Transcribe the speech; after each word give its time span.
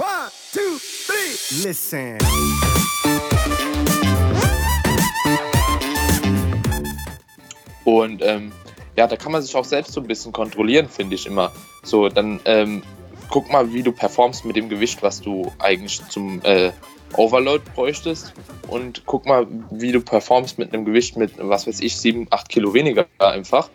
One, 0.00 0.30
two, 0.54 0.78
three. 1.06 1.68
Listen. 1.68 2.16
Und 7.84 8.22
ähm, 8.22 8.50
ja, 8.96 9.06
da 9.06 9.16
kann 9.16 9.32
man 9.32 9.42
sich 9.42 9.54
auch 9.54 9.64
selbst 9.66 9.92
so 9.92 10.00
ein 10.00 10.06
bisschen 10.06 10.32
kontrollieren, 10.32 10.88
finde 10.88 11.16
ich 11.16 11.26
immer. 11.26 11.52
So, 11.82 12.08
dann 12.08 12.40
ähm, 12.46 12.82
guck 13.28 13.52
mal, 13.52 13.74
wie 13.74 13.82
du 13.82 13.92
performst 13.92 14.46
mit 14.46 14.56
dem 14.56 14.70
Gewicht, 14.70 15.02
was 15.02 15.20
du 15.20 15.52
eigentlich 15.58 16.00
zum 16.08 16.40
äh, 16.44 16.72
Overload 17.18 17.62
bräuchtest. 17.74 18.32
Und 18.68 19.02
guck 19.04 19.26
mal, 19.26 19.46
wie 19.70 19.92
du 19.92 20.00
performst 20.00 20.58
mit 20.58 20.72
einem 20.72 20.86
Gewicht 20.86 21.18
mit, 21.18 21.32
was 21.36 21.66
weiß 21.66 21.78
ich, 21.80 21.98
7, 21.98 22.26
8 22.30 22.48
Kilo 22.48 22.72
weniger 22.72 23.04
einfach. 23.18 23.68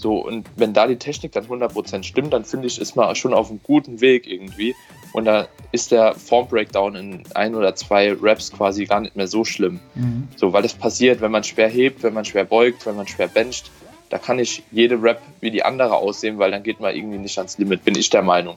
So, 0.00 0.16
und 0.16 0.46
wenn 0.56 0.72
da 0.72 0.86
die 0.86 0.96
Technik 0.96 1.32
dann 1.32 1.44
100% 1.44 2.04
stimmt, 2.04 2.32
dann 2.32 2.46
finde 2.46 2.66
ich, 2.66 2.80
ist 2.80 2.96
man 2.96 3.14
schon 3.14 3.34
auf 3.34 3.50
einem 3.50 3.60
guten 3.62 4.00
Weg 4.00 4.26
irgendwie. 4.26 4.74
Und 5.12 5.26
da 5.26 5.46
ist 5.72 5.92
der 5.92 6.14
Form 6.14 6.48
Breakdown 6.48 6.94
in 6.94 7.22
ein 7.34 7.54
oder 7.54 7.74
zwei 7.74 8.12
Reps 8.12 8.50
quasi 8.50 8.86
gar 8.86 9.00
nicht 9.00 9.14
mehr 9.14 9.26
so 9.26 9.44
schlimm. 9.44 9.78
Mhm. 9.94 10.28
So, 10.36 10.54
weil 10.54 10.62
das 10.62 10.72
passiert, 10.72 11.20
wenn 11.20 11.30
man 11.30 11.44
schwer 11.44 11.68
hebt, 11.68 12.02
wenn 12.02 12.14
man 12.14 12.24
schwer 12.24 12.44
beugt, 12.44 12.86
wenn 12.86 12.96
man 12.96 13.06
schwer 13.06 13.28
bencht. 13.28 13.70
Da 14.08 14.16
kann 14.16 14.38
ich 14.38 14.62
jede 14.72 15.00
Rep 15.02 15.20
wie 15.40 15.50
die 15.50 15.64
andere 15.64 15.94
aussehen, 15.96 16.38
weil 16.38 16.50
dann 16.50 16.62
geht 16.62 16.80
man 16.80 16.96
irgendwie 16.96 17.18
nicht 17.18 17.36
ans 17.36 17.58
Limit, 17.58 17.84
bin 17.84 17.94
ich 17.94 18.08
der 18.08 18.22
Meinung. 18.22 18.56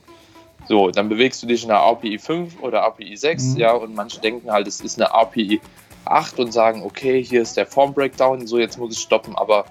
So, 0.70 0.92
dann 0.92 1.10
bewegst 1.10 1.44
du 1.44 1.48
dich 1.48 1.66
in 1.66 1.72
einer 1.72 1.82
RPI 1.82 2.20
5 2.20 2.62
oder 2.62 2.80
RPI 2.80 3.18
6, 3.18 3.44
mhm. 3.44 3.58
ja, 3.58 3.74
und 3.74 3.94
manche 3.96 4.22
denken 4.22 4.50
halt, 4.50 4.66
es 4.66 4.80
ist 4.80 5.00
eine 5.00 5.10
RPI 5.12 5.60
8 6.06 6.40
und 6.40 6.54
sagen, 6.54 6.84
okay, 6.84 7.22
hier 7.22 7.42
ist 7.42 7.58
der 7.58 7.66
Form 7.66 7.94
Breakdown, 7.94 8.48
so 8.48 8.58
jetzt 8.58 8.78
muss 8.80 8.94
ich 8.94 9.00
stoppen, 9.00 9.36
aber 9.36 9.66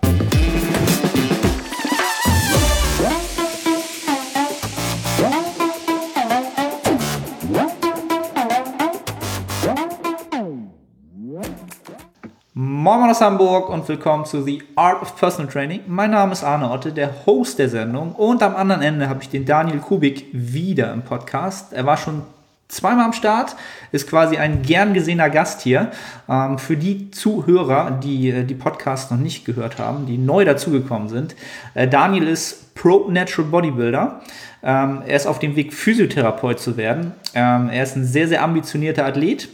Moin 12.83 13.08
aus 13.08 13.20
Hamburg 13.20 13.69
und 13.69 13.86
willkommen 13.86 14.25
zu 14.25 14.42
The 14.42 14.61
Art 14.75 15.02
of 15.02 15.14
Personal 15.14 15.48
Training. 15.48 15.83
Mein 15.86 16.11
Name 16.11 16.33
ist 16.33 16.42
Arne 16.42 16.69
Otte, 16.69 16.91
der 16.91 17.14
Host 17.27 17.61
der 17.61 17.69
Sendung 17.69 18.11
und 18.11 18.42
am 18.42 18.56
anderen 18.56 18.83
Ende 18.83 19.08
habe 19.08 19.22
ich 19.22 19.28
den 19.28 19.44
Daniel 19.44 19.78
Kubik 19.78 20.27
wieder 20.33 20.92
im 20.92 21.03
Podcast. 21.03 21.72
Er 21.72 21.86
war 21.86 21.97
schon 21.97 22.22
zweimal 22.66 23.05
am 23.05 23.12
Start, 23.12 23.55
ist 23.92 24.08
quasi 24.08 24.36
ein 24.36 24.62
gern 24.62 24.94
gesehener 24.94 25.30
Gast 25.30 25.60
hier. 25.60 25.92
Ähm, 26.28 26.58
für 26.58 26.77
die 26.77 27.12
Zuhörer, 27.12 28.00
die 28.03 28.30
äh, 28.30 28.42
die 28.42 28.56
Podcasts 28.56 29.12
noch 29.12 29.19
nicht 29.19 29.44
gehört 29.44 29.78
haben, 29.78 30.06
die 30.06 30.19
neu 30.19 30.44
dazugekommen 30.44 31.08
sind. 31.08 31.36
Äh, 31.75 31.86
Daniel 31.86 32.27
ist 32.27 32.75
Pro 32.75 33.08
Natural 33.08 33.48
Bodybuilder. 33.48 34.22
Ähm, 34.64 35.03
er 35.06 35.14
ist 35.14 35.28
auf 35.28 35.38
dem 35.38 35.55
Weg, 35.55 35.72
Physiotherapeut 35.72 36.58
zu 36.58 36.77
werden. 36.77 37.12
Ähm, 37.33 37.70
er 37.70 37.84
ist 37.84 37.94
ein 37.94 38.05
sehr, 38.05 38.27
sehr 38.27 38.42
ambitionierter 38.42 39.06
Athlet 39.06 39.48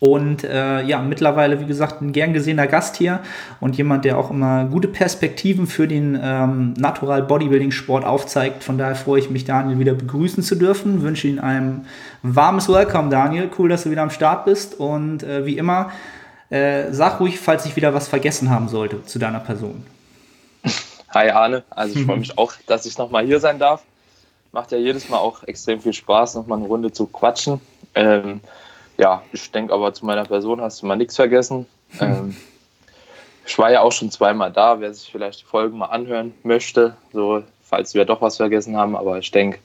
und 0.00 0.44
äh, 0.44 0.82
ja, 0.82 1.02
mittlerweile, 1.02 1.60
wie 1.60 1.66
gesagt, 1.66 2.00
ein 2.00 2.12
gern 2.12 2.32
gesehener 2.32 2.66
Gast 2.66 2.96
hier 2.96 3.20
und 3.60 3.76
jemand, 3.76 4.06
der 4.06 4.16
auch 4.16 4.30
immer 4.30 4.64
gute 4.64 4.88
Perspektiven 4.88 5.66
für 5.66 5.86
den 5.86 6.18
ähm, 6.20 6.72
Natural 6.78 7.22
Bodybuilding 7.22 7.70
Sport 7.70 8.06
aufzeigt. 8.06 8.64
Von 8.64 8.78
daher 8.78 8.94
freue 8.94 9.20
ich 9.20 9.28
mich, 9.28 9.44
Daniel 9.44 9.78
wieder 9.78 9.92
begrüßen 9.92 10.42
zu 10.42 10.54
dürfen. 10.54 11.02
Wünsche 11.02 11.28
Ihnen 11.28 11.38
ein 11.38 11.86
warmes 12.22 12.70
Welcome, 12.70 13.10
Daniel. 13.10 13.50
Cool, 13.58 13.68
dass 13.68 13.82
du 13.82 13.90
wieder 13.90 14.00
am 14.00 14.08
Start 14.08 14.46
bist. 14.46 14.80
Und 14.80 15.22
äh, 15.22 15.44
wie 15.44 15.58
immer, 15.58 15.90
äh, 16.48 16.92
sag 16.92 17.20
ruhig, 17.20 17.38
falls 17.38 17.66
ich 17.66 17.76
wieder 17.76 17.92
was 17.92 18.08
vergessen 18.08 18.48
haben 18.48 18.68
sollte 18.68 19.04
zu 19.04 19.18
deiner 19.18 19.40
Person. 19.40 19.84
Hi 21.10 21.28
Arne, 21.28 21.62
also 21.68 21.98
ich 21.98 22.06
freue 22.06 22.16
mich 22.20 22.38
auch, 22.38 22.54
dass 22.66 22.86
ich 22.86 22.96
nochmal 22.96 23.26
hier 23.26 23.38
sein 23.38 23.58
darf. 23.58 23.82
Macht 24.52 24.72
ja 24.72 24.78
jedes 24.78 25.10
Mal 25.10 25.18
auch 25.18 25.42
extrem 25.44 25.78
viel 25.82 25.92
Spaß, 25.92 26.36
nochmal 26.36 26.58
eine 26.58 26.68
Runde 26.68 26.90
zu 26.90 27.06
quatschen. 27.06 27.60
Ähm, 27.94 28.40
ja, 29.00 29.22
ich 29.32 29.50
denke 29.50 29.72
aber 29.72 29.92
zu 29.94 30.04
meiner 30.04 30.24
Person 30.24 30.60
hast 30.60 30.82
du 30.82 30.86
mal 30.86 30.96
nichts 30.96 31.16
vergessen. 31.16 31.66
Ähm, 32.00 32.36
ich 33.44 33.58
war 33.58 33.72
ja 33.72 33.80
auch 33.80 33.90
schon 33.90 34.12
zweimal 34.12 34.52
da, 34.52 34.78
wer 34.78 34.94
sich 34.94 35.10
vielleicht 35.10 35.40
die 35.40 35.44
Folgen 35.44 35.78
mal 35.78 35.86
anhören 35.86 36.32
möchte, 36.44 36.96
so 37.12 37.42
falls 37.64 37.94
wir 37.94 38.04
doch 38.04 38.22
was 38.22 38.36
vergessen 38.36 38.76
haben, 38.76 38.94
aber 38.94 39.18
ich 39.18 39.28
denke, 39.32 39.58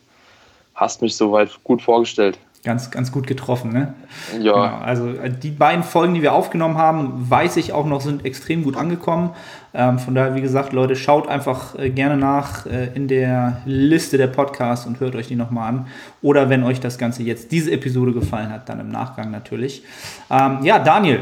hast 0.74 1.03
mich 1.03 1.16
soweit 1.16 1.63
gut 1.63 1.84
vorgestellt 1.84 2.40
ganz, 2.66 2.91
ganz 2.91 3.12
gut 3.12 3.28
getroffen. 3.28 3.72
Ne? 3.72 3.94
Ja. 4.41 4.53
Genau, 4.53 4.84
also 4.84 5.07
äh, 5.09 5.29
die 5.31 5.51
beiden 5.51 5.84
Folgen, 5.84 6.16
die 6.16 6.22
wir 6.22 6.34
aufgenommen 6.34 6.78
haben, 6.78 7.29
weiß 7.29 7.56
ich 7.57 7.72
auch 7.72 7.85
noch, 7.85 8.01
sind 8.01 8.25
extrem 8.25 8.63
gut 8.63 8.75
angekommen. 8.75 9.29
Ähm, 9.75 10.00
von 10.00 10.16
daher, 10.16 10.36
wie 10.36 10.41
gesagt, 10.41 10.74
Leute, 10.74 10.96
schaut 10.96 11.28
einfach 11.28 11.78
äh, 11.78 11.90
gerne 11.90 12.18
nach 12.18 12.66
äh, 12.66 12.90
in 12.96 13.08
der 13.08 13.62
Liste 13.66 14.18
der 14.18 14.28
Podcasts 14.28 14.86
und 14.86 15.00
hört 15.00 15.16
euch 15.16 15.28
die 15.28 15.36
nochmal 15.36 15.69
an. 15.69 15.88
Oder 16.22 16.50
wenn 16.50 16.63
euch 16.63 16.80
das 16.80 16.97
Ganze 16.97 17.24
jetzt, 17.24 17.52
diese 17.52 17.72
Episode 17.72 18.13
gefallen 18.13 18.52
hat, 18.52 18.69
dann 18.69 18.80
im 18.80 18.90
Nachgang 18.90 19.31
natürlich. 19.31 19.84
Ähm, 20.30 20.59
ja, 20.63 20.80
Daniel, 20.80 21.19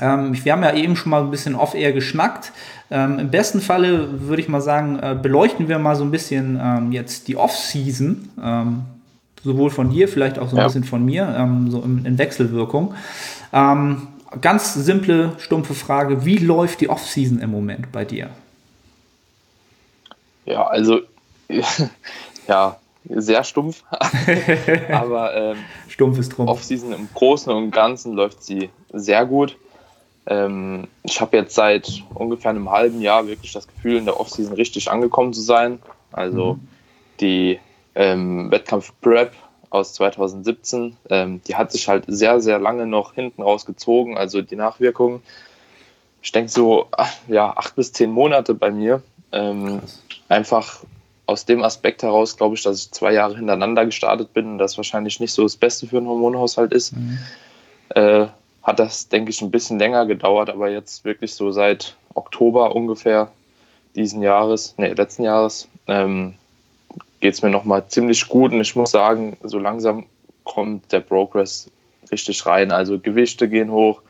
ähm, 0.00 0.34
wir 0.44 0.52
haben 0.52 0.62
ja 0.62 0.74
eben 0.74 0.96
schon 0.96 1.10
mal 1.10 1.22
ein 1.22 1.30
bisschen 1.30 1.54
off-air 1.54 1.92
geschnackt. 1.92 2.52
Ähm, 2.90 3.18
Im 3.18 3.30
besten 3.30 3.60
Falle 3.60 4.28
würde 4.28 4.42
ich 4.42 4.48
mal 4.48 4.60
sagen, 4.60 4.98
äh, 5.00 5.16
beleuchten 5.20 5.68
wir 5.68 5.78
mal 5.78 5.96
so 5.96 6.04
ein 6.04 6.10
bisschen 6.10 6.60
ähm, 6.62 6.92
jetzt 6.92 7.28
die 7.28 7.36
Off-Season. 7.36 8.28
Ähm, 8.42 8.82
sowohl 9.42 9.70
von 9.70 9.90
dir, 9.90 10.08
vielleicht 10.08 10.38
auch 10.38 10.48
so 10.48 10.56
ein 10.56 10.60
ja. 10.60 10.64
bisschen 10.64 10.84
von 10.84 11.04
mir, 11.04 11.34
ähm, 11.38 11.70
so 11.70 11.82
in, 11.82 12.04
in 12.04 12.18
Wechselwirkung. 12.18 12.94
Ähm, 13.52 14.08
ganz 14.40 14.74
simple, 14.74 15.32
stumpfe 15.38 15.74
Frage: 15.74 16.24
Wie 16.24 16.38
läuft 16.38 16.80
die 16.80 16.88
Offseason 16.88 17.40
im 17.40 17.50
Moment 17.50 17.92
bei 17.92 18.04
dir? 18.04 18.30
Ja, 20.44 20.66
also, 20.66 21.00
ja, 22.48 22.78
sehr 23.04 23.44
stumpf. 23.44 23.82
Aber 24.92 25.34
ähm, 25.34 25.58
stumpf 25.88 26.18
ist 26.18 26.30
drum. 26.30 26.48
Offseason 26.48 26.92
im 26.92 27.08
Großen 27.14 27.52
und 27.52 27.70
Ganzen 27.70 28.14
läuft 28.14 28.42
sie 28.42 28.70
sehr 28.92 29.26
gut. 29.26 29.56
Ähm, 30.26 30.88
ich 31.02 31.20
habe 31.20 31.36
jetzt 31.36 31.54
seit 31.54 32.02
ungefähr 32.14 32.50
einem 32.50 32.70
halben 32.70 33.00
Jahr 33.00 33.26
wirklich 33.26 33.52
das 33.52 33.68
Gefühl, 33.68 33.96
in 33.96 34.06
der 34.06 34.18
Offseason 34.18 34.54
richtig 34.54 34.90
angekommen 34.90 35.32
zu 35.34 35.42
sein. 35.42 35.80
Also 36.12 36.54
mhm. 36.54 36.68
die 37.20 37.60
ähm, 37.94 38.50
Wettkampf 38.50 38.92
Prep 39.00 39.32
aus 39.74 39.92
2017. 39.94 40.96
Ähm, 41.10 41.40
die 41.46 41.56
hat 41.56 41.72
sich 41.72 41.88
halt 41.88 42.04
sehr, 42.06 42.40
sehr 42.40 42.58
lange 42.58 42.86
noch 42.86 43.14
hinten 43.14 43.42
rausgezogen, 43.42 44.16
also 44.16 44.40
die 44.40 44.56
Nachwirkungen. 44.56 45.22
Ich 46.22 46.32
denke 46.32 46.50
so, 46.50 46.86
ja, 47.28 47.52
acht 47.56 47.76
bis 47.76 47.92
zehn 47.92 48.10
Monate 48.10 48.54
bei 48.54 48.70
mir. 48.70 49.02
Ähm, 49.32 49.80
einfach 50.28 50.84
aus 51.26 51.44
dem 51.44 51.62
Aspekt 51.62 52.02
heraus, 52.02 52.36
glaube 52.36 52.54
ich, 52.54 52.62
dass 52.62 52.78
ich 52.78 52.92
zwei 52.92 53.12
Jahre 53.12 53.36
hintereinander 53.36 53.84
gestartet 53.84 54.32
bin 54.32 54.52
und 54.52 54.58
das 54.58 54.76
wahrscheinlich 54.76 55.20
nicht 55.20 55.32
so 55.32 55.42
das 55.42 55.56
Beste 55.56 55.86
für 55.86 55.98
einen 55.98 56.06
Hormonhaushalt 56.06 56.72
ist. 56.72 56.96
Mhm. 56.96 57.18
Äh, 57.90 58.26
hat 58.62 58.78
das, 58.78 59.08
denke 59.08 59.30
ich, 59.30 59.42
ein 59.42 59.50
bisschen 59.50 59.78
länger 59.78 60.06
gedauert, 60.06 60.50
aber 60.50 60.70
jetzt 60.70 61.04
wirklich 61.04 61.34
so 61.34 61.50
seit 61.50 61.96
Oktober 62.14 62.74
ungefähr 62.74 63.30
diesen 63.94 64.22
Jahres, 64.22 64.74
nee, 64.78 64.88
letzten 64.88 65.24
Jahres, 65.24 65.68
ähm, 65.86 66.34
geht 67.20 67.34
es 67.34 67.42
mir 67.42 67.50
nochmal 67.50 67.86
ziemlich 67.88 68.28
gut 68.28 68.52
und 68.52 68.60
ich 68.60 68.76
muss 68.76 68.90
sagen, 68.90 69.36
so 69.42 69.58
langsam 69.58 70.06
kommt 70.44 70.92
der 70.92 71.00
Progress 71.00 71.70
richtig 72.10 72.44
rein. 72.46 72.70
Also 72.70 72.98
Gewichte 72.98 73.48
gehen 73.48 73.70
hoch, 73.70 74.02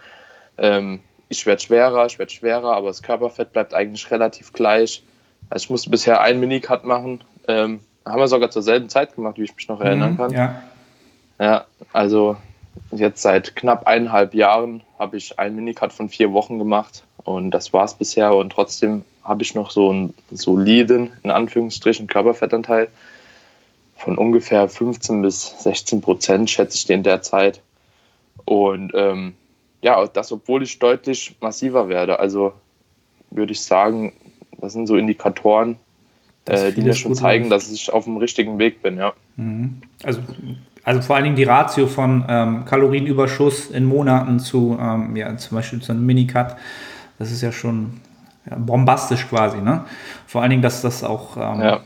ähm, 0.59 1.00
ich 1.28 1.47
werde 1.47 1.62
schwerer, 1.62 2.06
ich 2.06 2.19
werde 2.19 2.33
schwerer, 2.33 2.77
aber 2.77 2.89
das 2.89 3.03
Körperfett 3.03 3.53
bleibt 3.53 3.75
eigentlich 3.75 4.11
relativ 4.11 4.53
gleich. 4.53 5.03
Also 5.50 5.65
ich 5.65 5.71
musste 5.71 5.91
bisher 5.91 6.21
einen 6.21 6.41
Minicut 6.41 6.84
machen, 6.84 7.22
ähm, 7.49 7.81
haben 8.05 8.19
wir 8.19 8.28
sogar 8.28 8.50
zur 8.50 8.62
selben 8.62 8.89
Zeit 8.89 9.15
gemacht, 9.15 9.39
wie 9.39 9.45
ich 9.45 9.56
mich 9.56 9.69
noch 9.69 9.81
erinnern 9.81 10.12
mhm, 10.12 10.16
kann. 10.16 10.33
Ja. 10.33 10.62
ja, 11.39 11.65
also 11.93 12.37
jetzt 12.91 13.22
seit 13.22 13.56
knapp 13.56 13.87
eineinhalb 13.87 14.34
Jahren 14.34 14.83
habe 14.99 15.16
ich 15.16 15.39
einen 15.39 15.56
Minicut 15.56 15.93
von 15.93 16.09
vier 16.09 16.33
Wochen 16.33 16.59
gemacht 16.59 17.05
und 17.25 17.51
das 17.51 17.72
war 17.72 17.84
es 17.84 17.95
bisher 17.95 18.34
und 18.34 18.51
trotzdem 18.51 19.05
habe 19.24 19.42
ich 19.42 19.54
noch 19.54 19.70
so 19.70 19.90
einen 19.90 20.14
soliden, 20.30 21.12
in 21.22 21.30
Anführungsstrichen, 21.30 22.06
Körperfettanteil 22.06 22.88
von 23.96 24.18
ungefähr 24.18 24.68
15 24.68 25.22
bis 25.22 25.62
16 25.62 26.00
Prozent, 26.02 26.50
schätze 26.50 26.76
ich 26.76 26.84
den 26.84 27.02
derzeit. 27.02 27.60
Und 28.44 28.92
ähm, 28.94 29.34
ja, 29.80 30.06
das, 30.06 30.32
obwohl 30.32 30.62
ich 30.62 30.78
deutlich 30.78 31.36
massiver 31.41 31.88
werde. 31.88 32.18
Also 32.18 32.53
würde 33.30 33.53
ich 33.53 33.62
sagen, 33.62 34.12
das 34.59 34.72
sind 34.72 34.86
so 34.86 34.97
Indikatoren, 34.97 35.77
äh, 36.47 36.72
die 36.72 36.82
mir 36.82 36.94
schon 36.94 37.15
zeigen, 37.15 37.50
dass 37.50 37.70
ich 37.70 37.92
auf 37.92 38.04
dem 38.04 38.16
richtigen 38.16 38.59
Weg 38.59 38.82
bin, 38.82 38.98
ja. 38.98 39.12
Mhm. 39.36 39.82
Also, 40.03 40.20
also 40.84 41.00
vor 41.00 41.16
allen 41.16 41.24
Dingen 41.24 41.36
die 41.36 41.44
Ratio 41.44 41.86
von 41.86 42.24
ähm, 42.28 42.65
Kalorienüberschuss 42.65 43.70
in 43.70 43.84
Monaten 43.84 44.38
zu, 44.38 44.78
ähm, 44.80 45.16
ja, 45.16 45.34
zum 45.36 45.56
Beispiel 45.56 45.80
zu 45.80 45.92
einem 45.92 46.04
Minicut, 46.04 46.56
das 47.18 47.30
ist 47.30 47.42
ja 47.42 47.53
schon 47.53 48.00
ja, 48.48 48.56
bombastisch 48.56 49.28
quasi, 49.28 49.60
ne? 49.60 49.84
Vor 50.26 50.42
allen 50.42 50.50
Dingen, 50.50 50.62
dass 50.62 50.82
das 50.82 51.02
auch 51.04 51.36
ähm, 51.36 51.60
ja. 51.60 51.80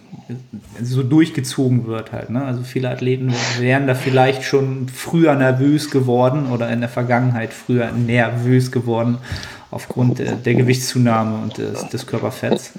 so 0.82 1.02
durchgezogen 1.02 1.86
wird 1.86 2.12
halt, 2.12 2.30
ne? 2.30 2.44
Also 2.44 2.62
viele 2.62 2.90
Athleten 2.90 3.32
wären 3.58 3.86
da 3.86 3.94
vielleicht 3.94 4.42
schon 4.42 4.88
früher 4.88 5.34
nervös 5.34 5.90
geworden 5.90 6.50
oder 6.50 6.70
in 6.70 6.80
der 6.80 6.88
Vergangenheit 6.88 7.52
früher 7.52 7.92
nervös 7.92 8.72
geworden 8.72 9.18
aufgrund 9.70 10.18
der, 10.18 10.32
der 10.32 10.54
Gewichtszunahme 10.54 11.42
und 11.42 11.58
des, 11.58 11.88
des 11.88 12.06
Körperfetts. 12.06 12.72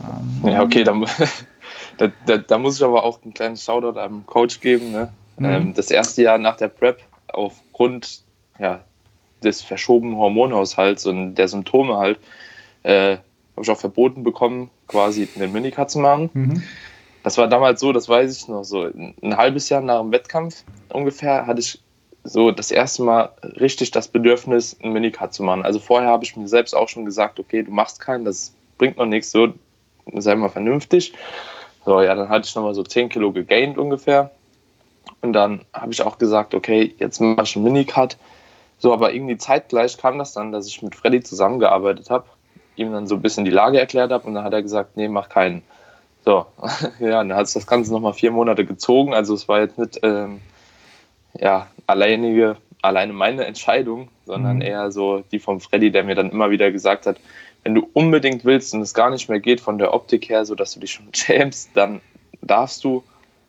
Ähm, 0.00 0.50
ja, 0.50 0.62
okay, 0.62 0.84
dann, 0.84 1.06
da, 1.96 2.10
da, 2.26 2.36
da, 2.38 2.58
muss 2.58 2.76
ich 2.76 2.84
aber 2.84 3.04
auch 3.04 3.22
einen 3.22 3.32
kleinen 3.32 3.56
Shoutout 3.56 3.98
einem 3.98 4.26
Coach 4.26 4.60
geben, 4.60 4.92
ne? 4.92 5.12
Mhm. 5.38 5.44
Ähm, 5.44 5.74
das 5.74 5.90
erste 5.90 6.22
Jahr 6.22 6.38
nach 6.38 6.56
der 6.56 6.68
Prep 6.68 7.00
aufgrund 7.28 8.22
ja, 8.58 8.80
des 9.42 9.62
verschobenen 9.62 10.16
Hormonhaushalts 10.16 11.06
und 11.06 11.36
der 11.36 11.48
Symptome 11.48 11.96
halt, 11.96 12.18
äh, 12.84 13.16
habe 13.56 13.62
ich 13.62 13.70
auch 13.70 13.78
verboten 13.78 14.22
bekommen, 14.22 14.70
quasi 14.86 15.28
einen 15.36 15.52
Minicut 15.52 15.90
zu 15.90 15.98
machen. 15.98 16.30
Mhm. 16.32 16.62
Das 17.22 17.38
war 17.38 17.48
damals 17.48 17.80
so, 17.80 17.92
das 17.92 18.08
weiß 18.08 18.36
ich 18.36 18.48
noch 18.48 18.64
so, 18.64 18.82
ein 18.84 19.36
halbes 19.36 19.68
Jahr 19.68 19.80
nach 19.80 20.00
dem 20.00 20.12
Wettkampf 20.12 20.62
ungefähr 20.90 21.46
hatte 21.46 21.60
ich 21.60 21.80
so 22.22 22.50
das 22.50 22.70
erste 22.70 23.02
Mal 23.02 23.30
richtig 23.60 23.90
das 23.90 24.08
Bedürfnis, 24.08 24.76
einen 24.82 24.94
Minicut 24.94 25.34
zu 25.34 25.42
machen. 25.42 25.62
Also 25.62 25.78
vorher 25.78 26.08
habe 26.08 26.24
ich 26.24 26.36
mir 26.36 26.48
selbst 26.48 26.74
auch 26.74 26.88
schon 26.88 27.04
gesagt, 27.04 27.38
okay, 27.38 27.62
du 27.62 27.70
machst 27.70 28.00
keinen, 28.00 28.24
das 28.24 28.54
bringt 28.78 28.96
noch 28.96 29.06
nichts, 29.06 29.30
so 29.30 29.52
sei 30.14 30.34
mal 30.34 30.48
vernünftig. 30.48 31.12
So, 31.84 32.00
ja, 32.00 32.14
dann 32.14 32.30
hatte 32.30 32.46
ich 32.46 32.54
nochmal 32.54 32.74
so 32.74 32.82
10 32.82 33.10
Kilo 33.10 33.30
gegained 33.32 33.76
ungefähr. 33.76 34.30
Und 35.20 35.34
dann 35.34 35.62
habe 35.74 35.92
ich 35.92 36.00
auch 36.02 36.16
gesagt, 36.16 36.54
okay, 36.54 36.94
jetzt 36.98 37.20
mache 37.20 37.44
ich 37.44 37.56
einen 37.56 37.64
Minicut. 37.64 38.16
So, 38.78 38.92
aber 38.92 39.12
irgendwie 39.12 39.36
zeitgleich 39.36 39.98
kam 39.98 40.18
das 40.18 40.32
dann, 40.32 40.50
dass 40.50 40.66
ich 40.66 40.82
mit 40.82 40.94
Freddy 40.94 41.22
zusammengearbeitet 41.22 42.10
habe, 42.10 42.26
ihm 42.76 42.92
dann 42.92 43.06
so 43.06 43.16
ein 43.16 43.22
bisschen 43.22 43.44
die 43.44 43.50
Lage 43.50 43.78
erklärt 43.78 44.12
habe 44.12 44.26
und 44.26 44.34
dann 44.34 44.44
hat 44.44 44.52
er 44.52 44.62
gesagt, 44.62 44.96
nee, 44.96 45.08
mach 45.08 45.28
keinen. 45.28 45.62
So, 46.24 46.46
ja, 47.00 47.22
dann 47.22 47.34
hat 47.34 47.46
es 47.46 47.52
das 47.52 47.66
Ganze 47.66 47.92
nochmal 47.92 48.14
vier 48.14 48.30
Monate 48.30 48.64
gezogen. 48.64 49.14
Also 49.14 49.34
es 49.34 49.48
war 49.48 49.60
jetzt 49.60 49.78
nicht 49.78 50.00
ähm, 50.02 50.40
ja, 51.34 51.68
alleinige, 51.86 52.56
alleine 52.82 53.12
meine 53.12 53.44
Entscheidung, 53.44 54.08
sondern 54.26 54.56
mhm. 54.56 54.62
eher 54.62 54.90
so 54.90 55.22
die 55.32 55.38
vom 55.38 55.60
Freddy, 55.60 55.90
der 55.90 56.04
mir 56.04 56.14
dann 56.14 56.30
immer 56.30 56.50
wieder 56.50 56.70
gesagt 56.70 57.06
hat, 57.06 57.18
wenn 57.62 57.74
du 57.74 57.88
unbedingt 57.92 58.44
willst 58.44 58.74
und 58.74 58.82
es 58.82 58.94
gar 58.94 59.10
nicht 59.10 59.28
mehr 59.28 59.40
geht 59.40 59.60
von 59.60 59.78
der 59.78 59.94
Optik 59.94 60.28
her, 60.28 60.44
so 60.44 60.54
dass 60.54 60.72
du 60.72 60.80
dich 60.80 60.92
schon 60.92 61.08
schämst, 61.14 61.70
dann 61.74 62.00
darfst 62.42 62.84
du. 62.84 63.02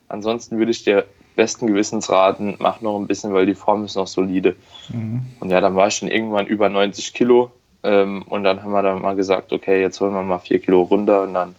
Ansonsten 0.08 0.58
würde 0.58 0.70
ich 0.70 0.84
dir 0.84 1.04
besten 1.34 1.66
Gewissens 1.66 2.08
raten, 2.08 2.56
mach 2.58 2.80
noch 2.80 2.98
ein 2.98 3.06
bisschen, 3.06 3.34
weil 3.34 3.44
die 3.44 3.54
Form 3.54 3.84
ist 3.84 3.96
noch 3.96 4.06
solide. 4.06 4.56
Mhm. 4.88 5.22
Und 5.40 5.50
ja, 5.50 5.60
dann 5.60 5.76
war 5.76 5.88
ich 5.88 5.94
schon 5.94 6.08
irgendwann 6.08 6.46
über 6.46 6.68
90 6.68 7.12
Kilo 7.12 7.50
ähm, 7.86 8.22
und 8.22 8.42
dann 8.42 8.62
haben 8.62 8.72
wir 8.72 8.82
dann 8.82 9.00
mal 9.00 9.14
gesagt, 9.14 9.52
okay, 9.52 9.80
jetzt 9.80 10.00
holen 10.00 10.12
wir 10.12 10.22
mal 10.22 10.40
vier 10.40 10.58
Kilo 10.58 10.82
runter 10.82 11.22
und 11.22 11.34
dann, 11.34 11.54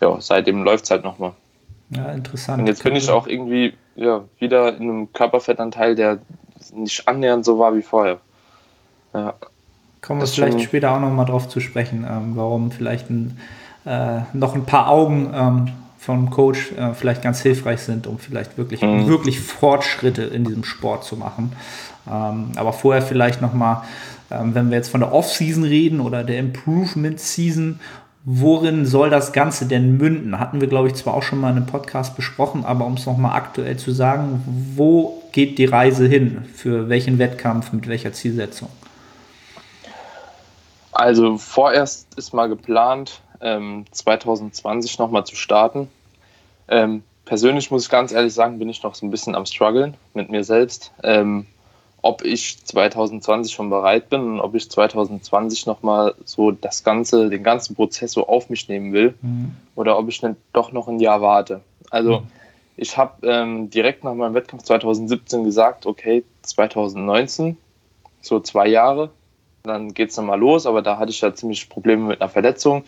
ja, 0.00 0.16
seitdem 0.20 0.62
läuft 0.62 0.84
es 0.84 0.90
halt 0.90 1.04
nochmal. 1.04 1.32
Ja, 1.90 2.12
interessant. 2.12 2.60
Und 2.60 2.66
jetzt 2.66 2.84
bin 2.84 2.94
ich 2.94 3.08
auch 3.10 3.26
irgendwie 3.26 3.72
ja, 3.96 4.24
wieder 4.38 4.76
in 4.76 4.82
einem 4.82 5.12
Körperfettanteil, 5.12 5.94
der 5.94 6.18
nicht 6.74 7.08
annähernd 7.08 7.44
so 7.44 7.58
war 7.58 7.74
wie 7.74 7.82
vorher. 7.82 8.18
Ja. 9.14 9.34
Kommen 10.02 10.20
wir 10.20 10.26
vielleicht 10.26 10.60
später 10.60 10.92
auch 10.92 11.00
nochmal 11.00 11.24
drauf 11.24 11.48
zu 11.48 11.60
sprechen, 11.60 12.06
ähm, 12.08 12.32
warum 12.34 12.70
vielleicht 12.70 13.08
ein, 13.08 13.38
äh, 13.86 14.20
noch 14.34 14.54
ein 14.54 14.66
paar 14.66 14.90
Augen 14.90 15.32
ähm, 15.34 15.72
vom 15.98 16.28
Coach 16.28 16.72
äh, 16.72 16.92
vielleicht 16.92 17.22
ganz 17.22 17.40
hilfreich 17.40 17.80
sind, 17.80 18.06
um 18.06 18.18
vielleicht 18.18 18.58
wirklich, 18.58 18.82
mhm. 18.82 19.06
wirklich 19.06 19.40
Fortschritte 19.40 20.24
in 20.24 20.44
diesem 20.44 20.64
Sport 20.64 21.04
zu 21.04 21.16
machen. 21.16 21.52
Ähm, 22.06 22.52
aber 22.56 22.74
vorher 22.74 23.00
vielleicht 23.00 23.40
nochmal, 23.40 23.82
ähm, 24.30 24.54
wenn 24.54 24.70
wir 24.70 24.76
jetzt 24.76 24.88
von 24.88 25.00
der 25.00 25.12
Off-Season 25.12 25.64
reden 25.64 26.00
oder 26.00 26.24
der 26.24 26.38
Improvement-Season, 26.38 27.80
worin 28.24 28.86
soll 28.86 29.10
das 29.10 29.32
Ganze 29.32 29.66
denn 29.66 29.96
münden? 29.98 30.38
Hatten 30.40 30.60
wir, 30.60 30.68
glaube 30.68 30.88
ich, 30.88 30.94
zwar 30.94 31.14
auch 31.14 31.22
schon 31.22 31.40
mal 31.40 31.50
in 31.50 31.56
einem 31.56 31.66
Podcast 31.66 32.16
besprochen, 32.16 32.64
aber 32.64 32.86
um 32.86 32.94
es 32.94 33.06
nochmal 33.06 33.36
aktuell 33.36 33.76
zu 33.76 33.92
sagen, 33.92 34.42
wo 34.74 35.22
geht 35.32 35.58
die 35.58 35.66
Reise 35.66 36.06
hin? 36.06 36.44
Für 36.54 36.88
welchen 36.88 37.18
Wettkampf, 37.18 37.72
mit 37.72 37.86
welcher 37.86 38.12
Zielsetzung? 38.12 38.68
Also 40.92 41.38
vorerst 41.38 42.14
ist 42.16 42.32
mal 42.32 42.48
geplant, 42.48 43.20
ähm, 43.40 43.84
2020 43.90 44.98
nochmal 44.98 45.26
zu 45.26 45.36
starten. 45.36 45.88
Ähm, 46.68 47.02
persönlich 47.24 47.70
muss 47.70 47.84
ich 47.84 47.90
ganz 47.90 48.12
ehrlich 48.12 48.32
sagen, 48.32 48.58
bin 48.58 48.68
ich 48.68 48.82
noch 48.82 48.94
so 48.94 49.04
ein 49.04 49.10
bisschen 49.10 49.34
am 49.34 49.44
struggeln 49.44 49.96
mit 50.14 50.30
mir 50.30 50.44
selbst. 50.44 50.92
Ähm, 51.02 51.46
ob 52.04 52.22
ich 52.22 52.62
2020 52.62 53.50
schon 53.50 53.70
bereit 53.70 54.10
bin 54.10 54.20
und 54.20 54.40
ob 54.40 54.54
ich 54.54 54.70
2020 54.70 55.64
nochmal 55.64 56.14
so 56.26 56.50
das 56.50 56.84
ganze, 56.84 57.30
den 57.30 57.42
ganzen 57.42 57.74
Prozess 57.74 58.12
so 58.12 58.26
auf 58.26 58.50
mich 58.50 58.68
nehmen 58.68 58.92
will 58.92 59.14
mhm. 59.22 59.56
oder 59.74 59.98
ob 59.98 60.10
ich 60.10 60.22
nicht 60.22 60.36
doch 60.52 60.70
noch 60.70 60.86
ein 60.86 61.00
Jahr 61.00 61.22
warte. 61.22 61.62
Also 61.88 62.20
mhm. 62.20 62.26
ich 62.76 62.98
habe 62.98 63.26
ähm, 63.26 63.70
direkt 63.70 64.04
nach 64.04 64.12
meinem 64.12 64.34
Wettkampf 64.34 64.64
2017 64.64 65.44
gesagt, 65.44 65.86
okay, 65.86 66.24
2019, 66.42 67.56
so 68.20 68.38
zwei 68.38 68.68
Jahre, 68.68 69.08
dann 69.62 69.94
geht 69.94 70.10
es 70.10 70.18
nochmal 70.18 70.38
los, 70.38 70.66
aber 70.66 70.82
da 70.82 70.98
hatte 70.98 71.10
ich 71.10 71.22
ja 71.22 71.34
ziemlich 71.34 71.70
Probleme 71.70 72.08
mit 72.08 72.20
einer 72.20 72.28
Verletzung. 72.28 72.84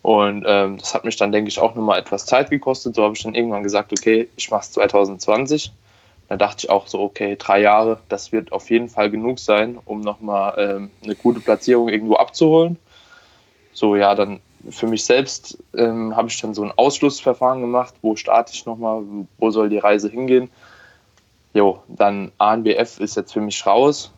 Und 0.00 0.44
ähm, 0.46 0.78
das 0.78 0.94
hat 0.94 1.04
mich 1.04 1.16
dann, 1.16 1.30
denke 1.30 1.48
ich, 1.48 1.60
auch 1.60 1.74
nochmal 1.74 1.98
etwas 1.98 2.24
Zeit 2.24 2.48
gekostet. 2.48 2.94
So 2.94 3.02
habe 3.02 3.14
ich 3.14 3.22
dann 3.22 3.34
irgendwann 3.34 3.64
gesagt, 3.64 3.92
okay, 3.92 4.30
ich 4.36 4.50
mache 4.50 4.62
es 4.62 4.72
2020. 4.72 5.72
Da 6.28 6.36
dachte 6.36 6.66
ich 6.66 6.70
auch 6.70 6.86
so, 6.86 7.00
okay, 7.00 7.36
drei 7.38 7.60
Jahre, 7.60 7.98
das 8.08 8.32
wird 8.32 8.52
auf 8.52 8.68
jeden 8.70 8.88
Fall 8.88 9.10
genug 9.10 9.38
sein, 9.38 9.78
um 9.84 10.00
nochmal 10.00 10.54
ähm, 10.58 10.90
eine 11.04 11.14
gute 11.14 11.40
Platzierung 11.40 11.88
irgendwo 11.88 12.16
abzuholen. 12.16 12.78
So, 13.72 13.94
ja, 13.94 14.14
dann 14.14 14.40
für 14.70 14.86
mich 14.86 15.04
selbst 15.04 15.58
ähm, 15.76 16.16
habe 16.16 16.28
ich 16.28 16.40
dann 16.40 16.54
so 16.54 16.64
ein 16.64 16.72
Ausschlussverfahren 16.74 17.60
gemacht, 17.60 17.94
wo 18.02 18.16
starte 18.16 18.52
ich 18.54 18.66
nochmal, 18.66 19.02
wo 19.38 19.50
soll 19.50 19.68
die 19.68 19.78
Reise 19.78 20.08
hingehen. 20.08 20.50
Jo, 21.54 21.82
dann 21.86 22.32
ANBF 22.38 22.98
ist 22.98 23.16
jetzt 23.16 23.32
für 23.32 23.40
mich 23.40 23.64
raus. 23.64 24.10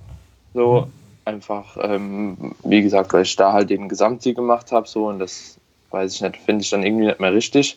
So, 0.54 0.88
Einfach, 1.28 1.76
ähm, 1.82 2.54
wie 2.64 2.80
gesagt, 2.80 3.12
weil 3.12 3.20
ich 3.20 3.36
da 3.36 3.52
halt 3.52 3.68
den 3.68 3.90
Gesamtsieg 3.90 4.34
gemacht 4.34 4.72
habe, 4.72 4.88
so 4.88 5.08
und 5.08 5.18
das 5.18 5.58
weiß 5.90 6.14
ich 6.14 6.22
nicht, 6.22 6.38
finde 6.38 6.62
ich 6.62 6.70
dann 6.70 6.82
irgendwie 6.82 7.04
nicht 7.04 7.20
mehr 7.20 7.34
richtig, 7.34 7.76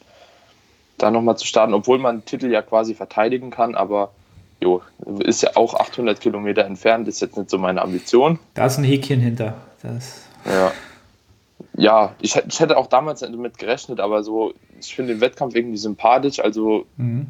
da 0.97 1.11
nochmal 1.11 1.35
zu 1.35 1.45
starten, 1.45 1.73
obwohl 1.73 1.97
man 1.97 2.19
den 2.19 2.25
Titel 2.25 2.49
ja 2.49 2.61
quasi 2.61 2.95
verteidigen 2.95 3.51
kann, 3.51 3.75
aber 3.75 4.11
jo, 4.61 4.81
ist 5.19 5.41
ja 5.41 5.51
auch 5.55 5.73
800 5.73 6.19
Kilometer 6.19 6.65
entfernt, 6.65 7.07
ist 7.07 7.21
jetzt 7.21 7.37
nicht 7.37 7.49
so 7.49 7.57
meine 7.57 7.81
Ambition. 7.81 8.39
Da 8.53 8.65
ist 8.65 8.77
ein 8.77 8.83
Häkchen 8.83 9.19
hinter. 9.19 9.55
Das 9.81 10.25
ja. 10.45 10.71
Ja, 11.77 12.15
ich, 12.21 12.35
ich 12.35 12.59
hätte 12.59 12.77
auch 12.77 12.87
damals 12.87 13.21
damit 13.21 13.57
gerechnet, 13.57 13.99
aber 13.99 14.23
so, 14.23 14.53
ich 14.79 14.95
finde 14.95 15.13
den 15.13 15.21
Wettkampf 15.21 15.55
irgendwie 15.55 15.77
sympathisch. 15.77 16.39
Also 16.39 16.85
mhm. 16.97 17.27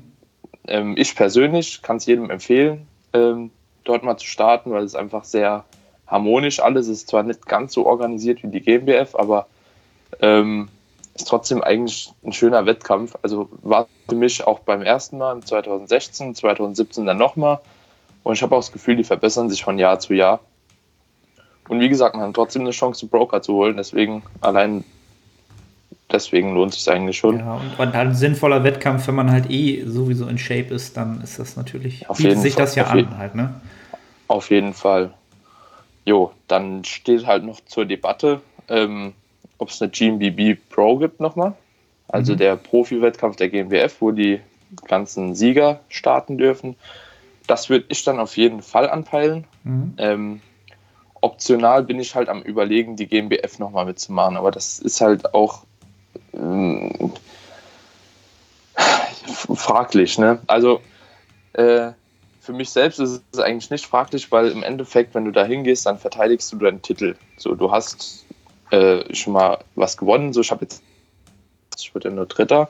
ähm, 0.67 0.95
ich 0.97 1.15
persönlich 1.15 1.81
kann 1.81 1.97
es 1.97 2.05
jedem 2.05 2.29
empfehlen, 2.29 2.87
ähm, 3.13 3.51
dort 3.83 4.03
mal 4.03 4.17
zu 4.17 4.27
starten, 4.27 4.71
weil 4.71 4.83
es 4.83 4.95
einfach 4.95 5.23
sehr 5.23 5.65
harmonisch 6.07 6.59
alles. 6.59 6.87
Es 6.87 6.99
ist 6.99 7.09
zwar 7.09 7.23
nicht 7.23 7.45
ganz 7.45 7.73
so 7.73 7.85
organisiert 7.85 8.43
wie 8.43 8.47
die 8.47 8.61
GmbF, 8.61 9.15
aber 9.15 9.47
ähm, 10.21 10.69
ist 11.13 11.27
trotzdem 11.27 11.61
eigentlich 11.63 12.11
ein 12.23 12.33
schöner 12.33 12.65
Wettkampf. 12.65 13.15
Also 13.21 13.49
war 13.61 13.87
für 14.07 14.15
mich 14.15 14.45
auch 14.45 14.59
beim 14.59 14.81
ersten 14.81 15.17
Mal 15.17 15.39
2016, 15.41 16.35
2017 16.35 17.05
dann 17.05 17.17
nochmal. 17.17 17.59
Und 18.23 18.33
ich 18.33 18.43
habe 18.43 18.55
auch 18.55 18.59
das 18.59 18.71
Gefühl, 18.71 18.95
die 18.95 19.03
verbessern 19.03 19.49
sich 19.49 19.63
von 19.63 19.77
Jahr 19.79 19.99
zu 19.99 20.13
Jahr. 20.13 20.39
Und 21.67 21.79
wie 21.79 21.89
gesagt, 21.89 22.15
man 22.15 22.27
hat 22.27 22.35
trotzdem 22.35 22.63
eine 22.63 22.71
Chance, 22.71 23.03
einen 23.03 23.09
Broker 23.09 23.41
zu 23.41 23.53
holen. 23.53 23.77
Deswegen 23.77 24.23
allein 24.41 24.83
deswegen 26.11 26.53
lohnt 26.53 26.73
es 26.73 26.83
sich 26.83 26.93
eigentlich 26.93 27.17
schon. 27.17 27.39
Ja, 27.39 27.55
und, 27.55 27.79
und 27.79 27.95
ein 27.95 28.13
sinnvoller 28.13 28.63
Wettkampf, 28.63 29.07
wenn 29.07 29.15
man 29.15 29.31
halt 29.31 29.49
eh 29.49 29.83
sowieso 29.85 30.27
in 30.27 30.37
Shape 30.37 30.73
ist, 30.73 30.97
dann 30.97 31.21
ist 31.21 31.39
das 31.39 31.55
natürlich, 31.55 32.09
auf 32.09 32.17
bietet 32.17 32.39
sich 32.39 32.53
Fall, 32.53 32.63
das 32.63 32.75
ja 32.75 32.85
an 32.85 33.17
halt, 33.17 33.35
ne? 33.35 33.61
Auf 34.27 34.49
jeden 34.49 34.73
Fall. 34.73 35.13
Jo, 36.05 36.31
dann 36.47 36.83
steht 36.83 37.25
halt 37.27 37.43
noch 37.43 37.61
zur 37.65 37.85
Debatte, 37.85 38.41
ähm, 38.67 39.13
ob 39.61 39.69
es 39.69 39.79
eine 39.79 39.91
GmbB 39.91 40.55
Pro 40.69 40.97
gibt 40.97 41.19
nochmal. 41.19 41.53
Also 42.07 42.33
mhm. 42.33 42.37
der 42.37 42.55
Profi-Wettkampf 42.55 43.35
der 43.35 43.49
GmbF, 43.49 44.01
wo 44.01 44.09
die 44.11 44.41
ganzen 44.87 45.35
Sieger 45.35 45.81
starten 45.87 46.39
dürfen. 46.39 46.75
Das 47.45 47.69
würde 47.69 47.85
ich 47.89 48.03
dann 48.03 48.19
auf 48.19 48.37
jeden 48.37 48.63
Fall 48.63 48.89
anpeilen. 48.89 49.45
Mhm. 49.63 49.93
Ähm, 49.97 50.41
optional 51.21 51.83
bin 51.83 51.99
ich 51.99 52.15
halt 52.15 52.27
am 52.27 52.41
überlegen, 52.41 52.95
die 52.95 53.05
GmbF 53.05 53.59
nochmal 53.59 53.85
mitzumachen, 53.85 54.35
aber 54.35 54.49
das 54.49 54.79
ist 54.79 54.99
halt 54.99 55.35
auch 55.35 55.63
ähm, 56.33 57.13
fraglich. 59.53 60.17
Ne? 60.17 60.39
Also 60.47 60.81
äh, 61.53 61.91
für 62.39 62.53
mich 62.53 62.71
selbst 62.71 62.99
ist 62.99 63.21
es 63.31 63.39
eigentlich 63.39 63.69
nicht 63.69 63.85
fraglich, 63.85 64.31
weil 64.31 64.47
im 64.47 64.63
Endeffekt, 64.63 65.13
wenn 65.13 65.25
du 65.25 65.31
da 65.31 65.45
hingehst, 65.45 65.85
dann 65.85 65.99
verteidigst 65.99 66.51
du 66.51 66.57
deinen 66.57 66.81
Titel. 66.81 67.15
So, 67.37 67.53
du 67.53 67.71
hast 67.71 68.25
äh, 68.71 69.13
schon 69.13 69.33
mal 69.33 69.59
was 69.75 69.97
gewonnen. 69.97 70.33
So, 70.33 70.41
ich 70.41 70.51
habe 70.51 70.61
jetzt, 70.61 70.81
ich 71.77 71.93
würde 71.93 72.09
ja 72.09 72.15
nur 72.15 72.25
Dritter. 72.25 72.69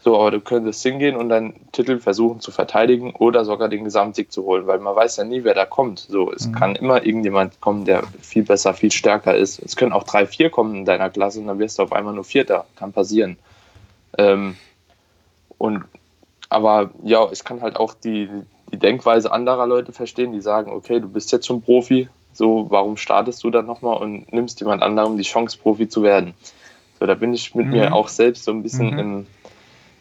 So, 0.00 0.16
aber 0.18 0.30
du 0.30 0.40
könntest 0.40 0.82
hingehen 0.82 1.16
und 1.16 1.28
deinen 1.28 1.70
Titel 1.72 1.98
versuchen 1.98 2.40
zu 2.40 2.52
verteidigen 2.52 3.14
oder 3.16 3.44
sogar 3.44 3.68
den 3.68 3.84
Gesamtsieg 3.84 4.30
zu 4.30 4.44
holen, 4.44 4.66
weil 4.66 4.78
man 4.78 4.94
weiß 4.94 5.16
ja 5.16 5.24
nie, 5.24 5.42
wer 5.42 5.54
da 5.54 5.66
kommt. 5.66 5.98
So, 5.98 6.32
es 6.32 6.46
mhm. 6.46 6.52
kann 6.52 6.76
immer 6.76 7.04
irgendjemand 7.04 7.60
kommen, 7.60 7.84
der 7.84 8.04
viel 8.20 8.44
besser, 8.44 8.74
viel 8.74 8.92
stärker 8.92 9.36
ist. 9.36 9.58
Es 9.58 9.74
können 9.74 9.92
auch 9.92 10.04
drei, 10.04 10.26
vier 10.26 10.50
kommen 10.50 10.76
in 10.76 10.84
deiner 10.84 11.10
Klasse 11.10 11.40
und 11.40 11.48
dann 11.48 11.58
wirst 11.58 11.78
du 11.78 11.82
auf 11.82 11.92
einmal 11.92 12.14
nur 12.14 12.24
Vierter. 12.24 12.66
Kann 12.76 12.92
passieren. 12.92 13.36
Ähm, 14.16 14.56
und 15.58 15.84
aber 16.48 16.90
ja, 17.02 17.30
ich 17.32 17.44
kann 17.44 17.60
halt 17.60 17.76
auch 17.76 17.92
die, 17.92 18.28
die 18.72 18.78
Denkweise 18.78 19.32
anderer 19.32 19.66
Leute 19.66 19.92
verstehen, 19.92 20.32
die 20.32 20.40
sagen, 20.40 20.70
okay, 20.70 21.00
du 21.00 21.08
bist 21.08 21.32
jetzt 21.32 21.46
schon 21.46 21.60
Profi, 21.60 22.08
so 22.38 22.66
warum 22.70 22.96
startest 22.96 23.42
du 23.44 23.50
dann 23.50 23.66
nochmal 23.66 23.98
und 23.98 24.32
nimmst 24.32 24.60
jemand 24.60 24.82
anderem 24.82 25.18
die 25.18 25.24
Chance, 25.24 25.58
Profi 25.58 25.88
zu 25.88 26.02
werden? 26.02 26.34
So, 26.98 27.06
da 27.06 27.14
bin 27.14 27.34
ich 27.34 27.54
mit 27.54 27.66
mhm. 27.66 27.72
mir 27.72 27.92
auch 27.92 28.08
selbst 28.08 28.44
so 28.44 28.52
ein 28.52 28.62
bisschen 28.62 28.92
mhm. 28.92 28.98
im, 28.98 29.26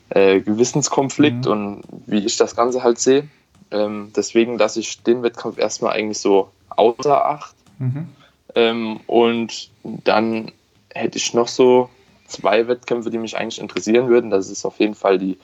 äh, 0.09 0.39
Gewissenskonflikt 0.39 1.45
mhm. 1.45 1.51
und 1.51 1.81
wie 2.05 2.25
ich 2.25 2.37
das 2.37 2.55
Ganze 2.55 2.83
halt 2.83 2.99
sehe. 2.99 3.27
Ähm, 3.71 4.11
deswegen 4.15 4.57
lasse 4.57 4.79
ich 4.79 5.03
den 5.03 5.23
Wettkampf 5.23 5.57
erstmal 5.57 5.93
eigentlich 5.93 6.19
so 6.19 6.49
außer 6.69 7.25
Acht. 7.25 7.55
Mhm. 7.79 8.07
Ähm, 8.55 8.99
und 9.07 9.69
dann 9.83 10.51
hätte 10.93 11.17
ich 11.17 11.33
noch 11.33 11.47
so 11.47 11.89
zwei 12.27 12.67
Wettkämpfe, 12.67 13.09
die 13.09 13.17
mich 13.17 13.37
eigentlich 13.37 13.59
interessieren 13.59 14.07
würden. 14.07 14.29
Das 14.29 14.49
ist 14.49 14.65
auf 14.65 14.79
jeden 14.79 14.95
Fall 14.95 15.17
die 15.17 15.37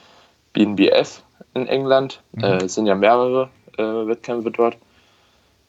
BNBF 0.54 1.24
in 1.54 1.68
England. 1.68 2.22
Mhm. 2.34 2.44
Äh, 2.44 2.58
es 2.64 2.76
sind 2.76 2.86
ja 2.86 2.96
mehrere 2.96 3.50
äh, 3.78 3.82
Wettkämpfe 3.82 4.52
dort, 4.52 4.78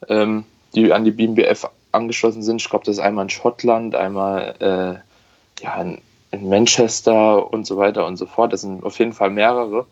ähm, 0.07 0.45
die 0.75 0.91
an 0.91 1.05
die 1.05 1.11
BNBF 1.11 1.67
angeschlossen 1.91 2.43
sind. 2.43 2.61
Ich 2.61 2.69
glaube, 2.69 2.85
das 2.85 2.97
ist 2.97 3.03
einmal 3.03 3.25
in 3.25 3.29
Schottland, 3.29 3.95
einmal 3.95 4.55
äh, 4.59 5.63
ja, 5.63 5.81
in, 5.81 6.01
in, 6.31 6.49
Manchester 6.49 7.51
und 7.51 7.65
so 7.65 7.77
weiter 7.77 8.05
und 8.05 8.17
so 8.17 8.25
fort. 8.25 8.53
Das 8.53 8.61
sind 8.61 8.83
auf 8.83 8.99
jeden 8.99 9.13
Fall 9.13 9.29
mehrere. 9.29 9.87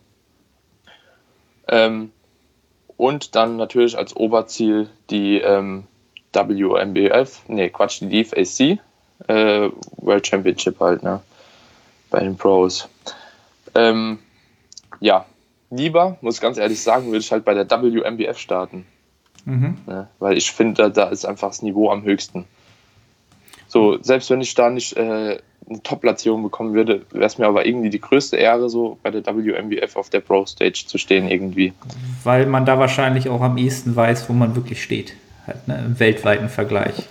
Ähm, 1.68 2.12
und 2.98 3.36
dann 3.36 3.56
natürlich 3.56 3.98
als 3.98 4.16
Oberziel 4.16 4.90
die 5.10 5.40
ähm, 5.40 5.86
WMBF, 6.34 7.44
nee, 7.48 7.70
Quatsch, 7.70 8.02
die 8.02 8.24
DFAC, 8.24 8.80
äh, 9.28 9.70
World 9.98 10.28
Championship 10.28 10.80
halt, 10.80 11.04
ne? 11.04 11.22
Bei 12.10 12.20
den 12.20 12.38
Pros. 12.38 12.88
Ähm, 13.74 14.20
ja, 15.00 15.26
lieber, 15.70 16.18
muss 16.22 16.42
ganz 16.42 16.58
ehrlich 16.58 16.82
sagen, 16.82 17.08
würde 17.08 17.20
ich 17.20 17.32
halt 17.32 17.46
bei 17.46 17.54
der 17.54 17.70
WMBF 17.70 18.38
starten. 18.38 18.86
Mhm. 19.46 19.78
Ne? 19.86 20.08
Weil 20.20 20.38
ich 20.38 20.52
finde, 20.52 20.92
da, 20.92 21.06
ist 21.06 21.26
einfach 21.26 21.50
das 21.50 21.62
Niveau 21.62 21.90
am 21.90 22.04
höchsten. 22.04 22.46
So, 23.68 24.02
selbst 24.02 24.30
wenn 24.30 24.42
ich 24.42 24.54
da 24.54 24.70
nicht 24.70 24.96
äh, 24.96 25.40
eine 25.70 25.84
Top-Platzierung 25.84 26.44
bekommen 26.44 26.74
würde, 26.74 27.06
wäre 27.12 27.26
es 27.26 27.38
mir 27.38 27.48
aber 27.48 27.66
irgendwie 27.66 27.90
die 27.90 28.02
größte 28.02 28.38
Ehre, 28.38 28.70
so 28.70 28.98
bei 29.02 29.10
der 29.10 29.26
WMBF 29.26 29.96
auf 29.96 30.10
der 30.10 30.20
Pro-Stage 30.20 30.86
zu 30.86 30.98
stehen, 30.98 31.28
irgendwie. 31.28 31.74
Weil 32.24 32.46
man 32.46 32.66
da 32.66 32.78
wahrscheinlich 32.78 33.30
auch 33.30 33.42
am 33.42 33.58
ehesten 33.58 33.96
weiß, 33.96 34.30
wo 34.30 34.34
man 34.34 34.56
wirklich 34.56 34.84
steht. 34.84 35.16
Halt, 35.48 35.68
ne? 35.68 35.84
Im 35.86 36.00
weltweiten 36.00 36.50
Vergleich. 36.50 37.08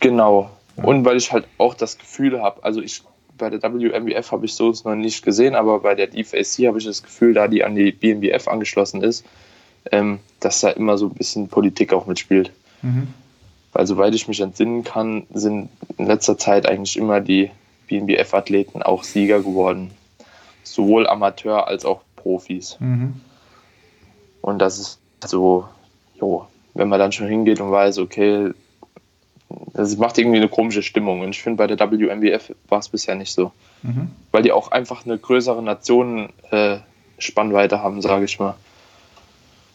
Genau. 0.00 0.50
Und 0.76 1.04
weil 1.04 1.16
ich 1.16 1.32
halt 1.32 1.46
auch 1.58 1.74
das 1.74 1.98
Gefühl 1.98 2.42
habe, 2.42 2.64
also 2.64 2.80
ich 2.80 3.02
bei 3.36 3.50
der 3.50 3.62
WMBF 3.62 4.32
habe 4.32 4.46
ich 4.46 4.54
so 4.54 4.70
es 4.70 4.84
noch 4.84 4.94
nicht 4.94 5.24
gesehen, 5.24 5.54
aber 5.54 5.80
bei 5.80 5.94
der 5.94 6.06
DFAC 6.06 6.66
habe 6.66 6.78
ich 6.78 6.84
das 6.84 7.02
Gefühl, 7.02 7.34
da 7.34 7.48
die 7.48 7.64
an 7.64 7.74
die 7.74 7.92
BNBF 7.92 8.48
angeschlossen 8.48 9.02
ist, 9.02 9.24
ähm, 9.90 10.20
dass 10.40 10.60
da 10.60 10.70
immer 10.70 10.98
so 10.98 11.06
ein 11.06 11.14
bisschen 11.14 11.48
Politik 11.48 11.92
auch 11.92 12.06
mitspielt. 12.06 12.52
Mhm. 12.82 13.08
Weil 13.72 13.86
soweit 13.86 14.14
ich 14.14 14.28
mich 14.28 14.40
entsinnen 14.40 14.84
kann, 14.84 15.26
sind 15.32 15.68
in 15.98 16.06
letzter 16.06 16.38
Zeit 16.38 16.66
eigentlich 16.66 16.96
immer 16.96 17.20
die 17.20 17.50
BNBF-Athleten 17.88 18.82
auch 18.82 19.02
Sieger 19.02 19.40
geworden. 19.40 19.90
Sowohl 20.62 21.06
Amateur 21.06 21.66
als 21.66 21.84
auch 21.84 22.00
Profis. 22.16 22.76
Mhm. 22.80 23.20
Und 24.40 24.58
das 24.60 24.78
ist 24.78 24.98
so, 25.24 25.66
jo, 26.20 26.46
wenn 26.74 26.88
man 26.88 27.00
dann 27.00 27.12
schon 27.12 27.28
hingeht 27.28 27.60
und 27.60 27.70
weiß, 27.70 27.98
okay, 27.98 28.50
das 29.72 29.96
macht 29.96 30.18
irgendwie 30.18 30.38
eine 30.38 30.48
komische 30.48 30.82
Stimmung. 30.82 31.20
Und 31.20 31.30
ich 31.30 31.42
finde, 31.42 31.58
bei 31.58 31.66
der 31.66 31.78
WMBF 31.78 32.54
war 32.68 32.78
es 32.78 32.88
bisher 32.88 33.14
nicht 33.14 33.32
so. 33.32 33.52
Mhm. 33.82 34.10
Weil 34.32 34.42
die 34.42 34.52
auch 34.52 34.70
einfach 34.70 35.04
eine 35.04 35.18
größere 35.18 35.62
Nationen-Spannweite 35.62 37.74
äh, 37.74 37.78
haben, 37.78 38.00
sage 38.02 38.24
ich 38.24 38.38
mal. 38.38 38.54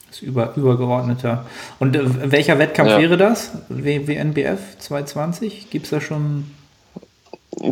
Das 0.09 0.17
ist 0.17 0.23
über, 0.23 0.53
übergeordneter. 0.55 1.45
Und 1.79 1.95
äh, 1.95 2.31
welcher 2.31 2.59
Wettkampf 2.59 2.89
ja. 2.89 2.99
wäre 2.99 3.17
das? 3.17 3.51
WNBF 3.69 4.77
220? 4.79 5.69
Gibt 5.69 5.85
es 5.85 5.91
da 5.91 6.01
schon. 6.01 6.51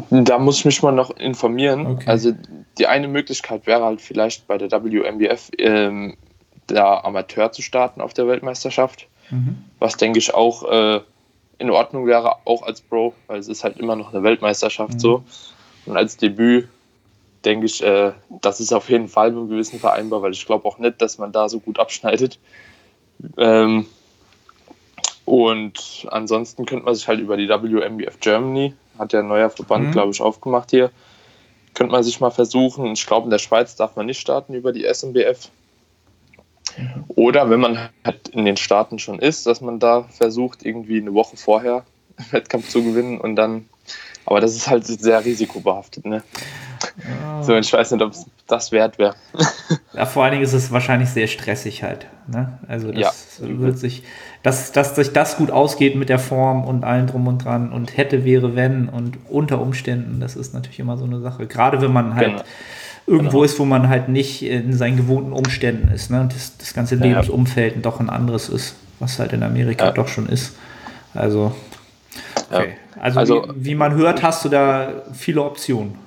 Da 0.10 0.38
muss 0.40 0.60
ich 0.60 0.66
mich 0.66 0.82
mal 0.82 0.92
noch 0.92 1.12
informieren. 1.12 1.86
Okay. 1.86 2.10
Also 2.10 2.34
die 2.78 2.88
eine 2.88 3.08
Möglichkeit 3.08 3.68
wäre 3.68 3.84
halt 3.84 4.02
vielleicht 4.02 4.48
bei 4.48 4.58
der 4.58 4.72
WMBF 4.72 5.50
ähm, 5.58 6.18
da 6.68 7.00
Amateur 7.02 7.52
zu 7.52 7.62
starten 7.62 8.02
auf 8.02 8.14
der 8.14 8.28
Weltmeisterschaft. 8.28 9.08
Mhm. 9.30 9.58
Was 9.80 9.98
denke 9.98 10.20
ich 10.20 10.34
auch 10.34 10.70
äh, 10.70 11.02
in 11.58 11.72
Ordnung 11.72 12.06
wäre, 12.06 12.36
auch 12.46 12.64
als 12.64 12.82
Pro, 12.82 13.14
weil 13.28 13.40
es 13.40 13.48
ist 13.48 13.64
halt 13.64 13.78
immer 13.78 13.96
noch 13.96 14.14
eine 14.14 14.24
Weltmeisterschaft 14.24 14.96
mhm. 14.96 15.00
so. 15.00 15.24
Und 15.86 15.98
als 15.98 16.18
Debüt 16.18 16.68
denke 17.46 17.66
ich, 17.66 17.84
äh, 17.84 18.14
das 18.42 18.60
ist 18.60 18.74
auf 18.74 18.90
jeden 18.90 19.08
Fall 19.08 19.32
mit 19.32 19.40
einem 19.40 19.50
gewissen 19.50 19.80
vereinbar, 19.80 20.22
weil 20.22 20.32
ich 20.32 20.46
glaube 20.46 20.68
auch 20.68 20.78
nicht, 20.80 21.02
dass 21.02 21.18
man 21.18 21.32
da 21.32 21.50
so 21.50 21.60
gut 21.60 21.80
abschneidet. 21.80 22.40
Ähm, 23.38 23.86
und 25.26 26.08
ansonsten 26.10 26.66
könnte 26.66 26.86
man 26.86 26.96
sich 26.96 27.08
halt 27.08 27.20
über 27.20 27.36
die 27.36 27.50
WMBF 27.50 28.20
Germany, 28.20 28.74
hat 28.98 29.14
ja 29.14 29.20
ein 29.20 29.28
neuer 29.28 29.50
Verband, 29.50 29.88
mhm. 29.88 29.92
glaube 29.92 30.12
ich, 30.12 30.22
aufgemacht 30.22 30.72
hier, 30.72 30.92
könnte 31.74 31.92
man 31.92 32.04
sich 32.04 32.20
mal 32.20 32.32
versuchen. 32.32 32.94
Ich 32.94 33.06
glaube, 33.06 33.26
in 33.26 33.32
der 33.32 33.40
Schweiz 33.40 33.76
darf 33.76 33.96
man 33.96 34.06
nicht 34.06 34.20
starten 34.20 34.54
über 34.54 34.72
die 34.72 34.86
SMBF. 34.86 35.52
Oder 37.10 37.50
wenn 37.50 37.60
man 37.60 37.90
halt 38.06 38.30
in 38.30 38.46
den 38.46 38.58
Staaten 38.58 39.00
schon 39.00 39.20
ist, 39.20 39.48
dass 39.48 39.62
man 39.62 39.80
da 39.80 40.04
versucht, 40.04 40.66
irgendwie 40.66 41.02
eine 41.02 41.14
Woche 41.14 41.38
vorher 41.38 41.86
einen 42.18 42.28
Wettkampf 42.32 42.70
zu 42.70 42.84
gewinnen 42.84 43.20
und 43.20 43.36
dann. 43.36 43.68
Aber 44.28 44.42
das 44.42 44.56
ist 44.56 44.68
halt 44.68 44.86
sehr 44.86 45.24
risikobehaftet, 45.24 46.06
ne? 46.06 46.22
Ja. 46.98 47.42
So, 47.44 47.56
ich 47.56 47.72
weiß 47.72 47.92
nicht, 47.92 48.02
ob 48.04 48.12
es 48.12 48.26
das 48.46 48.72
wert 48.72 49.00
wäre. 49.00 49.16
Ja, 49.94 50.06
vor 50.06 50.24
allen 50.24 50.34
Dingen 50.34 50.44
ist 50.44 50.54
es 50.54 50.72
wahrscheinlich 50.72 51.10
sehr 51.10 51.26
stressig 51.26 51.82
halt. 51.82 52.06
Ne? 52.28 52.60
Also 52.68 52.92
das 52.92 53.40
ja. 53.42 53.60
wird 53.60 53.80
sich, 53.80 54.04
dass, 54.44 54.72
dass 54.72 54.96
sich 54.96 55.12
das 55.12 55.38
gut 55.38 55.50
ausgeht 55.50 55.96
mit 55.96 56.10
der 56.10 56.20
Form 56.20 56.66
und 56.66 56.84
allem 56.84 57.08
drum 57.08 57.26
und 57.26 57.44
dran 57.44 57.72
und 57.72 57.98
hätte, 57.98 58.24
wäre, 58.24 58.56
wenn 58.56 58.90
und 58.90 59.18
unter 59.28 59.60
Umständen, 59.60 60.20
das 60.20 60.36
ist 60.36 60.54
natürlich 60.54 60.78
immer 60.78 60.98
so 60.98 61.06
eine 61.06 61.20
Sache. 61.20 61.48
Gerade 61.48 61.82
wenn 61.82 61.92
man 61.92 62.14
halt 62.14 62.28
genau 62.28 62.44
irgendwo 63.08 63.38
genau. 63.38 63.44
ist, 63.44 63.58
wo 63.58 63.66
man 63.66 63.90
halt 63.90 64.10
nicht 64.10 64.44
in 64.44 64.74
seinen 64.74 64.98
gewohnten 64.98 65.32
Umständen 65.32 65.88
ist. 65.88 66.12
Ne? 66.12 66.22
Und 66.22 66.36
das, 66.36 66.58
das 66.58 66.74
ganze 66.74 66.96
Lebensumfeld 66.96 67.76
ja. 67.76 67.82
doch 67.82 68.00
ein 68.00 68.10
anderes 68.10 68.50
ist, 68.50 68.76
was 69.00 69.18
halt 69.18 69.34
in 69.34 69.42
Amerika 69.42 69.92
doch 69.92 70.10
schon 70.10 70.28
ist. 70.28 70.56
Also, 71.14 71.56
okay. 72.52 72.76
ja. 72.96 73.02
also, 73.02 73.20
also 73.20 73.48
wie, 73.56 73.66
wie, 73.66 73.76
man 73.76 73.94
hört, 73.96 74.24
hast 74.24 74.46
du 74.46 74.50
da 74.50 75.04
viele 75.14 75.44
Optionen. 75.44 75.98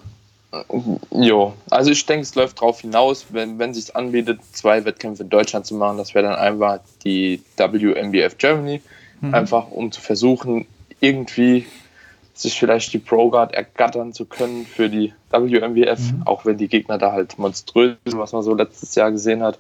Jo, 1.13 1.55
also 1.71 1.93
ich 1.93 2.05
denke, 2.07 2.23
es 2.23 2.35
läuft 2.35 2.59
darauf 2.59 2.81
hinaus, 2.81 3.27
wenn, 3.31 3.59
wenn 3.61 3.73
sich 3.73 3.95
anbietet, 3.95 4.41
zwei 4.53 4.85
Wettkämpfe 4.85 5.23
in 5.23 5.29
Deutschland 5.29 5.65
zu 5.65 5.77
machen. 5.77 5.99
Das 5.99 6.13
wäre 6.15 6.27
dann 6.27 6.35
einfach 6.35 6.81
die 7.05 7.41
WMBF 7.57 8.37
Germany, 8.37 8.81
mhm. 9.21 9.33
einfach 9.33 9.71
um 9.71 9.93
zu 9.93 10.01
versuchen, 10.01 10.67
irgendwie 10.99 11.67
sich 12.35 12.59
vielleicht 12.59 12.93
die 12.93 12.99
Pro 12.99 13.31
Guard 13.31 13.55
ergattern 13.55 14.13
zu 14.13 14.25
können 14.25 14.67
für 14.67 14.89
die 14.89 15.13
WMWF, 15.31 16.13
mhm. 16.13 16.23
auch 16.25 16.45
wenn 16.45 16.57
die 16.57 16.69
Gegner 16.69 16.99
da 16.99 17.13
halt 17.13 17.39
monströs 17.39 17.97
sind, 18.05 18.19
was 18.19 18.33
man 18.33 18.43
so 18.43 18.55
letztes 18.55 18.95
Jahr 18.95 19.13
gesehen 19.13 19.43
hat. 19.43 19.59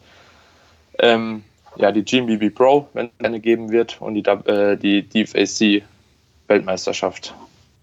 Ähm, 0.98 1.44
ja, 1.76 1.92
die 1.92 2.04
GMBB 2.04 2.54
Pro, 2.54 2.88
wenn 2.94 3.06
es 3.06 3.24
eine 3.24 3.38
geben 3.40 3.70
wird, 3.70 4.00
und 4.00 4.14
die, 4.14 4.24
äh, 4.24 4.76
die 4.76 5.02
DFAC 5.02 5.82
Weltmeisterschaft. 6.50 7.34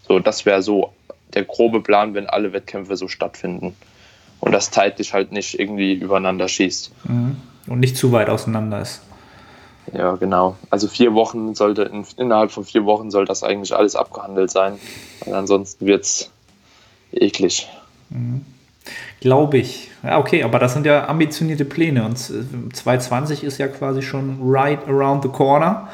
So, 0.06 0.20
das 0.20 0.46
wäre 0.46 0.62
so 0.62 0.92
der 1.34 1.44
grobe 1.44 1.80
Plan, 1.80 2.14
wenn 2.14 2.26
alle 2.26 2.52
Wettkämpfe 2.52 2.96
so 2.96 3.08
stattfinden. 3.08 3.74
Und 4.40 4.52
das 4.52 4.70
zeitlich 4.70 5.12
halt 5.12 5.32
nicht 5.32 5.58
irgendwie 5.58 5.94
übereinander 5.94 6.46
schießt. 6.46 6.92
Mhm. 7.04 7.36
Und 7.66 7.80
nicht 7.80 7.96
zu 7.96 8.12
weit 8.12 8.28
auseinander 8.28 8.80
ist. 8.80 9.02
Ja, 9.92 10.12
genau. 10.12 10.56
Also 10.70 10.86
vier 10.86 11.14
Wochen 11.14 11.54
sollte, 11.54 11.82
in, 11.82 12.04
innerhalb 12.16 12.52
von 12.52 12.64
vier 12.64 12.84
Wochen 12.84 13.10
soll 13.10 13.24
das 13.24 13.42
eigentlich 13.42 13.74
alles 13.74 13.96
abgehandelt 13.96 14.50
sein. 14.50 14.78
Weil 15.24 15.34
ansonsten 15.34 15.86
wird 15.86 16.04
es 16.04 16.30
eklig. 17.12 17.68
Mhm. 18.10 18.44
Glaube 19.20 19.58
ich. 19.58 19.90
Ja, 20.02 20.18
okay, 20.18 20.44
aber 20.44 20.58
das 20.58 20.74
sind 20.74 20.86
ja 20.86 21.08
ambitionierte 21.08 21.64
Pläne 21.64 22.04
und 22.04 22.16
2020 22.16 23.42
ist 23.42 23.58
ja 23.58 23.68
quasi 23.68 24.00
schon 24.00 24.38
right 24.40 24.86
around 24.86 25.24
the 25.24 25.28
corner. 25.28 25.88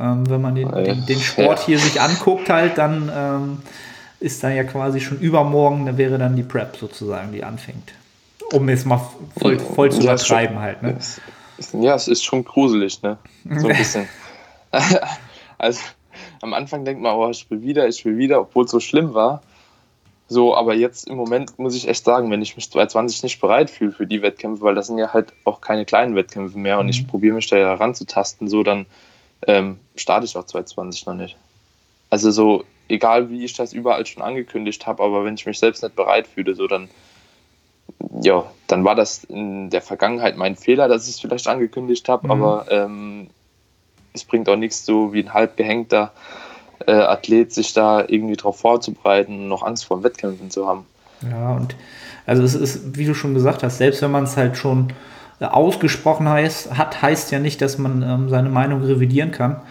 Ähm, 0.00 0.28
wenn 0.30 0.40
man 0.40 0.54
den, 0.54 0.70
den, 0.70 1.04
den 1.04 1.20
Sport 1.20 1.60
ja. 1.60 1.66
hier 1.66 1.78
sich 1.78 2.00
anguckt, 2.00 2.48
halt, 2.48 2.78
dann 2.78 3.12
ähm, 3.14 3.58
ist 4.18 4.42
da 4.42 4.50
ja 4.50 4.64
quasi 4.64 5.00
schon 5.00 5.18
übermorgen, 5.18 5.86
da 5.86 5.98
wäre 5.98 6.16
dann 6.16 6.36
die 6.36 6.42
Prep 6.42 6.76
sozusagen, 6.76 7.32
die 7.32 7.44
anfängt. 7.44 7.92
Um 8.52 8.68
es 8.68 8.84
mal 8.84 9.00
voll, 9.38 9.58
voll 9.58 9.92
zu 9.92 10.02
übertreiben 10.02 10.58
halt. 10.58 10.82
Ne? 10.82 10.96
Ja, 11.74 11.94
es 11.94 12.08
ist 12.08 12.24
schon 12.24 12.44
gruselig, 12.44 13.02
ne? 13.02 13.18
So 13.44 13.68
ein 13.68 13.76
bisschen. 13.78 14.08
also 15.58 15.80
am 16.40 16.54
Anfang 16.54 16.84
denkt 16.84 17.02
man, 17.02 17.14
oh, 17.14 17.28
ich 17.30 17.50
will 17.50 17.62
wieder, 17.62 17.86
ich 17.86 18.04
will 18.04 18.16
wieder, 18.16 18.40
obwohl 18.40 18.64
es 18.64 18.70
so 18.70 18.80
schlimm 18.80 19.14
war. 19.14 19.42
So, 20.28 20.56
aber 20.56 20.74
jetzt 20.74 21.08
im 21.08 21.16
Moment 21.16 21.58
muss 21.58 21.74
ich 21.74 21.88
echt 21.88 22.04
sagen, 22.04 22.30
wenn 22.30 22.40
ich 22.40 22.54
mich 22.56 22.70
2020 22.70 23.24
nicht 23.24 23.40
bereit 23.40 23.68
fühle 23.68 23.92
für 23.92 24.06
die 24.06 24.22
Wettkämpfe, 24.22 24.62
weil 24.62 24.76
das 24.76 24.86
sind 24.86 24.98
ja 24.98 25.12
halt 25.12 25.32
auch 25.44 25.60
keine 25.60 25.84
kleinen 25.84 26.14
Wettkämpfe 26.14 26.56
mehr 26.56 26.78
und 26.78 26.86
mhm. 26.86 26.90
ich 26.90 27.08
probiere 27.08 27.34
mich 27.34 27.48
da 27.48 27.56
ja 27.56 27.74
ranzutasten, 27.74 28.48
so 28.48 28.62
dann 28.62 28.86
ähm, 29.46 29.78
starte 29.96 30.26
ich 30.26 30.36
auch 30.36 30.44
2020 30.44 31.06
noch 31.06 31.14
nicht. 31.14 31.36
Also 32.10 32.30
so, 32.30 32.64
egal 32.88 33.30
wie 33.30 33.44
ich 33.44 33.54
das 33.54 33.72
überall 33.72 34.04
schon 34.06 34.22
angekündigt 34.22 34.86
habe, 34.86 35.02
aber 35.02 35.24
wenn 35.24 35.34
ich 35.34 35.46
mich 35.46 35.58
selbst 35.58 35.82
nicht 35.82 35.96
bereit 35.96 36.26
fühle, 36.26 36.54
so 36.54 36.66
dann 36.66 36.88
ja, 38.22 38.44
dann 38.66 38.84
war 38.84 38.94
das 38.94 39.24
in 39.24 39.70
der 39.70 39.82
Vergangenheit 39.82 40.36
mein 40.36 40.56
Fehler, 40.56 40.88
dass 40.88 41.08
ich 41.08 41.14
es 41.14 41.20
vielleicht 41.20 41.48
angekündigt 41.48 42.08
habe, 42.08 42.26
mhm. 42.26 42.30
aber 42.30 42.66
ähm, 42.70 43.28
es 44.12 44.24
bringt 44.24 44.48
auch 44.48 44.56
nichts, 44.56 44.84
so 44.84 45.12
wie 45.12 45.22
ein 45.22 45.34
halb 45.34 45.56
gehängter 45.56 46.12
äh, 46.86 46.92
Athlet 46.92 47.52
sich 47.52 47.72
da 47.72 48.04
irgendwie 48.06 48.36
darauf 48.36 48.58
vorzubereiten 48.58 49.34
und 49.34 49.48
noch 49.48 49.62
Angst 49.62 49.84
vor 49.84 50.02
Wettkämpfen 50.02 50.50
zu 50.50 50.66
haben. 50.66 50.86
Ja, 51.28 51.52
und 51.52 51.76
Also 52.26 52.42
es 52.42 52.54
ist, 52.54 52.96
wie 52.96 53.04
du 53.04 53.14
schon 53.14 53.34
gesagt 53.34 53.62
hast, 53.62 53.78
selbst 53.78 54.02
wenn 54.02 54.10
man 54.10 54.24
es 54.24 54.36
halt 54.36 54.56
schon 54.56 54.92
ausgesprochen 55.40 56.28
heißt, 56.28 56.76
hat, 56.76 57.02
heißt 57.02 57.30
ja 57.32 57.38
nicht, 57.38 57.62
dass 57.62 57.78
man 57.78 58.02
ähm, 58.02 58.28
seine 58.28 58.50
Meinung 58.50 58.82
revidieren 58.82 59.30
kann. 59.30 59.62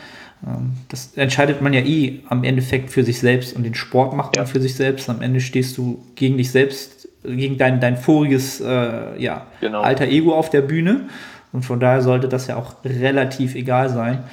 Ähm, 0.46 0.74
das 0.90 1.16
entscheidet 1.16 1.62
man 1.62 1.74
ja 1.74 1.82
eh 1.82 2.22
am 2.30 2.44
Endeffekt 2.44 2.90
für 2.90 3.04
sich 3.04 3.20
selbst 3.20 3.56
und 3.56 3.64
den 3.64 3.76
Sport 3.76 4.14
macht 4.14 4.36
man 4.36 4.48
für 4.48 4.62
sich 4.62 4.76
selbst. 4.76 5.10
Am 5.10 5.22
Ende 5.22 5.42
stehst 5.42 5.78
du 5.78 6.04
gegen 6.16 6.38
dich 6.38 6.52
selbst, 6.52 7.08
gegen 7.24 7.58
dein, 7.58 7.80
dein 7.80 7.98
voriges 7.98 8.62
äh, 8.62 9.22
ja, 9.22 9.48
genau. 9.62 9.82
alter 9.82 10.06
Ego 10.06 10.34
auf 10.34 10.50
der 10.50 10.62
Bühne. 10.62 11.02
Und 11.52 11.64
von 11.64 11.80
daher 11.80 12.02
sollte 12.02 12.28
das 12.28 12.48
ja 12.48 12.56
auch 12.58 12.76
relativ 12.86 13.56
egal 13.56 13.90
sein. 13.90 14.24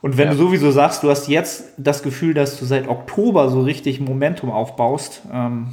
Und 0.00 0.16
wenn 0.16 0.28
ja. 0.28 0.32
du 0.32 0.38
sowieso 0.38 0.70
sagst, 0.70 1.02
du 1.02 1.10
hast 1.10 1.28
jetzt 1.28 1.64
das 1.76 2.02
Gefühl, 2.02 2.34
dass 2.34 2.58
du 2.58 2.64
seit 2.64 2.88
Oktober 2.88 3.50
so 3.50 3.62
richtig 3.62 4.00
Momentum 4.00 4.50
aufbaust, 4.50 5.22
ähm, 5.32 5.68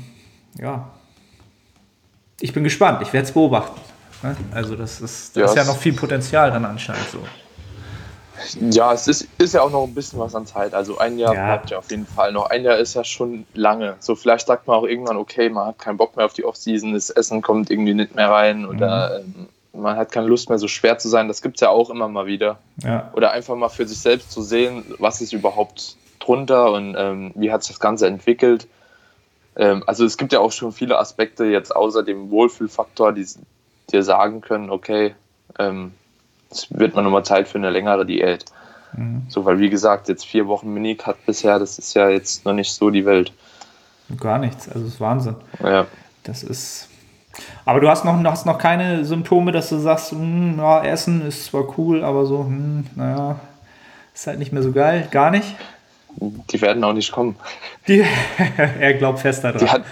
ja, 0.59 0.89
ich 2.41 2.53
bin 2.53 2.63
gespannt, 2.63 3.01
ich 3.01 3.13
werde 3.13 3.25
es 3.25 3.31
beobachten. 3.31 3.79
Ne? 4.23 4.35
Also 4.53 4.75
das 4.75 5.01
ist, 5.01 5.35
da 5.35 5.41
ja, 5.41 5.45
ist 5.47 5.55
ja 5.55 5.63
noch 5.63 5.77
viel 5.77 5.93
Potenzial 5.93 6.51
dann 6.51 6.65
anscheinend 6.65 7.07
so. 7.09 7.19
Ja, 8.59 8.93
es 8.93 9.07
ist, 9.07 9.27
ist 9.39 9.53
ja 9.53 9.61
auch 9.61 9.71
noch 9.71 9.83
ein 9.83 9.95
bisschen 9.95 10.19
was 10.19 10.35
an 10.35 10.45
Zeit. 10.45 10.73
Also 10.73 10.97
ein 10.99 11.17
Jahr 11.17 11.33
ja. 11.33 11.45
bleibt 11.45 11.71
ja 11.71 11.79
auf 11.79 11.89
jeden 11.89 12.05
Fall 12.05 12.31
noch. 12.31 12.49
Ein 12.49 12.63
Jahr 12.63 12.77
ist 12.77 12.93
ja 12.93 13.03
schon 13.03 13.45
lange. 13.53 13.95
So 13.99 14.15
vielleicht 14.15 14.47
sagt 14.47 14.67
man 14.67 14.77
auch 14.77 14.83
irgendwann, 14.83 15.17
okay, 15.17 15.49
man 15.49 15.67
hat 15.67 15.79
keinen 15.79 15.97
Bock 15.97 16.15
mehr 16.15 16.25
auf 16.25 16.33
die 16.33 16.45
Offseason, 16.45 16.93
das 16.93 17.09
Essen 17.09 17.41
kommt 17.41 17.71
irgendwie 17.71 17.93
nicht 17.93 18.15
mehr 18.15 18.29
rein 18.29 18.65
oder 18.65 19.21
mhm. 19.25 19.47
ähm, 19.73 19.81
man 19.81 19.95
hat 19.95 20.11
keine 20.11 20.27
Lust 20.27 20.49
mehr, 20.49 20.57
so 20.57 20.67
schwer 20.67 20.97
zu 20.97 21.09
sein. 21.09 21.27
Das 21.27 21.41
gibt 21.41 21.57
es 21.57 21.61
ja 21.61 21.69
auch 21.69 21.89
immer 21.89 22.07
mal 22.07 22.25
wieder. 22.25 22.57
Ja. 22.83 23.11
Oder 23.13 23.31
einfach 23.31 23.55
mal 23.55 23.69
für 23.69 23.87
sich 23.87 23.99
selbst 23.99 24.31
zu 24.31 24.41
sehen, 24.41 24.85
was 24.97 25.21
ist 25.21 25.33
überhaupt 25.33 25.97
drunter 26.19 26.71
und 26.71 26.95
ähm, 26.97 27.31
wie 27.35 27.51
hat 27.51 27.63
sich 27.63 27.75
das 27.75 27.79
Ganze 27.79 28.07
entwickelt. 28.07 28.67
Ähm, 29.55 29.83
also 29.87 30.05
es 30.05 30.17
gibt 30.17 30.33
ja 30.33 30.39
auch 30.39 30.51
schon 30.51 30.71
viele 30.71 30.97
Aspekte 30.97 31.45
jetzt 31.45 31.75
außer 31.75 32.03
dem 32.03 32.29
Wohlfühlfaktor, 32.31 33.13
die 33.13 33.25
dir 33.91 34.03
sagen 34.03 34.41
können, 34.41 34.69
okay, 34.69 35.15
ähm, 35.59 35.93
es 36.49 36.67
wird 36.69 36.95
mal 36.95 37.01
nochmal 37.01 37.25
Zeit 37.25 37.47
für 37.47 37.57
eine 37.57 37.69
längere 37.69 38.05
Diät. 38.05 38.45
Mhm. 38.93 39.23
So, 39.27 39.45
weil 39.45 39.59
wie 39.59 39.69
gesagt, 39.69 40.07
jetzt 40.09 40.25
vier 40.25 40.47
Wochen 40.47 40.73
Minicut 40.73 41.25
bisher, 41.25 41.59
das 41.59 41.77
ist 41.77 41.93
ja 41.93 42.09
jetzt 42.09 42.45
noch 42.45 42.53
nicht 42.53 42.71
so 42.71 42.89
die 42.89 43.05
Welt. 43.05 43.33
Gar 44.19 44.39
nichts, 44.39 44.67
also 44.69 44.85
das 44.85 44.93
ist 44.93 45.01
Wahnsinn. 45.01 45.35
Ja. 45.61 45.85
Das 46.23 46.43
ist 46.43 46.89
aber 47.65 47.79
du 47.79 47.89
hast 47.89 48.05
noch, 48.05 48.21
hast 48.23 48.45
noch 48.45 48.57
keine 48.57 49.05
Symptome, 49.05 49.51
dass 49.51 49.69
du 49.69 49.77
sagst, 49.77 50.11
hm, 50.11 50.57
ja, 50.57 50.83
Essen 50.83 51.25
ist 51.25 51.45
zwar 51.45 51.77
cool, 51.77 52.03
aber 52.03 52.25
so, 52.25 52.45
hm, 52.45 52.87
naja, 52.95 53.39
ist 54.13 54.27
halt 54.27 54.39
nicht 54.39 54.51
mehr 54.51 54.63
so 54.63 54.71
geil. 54.71 55.07
Gar 55.11 55.31
nicht? 55.31 55.55
Die 56.15 56.61
werden 56.61 56.83
auch 56.83 56.93
nicht 56.93 57.11
kommen. 57.11 57.35
Die, 57.87 58.03
er 58.79 58.93
glaubt 58.95 59.19
fest 59.19 59.43
daran. 59.43 59.59
Die 59.59 59.69
hat, 59.69 59.83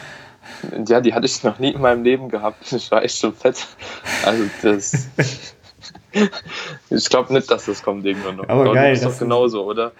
ja, 0.88 1.02
die 1.02 1.14
hatte 1.14 1.26
ich 1.26 1.44
noch 1.44 1.60
nie 1.60 1.72
in 1.72 1.82
meinem 1.82 2.04
Leben 2.04 2.30
gehabt. 2.30 2.72
Ich 2.72 2.92
war 2.92 3.04
echt 3.04 3.18
schon 3.18 3.34
fett. 3.34 3.66
Also 4.26 4.44
das. 4.62 5.08
ich 6.90 7.10
glaube 7.10 7.34
nicht, 7.34 7.50
dass 7.50 7.66
das 7.66 7.84
kommt 7.84 8.06
irgendwann 8.06 8.38
noch. 8.38 8.50
Aber, 8.50 8.62
aber 8.62 8.74
geil. 8.74 8.94
Das 8.94 9.02
ist 9.04 9.12
doch 9.12 9.20
genauso, 9.20 9.66
oder? 9.66 9.92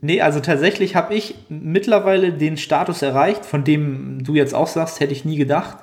Nee, 0.00 0.20
also 0.20 0.40
tatsächlich 0.40 0.96
habe 0.96 1.14
ich 1.14 1.36
mittlerweile 1.48 2.32
den 2.32 2.56
Status 2.56 3.00
erreicht, 3.02 3.46
von 3.46 3.62
dem 3.62 4.24
du 4.24 4.34
jetzt 4.34 4.54
auch 4.54 4.66
sagst, 4.66 5.00
hätte 5.00 5.12
ich 5.12 5.24
nie 5.24 5.36
gedacht 5.36 5.78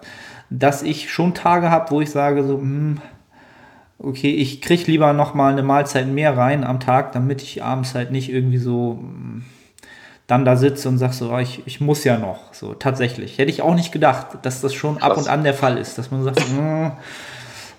dass 0.49 0.83
ich 0.83 1.11
schon 1.11 1.33
Tage 1.33 1.69
habe, 1.69 1.91
wo 1.91 2.01
ich 2.01 2.09
sage 2.09 2.43
so, 2.43 2.57
hm, 2.57 2.99
okay, 3.99 4.31
ich 4.31 4.61
kriege 4.61 4.91
lieber 4.91 5.13
noch 5.13 5.33
mal 5.33 5.51
eine 5.51 5.63
Mahlzeit 5.63 6.07
mehr 6.07 6.35
rein 6.37 6.63
am 6.63 6.79
Tag, 6.79 7.11
damit 7.11 7.41
ich 7.41 7.63
abends 7.63 7.93
halt 7.95 8.11
nicht 8.11 8.31
irgendwie 8.31 8.57
so 8.57 8.99
hm, 8.99 9.43
dann 10.29 10.45
da 10.45 10.55
sitze 10.55 10.87
und 10.87 10.99
sage 10.99 11.13
so, 11.13 11.33
oh, 11.33 11.39
ich, 11.39 11.63
ich 11.65 11.81
muss 11.81 12.03
ja 12.03 12.19
noch. 12.19 12.53
So, 12.53 12.75
tatsächlich. 12.75 13.39
Hätte 13.39 13.49
ich 13.49 13.63
auch 13.63 13.73
nicht 13.73 13.91
gedacht, 13.91 14.27
dass 14.43 14.61
das 14.61 14.75
schon 14.75 14.99
Krass. 14.99 15.11
ab 15.11 15.17
und 15.17 15.27
an 15.27 15.43
der 15.43 15.55
Fall 15.55 15.79
ist, 15.79 15.97
dass 15.97 16.11
man 16.11 16.23
sagt, 16.23 16.39
hm, 16.41 16.91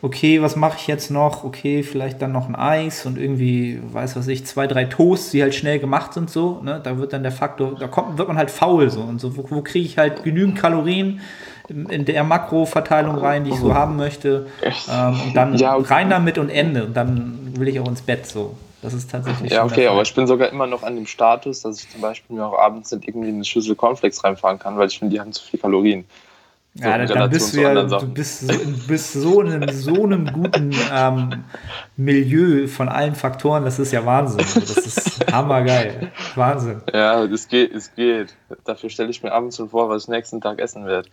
okay, 0.03 0.43
was 0.43 0.57
mache 0.57 0.77
ich 0.81 0.89
jetzt 0.89 1.13
noch? 1.13 1.45
Okay, 1.45 1.85
vielleicht 1.85 2.21
dann 2.21 2.33
noch 2.33 2.49
ein 2.49 2.57
Eis 2.57 3.07
und 3.07 3.19
irgendwie, 3.19 3.81
weiß 3.93 4.17
was 4.17 4.27
ich, 4.27 4.47
zwei, 4.47 4.67
drei 4.67 4.87
Toasts, 4.87 5.31
die 5.31 5.43
halt 5.43 5.55
schnell 5.55 5.79
gemacht 5.79 6.13
sind, 6.13 6.29
so. 6.29 6.61
Ne? 6.61 6.81
Da 6.83 6.99
wird 6.99 7.13
dann 7.13 7.23
der 7.23 7.31
Faktor, 7.31 7.77
da 7.79 7.87
kommt, 7.87 8.19
wird 8.19 8.27
man 8.27 8.37
halt 8.37 8.51
faul 8.51 8.91
so. 8.91 9.03
Und 9.03 9.21
so, 9.21 9.37
wo, 9.37 9.45
wo 9.49 9.63
kriege 9.63 9.87
ich 9.87 9.97
halt 9.97 10.25
genügend 10.25 10.59
Kalorien, 10.59 11.21
in 11.69 12.05
der 12.05 12.25
Makroverteilung 12.25 13.15
rein, 13.15 13.45
die 13.45 13.51
ich 13.51 13.61
so 13.61 13.75
haben 13.75 13.95
möchte. 13.97 14.49
Ähm, 14.91 15.21
und 15.25 15.37
dann 15.37 15.55
ja, 15.55 15.77
okay. 15.77 15.95
rein 15.95 16.11
damit 16.11 16.37
und 16.37 16.49
Ende. 16.49 16.85
Und 16.85 16.97
dann 16.97 17.53
will 17.57 17.69
ich 17.69 17.79
auch 17.79 17.87
ins 17.87 18.03
Bett 18.03 18.27
so. 18.27 18.57
Das 18.83 18.95
ist 18.95 19.11
tatsächlich. 19.11 19.53
Ja, 19.53 19.65
okay, 19.65 19.87
aber 19.89 20.03
ich 20.03 20.15
bin 20.15 20.27
sogar 20.27 20.49
immer 20.49 20.67
noch 20.67 20.83
an 20.83 20.95
dem 20.95 21.07
Status, 21.07 21.63
dass 21.63 21.83
ich 21.83 21.91
zum 21.91 22.01
Beispiel 22.01 22.37
mir 22.37 22.47
auch 22.47 22.59
abends 22.59 22.91
nicht 22.93 23.07
irgendwie 23.07 23.29
eine 23.29 23.45
Schüssel 23.45 23.77
Cornflakes 23.77 24.25
reinfahren 24.25 24.59
kann, 24.59 24.79
weil 24.79 24.89
ich 24.89 24.99
finde, 24.99 25.15
die 25.15 25.21
haben 25.21 25.33
zu 25.33 25.45
viel 25.45 25.61
Kalorien. 25.61 26.05
So 26.75 26.85
ja, 26.85 27.05
dann 27.05 27.31
bist 27.31 27.55
du 27.55 27.61
ja, 27.61 27.83
du 27.83 28.07
bist 28.07 28.47
so, 28.47 28.55
bist 28.87 29.13
so 29.13 29.41
in 29.41 29.53
einem, 29.53 29.69
so 29.71 30.05
einem 30.05 30.33
guten 30.33 30.73
ähm, 30.93 31.45
Milieu 31.97 32.69
von 32.69 32.89
allen 32.89 33.17
Faktoren, 33.17 33.65
das 33.65 33.81
ist 33.81 33.91
ja 33.93 34.07
Wahnsinn. 34.07 34.39
Das 34.39 34.77
ist 34.77 35.33
hammergeil. 35.33 36.13
Wahnsinn. 36.37 36.81
Ja, 36.93 37.25
es 37.25 37.49
geht, 37.49 37.75
es 37.75 37.93
geht. 37.97 38.37
Dafür 38.65 38.89
stelle 38.89 39.11
ich 39.11 39.21
mir 39.21 39.33
abends 39.33 39.57
schon 39.57 39.69
vor, 39.69 39.89
was 39.89 40.05
ich 40.05 40.09
nächsten 40.09 40.41
Tag 40.41 40.61
essen 40.61 40.87
werde. 40.87 41.09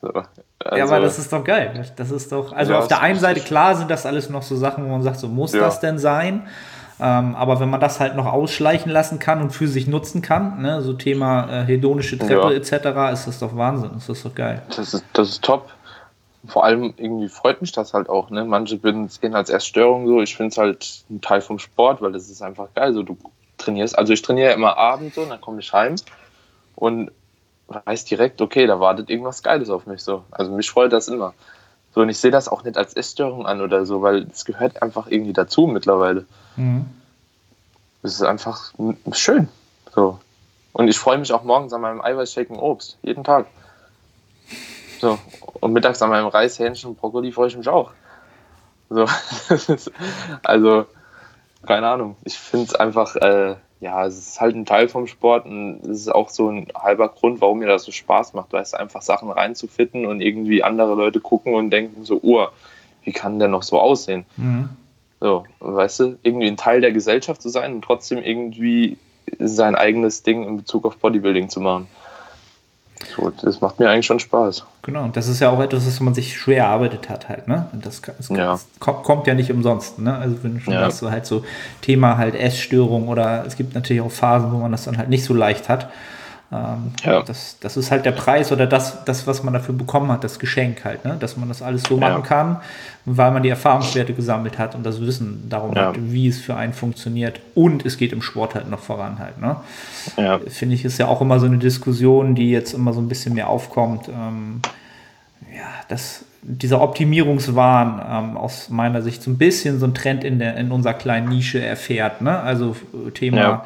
So, 0.00 0.12
also, 0.12 0.76
ja, 0.76 0.84
aber 0.84 1.00
das 1.00 1.18
ist 1.18 1.32
doch 1.32 1.42
geil. 1.42 1.84
Das 1.96 2.12
ist 2.12 2.30
doch, 2.30 2.52
also 2.52 2.72
ja, 2.72 2.78
auf 2.78 2.86
der 2.86 3.00
einen 3.00 3.18
Seite 3.18 3.40
klar 3.40 3.74
sind 3.74 3.90
das 3.90 4.06
alles 4.06 4.30
noch 4.30 4.42
so 4.42 4.54
Sachen, 4.54 4.84
wo 4.84 4.88
man 4.90 5.02
sagt, 5.02 5.18
so 5.18 5.26
muss 5.26 5.54
ja. 5.54 5.60
das 5.60 5.80
denn 5.80 5.98
sein? 5.98 6.46
Ähm, 7.00 7.36
aber 7.36 7.60
wenn 7.60 7.70
man 7.70 7.80
das 7.80 8.00
halt 8.00 8.16
noch 8.16 8.26
ausschleichen 8.26 8.90
lassen 8.90 9.18
kann 9.18 9.40
und 9.40 9.50
für 9.50 9.68
sich 9.68 9.86
nutzen 9.86 10.20
kann, 10.20 10.60
ne, 10.62 10.82
so 10.82 10.94
Thema 10.94 11.62
äh, 11.62 11.64
hedonische 11.64 12.18
Treppe 12.18 12.34
ja. 12.34 12.50
etc., 12.50 13.12
ist 13.12 13.26
das 13.26 13.38
doch 13.38 13.56
Wahnsinn. 13.56 13.90
Das 13.94 14.08
ist 14.08 14.24
doch 14.24 14.34
geil. 14.34 14.62
Das 14.68 14.94
ist, 14.94 15.04
das 15.12 15.28
ist 15.28 15.44
top. 15.44 15.70
Vor 16.46 16.64
allem 16.64 16.94
irgendwie 16.96 17.28
freut 17.28 17.60
mich 17.60 17.72
das 17.72 17.94
halt 17.94 18.08
auch. 18.08 18.30
Ne? 18.30 18.44
Manche 18.44 18.80
sehen 19.08 19.34
als 19.34 19.50
Erststörung 19.50 20.06
so. 20.06 20.22
Ich 20.22 20.36
finde 20.36 20.50
es 20.50 20.58
halt 20.58 21.04
ein 21.10 21.20
Teil 21.20 21.40
vom 21.40 21.58
Sport, 21.58 22.02
weil 22.02 22.12
das 22.12 22.28
ist 22.28 22.42
einfach 22.42 22.68
geil. 22.74 22.92
So, 22.92 23.02
du 23.02 23.16
trainierst, 23.58 23.96
also 23.98 24.12
ich 24.12 24.22
trainiere 24.22 24.52
immer 24.52 24.76
abends 24.76 25.16
so, 25.16 25.24
dann 25.24 25.40
komme 25.40 25.60
ich 25.60 25.72
heim 25.72 25.96
und 26.74 27.10
weiß 27.68 28.06
direkt, 28.06 28.40
okay, 28.40 28.66
da 28.66 28.80
wartet 28.80 29.10
irgendwas 29.10 29.42
Geiles 29.42 29.68
auf 29.70 29.86
mich 29.86 30.02
so. 30.02 30.24
Also 30.30 30.52
mich 30.52 30.70
freut 30.70 30.92
das 30.92 31.08
immer. 31.08 31.34
So, 31.94 32.02
und 32.02 32.08
ich 32.08 32.18
sehe 32.18 32.30
das 32.30 32.48
auch 32.48 32.64
nicht 32.64 32.76
als 32.76 32.94
Essstörung 32.94 33.46
an 33.46 33.60
oder 33.60 33.86
so, 33.86 34.02
weil 34.02 34.26
es 34.30 34.44
gehört 34.44 34.82
einfach 34.82 35.06
irgendwie 35.08 35.32
dazu 35.32 35.66
mittlerweile. 35.66 36.26
Mhm. 36.56 36.86
Es 38.02 38.14
ist 38.14 38.22
einfach 38.22 38.72
schön. 39.12 39.48
So. 39.94 40.18
Und 40.72 40.88
ich 40.88 40.98
freue 40.98 41.18
mich 41.18 41.32
auch 41.32 41.42
morgens 41.42 41.72
an 41.72 41.80
meinem 41.80 42.00
Eiweißshake 42.00 42.52
und 42.52 42.60
Obst. 42.60 42.98
Jeden 43.02 43.24
Tag. 43.24 43.46
So. 45.00 45.18
Und 45.60 45.72
mittags 45.72 46.00
an 46.02 46.10
meinem 46.10 46.28
Reis, 46.28 46.58
Hähnchen 46.58 46.90
und 46.90 47.00
Brokkoli 47.00 47.32
freue 47.32 47.48
ich 47.48 47.56
mich 47.56 47.68
auch. 47.68 47.90
So. 48.90 49.06
also, 50.42 50.86
keine 51.66 51.88
Ahnung. 51.88 52.16
Ich 52.24 52.38
finde 52.38 52.66
es 52.66 52.74
einfach, 52.74 53.16
äh, 53.16 53.56
ja, 53.80 54.04
es 54.06 54.18
ist 54.18 54.40
halt 54.40 54.56
ein 54.56 54.66
Teil 54.66 54.88
vom 54.88 55.06
Sport 55.06 55.46
und 55.46 55.80
es 55.84 56.00
ist 56.00 56.08
auch 56.08 56.30
so 56.30 56.48
ein 56.48 56.66
halber 56.74 57.08
Grund, 57.08 57.40
warum 57.40 57.60
mir 57.60 57.68
das 57.68 57.84
so 57.84 57.92
Spaß 57.92 58.34
macht, 58.34 58.52
weißt 58.52 58.74
du, 58.74 58.80
einfach 58.80 59.02
Sachen 59.02 59.30
reinzufitten 59.30 60.04
und 60.06 60.20
irgendwie 60.20 60.62
andere 60.62 60.94
Leute 60.94 61.20
gucken 61.20 61.54
und 61.54 61.70
denken 61.70 62.04
so, 62.04 62.18
oh, 62.22 62.48
wie 63.04 63.12
kann 63.12 63.38
der 63.38 63.48
noch 63.48 63.62
so 63.62 63.78
aussehen? 63.78 64.24
Mhm. 64.36 64.70
So, 65.20 65.44
weißt 65.60 66.00
du, 66.00 66.18
irgendwie 66.22 66.46
ein 66.46 66.56
Teil 66.56 66.80
der 66.80 66.92
Gesellschaft 66.92 67.40
zu 67.42 67.48
sein 67.48 67.74
und 67.74 67.82
trotzdem 67.82 68.18
irgendwie 68.18 68.98
sein 69.38 69.74
eigenes 69.74 70.22
Ding 70.22 70.44
in 70.44 70.56
Bezug 70.56 70.84
auf 70.84 70.96
Bodybuilding 70.98 71.48
zu 71.48 71.60
machen. 71.60 71.88
So, 73.16 73.30
das 73.30 73.60
macht 73.60 73.78
mir 73.78 73.88
eigentlich 73.88 74.06
schon 74.06 74.18
Spaß. 74.18 74.64
Genau, 74.82 75.04
und 75.04 75.16
das 75.16 75.28
ist 75.28 75.40
ja 75.40 75.50
auch 75.50 75.60
etwas, 75.60 75.86
was 75.86 76.00
man 76.00 76.14
sich 76.14 76.36
schwer 76.36 76.64
erarbeitet 76.64 77.08
hat 77.08 77.28
halt, 77.28 77.46
ne? 77.46 77.66
Das, 77.72 78.00
das 78.00 78.28
ja. 78.30 78.58
kommt, 78.80 79.26
ja 79.26 79.34
nicht 79.34 79.50
umsonst, 79.50 79.98
ne? 79.98 80.16
Also 80.16 80.36
wenn 80.42 80.60
schon 80.60 80.74
ja. 80.74 80.90
so 80.90 81.10
halt 81.10 81.26
so 81.26 81.44
Thema 81.80 82.16
halt 82.16 82.34
Essstörung 82.34 83.08
oder 83.08 83.44
es 83.46 83.56
gibt 83.56 83.74
natürlich 83.74 84.02
auch 84.02 84.10
Phasen, 84.10 84.52
wo 84.52 84.58
man 84.58 84.72
das 84.72 84.84
dann 84.84 84.98
halt 84.98 85.08
nicht 85.08 85.24
so 85.24 85.34
leicht 85.34 85.68
hat. 85.68 85.88
Ähm, 86.50 86.92
ja. 87.04 87.20
das, 87.22 87.58
das 87.60 87.76
ist 87.76 87.90
halt 87.90 88.06
der 88.06 88.12
Preis 88.12 88.50
oder 88.52 88.66
das, 88.66 89.04
das, 89.04 89.26
was 89.26 89.42
man 89.42 89.52
dafür 89.52 89.74
bekommen 89.74 90.10
hat, 90.10 90.24
das 90.24 90.38
Geschenk 90.38 90.82
halt, 90.82 91.04
ne? 91.04 91.16
dass 91.20 91.36
man 91.36 91.46
das 91.48 91.60
alles 91.60 91.82
so 91.82 91.98
machen 91.98 92.22
kann, 92.22 92.60
weil 93.04 93.32
man 93.32 93.42
die 93.42 93.50
Erfahrungswerte 93.50 94.14
gesammelt 94.14 94.58
hat 94.58 94.74
und 94.74 94.84
das 94.84 94.98
Wissen 95.02 95.50
darum 95.50 95.74
ja. 95.74 95.88
hat, 95.88 95.96
wie 95.98 96.26
es 96.26 96.40
für 96.40 96.56
einen 96.56 96.72
funktioniert 96.72 97.40
und 97.54 97.84
es 97.84 97.98
geht 97.98 98.14
im 98.14 98.22
Sport 98.22 98.54
halt 98.54 98.70
noch 98.70 98.78
voran 98.78 99.18
halt. 99.18 99.38
Ne? 99.38 99.56
Ja. 100.16 100.38
Finde 100.48 100.74
ich, 100.74 100.86
ist 100.86 100.96
ja 100.96 101.06
auch 101.06 101.20
immer 101.20 101.38
so 101.38 101.44
eine 101.44 101.58
Diskussion, 101.58 102.34
die 102.34 102.50
jetzt 102.50 102.72
immer 102.72 102.94
so 102.94 103.00
ein 103.00 103.08
bisschen 103.08 103.34
mehr 103.34 103.50
aufkommt. 103.50 104.08
Ähm, 104.08 104.62
ja, 105.54 105.68
das, 105.88 106.24
dieser 106.40 106.80
Optimierungswahn 106.80 108.00
ähm, 108.08 108.36
aus 108.38 108.70
meiner 108.70 109.02
Sicht 109.02 109.22
so 109.22 109.30
ein 109.30 109.36
bisschen 109.36 109.78
so 109.78 109.84
ein 109.84 109.92
Trend 109.92 110.24
in, 110.24 110.38
der, 110.38 110.56
in 110.56 110.72
unserer 110.72 110.94
kleinen 110.94 111.28
Nische 111.28 111.60
erfährt. 111.62 112.22
Ne? 112.22 112.40
Also 112.40 112.74
Thema 113.12 113.64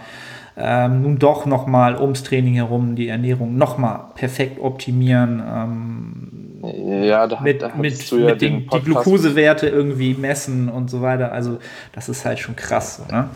ähm, 0.56 1.02
nun 1.02 1.18
doch 1.18 1.46
nochmal 1.46 2.00
ums 2.00 2.22
Training 2.22 2.54
herum 2.54 2.94
die 2.94 3.08
Ernährung 3.08 3.56
nochmal 3.56 4.00
perfekt 4.14 4.60
optimieren. 4.60 5.42
Ähm, 5.46 7.02
Ja, 7.04 7.26
da, 7.26 7.40
mit, 7.40 7.62
da 7.62 7.72
mit, 7.74 8.10
ja 8.10 8.18
mit 8.18 8.42
den, 8.42 8.68
die 8.68 8.80
Glukosewerte 8.80 9.68
irgendwie 9.68 10.14
messen 10.14 10.68
und 10.68 10.90
so 10.90 11.02
weiter. 11.02 11.32
Also 11.32 11.58
das 11.92 12.08
ist 12.08 12.24
halt 12.24 12.38
schon 12.38 12.54
krass. 12.54 13.02
Ne? 13.10 13.28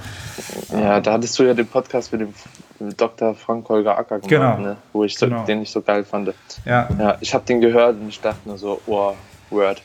Ja, 0.73 1.01
da 1.01 1.13
hattest 1.15 1.39
du 1.39 1.43
ja 1.45 1.55
den 1.55 1.67
Podcast 1.67 2.13
mit 2.13 2.21
dem 2.21 2.35
Dr. 2.97 3.35
Frank 3.35 3.69
Holger 3.69 3.99
Acker 3.99 4.19
gemacht, 4.21 4.29
Genau. 4.29 4.59
ne? 4.59 4.77
wo 4.93 5.05
ich 5.05 5.17
so, 5.19 5.27
Genau. 5.27 5.45
den 5.45 5.63
ich 5.63 5.71
so 5.71 5.81
geil 5.81 6.05
fand. 6.05 6.33
Ja, 6.65 6.89
Ja, 6.99 7.17
ich 7.21 7.33
habe 7.35 7.45
den 7.45 7.61
gehört 7.61 7.99
und 7.99 8.09
ich 8.09 8.21
dachte 8.21 8.41
nur 8.47 8.59
so, 8.59 8.81
oh, 8.87 9.13
Word. 9.51 9.83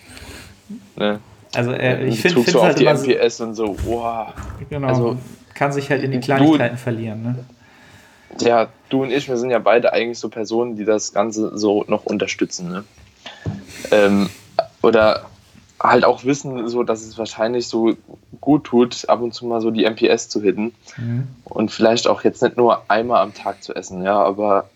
Ne? 0.95 1.19
also 1.55 1.71
äh, 1.71 2.05
ich 2.07 2.21
finde 2.21 2.41
es 2.41 2.51
so 2.51 2.59
auf 2.59 2.65
halt 2.65 2.79
die 2.79 2.83
immer 2.83 2.95
so, 2.95 3.09
MPS 3.09 3.41
und 3.41 3.55
so, 3.55 3.75
oh. 3.85 4.25
genau, 4.69 4.87
also, 4.87 5.17
kann 5.61 5.71
sich 5.71 5.91
halt 5.91 6.01
in 6.01 6.09
die 6.09 6.19
du- 6.19 6.25
Kleinigkeiten 6.25 6.77
verlieren. 6.77 7.21
Ne? 7.21 7.35
Ja, 8.39 8.69
du 8.89 9.03
und 9.03 9.11
ich, 9.11 9.29
wir 9.29 9.37
sind 9.37 9.51
ja 9.51 9.59
beide 9.59 9.93
eigentlich 9.93 10.17
so 10.17 10.27
Personen, 10.27 10.75
die 10.75 10.85
das 10.85 11.13
Ganze 11.13 11.55
so 11.55 11.85
noch 11.87 12.03
unterstützen. 12.03 12.71
Ne? 12.71 12.83
Ähm, 13.91 14.31
oder 14.81 15.27
halt 15.79 16.03
auch 16.03 16.25
wissen, 16.25 16.67
so, 16.67 16.81
dass 16.81 17.03
es 17.03 17.15
wahrscheinlich 17.19 17.67
so 17.67 17.95
gut 18.39 18.63
tut, 18.63 19.07
ab 19.07 19.21
und 19.21 19.35
zu 19.35 19.45
mal 19.45 19.61
so 19.61 19.69
die 19.69 19.85
MPS 19.85 20.29
zu 20.29 20.41
hitten. 20.41 20.73
Mhm. 20.97 21.27
Und 21.43 21.69
vielleicht 21.69 22.07
auch 22.07 22.23
jetzt 22.23 22.41
nicht 22.41 22.57
nur 22.57 22.81
einmal 22.87 23.21
am 23.21 23.35
Tag 23.35 23.61
zu 23.61 23.75
essen, 23.75 24.01
ja, 24.01 24.19
aber 24.19 24.67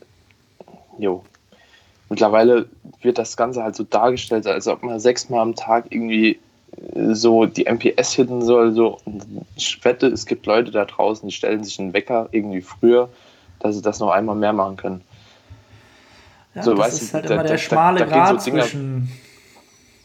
jo. 0.99 1.25
Mittlerweile 2.09 2.69
wird 3.01 3.17
das 3.17 3.35
Ganze 3.35 3.63
halt 3.63 3.75
so 3.75 3.83
dargestellt, 3.83 4.45
als 4.45 4.67
ob 4.67 4.83
man 4.83 4.99
sechsmal 4.99 5.39
am 5.39 5.55
Tag 5.55 5.85
irgendwie 5.89 6.37
so 7.13 7.45
die 7.45 7.65
MPS 7.65 8.13
hitten 8.13 8.41
soll. 8.41 8.73
So. 8.73 8.99
Und 9.05 9.25
ich 9.55 9.83
wette, 9.83 10.07
es 10.07 10.25
gibt 10.25 10.45
Leute 10.45 10.71
da 10.71 10.85
draußen, 10.85 11.27
die 11.27 11.33
stellen 11.33 11.63
sich 11.63 11.79
einen 11.79 11.93
Wecker 11.93 12.27
irgendwie 12.31 12.61
früher, 12.61 13.09
dass 13.59 13.75
sie 13.75 13.81
das 13.81 13.99
noch 13.99 14.09
einmal 14.11 14.35
mehr 14.35 14.53
machen 14.53 14.77
können. 14.77 15.01
Ja, 16.53 16.63
So, 16.63 16.71
das 16.73 16.79
weißt 16.87 17.01
ist 17.01 17.09
du, 17.09 17.13
halt 17.15 17.29
da- 17.29 17.33
immer 17.33 17.43
der 17.43 17.51
da- 17.53 17.57
schmale 17.57 17.99
da 17.99 18.05
Grad 18.05 18.41
so 18.41 18.51
zwischen. 18.51 19.11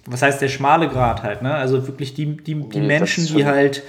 Was 0.07 0.23
heißt 0.23 0.41
der 0.41 0.49
schmale 0.49 0.89
Grad 0.89 1.23
halt, 1.23 1.43
ne? 1.43 1.55
Also 1.55 1.87
wirklich 1.87 2.15
die, 2.15 2.37
die, 2.37 2.55
die 2.55 2.81
Nee, 2.81 2.87
Menschen, 2.87 3.27
die 3.27 3.45
halt, 3.45 3.83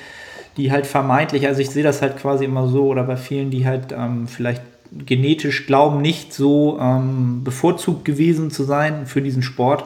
die 0.57 0.71
halt 0.71 0.85
vermeintlich, 0.85 1.47
also 1.47 1.61
ich 1.61 1.69
sehe 1.69 1.83
das 1.83 2.01
halt 2.01 2.17
quasi 2.17 2.45
immer 2.45 2.67
so, 2.67 2.85
oder 2.85 3.03
bei 3.03 3.15
vielen, 3.17 3.49
die 3.49 3.65
halt 3.65 3.91
ähm, 3.97 4.27
vielleicht 4.27 4.61
genetisch 5.05 5.65
glauben, 5.67 6.01
nicht 6.01 6.33
so 6.33 6.77
ähm, 6.81 7.43
bevorzugt 7.45 8.03
gewesen 8.03 8.51
zu 8.51 8.63
sein 8.65 9.05
für 9.05 9.21
diesen 9.21 9.41
Sport, 9.41 9.85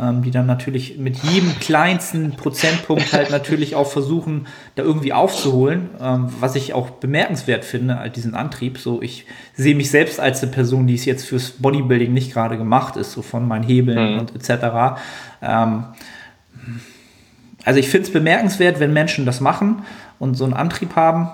ähm, 0.00 0.22
die 0.22 0.30
dann 0.30 0.46
natürlich 0.46 0.96
mit 0.98 1.16
jedem 1.18 1.58
kleinsten 1.58 2.32
Prozentpunkt 2.36 3.12
halt 3.12 3.30
natürlich 3.30 3.74
auch 3.74 3.90
versuchen, 3.90 4.46
da 4.76 4.82
irgendwie 4.82 5.12
aufzuholen, 5.12 5.90
ähm, 6.00 6.28
was 6.40 6.54
ich 6.54 6.72
auch 6.74 6.90
bemerkenswert 6.90 7.64
finde, 7.64 7.98
halt 7.98 8.16
diesen 8.16 8.34
Antrieb. 8.34 8.78
So, 8.78 9.02
ich 9.02 9.26
sehe 9.54 9.74
mich 9.74 9.90
selbst 9.90 10.20
als 10.20 10.42
eine 10.42 10.52
Person, 10.52 10.86
die 10.86 10.94
es 10.94 11.04
jetzt 11.04 11.26
fürs 11.26 11.50
Bodybuilding 11.50 12.12
nicht 12.12 12.32
gerade 12.32 12.56
gemacht 12.56 12.96
ist, 12.96 13.12
so 13.12 13.22
von 13.22 13.46
meinen 13.48 13.64
Hebeln 13.64 14.14
Mhm. 14.14 14.18
und 14.20 14.34
etc. 14.36 15.00
Ähm, 15.42 15.84
also 17.64 17.80
ich 17.80 17.88
finde 17.88 18.06
es 18.06 18.12
bemerkenswert, 18.12 18.80
wenn 18.80 18.92
Menschen 18.92 19.26
das 19.26 19.40
machen 19.40 19.82
und 20.18 20.34
so 20.36 20.44
einen 20.44 20.54
Antrieb 20.54 20.96
haben. 20.96 21.28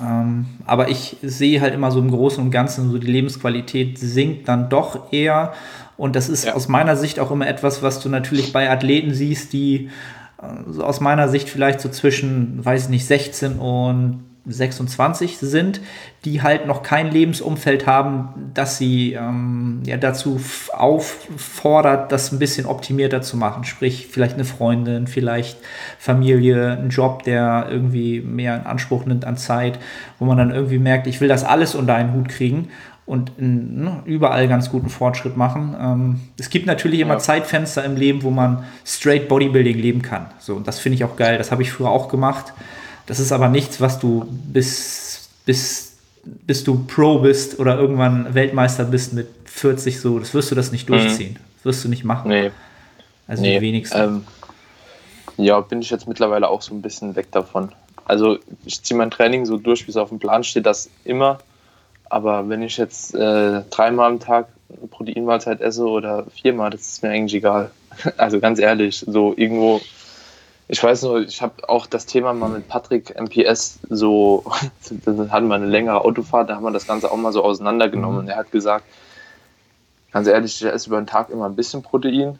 Ähm, 0.00 0.46
aber 0.66 0.88
ich 0.90 1.16
sehe 1.22 1.60
halt 1.60 1.72
immer 1.74 1.90
so 1.90 1.98
im 2.00 2.10
Großen 2.10 2.42
und 2.42 2.50
Ganzen, 2.50 2.90
so 2.90 2.98
die 2.98 3.06
Lebensqualität 3.06 3.98
sinkt 3.98 4.48
dann 4.48 4.68
doch 4.68 5.12
eher. 5.12 5.52
Und 5.96 6.16
das 6.16 6.28
ist 6.28 6.44
Ja. 6.44 6.54
aus 6.54 6.68
meiner 6.68 6.96
Sicht 6.96 7.18
auch 7.18 7.30
immer 7.30 7.46
etwas, 7.46 7.82
was 7.82 8.00
du 8.00 8.08
natürlich 8.08 8.52
bei 8.52 8.70
Athleten 8.70 9.14
siehst, 9.14 9.52
die 9.54 9.88
äh, 10.42 10.46
so 10.70 10.84
aus 10.84 11.00
meiner 11.00 11.28
Sicht 11.28 11.48
vielleicht 11.48 11.80
so 11.80 11.88
zwischen, 11.88 12.62
weiß 12.64 12.84
ich 12.84 12.88
nicht, 12.90 13.06
16 13.06 13.58
und 13.58 14.22
26 14.48 15.38
sind, 15.38 15.80
die 16.26 16.42
halt 16.42 16.66
noch 16.66 16.82
kein 16.82 17.10
Lebensumfeld 17.10 17.86
haben, 17.86 18.50
das 18.52 18.76
sie 18.76 19.12
ähm, 19.12 19.80
ja, 19.86 19.96
dazu 19.96 20.40
auffordert, 20.72 22.10
das 22.10 22.32
ein 22.32 22.40
bisschen 22.40 22.66
optimierter 22.66 23.22
zu 23.22 23.36
machen. 23.36 23.64
Sprich, 23.64 24.08
vielleicht 24.10 24.34
eine 24.34 24.44
Freundin, 24.44 25.06
vielleicht 25.06 25.56
Familie, 25.98 26.72
ein 26.72 26.90
Job, 26.90 27.22
der 27.22 27.68
irgendwie 27.70 28.20
mehr 28.20 28.56
in 28.56 28.66
Anspruch 28.66 29.06
nimmt 29.06 29.24
an 29.24 29.36
Zeit, 29.36 29.78
wo 30.18 30.24
man 30.24 30.36
dann 30.36 30.50
irgendwie 30.50 30.78
merkt, 30.78 31.06
ich 31.06 31.20
will 31.20 31.28
das 31.28 31.44
alles 31.44 31.76
unter 31.76 31.94
einen 31.94 32.12
Hut 32.12 32.28
kriegen 32.28 32.68
und 33.06 33.30
in, 33.38 33.84
ne, 33.84 34.02
überall 34.04 34.48
ganz 34.48 34.68
guten 34.68 34.88
Fortschritt 34.88 35.36
machen. 35.36 35.76
Ähm, 35.80 36.20
es 36.38 36.50
gibt 36.50 36.66
natürlich 36.66 36.98
immer 36.98 37.14
Ja. 37.14 37.20
Zeitfenster 37.20 37.84
im 37.84 37.94
Leben, 37.94 38.24
wo 38.24 38.30
man 38.30 38.64
straight 38.84 39.28
Bodybuilding 39.28 39.78
leben 39.78 40.02
kann. 40.02 40.26
So, 40.40 40.56
und 40.56 40.66
das 40.66 40.80
finde 40.80 40.96
ich 40.96 41.04
auch 41.04 41.16
geil. 41.16 41.38
Das 41.38 41.52
habe 41.52 41.62
ich 41.62 41.70
früher 41.70 41.88
auch 41.88 42.08
gemacht. 42.08 42.52
Das 43.06 43.20
ist 43.20 43.30
aber 43.30 43.48
nichts, 43.48 43.80
was 43.80 44.00
du 44.00 44.26
bis, 44.28 45.28
bis, 45.46 45.85
bis 46.26 46.64
du 46.64 46.84
Pro 46.86 47.18
bist 47.18 47.58
oder 47.58 47.78
irgendwann 47.78 48.34
Weltmeister 48.34 48.84
bist 48.84 49.12
mit 49.12 49.28
40 49.44 50.00
so. 50.00 50.18
Das 50.18 50.34
wirst 50.34 50.50
du 50.50 50.54
das 50.54 50.72
nicht 50.72 50.88
durchziehen. 50.88 51.38
Das 51.56 51.64
wirst 51.64 51.84
du 51.84 51.88
nicht 51.88 52.04
machen. 52.04 52.28
Nee, 52.28 52.50
Also 53.26 53.42
nee. 53.42 53.58
die 53.58 53.66
wenigsten. 53.66 53.98
Ähm, 53.98 54.24
ja, 55.36 55.60
bin 55.60 55.80
ich 55.80 55.90
jetzt 55.90 56.08
mittlerweile 56.08 56.48
auch 56.48 56.62
so 56.62 56.74
ein 56.74 56.82
bisschen 56.82 57.14
weg 57.16 57.30
davon. 57.30 57.70
Also 58.04 58.38
ich 58.64 58.82
ziehe 58.82 58.96
mein 58.96 59.10
Training 59.10 59.46
so 59.46 59.56
durch, 59.56 59.86
wie 59.86 59.90
es 59.90 59.96
auf 59.96 60.08
dem 60.08 60.18
Plan 60.18 60.44
steht, 60.44 60.66
das 60.66 60.90
immer. 61.04 61.38
Aber 62.08 62.48
wenn 62.48 62.62
ich 62.62 62.76
jetzt 62.76 63.14
äh, 63.14 63.62
dreimal 63.70 64.10
am 64.10 64.20
Tag 64.20 64.48
eine 64.70 64.86
Proteinmahlzeit 64.86 65.60
esse 65.60 65.86
oder 65.86 66.26
viermal, 66.26 66.70
das 66.70 66.82
ist 66.82 67.02
mir 67.02 67.10
eigentlich 67.10 67.34
egal. 67.34 67.70
Also 68.18 68.40
ganz 68.40 68.58
ehrlich, 68.58 69.04
so 69.06 69.32
irgendwo, 69.36 69.80
ich 70.68 70.82
weiß 70.82 71.02
nur, 71.02 71.20
ich 71.20 71.42
habe 71.42 71.68
auch 71.68 71.86
das 71.86 72.06
Thema 72.06 72.32
mal 72.32 72.48
mit 72.48 72.68
Patrick 72.68 73.14
MPS 73.18 73.78
so, 73.88 74.44
dann 75.04 75.30
hatten 75.30 75.48
wir 75.48 75.54
eine 75.54 75.66
längere 75.66 76.04
Autofahrt, 76.04 76.50
da 76.50 76.56
haben 76.56 76.64
wir 76.64 76.72
das 76.72 76.86
Ganze 76.86 77.10
auch 77.10 77.16
mal 77.16 77.32
so 77.32 77.44
auseinandergenommen 77.44 78.18
und 78.20 78.28
er 78.28 78.36
hat 78.36 78.50
gesagt, 78.50 78.84
ganz 80.12 80.26
ehrlich, 80.26 80.60
ich 80.60 80.66
esse 80.66 80.88
über 80.88 81.00
den 81.00 81.06
Tag 81.06 81.30
immer 81.30 81.46
ein 81.46 81.56
bisschen 81.56 81.82
Protein, 81.82 82.38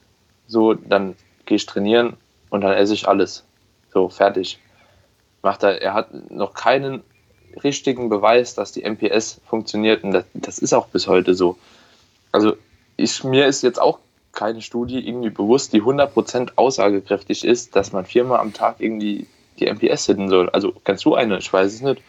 so, 0.48 0.74
dann 0.74 1.14
gehe 1.44 1.56
ich 1.56 1.66
trainieren 1.66 2.14
und 2.50 2.62
dann 2.62 2.72
esse 2.72 2.94
ich 2.94 3.08
alles. 3.08 3.44
So, 3.92 4.08
fertig. 4.08 4.58
Macht 5.42 5.62
er, 5.62 5.80
er 5.80 5.94
hat 5.94 6.30
noch 6.30 6.54
keinen 6.54 7.02
richtigen 7.62 8.08
Beweis, 8.08 8.54
dass 8.54 8.72
die 8.72 8.82
MPS 8.82 9.40
funktioniert 9.46 10.04
und 10.04 10.12
das, 10.12 10.24
das 10.34 10.58
ist 10.58 10.72
auch 10.72 10.88
bis 10.88 11.06
heute 11.06 11.34
so. 11.34 11.56
Also 12.32 12.56
ich, 12.96 13.24
mir 13.24 13.46
ist 13.46 13.62
jetzt 13.62 13.80
auch 13.80 13.98
keine 14.37 14.62
Studie 14.62 15.01
irgendwie 15.09 15.31
bewusst, 15.31 15.72
die 15.72 15.83
100% 15.83 16.51
aussagekräftig 16.55 17.44
ist, 17.44 17.75
dass 17.75 17.92
man 17.92 18.05
viermal 18.05 18.38
am 18.38 18.53
Tag 18.53 18.77
irgendwie 18.79 19.27
die 19.59 19.66
MPS 19.66 20.07
hitten 20.07 20.29
soll. 20.29 20.49
Also 20.51 20.72
kennst 20.85 21.05
du 21.07 21.14
eine? 21.16 21.38
Ich 21.38 21.53
weiß 21.53 21.72
es 21.75 21.81
nicht. 21.81 22.01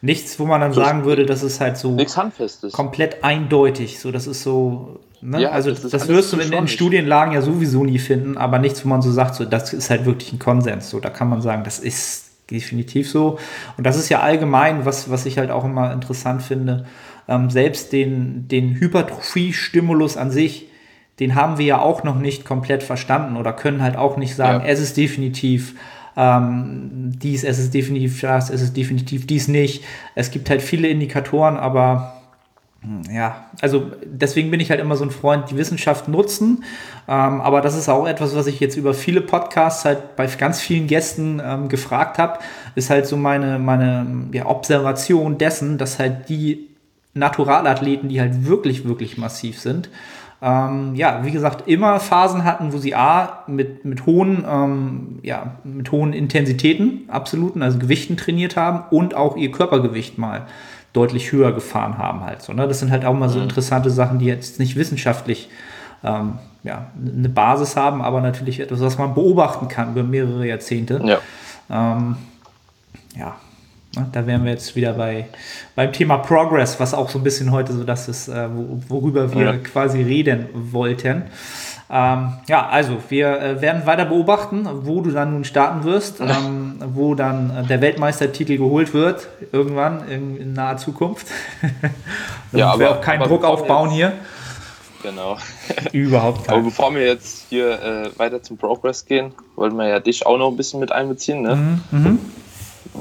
Nichts, 0.00 0.40
wo 0.40 0.46
man 0.46 0.60
dann 0.60 0.72
so- 0.72 0.80
sagen 0.82 1.04
würde, 1.04 1.26
das 1.26 1.42
ist 1.42 1.60
halt 1.60 1.76
so 1.76 1.90
Nichts 1.92 2.16
Handfestes. 2.16 2.72
komplett 2.72 3.22
eindeutig. 3.22 4.00
So, 4.00 4.10
das 4.10 4.26
ist 4.26 4.42
so. 4.42 4.98
Ne? 5.20 5.42
Ja, 5.42 5.50
also 5.50 5.70
das 5.70 5.82
das, 5.82 5.92
alles 5.94 6.08
wirst 6.08 6.32
du 6.32 6.38
in 6.38 6.50
den. 6.50 6.68
Studienlagen 6.68 7.32
ja 7.34 7.42
sowieso 7.42 7.84
nie 7.84 7.98
finden, 7.98 8.36
aber 8.38 8.58
nichts, 8.58 8.84
wo 8.84 8.88
man 8.88 9.02
so 9.02 9.10
sagt, 9.12 9.34
so 9.34 9.44
das 9.44 9.72
ist 9.72 9.90
halt 9.90 10.06
wirklich 10.06 10.32
ein 10.32 10.38
Konsens. 10.38 10.90
So, 10.90 11.00
da 11.00 11.10
kann 11.10 11.28
man 11.28 11.42
sagen, 11.42 11.62
das 11.64 11.78
ist 11.78 12.30
definitiv 12.50 13.10
so. 13.10 13.38
Und 13.76 13.84
das 13.84 13.96
ist 13.96 14.08
ja 14.08 14.20
allgemein, 14.20 14.84
was, 14.86 15.10
was 15.10 15.26
ich 15.26 15.36
halt 15.38 15.50
auch 15.50 15.64
immer 15.64 15.92
interessant 15.92 16.42
finde. 16.42 16.86
Ähm, 17.28 17.50
selbst 17.50 17.92
den, 17.92 18.46
den 18.48 18.74
Hypertrophie-Stimulus 18.80 20.16
an 20.16 20.30
sich, 20.30 20.68
den 21.18 21.34
haben 21.34 21.58
wir 21.58 21.66
ja 21.66 21.78
auch 21.80 22.04
noch 22.04 22.16
nicht 22.16 22.44
komplett 22.44 22.82
verstanden 22.82 23.36
oder 23.36 23.52
können 23.52 23.82
halt 23.82 23.96
auch 23.96 24.16
nicht 24.16 24.34
sagen, 24.36 24.64
Ja. 24.64 24.70
es 24.70 24.80
ist 24.80 24.96
definitiv 24.96 25.74
ähm, 26.16 27.12
dies, 27.16 27.44
es 27.44 27.58
ist 27.58 27.74
definitiv 27.74 28.20
das, 28.20 28.50
es 28.50 28.62
ist 28.62 28.76
definitiv 28.76 29.26
dies 29.26 29.48
nicht. 29.48 29.84
Es 30.14 30.30
gibt 30.30 30.48
halt 30.48 30.62
viele 30.62 30.88
Indikatoren, 30.88 31.56
aber 31.56 32.14
ja, 33.12 33.46
also 33.60 33.90
deswegen 34.04 34.50
bin 34.50 34.60
ich 34.60 34.70
halt 34.70 34.80
immer 34.80 34.96
so 34.96 35.04
ein 35.04 35.10
Freund, 35.10 35.50
die 35.50 35.56
Wissenschaft 35.56 36.06
nutzen. 36.08 36.62
Ähm, 37.08 37.40
aber 37.40 37.60
das 37.60 37.76
ist 37.76 37.88
auch 37.88 38.06
etwas, 38.06 38.36
was 38.36 38.46
ich 38.46 38.60
jetzt 38.60 38.76
über 38.76 38.94
viele 38.94 39.20
Podcasts 39.20 39.84
halt 39.84 40.14
bei 40.14 40.26
ganz 40.26 40.60
vielen 40.60 40.86
Gästen 40.86 41.42
ähm, 41.44 41.68
gefragt 41.68 42.18
habe, 42.18 42.38
ist 42.76 42.88
halt 42.88 43.06
so 43.06 43.16
meine, 43.16 43.58
meine 43.58 44.06
ja, 44.32 44.46
Observation 44.46 45.36
dessen, 45.36 45.78
dass 45.78 45.98
halt 45.98 46.28
die 46.28 46.68
Naturalathleten, 47.14 48.08
die 48.08 48.20
halt 48.20 48.46
wirklich, 48.46 48.86
wirklich 48.86 49.18
massiv 49.18 49.58
sind, 49.58 49.88
ähm, 50.42 50.94
ja, 50.94 51.24
wie 51.24 51.30
gesagt, 51.30 51.66
immer 51.66 51.98
Phasen 51.98 52.44
hatten, 52.44 52.72
wo 52.72 52.78
sie 52.78 52.94
A, 52.94 53.44
mit, 53.46 53.84
mit 53.84 54.04
hohen, 54.06 54.44
ähm, 54.48 55.18
ja, 55.22 55.52
mit 55.64 55.90
hohen 55.92 56.12
Intensitäten, 56.12 57.04
absoluten, 57.08 57.62
also 57.62 57.78
Gewichten 57.78 58.16
trainiert 58.16 58.56
haben 58.56 58.84
und 58.90 59.14
auch 59.14 59.36
ihr 59.36 59.50
Körpergewicht 59.50 60.18
mal 60.18 60.46
deutlich 60.92 61.32
höher 61.32 61.52
gefahren 61.52 61.98
haben 61.98 62.24
halt 62.24 62.42
so. 62.42 62.52
Ne? 62.52 62.68
Das 62.68 62.80
sind 62.80 62.90
halt 62.90 63.04
auch 63.04 63.14
mal 63.14 63.28
so 63.28 63.40
interessante 63.40 63.90
Sachen, 63.90 64.18
die 64.18 64.26
jetzt 64.26 64.58
nicht 64.58 64.76
wissenschaftlich 64.76 65.48
ähm, 66.04 66.38
ja, 66.62 66.86
eine 66.96 67.28
Basis 67.28 67.76
haben, 67.76 68.02
aber 68.02 68.20
natürlich 68.20 68.60
etwas, 68.60 68.80
was 68.80 68.98
man 68.98 69.14
beobachten 69.14 69.68
kann 69.68 69.92
über 69.92 70.02
mehrere 70.02 70.46
Jahrzehnte. 70.46 71.00
Ja. 71.04 71.18
Ähm, 71.70 72.16
ja, 73.16 73.36
da 74.12 74.26
wären 74.26 74.44
wir 74.44 74.52
jetzt 74.52 74.76
wieder 74.76 74.92
bei, 74.92 75.26
beim 75.74 75.92
Thema 75.92 76.18
Progress, 76.18 76.78
was 76.80 76.94
auch 76.94 77.08
so 77.08 77.18
ein 77.18 77.24
bisschen 77.24 77.50
heute 77.52 77.72
so 77.72 77.84
das 77.84 78.08
ist, 78.08 78.28
äh, 78.28 78.48
wo, 78.54 78.80
worüber 78.88 79.32
wir 79.34 79.44
Ja. 79.44 79.52
quasi 79.56 80.02
reden 80.02 80.46
wollten. 80.52 81.22
Ähm, 81.88 82.32
ja, 82.48 82.66
also 82.68 82.96
wir 83.10 83.40
äh, 83.40 83.60
werden 83.60 83.86
weiter 83.86 84.06
beobachten, 84.06 84.66
wo 84.82 85.02
du 85.02 85.12
dann 85.12 85.32
nun 85.34 85.44
starten 85.44 85.84
wirst, 85.84 86.20
ähm, 86.20 86.76
wo 86.94 87.14
dann 87.14 87.50
äh, 87.56 87.62
der 87.64 87.80
Weltmeistertitel 87.80 88.56
geholt 88.58 88.92
wird, 88.92 89.28
irgendwann 89.52 90.08
in, 90.08 90.36
in 90.36 90.52
naher 90.52 90.76
Zukunft. 90.78 91.26
Ja, 92.52 92.66
Damit 92.72 92.78
wir 92.80 92.88
aber- 92.88 92.98
auch 92.98 93.00
keinen 93.02 93.20
aber 93.22 93.28
Druck 93.28 93.44
aufbauen 93.44 93.90
jetzt- 93.90 93.96
hier. 93.96 94.12
Genau. 95.02 95.36
Überhaupt 95.92 96.48
Aber 96.48 96.56
kein. 96.58 96.64
bevor 96.64 96.94
wir 96.94 97.04
jetzt 97.06 97.46
hier 97.50 97.70
äh, 97.80 98.18
weiter 98.18 98.42
zum 98.42 98.56
Progress 98.56 99.04
gehen, 99.04 99.32
wollten 99.56 99.76
wir 99.76 99.86
ja 99.88 100.00
dich 100.00 100.26
auch 100.26 100.38
noch 100.38 100.50
ein 100.50 100.56
bisschen 100.56 100.80
mit 100.80 100.90
einbeziehen. 100.90 101.42
Ne? 101.42 101.54
Mhm, 101.56 101.80
mhm. 101.90 102.18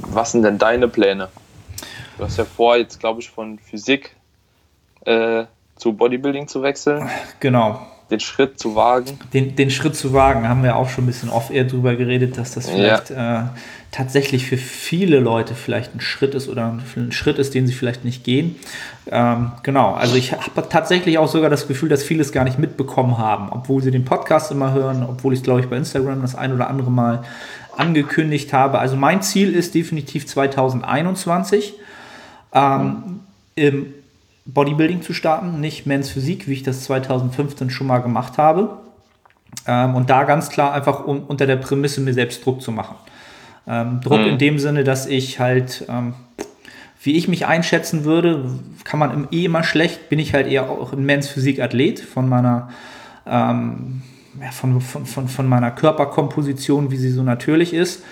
Was 0.02 0.32
sind 0.32 0.44
denn 0.44 0.58
deine 0.58 0.88
Pläne? 0.88 1.30
Du 2.18 2.24
hast 2.24 2.38
ja 2.38 2.46
vor, 2.46 2.78
jetzt 2.78 3.00
glaube 3.00 3.22
ich 3.22 3.30
von 3.30 3.60
Physik 3.60 4.16
äh, 5.06 5.46
zu 5.76 5.94
Bodybuilding 5.94 6.48
zu 6.48 6.62
wechseln, 6.62 7.10
Genau. 7.42 7.86
den 8.10 8.20
Schritt 8.22 8.60
zu 8.60 8.76
wagen. 8.76 9.20
Den, 9.34 9.56
den 9.56 9.70
Schritt 9.70 9.96
zu 9.96 10.14
wagen, 10.14 10.48
haben 10.48 10.64
wir 10.64 10.76
auch 10.78 10.90
schon 10.90 11.04
ein 11.04 11.08
bisschen 11.08 11.30
off-air 11.30 11.66
drüber 11.66 11.96
geredet, 11.96 12.38
dass 12.38 12.54
das 12.54 12.70
vielleicht 12.70 13.12
äh, 13.12 13.42
tatsächlich 13.92 14.46
für 14.46 14.58
viele 14.58 15.20
Leute 15.20 15.56
vielleicht 15.56 15.96
ein 15.96 16.02
Schritt 16.02 16.36
ist 16.36 16.48
oder 16.48 16.78
ein 16.96 17.12
Schritt 17.12 17.40
ist, 17.40 17.54
den 17.54 17.68
sie 17.68 17.74
vielleicht 17.74 18.06
nicht 18.06 18.24
gehen. 18.24 18.56
Ähm, 19.12 19.52
genau, 19.64 19.94
also 19.94 20.16
ich 20.16 20.32
habe 20.34 20.68
tatsächlich 20.70 21.18
auch 21.18 21.28
sogar 21.28 21.50
das 21.50 21.68
Gefühl, 21.68 21.90
dass 21.90 22.04
viele 22.04 22.22
es 22.22 22.32
gar 22.32 22.44
nicht 22.46 22.58
mitbekommen 22.60 23.18
haben, 23.18 23.50
obwohl 23.52 23.82
sie 23.82 23.92
den 23.92 24.06
Podcast 24.06 24.52
immer 24.52 24.74
hören, 24.74 25.04
obwohl 25.08 25.34
ich 25.34 25.40
es, 25.40 25.44
glaube 25.44 25.60
ich, 25.60 25.68
bei 25.68 25.78
Instagram 25.78 26.22
das 26.22 26.36
ein 26.36 26.54
oder 26.54 26.70
andere 26.70 26.92
Mal 26.92 27.24
angekündigt 27.78 28.54
habe. 28.54 28.80
Also 28.80 28.96
mein 28.96 29.22
Ziel 29.22 29.54
ist 29.54 29.76
definitiv 29.76 30.26
2021 30.28 31.74
ähm, 32.54 33.22
im 33.56 33.94
Bodybuilding 34.46 35.02
zu 35.02 35.14
starten, 35.14 35.60
nicht 35.60 35.86
Men's 35.86 36.10
Physik, 36.10 36.48
wie 36.48 36.54
ich 36.54 36.64
das 36.64 36.84
2015 36.84 37.70
schon 37.70 37.88
mal 37.88 38.00
gemacht 38.00 38.38
habe. 38.38 38.78
Ähm, 39.68 39.96
und 39.96 40.10
da 40.10 40.24
ganz 40.24 40.50
klar 40.50 40.74
einfach 40.74 41.06
um, 41.06 41.24
unter 41.24 41.48
der 41.48 41.56
Prämisse, 41.56 42.02
mir 42.02 42.14
selbst 42.14 42.46
Druck 42.46 42.62
zu 42.62 42.72
machen. 42.72 42.96
Ähm, 43.68 44.02
Druck 44.02 44.20
Mhm. 44.20 44.28
in 44.28 44.38
dem 44.38 44.60
Sinne, 44.60 44.84
dass 44.84 45.08
ich 45.08 45.40
halt, 45.40 45.86
ähm, 45.90 46.14
wie 47.02 47.14
ich 47.14 47.28
mich 47.28 47.48
einschätzen 47.48 48.04
würde, 48.04 48.46
kann 48.84 49.00
man 49.00 49.12
im 49.12 49.28
eh 49.32 49.46
immer 49.46 49.64
schlecht, 49.64 50.10
bin 50.10 50.20
ich 50.20 50.34
halt 50.34 50.48
eher 50.48 50.70
auch 50.70 50.94
ein 50.94 51.06
Men's 51.06 51.28
Physik 51.28 51.60
Athlet 51.60 52.00
von 52.00 52.30
meiner, 52.30 52.70
ähm, 53.26 54.04
ja, 54.42 54.52
von, 54.52 54.82
von, 54.82 55.06
von, 55.06 55.28
von 55.28 55.48
meiner 55.48 55.72
Körperkomposition, 55.72 56.92
wie 56.92 56.98
sie 56.98 57.12
so 57.12 57.24
natürlich 57.24 57.74
ist. 57.74 58.04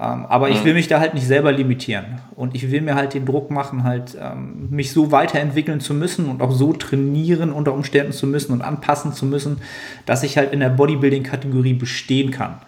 Ähm, 0.00 0.26
aber 0.26 0.48
ich 0.50 0.64
will 0.64 0.74
mich 0.74 0.86
da 0.86 1.00
halt 1.00 1.14
nicht 1.14 1.26
selber 1.26 1.50
limitieren. 1.50 2.20
Und 2.36 2.54
ich 2.54 2.70
will 2.70 2.82
mir 2.82 2.94
halt 2.94 3.14
den 3.14 3.26
Druck 3.26 3.50
machen, 3.50 3.82
halt 3.82 4.16
ähm, 4.20 4.68
mich 4.70 4.92
so 4.92 5.10
weiterentwickeln 5.10 5.80
zu 5.80 5.92
müssen 5.92 6.26
und 6.26 6.40
auch 6.40 6.52
so 6.52 6.72
trainieren 6.72 7.52
unter 7.52 7.72
Umständen 7.72 8.12
zu 8.12 8.28
müssen 8.28 8.52
und 8.52 8.62
anpassen 8.62 9.12
zu 9.12 9.26
müssen, 9.26 9.58
dass 10.06 10.22
ich 10.22 10.36
halt 10.36 10.52
in 10.52 10.60
der 10.60 10.68
Bodybuilding-Kategorie 10.68 11.74
bestehen 11.74 12.30
kann. 12.30 12.58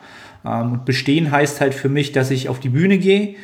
Ähm, 0.44 0.73
und 0.73 0.85
bestehen 0.85 1.31
heißt 1.31 1.61
halt 1.61 1.75
für 1.75 1.88
mich, 1.88 2.11
dass 2.11 2.33
ich 2.33 2.49
auf 2.49 2.59
die 2.59 2.70
Bühne 2.70 2.99
gehe, 2.99 3.37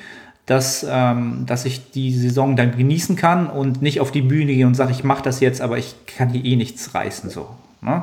dass, 0.46 0.84
ähm, 0.88 1.44
dass 1.46 1.64
ich 1.64 1.92
die 1.92 2.12
Saison 2.12 2.56
dann 2.56 2.76
genießen 2.76 3.14
kann 3.14 3.46
und 3.48 3.82
nicht 3.82 4.00
auf 4.00 4.10
die 4.10 4.22
Bühne 4.22 4.52
gehe 4.52 4.66
und 4.66 4.74
sage, 4.74 4.90
ich 4.90 5.04
mache 5.04 5.22
das 5.22 5.38
jetzt, 5.38 5.60
aber 5.60 5.78
ich 5.78 5.94
kann 6.06 6.30
hier 6.30 6.44
eh 6.44 6.56
nichts 6.56 6.92
reißen. 6.92 7.30
So. 7.30 7.48
Ne? 7.80 8.02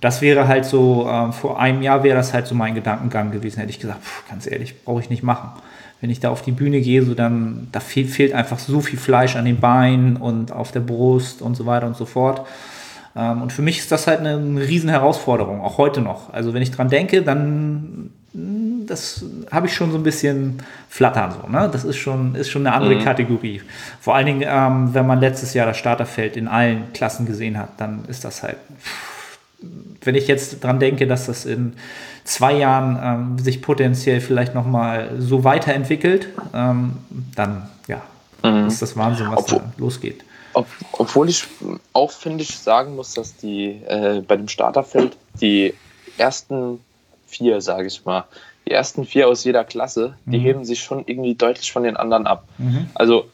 Das 0.00 0.20
wäre 0.20 0.48
halt 0.48 0.64
so, 0.64 1.08
ähm, 1.10 1.32
vor 1.32 1.58
einem 1.60 1.82
Jahr 1.82 2.02
wäre 2.02 2.16
das 2.16 2.32
halt 2.32 2.46
so 2.46 2.54
mein 2.54 2.74
Gedankengang 2.74 3.30
gewesen. 3.30 3.58
Hätte 3.58 3.70
ich 3.70 3.80
gesagt, 3.80 4.02
pff, 4.02 4.28
ganz 4.28 4.46
ehrlich, 4.50 4.84
brauche 4.84 5.00
ich 5.00 5.10
nicht 5.10 5.22
machen. 5.22 5.50
Wenn 6.00 6.10
ich 6.10 6.20
da 6.20 6.30
auf 6.30 6.42
die 6.42 6.52
Bühne 6.52 6.80
gehe, 6.80 7.02
so 7.02 7.14
dann, 7.14 7.68
da 7.72 7.80
fehlt, 7.80 8.10
fehlt 8.10 8.32
einfach 8.34 8.58
so 8.58 8.80
viel 8.80 8.98
Fleisch 8.98 9.36
an 9.36 9.46
den 9.46 9.60
Beinen 9.60 10.16
und 10.16 10.52
auf 10.52 10.70
der 10.70 10.80
Brust 10.80 11.40
und 11.40 11.56
so 11.56 11.66
weiter 11.66 11.86
und 11.86 11.96
so 11.96 12.04
fort. 12.04 12.46
Ähm, 13.16 13.42
und 13.42 13.52
für 13.52 13.62
mich 13.62 13.78
ist 13.78 13.90
das 13.90 14.06
halt 14.06 14.20
eine, 14.20 14.36
eine 14.36 14.60
riesen 14.60 14.90
Herausforderung, 14.90 15.62
auch 15.62 15.78
heute 15.78 16.02
noch. 16.02 16.32
Also 16.32 16.52
wenn 16.52 16.62
ich 16.62 16.70
dran 16.70 16.88
denke, 16.88 17.22
dann 17.22 18.10
das 18.86 19.24
habe 19.50 19.66
ich 19.66 19.74
schon 19.74 19.90
so 19.92 19.98
ein 19.98 20.02
bisschen 20.02 20.62
flattern 20.88 21.34
so. 21.40 21.48
Ne? 21.48 21.68
Das 21.70 21.84
ist 21.84 21.96
schon, 21.96 22.34
ist 22.34 22.50
schon 22.50 22.66
eine 22.66 22.74
andere 22.76 22.98
Kategorie. 23.02 23.62
Vor 24.00 24.14
allen 24.14 24.26
Dingen, 24.26 24.44
ähm, 24.46 24.94
wenn 24.94 25.06
man 25.06 25.20
letztes 25.20 25.54
Jahr 25.54 25.66
das 25.66 25.76
Starterfeld 25.76 26.36
in 26.36 26.48
allen 26.48 26.92
Klassen 26.92 27.26
gesehen 27.26 27.58
hat, 27.58 27.70
dann 27.78 28.04
ist 28.06 28.24
das 28.24 28.42
halt. 28.42 28.56
Wenn 30.02 30.14
ich 30.14 30.28
jetzt 30.28 30.62
dran 30.62 30.78
denke, 30.78 31.06
dass 31.06 31.26
das 31.26 31.46
in 31.46 31.74
zwei 32.24 32.54
Jahren 32.54 32.98
ähm, 33.02 33.38
sich 33.38 33.62
potenziell 33.62 34.20
vielleicht 34.20 34.54
noch 34.54 34.66
mal 34.66 35.10
so 35.18 35.44
weiterentwickelt, 35.44 36.28
ähm, 36.54 36.98
dann 37.34 37.68
ja, 37.88 38.02
ist 38.66 38.82
das 38.82 38.96
Wahnsinn, 38.96 39.26
was 39.30 39.38
Obwohl- 39.38 39.58
da 39.58 39.72
losgeht. 39.78 40.24
Ob, 40.52 40.66
obwohl 40.92 41.28
ich 41.28 41.44
auch, 41.92 42.10
finde 42.10 42.42
ich, 42.42 42.58
sagen 42.58 42.96
muss, 42.96 43.12
dass 43.12 43.36
die 43.36 43.82
äh, 43.86 44.22
bei 44.26 44.36
dem 44.36 44.48
Starterfeld 44.48 45.16
die 45.40 45.74
ersten 46.16 46.80
vier, 47.26 47.60
sage 47.60 47.88
ich 47.88 48.04
mal, 48.04 48.24
die 48.66 48.72
ersten 48.72 49.04
vier 49.04 49.28
aus 49.28 49.44
jeder 49.44 49.64
Klasse, 49.64 50.16
die 50.24 50.38
heben 50.38 50.64
sich 50.64 50.82
schon 50.82 51.04
irgendwie 51.06 51.34
deutlich 51.34 51.70
von 51.72 51.84
den 51.84 51.96
anderen 51.96 52.26
ab. 52.26 52.48
Also 52.94 53.26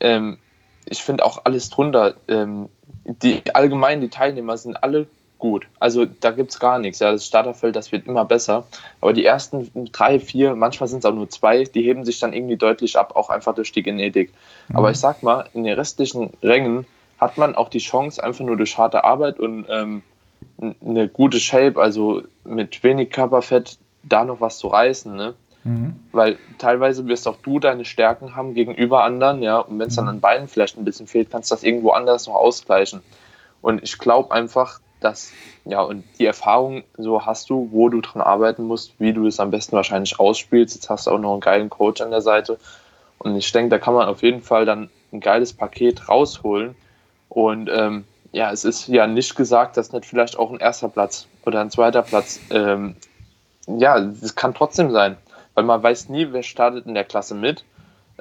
ähm, 0.00 0.38
ich 0.86 1.02
finde 1.02 1.24
auch 1.24 1.42
alles 1.44 1.68
drunter, 1.70 2.14
ähm, 2.28 2.68
die 3.04 3.42
allgemein, 3.54 4.00
die 4.00 4.08
Teilnehmer 4.08 4.56
sind 4.56 4.82
alle 4.82 5.06
gut. 5.38 5.66
Also 5.80 6.04
da 6.04 6.30
gibt 6.30 6.50
es 6.50 6.60
gar 6.60 6.78
nichts. 6.78 7.00
Ja, 7.00 7.12
das 7.12 7.26
Starterfeld, 7.26 7.74
das 7.74 7.92
wird 7.92 8.06
immer 8.06 8.24
besser. 8.24 8.66
Aber 9.00 9.12
die 9.12 9.24
ersten 9.24 9.70
drei, 9.90 10.20
vier, 10.20 10.54
manchmal 10.54 10.88
sind 10.88 11.00
es 11.00 11.04
auch 11.04 11.14
nur 11.14 11.28
zwei, 11.28 11.64
die 11.64 11.82
heben 11.82 12.04
sich 12.04 12.20
dann 12.20 12.32
irgendwie 12.32 12.56
deutlich 12.56 12.96
ab, 12.96 13.16
auch 13.16 13.30
einfach 13.30 13.54
durch 13.54 13.72
die 13.72 13.82
Genetik. 13.82 14.32
Aber 14.72 14.90
ich 14.90 14.98
sag 14.98 15.22
mal, 15.22 15.48
in 15.54 15.64
den 15.64 15.74
restlichen 15.74 16.30
Rängen 16.42 16.86
hat 17.18 17.36
man 17.38 17.54
auch 17.54 17.68
die 17.68 17.78
Chance, 17.78 18.22
einfach 18.22 18.44
nur 18.44 18.56
durch 18.56 18.78
harte 18.78 19.04
Arbeit 19.04 19.40
und 19.40 19.66
ähm, 19.68 20.02
eine 20.84 21.08
gute 21.08 21.40
Shape, 21.40 21.80
also 21.80 22.22
mit 22.44 22.82
wenig 22.82 23.10
Körperfett, 23.10 23.78
da 24.02 24.24
noch 24.24 24.40
was 24.40 24.58
zu 24.58 24.68
reißen. 24.68 25.14
Ne? 25.14 25.34
Weil 26.12 26.38
teilweise 26.58 27.06
wirst 27.06 27.28
auch 27.28 27.36
du 27.42 27.58
deine 27.58 27.84
Stärken 27.84 28.34
haben 28.34 28.54
gegenüber 28.54 29.04
anderen, 29.04 29.42
ja, 29.42 29.58
und 29.58 29.78
wenn 29.78 29.88
es 29.88 29.96
dann 29.96 30.08
an 30.08 30.20
Beinen 30.20 30.48
vielleicht 30.48 30.78
ein 30.78 30.84
bisschen 30.84 31.06
fehlt, 31.06 31.30
kannst 31.30 31.50
du 31.50 31.54
das 31.54 31.62
irgendwo 31.62 31.90
anders 31.90 32.26
noch 32.26 32.34
ausgleichen. 32.34 33.02
Und 33.60 33.82
ich 33.82 33.98
glaube 33.98 34.34
einfach, 34.34 34.80
dass, 35.00 35.32
ja, 35.64 35.82
und 35.82 36.04
die 36.18 36.26
Erfahrung 36.26 36.84
so 36.96 37.26
hast 37.26 37.50
du, 37.50 37.68
wo 37.72 37.88
du 37.88 38.00
dran 38.00 38.22
arbeiten 38.22 38.64
musst, 38.64 38.98
wie 38.98 39.12
du 39.12 39.26
es 39.26 39.40
am 39.40 39.50
besten 39.50 39.76
wahrscheinlich 39.76 40.18
ausspielst. 40.18 40.74
Jetzt 40.74 40.88
hast 40.88 41.06
du 41.06 41.10
auch 41.10 41.18
noch 41.18 41.32
einen 41.32 41.40
geilen 41.40 41.70
Coach 41.70 42.00
an 42.00 42.10
der 42.10 42.22
Seite. 42.22 42.58
Und 43.18 43.36
ich 43.36 43.50
denke, 43.52 43.70
da 43.70 43.78
kann 43.78 43.94
man 43.94 44.08
auf 44.08 44.22
jeden 44.22 44.42
Fall 44.42 44.64
dann 44.64 44.88
ein 45.12 45.20
geiles 45.20 45.52
Paket 45.52 46.08
rausholen. 46.08 46.74
Und 47.28 47.68
ähm, 47.72 48.04
ja, 48.32 48.50
es 48.50 48.64
ist 48.64 48.88
ja 48.88 49.06
nicht 49.06 49.36
gesagt, 49.36 49.76
dass 49.76 49.92
nicht 49.92 50.06
vielleicht 50.06 50.38
auch 50.38 50.50
ein 50.50 50.58
erster 50.58 50.88
Platz 50.88 51.26
oder 51.44 51.60
ein 51.60 51.70
zweiter 51.70 52.02
Platz, 52.02 52.40
ähm, 52.50 52.96
ja, 53.78 53.98
es 53.98 54.34
kann 54.34 54.54
trotzdem 54.54 54.90
sein, 54.90 55.16
weil 55.54 55.64
man 55.64 55.82
weiß 55.82 56.08
nie, 56.08 56.28
wer 56.32 56.42
startet 56.42 56.86
in 56.86 56.94
der 56.94 57.04
Klasse 57.04 57.34
mit. 57.34 57.64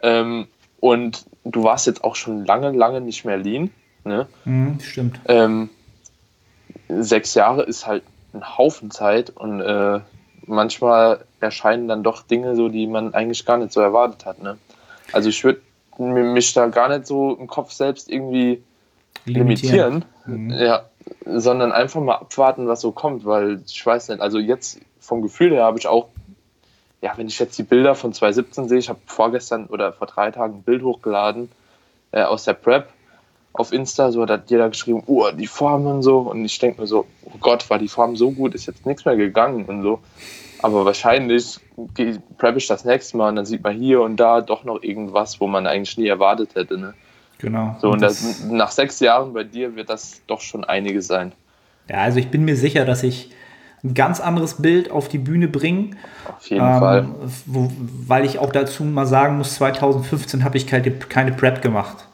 Ähm, 0.02 0.48
und 0.80 1.26
du 1.44 1.64
warst 1.64 1.88
jetzt 1.88 2.04
auch 2.04 2.16
schon 2.16 2.46
lange, 2.46 2.72
lange 2.72 3.02
nicht 3.02 3.26
mehr 3.26 3.38
lean. 3.38 3.72
Ne? 4.06 4.28
Mhm, 4.46 4.80
stimmt. 4.80 5.20
Ähm, 5.26 5.70
sechs 6.88 7.34
Jahre 7.34 7.64
ist 7.64 7.86
halt 7.86 8.04
ein 8.34 8.58
Haufen 8.58 8.92
Zeit 8.92 9.30
und 9.32 9.60
äh, 9.62 10.00
manchmal 10.46 11.26
erscheinen 11.40 11.88
dann 11.88 12.04
doch 12.04 12.24
Dinge 12.24 12.56
so, 12.56 12.70
die 12.70 12.88
man 12.88 13.14
eigentlich 13.14 13.46
gar 13.46 13.58
nicht 13.58 13.72
so 13.72 13.82
erwartet 13.82 14.26
hat. 14.26 14.42
Ne? 14.42 14.58
Also 15.12 15.30
ich 15.30 15.44
würde 15.44 15.62
mich 15.98 16.54
da 16.54 16.68
gar 16.68 16.90
nicht 16.90 17.06
so 17.08 17.36
im 17.36 17.48
Kopf 17.48 17.72
selbst 17.72 18.10
irgendwie 18.10 18.64
limitieren, 19.26 20.06
ja, 20.26 20.86
sondern 21.26 21.72
einfach 21.72 22.02
mal 22.02 22.16
abwarten, 22.16 22.68
was 22.68 22.82
so 22.82 22.92
kommt, 22.92 23.26
weil 23.26 23.62
ich 23.66 23.86
weiß 23.86 24.10
nicht, 24.10 24.22
also 24.22 24.40
jetzt 24.40 24.80
vom 25.10 25.22
Gefühl 25.22 25.52
her 25.52 25.64
habe 25.64 25.78
ich 25.80 25.88
auch, 25.88 26.08
ja, 27.02 27.14
wenn 27.18 27.28
ich 27.28 27.40
jetzt 27.40 27.58
die 27.58 27.64
Bilder 27.64 27.96
von 27.96 28.14
2017 28.14 28.70
sehe, 28.70 28.78
ich 28.78 28.90
habe 28.90 29.00
vorgestern 29.06 29.66
oder 29.68 29.92
vor 29.92 30.08
drei 30.08 30.32
Tagen 30.32 30.58
ein 30.60 30.64
Bild 30.64 30.84
hochgeladen 30.84 31.50
äh, 32.12 32.22
aus 32.24 32.44
der 32.46 32.54
Prep 32.54 32.90
auf 33.54 33.74
Insta, 33.74 34.12
so 34.12 34.26
da 34.26 34.36
hat 34.36 34.50
jeder 34.52 34.70
geschrieben, 34.70 35.04
oh, 35.08 35.28
die 35.32 35.48
Form 35.48 35.86
und 35.88 36.04
so 36.04 36.20
und 36.20 36.46
ich 36.46 36.58
denke 36.60 36.82
mir 36.82 36.88
so, 36.88 37.06
oh 37.26 37.32
Gott, 37.40 37.70
war 37.70 37.80
die 37.80 37.88
Form 37.88 38.16
so 38.16 38.32
gut, 38.32 38.54
ist 38.56 38.68
jetzt 38.68 38.86
nichts 38.86 39.04
mehr 39.06 39.16
gegangen 39.18 39.66
und 39.66 39.82
so, 39.82 40.00
aber 40.60 40.86
wahrscheinlich 40.86 41.60
prep 42.38 42.58
ich 42.58 42.68
das 42.68 42.86
nächste 42.86 43.18
Mal 43.18 43.30
und 43.30 43.38
dann 43.38 43.46
sieht 43.46 43.64
man 43.64 43.76
hier 43.78 44.02
und 44.02 44.18
da 44.18 44.42
doch 44.42 44.64
noch 44.64 44.84
irgendwas, 44.84 45.40
wo 45.42 45.48
man 45.48 45.66
eigentlich 45.68 45.98
nie 45.98 46.08
erwartet 46.08 46.56
hätte, 46.56 46.78
ne? 46.78 46.94
Genau. 47.40 47.76
So, 47.82 47.92
und 47.92 48.02
das- 48.02 48.20
das, 48.22 48.44
nach 48.44 48.72
sechs 48.72 49.00
Jahren 49.00 49.34
bei 49.34 49.46
dir 49.46 49.76
wird 49.76 49.90
das 49.90 50.22
doch 50.28 50.42
schon 50.42 50.64
einige 50.66 51.02
sein. 51.02 51.32
Ja, 51.90 51.98
also 52.04 52.20
ich 52.20 52.30
bin 52.30 52.44
mir 52.46 52.56
sicher, 52.58 52.84
dass 52.86 53.02
ich 53.04 53.32
ein 53.84 53.94
ganz 53.94 54.20
anderes 54.20 54.56
Bild 54.56 54.92
auf 54.92 55.08
die 55.08 55.18
Bühne 55.18 55.48
bringe. 55.48 55.92
Auf 56.38 56.48
jeden 56.50 56.60
Fall. 56.80 57.00
Ähm, 57.00 57.16
wo, 57.46 57.72
weil 58.08 58.26
ich 58.26 58.40
auch 58.40 58.52
dazu 58.52 58.84
mal 58.84 59.06
sagen 59.06 59.38
muss, 59.38 59.56
2015 59.56 60.44
habe 60.44 60.58
ich 60.58 60.68
keine, 60.68 60.92
keine 60.92 61.32
Prep 61.32 61.62
gemacht. 61.62 62.06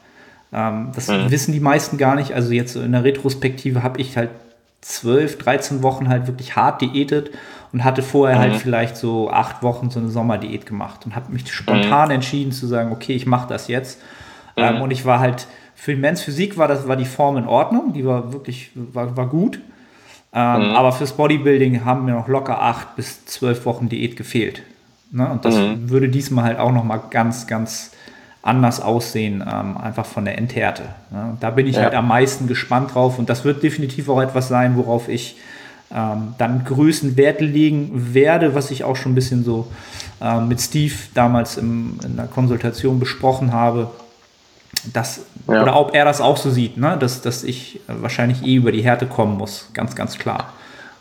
Ähm, 0.52 0.90
das 0.94 1.08
Mhm. 1.08 1.30
wissen 1.30 1.52
die 1.52 1.60
meisten 1.60 1.98
gar 1.98 2.14
nicht. 2.14 2.32
Also 2.32 2.52
jetzt 2.52 2.76
in 2.76 2.92
der 2.92 3.02
Retrospektive 3.04 3.82
habe 3.82 4.00
ich 4.00 4.16
halt 4.16 4.30
12, 4.82 5.38
13 5.38 5.82
Wochen 5.82 6.08
halt 6.08 6.28
wirklich 6.28 6.54
hart 6.54 6.80
diätet 6.80 7.30
und 7.72 7.82
hatte 7.82 8.02
vorher 8.02 8.36
Mhm. 8.36 8.40
halt 8.42 8.56
vielleicht 8.56 8.96
so 8.96 9.28
acht 9.30 9.62
Wochen 9.64 9.90
so 9.90 9.98
eine 9.98 10.08
Sommerdiät 10.10 10.66
gemacht 10.66 11.04
und 11.04 11.16
habe 11.16 11.32
mich 11.32 11.52
spontan 11.52 12.10
entschieden 12.12 12.52
zu 12.52 12.68
sagen, 12.68 12.92
okay, 12.92 13.14
ich 13.14 13.26
mache 13.26 13.48
das 13.48 13.66
jetzt. 13.66 14.00
Mhm. 14.56 14.62
Ähm, 14.62 14.80
und 14.82 14.92
ich 14.92 15.04
war 15.04 15.18
halt, 15.18 15.48
für 15.74 15.94
die 15.94 16.00
Men's 16.00 16.22
Physik 16.22 16.56
war, 16.56 16.68
das, 16.68 16.86
war 16.86 16.94
die 16.96 17.04
Form 17.04 17.36
in 17.36 17.46
Ordnung, 17.48 17.92
die 17.92 18.06
war 18.06 18.32
wirklich, 18.32 18.70
war, 18.74 19.16
war 19.16 19.26
gut. 19.28 19.58
Ähm, 20.38 20.68
Mhm. 20.68 20.76
Aber 20.76 20.92
fürs 20.92 21.12
Bodybuilding 21.16 21.84
haben 21.86 22.04
mir 22.04 22.12
noch 22.12 22.28
locker 22.28 22.60
acht 22.60 22.94
bis 22.94 23.24
zwölf 23.24 23.64
Wochen 23.64 23.88
Diät 23.88 24.16
gefehlt. 24.16 24.62
Ne? 25.10 25.26
Und 25.28 25.44
das 25.46 25.54
Mhm. 25.54 25.88
würde 25.88 26.08
diesmal 26.10 26.44
halt 26.44 26.58
auch 26.58 26.72
noch 26.72 26.84
mal 26.84 27.00
ganz, 27.10 27.46
ganz 27.46 27.92
anders 28.42 28.80
aussehen, 28.80 29.42
ähm, 29.50 29.76
einfach 29.78 30.04
von 30.06 30.24
der 30.26 30.36
Endhärte. 30.38 30.82
Ne? 31.10 31.36
Da 31.40 31.50
bin 31.50 31.66
ich 31.66 31.76
Ja. 31.76 31.82
halt 31.84 31.94
am 31.94 32.06
meisten 32.08 32.46
gespannt 32.48 32.94
drauf 32.94 33.18
und 33.18 33.28
das 33.30 33.44
wird 33.44 33.62
definitiv 33.62 34.08
auch 34.10 34.20
etwas 34.20 34.48
sein, 34.48 34.76
worauf 34.76 35.08
ich 35.08 35.36
ähm, 35.94 36.34
dann 36.38 36.64
größten 36.64 37.16
Wert 37.16 37.40
legen 37.40 38.12
werde, 38.12 38.54
was 38.56 38.70
ich 38.72 38.82
auch 38.84 38.96
schon 38.96 39.12
ein 39.12 39.14
bisschen 39.14 39.42
so 39.44 39.68
ähm, 40.20 40.48
mit 40.48 40.60
Steve 40.60 40.92
damals 41.14 41.56
im, 41.56 41.98
in 42.04 42.16
der 42.16 42.26
Konsultation 42.26 42.98
besprochen 43.00 43.52
habe, 43.52 43.90
dass, 44.92 45.20
Ja. 45.48 45.62
oder 45.62 45.76
ob 45.76 45.94
er 45.94 46.04
das 46.04 46.20
auch 46.20 46.36
so 46.36 46.50
sieht, 46.50 46.76
ne? 46.76 46.96
dass, 46.98 47.20
dass 47.22 47.44
ich 47.44 47.76
äh, 47.88 47.94
wahrscheinlich 48.00 48.42
eh 48.44 48.54
über 48.56 48.72
die 48.72 48.82
Härte 48.82 49.06
kommen 49.06 49.36
muss, 49.36 49.70
ganz, 49.72 49.94
ganz 49.96 50.18
klar. 50.18 50.52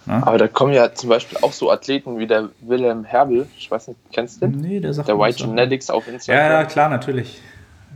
Aber 0.08 0.38
da 0.38 0.48
kommen 0.48 0.72
ja 0.72 0.94
zum 0.94 1.10
Beispiel 1.10 1.40
auch 1.42 1.52
so 1.52 1.72
Athleten 1.72 2.20
wie 2.20 2.28
der 2.28 2.50
Wilhelm 2.62 3.06
Herbel. 3.06 3.48
Ich 3.58 3.72
weiß 3.72 3.88
nicht, 3.88 4.00
kennst 4.14 4.40
du 4.40 4.48
den? 4.48 4.62
Nee, 4.62 4.80
der 4.80 4.94
sagt 4.94 5.08
Der 5.08 5.18
White 5.18 5.40
so. 5.40 5.48
Genetics 5.48 5.90
auf 5.90 6.06
Ja, 6.06 6.14
Instagram. 6.14 6.52
ja, 6.52 6.64
klar, 6.66 6.90
natürlich. 6.90 7.42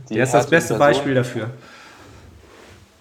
Die 0.08 0.14
Der 0.14 0.24
ist 0.24 0.34
das 0.34 0.48
beste 0.50 0.74
Person. 0.74 0.88
Beispiel 0.88 1.14
dafür. 1.14 1.50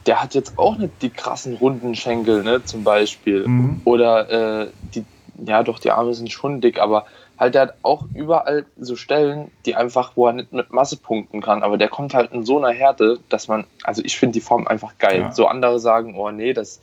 der 0.06 0.22
hat 0.22 0.36
jetzt 0.36 0.60
auch 0.60 0.78
nicht 0.78 0.94
die 1.02 1.10
krassen 1.10 1.56
runden 1.56 1.96
Schenkel, 1.96 2.44
ne, 2.44 2.64
zum 2.64 2.84
Beispiel. 2.84 3.48
Mhm. 3.48 3.82
Oder 3.84 4.62
äh, 4.64 4.68
die, 4.94 5.04
ja 5.44 5.64
doch, 5.64 5.80
die 5.80 5.90
Arme 5.92 6.14
sind 6.14 6.32
schon 6.32 6.62
dick, 6.62 6.80
aber 6.80 7.06
halt 7.40 7.56
der 7.56 7.62
hat 7.62 7.74
auch 7.84 8.04
überall 8.14 8.66
so 8.78 8.96
Stellen, 8.96 9.50
die 9.66 9.76
einfach, 9.76 10.12
wo 10.16 10.28
er 10.28 10.34
nicht 10.34 10.52
mit 10.52 10.72
Masse 10.72 10.98
punkten 10.98 11.42
kann, 11.42 11.64
aber 11.64 11.78
der 11.78 11.88
kommt 11.88 12.14
halt 12.14 12.32
in 12.34 12.44
so 12.44 12.58
einer 12.58 12.74
Härte, 12.74 13.20
dass 13.30 13.48
man, 13.48 13.66
also 13.84 14.04
ich 14.04 14.20
finde 14.20 14.34
die 14.34 14.42
Form 14.42 14.68
einfach 14.68 14.98
geil. 14.98 15.22
Ja. 15.22 15.32
So 15.32 15.48
andere 15.48 15.80
sagen, 15.80 16.16
oh 16.18 16.32
nee, 16.32 16.54
das, 16.54 16.82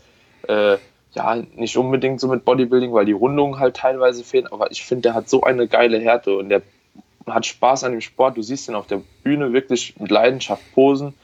äh, 0.49 0.79
ja, 1.13 1.37
nicht 1.55 1.77
unbedingt 1.77 2.21
so 2.21 2.29
mit 2.29 2.45
Bodybuilding, 2.45 2.93
weil 2.93 3.05
die 3.05 3.13
Rundungen 3.13 3.59
halt 3.59 3.77
teilweise 3.77 4.25
fehlen, 4.25 4.47
aber 4.47 4.71
ich 4.71 4.85
finde, 4.85 5.03
der 5.03 5.15
hat 5.15 5.29
so 5.29 5.43
eine 5.43 5.69
geile 5.69 5.99
Härte 5.99 6.37
und 6.37 6.49
der 6.49 6.63
hat 7.27 7.45
Spaß 7.45 7.85
an 7.85 7.93
dem 7.93 8.01
Sport. 8.01 8.37
Du 8.37 8.43
siehst 8.43 8.69
ihn 8.69 8.75
auf 8.75 8.87
der 8.87 9.03
Bühne 9.23 9.53
wirklich 9.53 9.99
mit 9.99 10.11
Leidenschaft 10.11 10.63
posen. 10.75 11.15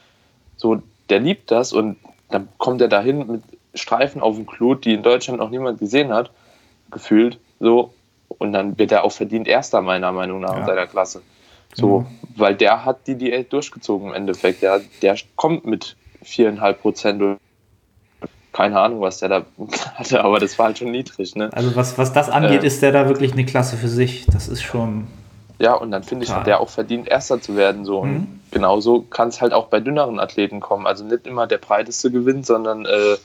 So, 0.56 0.82
der 1.08 1.20
liebt 1.20 1.50
das 1.50 1.72
und 1.72 1.96
dann 2.30 2.48
kommt 2.58 2.80
er 2.80 2.88
dahin 2.88 3.26
mit 3.26 3.42
Streifen 3.74 4.20
auf 4.20 4.36
dem 4.36 4.46
Klut, 4.46 4.84
die 4.84 4.94
in 4.94 5.02
Deutschland 5.02 5.40
noch 5.40 5.50
niemand 5.50 5.78
gesehen 5.78 6.12
hat, 6.12 6.30
gefühlt. 6.90 7.38
So, 7.60 7.92
und 8.42 8.52
dann 8.52 8.76
wird 8.78 8.90
er 8.92 9.04
auch 9.04 9.12
verdient 9.12 9.46
Erster, 9.46 9.80
meiner 9.80 10.10
Meinung 10.12 10.40
nach, 10.40 10.52
Ja. 10.54 10.58
in 10.60 10.66
seiner 10.66 10.86
Klasse. 10.86 11.22
So, 11.74 12.00
Mhm. 12.00 12.06
weil 12.36 12.54
der 12.56 12.84
hat 12.84 13.06
die 13.06 13.14
Diät 13.14 13.52
durchgezogen 13.52 14.08
im 14.08 14.14
Endeffekt. 14.14 14.62
Der, 14.62 14.80
der 15.00 15.16
kommt 15.36 15.64
mit 15.64 15.96
viereinhalb 16.22 16.82
Prozent. 16.82 17.38
Keine 18.52 18.78
Ahnung, 18.80 19.00
was 19.00 19.18
der 19.18 19.28
da 19.30 19.46
hatte, 19.94 20.22
aber 20.22 20.38
das 20.38 20.58
war 20.58 20.66
halt 20.66 20.78
schon 20.78 20.90
niedrig, 20.90 21.34
ne? 21.36 21.48
Also 21.54 21.74
was, 21.74 21.96
was 21.96 22.12
das 22.12 22.28
angeht, 22.28 22.62
Äh. 22.64 22.66
ist 22.66 22.82
der 22.82 22.92
da 22.92 23.08
wirklich 23.08 23.32
eine 23.32 23.46
Klasse 23.46 23.76
für 23.78 23.88
sich. 23.88 24.26
Das 24.26 24.48
ist 24.48 24.62
schon. 24.62 25.06
Ja, 25.58 25.74
und 25.74 25.90
dann 25.92 26.02
finde 26.02 26.24
ich, 26.24 26.30
hat 26.32 26.46
der 26.46 26.60
auch 26.60 26.68
verdient, 26.68 27.08
Erster 27.08 27.40
zu 27.40 27.56
werden. 27.56 27.84
So. 27.84 28.00
Und 28.00 28.12
Mhm. 28.12 28.40
genauso 28.50 29.02
kann 29.02 29.28
es 29.28 29.40
halt 29.40 29.52
auch 29.54 29.68
bei 29.68 29.80
dünneren 29.80 30.18
Athleten 30.18 30.60
kommen. 30.60 30.86
Also 30.86 31.04
nicht 31.04 31.26
immer 31.26 31.46
der 31.46 31.58
breiteste 31.58 32.10
gewinnt, 32.10 32.44
sondern 32.44 32.84
äh, 32.84 33.16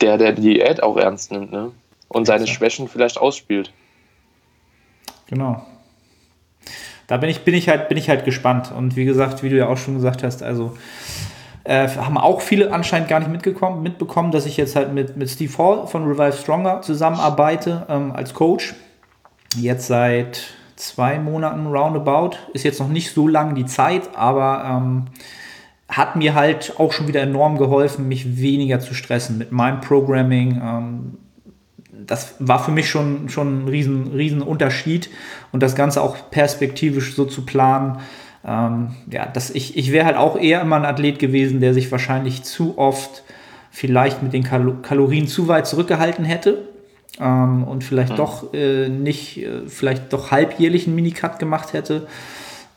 der, 0.00 0.18
der 0.18 0.32
die 0.32 0.42
Diät 0.42 0.82
auch 0.82 0.96
ernst 0.96 1.30
nimmt, 1.32 1.52
ne? 1.52 1.70
Und 2.08 2.26
seine. 2.26 2.46
Schwächen 2.46 2.88
vielleicht 2.88 3.18
ausspielt. 3.18 3.72
Genau. 5.32 5.62
Da 7.06 7.16
bin 7.16 7.30
ich, 7.30 7.42
bin 7.42 7.54
ich 7.54 7.70
halt, 7.70 7.88
bin 7.88 7.96
ich 7.96 8.10
halt 8.10 8.26
gespannt. 8.26 8.70
Und 8.70 8.96
wie 8.96 9.06
gesagt, 9.06 9.42
wie 9.42 9.48
du 9.48 9.56
ja 9.56 9.66
auch 9.66 9.78
schon 9.78 9.94
gesagt 9.94 10.22
hast, 10.22 10.42
also 10.42 10.76
äh, 11.64 11.88
haben 11.88 12.18
auch 12.18 12.42
viele 12.42 12.70
anscheinend 12.70 13.08
gar 13.08 13.18
nicht 13.18 13.32
mitgekommen, 13.32 13.82
mitbekommen, 13.82 14.30
dass 14.30 14.44
ich 14.44 14.58
jetzt 14.58 14.76
halt 14.76 14.92
mit, 14.92 15.16
mit 15.16 15.30
Steve 15.30 15.56
Hall 15.56 15.86
von 15.86 16.04
Revive 16.04 16.36
Stronger 16.36 16.82
zusammenarbeite 16.82 17.86
ähm, 17.88 18.12
als 18.12 18.34
Coach. 18.34 18.74
Jetzt 19.56 19.86
seit 19.86 20.42
zwei 20.76 21.18
Monaten 21.18 21.66
roundabout. 21.66 22.36
Ist 22.52 22.64
jetzt 22.64 22.80
noch 22.80 22.88
nicht 22.88 23.14
so 23.14 23.26
lang 23.26 23.54
die 23.54 23.64
Zeit, 23.64 24.14
aber 24.14 24.64
ähm, 24.66 25.06
hat 25.88 26.14
mir 26.14 26.34
halt 26.34 26.74
auch 26.76 26.92
schon 26.92 27.08
wieder 27.08 27.22
enorm 27.22 27.56
geholfen, 27.56 28.06
mich 28.06 28.38
weniger 28.38 28.80
zu 28.80 28.92
stressen 28.92 29.38
mit 29.38 29.50
meinem 29.50 29.80
Programming. 29.80 30.60
Ähm, 30.62 31.18
das 31.92 32.34
war 32.38 32.64
für 32.64 32.70
mich 32.70 32.88
schon, 32.88 33.28
schon 33.28 33.64
ein 33.64 33.68
riesen, 33.68 34.12
riesen 34.12 34.42
Unterschied 34.42 35.10
und 35.52 35.62
das 35.62 35.74
Ganze 35.74 36.02
auch 36.02 36.16
perspektivisch 36.30 37.14
so 37.14 37.26
zu 37.26 37.44
planen. 37.44 37.98
Ähm, 38.44 38.94
ja, 39.10 39.26
das, 39.26 39.50
ich, 39.50 39.76
ich 39.76 39.92
wäre 39.92 40.06
halt 40.06 40.16
auch 40.16 40.38
eher 40.38 40.62
immer 40.62 40.76
ein 40.76 40.84
Athlet 40.84 41.18
gewesen, 41.18 41.60
der 41.60 41.74
sich 41.74 41.92
wahrscheinlich 41.92 42.42
zu 42.42 42.78
oft 42.78 43.22
vielleicht 43.70 44.22
mit 44.22 44.32
den 44.32 44.42
Kalo 44.42 44.76
Kalorien 44.82 45.28
zu 45.28 45.48
weit 45.48 45.66
zurückgehalten 45.66 46.24
hätte 46.24 46.68
ähm, 47.20 47.64
und 47.64 47.84
vielleicht 47.84 48.18
doch 48.18 48.52
äh, 48.52 48.88
nicht, 48.88 49.38
äh, 49.38 49.66
vielleicht 49.66 50.12
doch 50.12 50.30
halbjährlich 50.30 50.86
einen 50.86 50.96
Minicut 50.96 51.38
gemacht 51.38 51.72
hätte. 51.72 52.06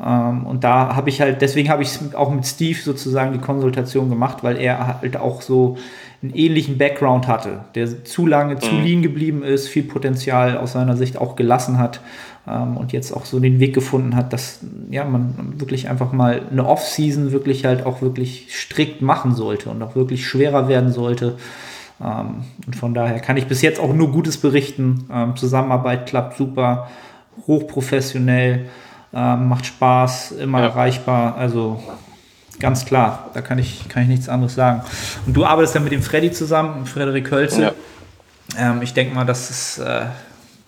Ähm, 0.03 0.45
und 0.45 0.63
da 0.63 0.95
habe 0.95 1.09
ich 1.09 1.21
halt, 1.21 1.41
deswegen 1.41 1.69
habe 1.69 1.83
ich 1.83 1.97
auch 2.15 2.31
mit 2.31 2.45
Steve 2.45 2.77
sozusagen 2.79 3.33
die 3.33 3.39
Konsultation 3.39 4.09
gemacht, 4.09 4.43
weil 4.43 4.57
er 4.57 4.99
halt 5.01 5.17
auch 5.17 5.41
so 5.41 5.77
einen 6.21 6.33
ähnlichen 6.33 6.77
Background 6.77 7.27
hatte, 7.27 7.65
der 7.75 8.03
zu 8.03 8.25
lange 8.25 8.57
zu 8.59 8.75
lean 8.75 9.01
geblieben 9.01 9.43
ist, 9.43 9.67
viel 9.67 9.83
Potenzial 9.83 10.57
aus 10.57 10.73
seiner 10.73 10.97
Sicht 10.97 11.17
auch 11.17 11.35
gelassen 11.35 11.77
hat 11.77 12.01
ähm, 12.47 12.77
und 12.77 12.93
jetzt 12.93 13.11
auch 13.11 13.25
so 13.25 13.39
den 13.39 13.59
Weg 13.59 13.73
gefunden 13.73 14.15
hat, 14.15 14.33
dass 14.33 14.59
ja, 14.89 15.03
man 15.05 15.53
wirklich 15.59 15.89
einfach 15.89 16.11
mal 16.13 16.41
eine 16.51 16.65
Off-Season 16.65 17.31
wirklich 17.31 17.65
halt 17.65 17.85
auch 17.85 18.01
wirklich 18.01 18.47
strikt 18.49 19.01
machen 19.01 19.35
sollte 19.35 19.69
und 19.69 19.81
auch 19.83 19.95
wirklich 19.95 20.25
schwerer 20.25 20.67
werden 20.67 20.91
sollte. 20.91 21.37
Ähm, 22.03 22.43
und 22.65 22.75
von 22.75 22.93
daher 22.93 23.19
kann 23.19 23.37
ich 23.37 23.47
bis 23.47 23.61
jetzt 23.61 23.79
auch 23.79 23.93
nur 23.93 24.11
Gutes 24.11 24.37
berichten. 24.37 25.05
Ähm, 25.11 25.35
Zusammenarbeit 25.35 26.07
klappt 26.07 26.37
super, 26.37 26.87
hochprofessionell, 27.47 28.65
ähm, 29.13 29.47
macht 29.47 29.65
Spaß, 29.65 30.33
immer 30.33 30.59
Ja. 30.59 30.65
erreichbar. 30.65 31.35
Also 31.35 31.79
ganz 32.59 32.85
klar, 32.85 33.31
da 33.33 33.41
kann 33.41 33.59
ich, 33.59 33.87
kann 33.89 34.03
ich 34.03 34.09
nichts 34.09 34.29
anderes 34.29 34.55
sagen. 34.55 34.83
Und 35.25 35.33
du 35.33 35.45
arbeitest 35.45 35.75
ja 35.75 35.81
mit 35.81 35.91
dem 35.91 36.01
Freddy 36.01 36.31
zusammen, 36.31 36.85
Frederik 36.85 37.31
Hölze. 37.31 37.61
Ja. 37.61 37.73
Ähm, 38.57 38.81
ich 38.81 38.93
denke 38.93 39.15
mal, 39.15 39.25
das 39.25 39.49
ist, 39.49 39.77
äh, 39.79 40.05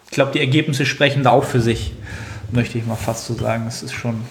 ich 0.05 0.11
glaube, 0.11 0.31
die 0.31 0.39
Ergebnisse 0.39 0.85
sprechen 0.85 1.23
da 1.23 1.31
auch 1.31 1.43
für 1.43 1.61
sich, 1.61 1.93
möchte 2.51 2.77
ich 2.77 2.85
mal 2.85 2.95
fast 2.95 3.25
so 3.25 3.33
sagen. 3.33 3.65
Das 3.65 3.83
ist 3.83 3.93
schon, 3.93 4.23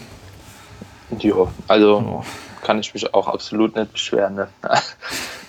Jo, 1.11 1.49
also 1.69 1.99
oh, 1.99 2.25
kann 2.63 2.79
ich 2.81 2.93
mich 2.93 3.15
auch 3.15 3.29
absolut 3.29 3.77
nicht 3.77 3.93
beschweren. 3.93 4.35
Ne? 4.35 4.49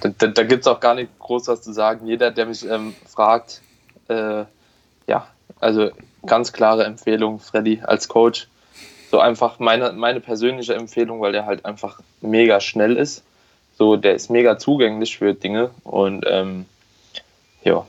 da 0.02 0.10
da, 0.18 0.28
da 0.28 0.44
gibt 0.44 0.62
es 0.62 0.68
auch 0.68 0.80
gar 0.80 0.94
nicht 0.94 1.18
groß 1.20 1.48
was 1.48 1.62
zu 1.62 1.74
sagen. 1.74 2.06
Jeder, 2.06 2.32
der 2.32 2.46
mich 2.46 2.68
ähm, 2.70 2.94
fragt, 3.08 3.62
äh, 4.08 4.44
ja, 5.08 5.28
also 5.60 5.90
ganz 6.26 6.54
klare 6.54 6.86
Empfehlung, 6.86 7.40
Freddy 7.40 7.82
als 7.84 8.08
Coach. 8.08 8.48
So 9.18 9.22
einfach 9.22 9.58
meine, 9.58 9.94
meine 9.94 10.20
persönliche 10.20 10.76
Empfehlung, 10.76 11.22
weil 11.22 11.32
der 11.32 11.48
halt 11.48 11.66
einfach 11.66 12.02
mega 12.22 12.62
schnell 12.62 12.96
ist. 12.96 13.24
So, 13.76 13.96
der 13.96 14.14
ist 14.14 14.30
mega 14.30 14.60
zugänglich 14.60 15.18
für 15.18 15.34
Dinge 15.34 15.72
und 15.84 16.24
ähm, 16.30 16.68
ja, 17.64 17.88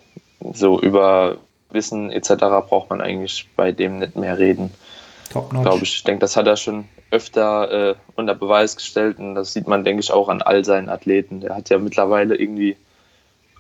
so 0.54 0.80
über 0.80 1.36
Wissen 1.68 2.10
etc. 2.10 2.30
braucht 2.66 2.88
man 2.88 3.02
eigentlich 3.02 3.46
bei 3.56 3.72
dem 3.72 3.98
nicht 3.98 4.16
mehr 4.16 4.38
reden 4.38 4.72
glaube 5.28 5.80
ich. 5.82 5.96
Ich 5.96 6.02
denke, 6.02 6.20
das 6.20 6.34
hat 6.34 6.46
er 6.46 6.56
schon 6.56 6.88
öfter 7.10 7.90
äh, 7.90 7.94
unter 8.16 8.34
Beweis 8.34 8.74
gestellt 8.74 9.18
und 9.18 9.34
das 9.34 9.52
sieht 9.52 9.68
man, 9.68 9.84
denke 9.84 10.00
ich, 10.00 10.10
auch 10.10 10.30
an 10.30 10.40
all 10.40 10.64
seinen 10.64 10.88
Athleten. 10.88 11.42
Der 11.42 11.54
hat 11.54 11.68
ja 11.68 11.76
mittlerweile 11.76 12.36
irgendwie 12.36 12.78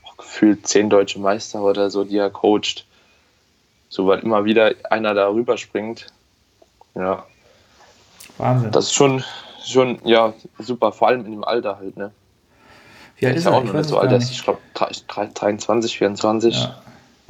auch 0.06 0.16
gefühlt 0.16 0.66
zehn 0.66 0.88
deutsche 0.88 1.20
Meister 1.20 1.62
oder 1.62 1.90
so, 1.90 2.04
die 2.04 2.16
er 2.16 2.30
coacht. 2.30 2.86
So, 3.90 4.06
weil 4.06 4.20
immer 4.20 4.46
wieder 4.46 4.72
einer 4.88 5.12
da 5.12 5.28
rüberspringt. 5.28 6.06
Ja, 6.94 7.26
Wahnsinn. 8.38 8.70
das 8.70 8.86
ist 8.86 8.94
schon, 8.94 9.22
schon, 9.64 9.98
ja, 10.04 10.32
super, 10.58 10.92
vor 10.92 11.08
allem 11.08 11.24
in 11.24 11.32
dem 11.32 11.44
Alter 11.44 11.78
halt, 11.78 11.96
ne? 11.96 12.10
Wie 13.18 13.26
alt 13.26 13.36
ist 13.36 13.44
ja 13.44 13.50
er? 13.50 13.56
auch 13.56 13.62
Ich 13.62 13.66
noch 13.68 13.74
nicht 13.74 13.88
so 13.88 13.98
alt, 13.98 14.12
ist, 14.12 14.30
ich 14.30 14.42
glaube, 14.42 14.58
23, 14.74 15.98
24. 15.98 16.54
Ja. 16.54 16.74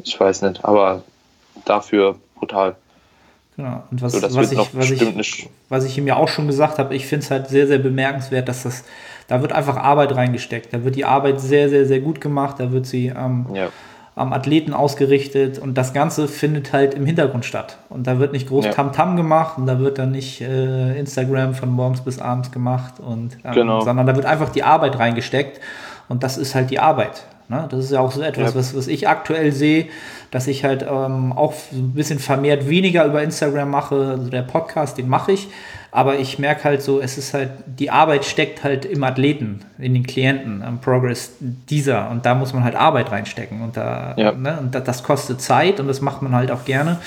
Ich 0.05 0.18
weiß 0.18 0.42
nicht, 0.42 0.64
aber 0.64 1.03
dafür 1.64 2.16
brutal. 2.37 2.77
Genau. 3.57 3.83
Und 3.90 4.03
was, 4.03 4.12
So, 4.12 4.23
was, 4.37 4.53
ich, 4.53 4.59
was, 4.59 4.90
ich, 4.90 5.49
was 5.68 5.85
ich 5.85 5.99
ihm 5.99 6.07
ja 6.07 6.14
auch 6.16 6.29
schon 6.29 6.47
gesagt 6.47 6.79
habe, 6.79 6.94
ich 6.94 7.07
finde 7.07 7.25
es 7.25 7.31
halt 7.31 7.49
sehr, 7.49 7.66
sehr 7.66 7.79
bemerkenswert, 7.79 8.49
dass 8.49 8.62
das, 8.62 8.85
da 9.27 9.42
wird 9.42 9.53
einfach 9.53 9.77
Arbeit 9.77 10.14
reingesteckt. 10.14 10.73
Da 10.73 10.85
wird 10.85 10.94
die 10.94 11.05
Arbeit 11.05 11.40
sehr, 11.40 11.68
sehr, 11.68 11.85
sehr 11.85 12.01
gut 12.01 12.21
gemacht. 12.21 12.57
Da 12.61 12.71
wird 12.71 12.87
sie 12.87 13.09
ähm, 13.09 13.47
Ja, 13.53 13.71
am 14.18 14.33
Athleten 14.33 14.74
ausgerichtet 14.74 15.59
und 15.59 15.74
das 15.78 15.92
Ganze 15.92 16.28
findet 16.28 16.72
halt 16.72 16.94
im 16.94 17.07
Hintergrund 17.07 17.44
statt. 17.44 17.78
Und 17.88 18.07
da 18.07 18.18
wird 18.18 18.33
nicht 18.33 18.48
groß 18.48 18.66
Ja. 18.66 18.72
Tamtam 18.72 19.16
gemacht 19.16 19.59
und 19.59 19.66
da 19.66 19.78
wird 19.78 19.98
dann 19.98 20.11
nicht 20.11 20.40
äh, 20.40 20.98
Instagram 20.98 21.54
von 21.54 21.70
morgens 21.70 22.00
bis 22.00 22.18
abends 22.18 22.50
gemacht 22.50 22.94
und 23.00 23.38
ähm, 23.44 23.52
Genau. 23.52 23.81
sondern 23.81 24.07
da 24.07 24.16
wird 24.16 24.26
einfach 24.26 24.50
die 24.50 24.62
Arbeit 24.64 24.98
reingesteckt 24.98 25.61
und 26.09 26.22
das 26.22 26.37
ist 26.37 26.54
halt 26.54 26.70
die 26.70 26.81
Arbeit. 26.81 27.24
Ne? 27.48 27.66
Das 27.70 27.81
ist 27.85 27.93
ja 27.93 28.01
auch 28.01 28.12
so 28.12 28.20
etwas, 28.20 28.53
ja. 28.53 28.59
was, 28.59 28.76
was 28.76 28.88
ich 28.88 29.09
aktuell 29.09 29.53
sehe, 29.53 29.86
dass 30.30 30.47
ich 30.47 30.64
halt 30.64 30.82
ähm, 30.82 31.32
auch 31.32 31.55
ein 31.72 31.93
bisschen 31.95 32.18
vermehrt 32.18 32.68
weniger 32.68 33.05
über 33.07 33.22
Instagram 33.22 33.70
mache. 33.70 33.95
Also 34.18 34.28
der 34.30 34.43
Podcast, 34.43 34.99
den 34.99 35.09
mache 35.09 35.32
ich. 35.32 35.49
Aber 35.91 36.18
ich 36.18 36.39
merke 36.39 36.64
halt 36.64 36.82
so, 36.82 37.01
es 37.01 37.16
ist 37.16 37.32
halt, 37.32 37.51
die 37.66 37.91
Arbeit 37.91 38.26
steckt 38.26 38.62
halt 38.62 38.84
im 38.84 39.03
Athleten, 39.05 39.61
in 39.78 39.95
den 39.95 40.07
Klienten, 40.07 40.62
am 40.62 40.80
Progress 40.80 41.32
dieser. 41.41 42.11
Und 42.11 42.26
da 42.26 42.34
muss 42.34 42.53
man 42.53 42.62
halt 42.62 42.74
Arbeit 42.74 43.11
reinstecken. 43.11 43.62
Und, 43.62 43.76
da, 43.76 44.14
ja. 44.16 44.32
ne, 44.32 44.59
und 44.61 44.74
das 44.74 45.03
kostet 45.03 45.41
Zeit 45.41 45.80
und 45.80 45.89
das 45.89 46.03
macht 46.03 46.20
man 46.20 46.34
halt 46.34 46.51
auch 46.51 46.66
gerne. 46.66 46.99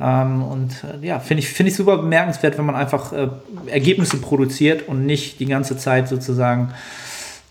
Ähm, 0.00 0.42
und 0.42 0.72
äh, 0.84 1.06
ja, 1.06 1.18
finde 1.18 1.42
ich, 1.42 1.48
find 1.48 1.68
ich 1.68 1.76
super 1.76 1.98
bemerkenswert, 1.98 2.56
wenn 2.56 2.64
man 2.64 2.74
einfach 2.74 3.12
äh, 3.12 3.28
Ergebnisse 3.66 4.16
produziert 4.16 4.88
und 4.88 5.04
nicht 5.04 5.38
die 5.38 5.46
ganze 5.46 5.76
Zeit 5.76 6.08
sozusagen 6.08 6.72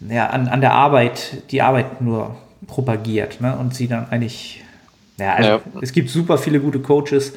ja, 0.09 0.27
an, 0.27 0.47
an 0.47 0.61
der 0.61 0.73
Arbeit, 0.73 1.43
die 1.51 1.61
Arbeit 1.61 2.01
nur 2.01 2.35
propagiert 2.67 3.41
ne? 3.41 3.55
und 3.55 3.75
sie 3.75 3.87
dann 3.87 4.07
eigentlich, 4.09 4.63
ja, 5.17 5.35
also 5.35 5.49
ja. 5.49 5.61
es 5.81 5.93
gibt 5.93 6.09
super 6.09 6.37
viele 6.37 6.59
gute 6.59 6.79
Coaches, 6.79 7.33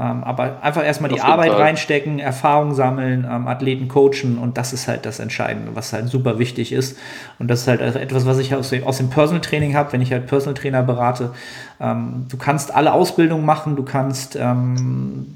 aber 0.00 0.62
einfach 0.62 0.84
erstmal 0.84 1.10
die 1.10 1.20
Arbeit 1.20 1.50
Fall. 1.50 1.62
reinstecken, 1.62 2.20
Erfahrung 2.20 2.74
sammeln, 2.74 3.26
ähm, 3.28 3.48
Athleten 3.48 3.88
coachen 3.88 4.38
und 4.38 4.56
das 4.56 4.72
ist 4.72 4.86
halt 4.86 5.04
das 5.04 5.18
Entscheidende, 5.18 5.74
was 5.74 5.92
halt 5.92 6.08
super 6.08 6.38
wichtig 6.38 6.72
ist. 6.72 6.96
Und 7.40 7.48
das 7.48 7.62
ist 7.62 7.68
halt 7.68 7.80
etwas, 7.80 8.24
was 8.24 8.38
ich 8.38 8.54
aus, 8.54 8.70
dem, 8.70 9.10
Personal 9.10 9.40
Training 9.40 9.74
habe, 9.74 9.92
wenn 9.92 10.00
ich 10.00 10.12
halt 10.12 10.28
Personal 10.28 10.54
Trainer 10.54 10.84
berate. 10.84 11.32
Ähm, 11.80 12.26
du 12.28 12.36
kannst 12.36 12.72
alle 12.72 12.92
Ausbildungen 12.92 13.44
machen, 13.44 13.74
du 13.74 13.82
kannst 13.82 14.36
ähm, 14.40 15.34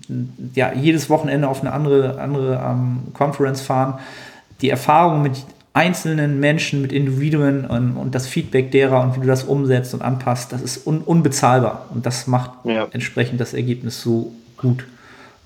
ja, 0.55 0.73
jedes 0.73 1.11
Wochenende 1.11 1.49
auf 1.49 1.61
eine 1.61 1.73
andere, 1.73 2.21
andere 2.21 2.63
ähm, 2.65 3.13
Conference 3.13 3.61
fahren. 3.61 3.99
Die 4.61 4.71
Erfahrung 4.71 5.21
mit 5.21 5.45
einzelnen 5.73 6.39
Menschen, 6.39 6.81
mit 6.81 6.93
Individuen 6.93 7.67
und, 7.67 7.97
und, 7.97 8.15
das 8.15 8.29
Feedback 8.29 8.71
derer 8.71 9.03
und 9.03 9.17
wie 9.17 9.21
du 9.21 9.27
das 9.27 9.43
umsetzt 9.43 9.93
und 9.93 10.03
anpasst, 10.03 10.53
das 10.53 10.63
ist 10.63 10.87
un, 10.87 10.99
unbezahlbar. 10.99 11.87
Und 11.93 12.07
das 12.07 12.29
macht 12.29 12.53
ja. 12.63 12.87
entsprechend 12.93 13.41
das 13.41 13.53
Ergebnis 13.53 14.01
so 14.01 14.33
gut. 14.65 14.85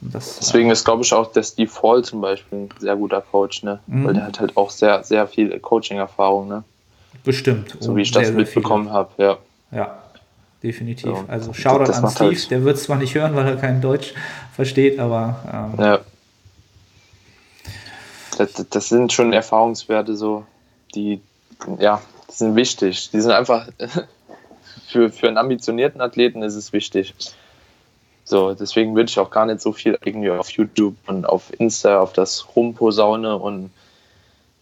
Das, 0.00 0.38
Deswegen 0.38 0.70
ist, 0.70 0.84
glaube 0.84 1.02
ich, 1.02 1.12
auch 1.12 1.32
der 1.32 1.42
Steve 1.42 1.70
Fall 1.70 2.04
zum 2.04 2.20
Beispiel 2.20 2.58
ein 2.58 2.68
sehr 2.78 2.94
guter 2.94 3.20
Coach, 3.20 3.64
ne? 3.64 3.80
Mhm. 3.88 4.04
Weil 4.04 4.14
der 4.14 4.26
hat 4.26 4.38
halt 4.38 4.56
auch 4.56 4.70
sehr, 4.70 5.02
sehr 5.02 5.26
viel 5.26 5.58
Coaching-Erfahrung, 5.58 6.48
ne? 6.48 6.62
Bestimmt. 7.24 7.76
So 7.80 7.96
wie 7.96 8.02
ich 8.02 8.12
sehr, 8.12 8.22
das 8.22 8.30
mitbekommen 8.32 8.92
habe, 8.92 9.10
ja. 9.18 9.38
Ja, 9.72 9.98
definitiv. 10.62 11.10
So, 11.10 11.24
also 11.26 11.52
Shoutout 11.52 11.92
an 11.92 12.10
Steve, 12.10 12.30
halt 12.30 12.50
der 12.50 12.64
wird 12.64 12.76
es 12.76 12.84
zwar 12.84 12.96
nicht 12.96 13.14
hören, 13.14 13.34
weil 13.34 13.46
er 13.48 13.56
kein 13.56 13.80
Deutsch 13.80 14.14
versteht, 14.54 15.00
aber 15.00 15.72
ähm, 15.78 15.84
ja. 15.84 15.98
Das, 18.38 18.52
das, 18.70 18.88
sind 18.88 19.12
schon 19.12 19.32
Erfahrungswerte, 19.32 20.14
so, 20.14 20.44
die, 20.94 21.20
ja, 21.80 22.00
die 22.30 22.34
sind 22.34 22.54
wichtig. 22.54 23.10
Die 23.10 23.20
sind 23.20 23.32
einfach, 23.32 23.66
für, 24.88 25.10
für 25.10 25.26
einen 25.26 25.38
ambitionierten 25.38 26.00
Athleten 26.00 26.42
ist 26.42 26.54
es 26.54 26.72
wichtig. 26.72 27.14
So, 28.28 28.52
deswegen 28.52 28.94
würde 28.94 29.08
ich 29.08 29.18
auch 29.18 29.30
gar 29.30 29.46
nicht 29.46 29.62
so 29.62 29.72
viel 29.72 29.98
irgendwie 30.04 30.30
auf 30.30 30.50
YouTube 30.50 30.94
und 31.06 31.24
auf 31.24 31.50
Insta, 31.58 31.98
auf 31.98 32.12
das 32.12 32.46
Rumposaune 32.54 33.34
und 33.34 33.70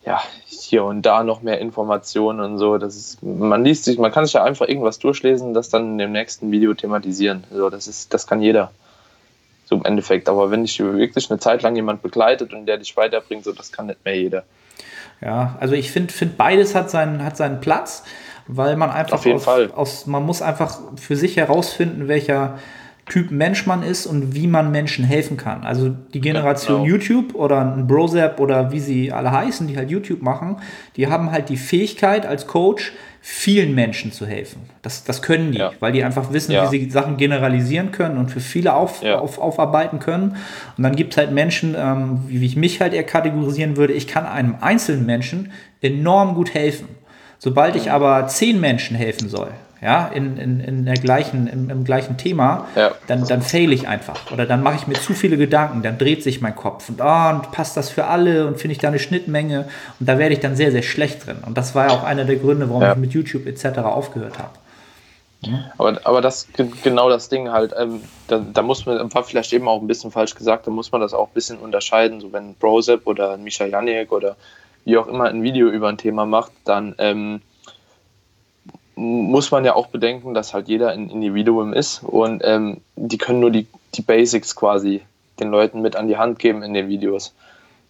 ja, 0.04 0.22
hier 0.44 0.84
und 0.84 1.02
da 1.02 1.24
noch 1.24 1.42
mehr 1.42 1.58
Informationen 1.58 2.38
und 2.38 2.58
so. 2.58 2.78
Das 2.78 2.94
ist, 2.94 3.24
man 3.24 3.64
liest 3.64 3.82
sich, 3.82 3.98
man 3.98 4.12
kann 4.12 4.24
sich 4.24 4.34
ja 4.34 4.44
einfach 4.44 4.68
irgendwas 4.68 5.00
durchlesen, 5.00 5.52
das 5.52 5.68
dann 5.68 5.92
in 5.92 5.98
dem 5.98 6.12
nächsten 6.12 6.52
Video 6.52 6.74
thematisieren. 6.74 7.42
So, 7.50 7.68
das 7.68 7.88
ist, 7.88 8.14
das 8.14 8.28
kann 8.28 8.40
jeder. 8.40 8.70
So 9.64 9.74
im 9.74 9.84
Endeffekt. 9.84 10.28
Aber 10.28 10.52
wenn 10.52 10.62
dich 10.62 10.78
wirklich 10.78 11.28
eine 11.28 11.40
Zeit 11.40 11.62
lang 11.62 11.74
jemand 11.74 12.02
begleitet 12.02 12.54
und 12.54 12.66
der 12.66 12.78
dich 12.78 12.96
weiterbringt, 12.96 13.42
so, 13.42 13.50
das 13.50 13.72
kann 13.72 13.86
nicht 13.86 14.04
mehr 14.04 14.16
jeder. 14.16 14.44
Ja, 15.20 15.56
also 15.58 15.74
ich 15.74 15.90
finde, 15.90 16.12
find 16.12 16.36
beides 16.36 16.76
hat 16.76 16.88
seinen, 16.88 17.24
hat 17.24 17.36
seinen 17.36 17.60
Platz, 17.60 18.04
weil 18.46 18.76
man 18.76 18.90
einfach 18.90 19.18
Auf 19.18 19.24
jeden 19.26 19.38
aus, 19.38 19.44
Fall. 19.44 19.72
aus, 19.74 20.06
man 20.06 20.22
muss 20.22 20.40
einfach 20.40 20.78
für 20.94 21.16
sich 21.16 21.36
herausfinden, 21.36 22.06
welcher 22.06 22.60
Typ 23.09 23.30
Mensch 23.30 23.66
man 23.66 23.84
ist 23.84 24.07
und 24.07 24.34
wie 24.34 24.48
man 24.48 24.72
Menschen 24.72 25.04
helfen 25.04 25.36
kann. 25.36 25.62
Also 25.62 25.90
die 25.90 26.20
Generation 26.20 26.82
genau. 26.82 26.96
YouTube 26.96 27.36
oder 27.36 27.61
ein 27.61 27.86
Brozap 27.86 28.40
oder 28.40 28.72
wie 28.72 28.80
sie 28.80 29.12
alle 29.12 29.30
heißen, 29.30 29.68
die 29.68 29.76
halt 29.76 29.90
YouTube 29.90 30.22
machen, 30.22 30.57
die 30.96 31.07
haben 31.07 31.30
halt 31.30 31.48
die 31.48 31.57
Fähigkeit 31.57 32.26
als 32.26 32.48
Coach, 32.48 32.92
vielen 33.28 33.74
Menschen 33.74 34.12
zu 34.12 34.24
helfen. 34.24 34.62
Das, 34.82 35.02
das 35.02 35.20
können 35.20 35.50
die, 35.50 35.59
ja. 35.59 35.72
weil 35.80 35.90
die 35.92 36.04
einfach 36.04 36.32
wissen, 36.32 36.52
ja. 36.52 36.70
wie 36.70 36.78
sie 36.78 36.90
Sachen 36.90 37.16
generalisieren 37.16 37.90
können 37.90 38.18
und 38.18 38.30
für 38.30 38.38
viele 38.40 38.74
auf, 38.74 39.02
ja. 39.02 39.18
auf, 39.18 39.38
aufarbeiten 39.38 39.98
können. 39.98 40.36
Und 40.76 40.82
dann 40.84 40.94
gibt 40.94 41.12
es 41.12 41.16
halt 41.16 41.32
Menschen, 41.32 41.74
ähm, 41.76 42.20
wie 42.28 42.44
ich 42.46 42.54
mich 42.54 42.80
halt 42.80 42.94
eher 42.94 43.02
kategorisieren 43.02 43.76
würde, 43.76 43.94
ich 43.94 44.07
kann 44.07 44.26
einem 44.26 44.57
einzelnen 44.61 45.07
Menschen 45.07 45.50
enorm 45.80 46.34
gut 46.34 46.54
helfen. 46.54 46.88
Sobald 47.38 47.74
ich 47.74 47.90
aber 47.90 48.28
zehn 48.28 48.61
Menschen 48.61 48.96
helfen 48.96 49.28
soll, 49.28 49.50
ja, 49.83 50.07
in, 50.09 50.39
in, 50.39 50.61
in 50.61 50.85
der 50.87 50.95
gleichen, 50.95 51.47
im, 51.47 51.68
im 51.68 51.85
gleichen 51.85 52.16
Thema, 52.16 52.66
ja. 52.74 52.93
dann, 53.09 53.27
dann 53.27 53.43
fail 53.43 53.72
ich 53.72 53.87
einfach. 53.87 54.33
Oder 54.33 54.47
dann 54.47 54.62
mache 54.62 54.77
ich 54.77 54.87
mir 54.87 54.95
zu 54.95 55.12
viele 55.12 55.37
Gedanken, 55.37 55.83
dann 55.83 55.99
dreht 55.99 56.22
sich 56.22 56.41
mein 56.41 56.57
Kopf 56.57 56.89
und, 56.89 57.01
oh, 57.01 57.31
und 57.31 57.53
passt 57.53 57.77
das 57.77 57.91
für 57.91 58.07
alle 58.07 58.47
und 58.47 58.59
finde 58.59 58.72
ich 58.72 58.79
da 58.79 58.89
eine 58.89 58.99
Schnittmenge 58.99 59.68
und 60.01 60.09
da 60.09 60.18
werde 60.18 60.35
ich 60.35 60.41
dann 60.41 60.57
sehr, 60.57 60.72
sehr 60.72 60.83
schlecht 60.83 61.27
drin. 61.27 61.39
Und 61.45 61.59
das 61.59 61.74
war 61.74 61.89
ja 61.89 61.93
auch 61.93 62.05
einer 62.05 62.24
der 62.24 62.37
Gründe, 62.37 62.68
warum 62.68 62.83
ja. 62.83 62.93
ich 62.93 62.99
mit 62.99 63.12
YouTube 63.12 63.47
etc. 63.47 63.79
aufgehört 63.81 64.39
habe. 64.39 64.53
Aber, 65.79 66.01
aber 66.05 66.20
das 66.20 66.49
genau 66.83 67.09
das 67.09 67.29
Ding 67.29 67.51
halt, 67.51 67.74
ähm, 67.79 68.01
da, 68.27 68.39
da, 68.39 68.62
muss 68.62 68.87
man, 68.87 69.12
war 69.12 69.24
vielleicht 69.24 69.53
eben 69.53 69.68
auch 69.68 69.81
ein 69.81 69.87
bisschen 69.87 70.11
falsch 70.11 70.35
gesagt, 70.35 70.66
da 70.66 70.70
muss 70.70 70.91
man 70.93 71.01
das 71.01 71.14
auch 71.14 71.29
ein 71.29 71.35
bisschen 71.35 71.59
unterscheiden. 71.59 72.20
So 72.20 72.33
wenn 72.33 72.55
Brosep 72.55 73.07
oder 73.07 73.37
Micha 73.37 73.66
Janik 73.66 74.12
oder 74.12 74.37
wie 74.85 74.97
auch 74.97 75.07
immer 75.07 75.24
ein 75.24 75.43
Video 75.43 75.68
über 75.68 75.89
ein 75.89 75.99
Thema 75.99 76.27
macht, 76.27 76.53
dann 76.64 76.95
ähm, 76.99 77.43
muss 78.97 79.51
man 79.51 79.64
ja 79.64 79.74
auch 79.74 79.88
bedenken, 79.88 80.34
dass 80.34 80.55
halt 80.55 80.68
jeder 80.68 80.90
ein 80.90 81.11
Individuum 81.11 81.72
ist 81.72 82.03
und 82.03 82.42
ähm, 82.44 82.80
die 82.97 83.18
können 83.18 83.40
nur 83.40 83.51
die, 83.51 83.66
die 83.94 84.03
Basics 84.03 84.57
quasi 84.57 85.03
den 85.38 85.51
Leuten 85.51 85.82
mit 85.82 85.97
an 85.97 86.09
die 86.09 86.16
Hand 86.16 86.38
geben 86.38 86.62
in 86.62 86.72
den 86.72 86.88
Videos. 86.88 87.34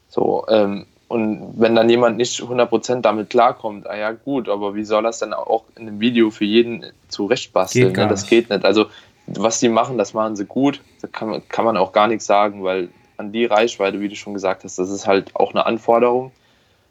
So, 0.08 0.44
ähm, 0.48 0.86
und 1.08 1.54
wenn 1.56 1.76
dann 1.76 1.88
jemand 1.88 2.16
nicht 2.16 2.40
100% 2.40 3.00
damit 3.00 3.30
klarkommt, 3.30 3.88
ah 3.88 3.96
ja 3.96 4.10
gut, 4.10 4.48
aber 4.48 4.74
wie 4.74 4.84
soll 4.84 5.04
das 5.04 5.20
dann 5.20 5.32
auch 5.32 5.64
in 5.76 5.86
einem 5.86 6.00
Video 6.00 6.30
für 6.30 6.44
jeden 6.44 6.84
zurechtbasteln? 7.08 7.92
Ne? 7.92 8.08
Das 8.08 8.26
geht 8.26 8.50
nicht. 8.50 8.64
Also 8.64 8.86
was 9.28 9.60
die 9.60 9.68
machen, 9.68 9.98
das 9.98 10.14
machen 10.14 10.34
sie 10.34 10.46
gut. 10.46 10.80
Da 11.02 11.08
kann, 11.08 11.42
kann 11.48 11.64
man 11.64 11.76
auch 11.76 11.92
gar 11.92 12.08
nichts 12.08 12.26
sagen, 12.26 12.64
weil 12.64 12.88
an 13.16 13.32
die 13.32 13.44
Reichweite, 13.44 14.00
wie 14.00 14.08
du 14.08 14.16
schon 14.16 14.34
gesagt 14.34 14.64
hast, 14.64 14.78
das 14.78 14.90
ist 14.90 15.06
halt 15.06 15.34
auch 15.34 15.52
eine 15.52 15.66
Anforderung. 15.66 16.32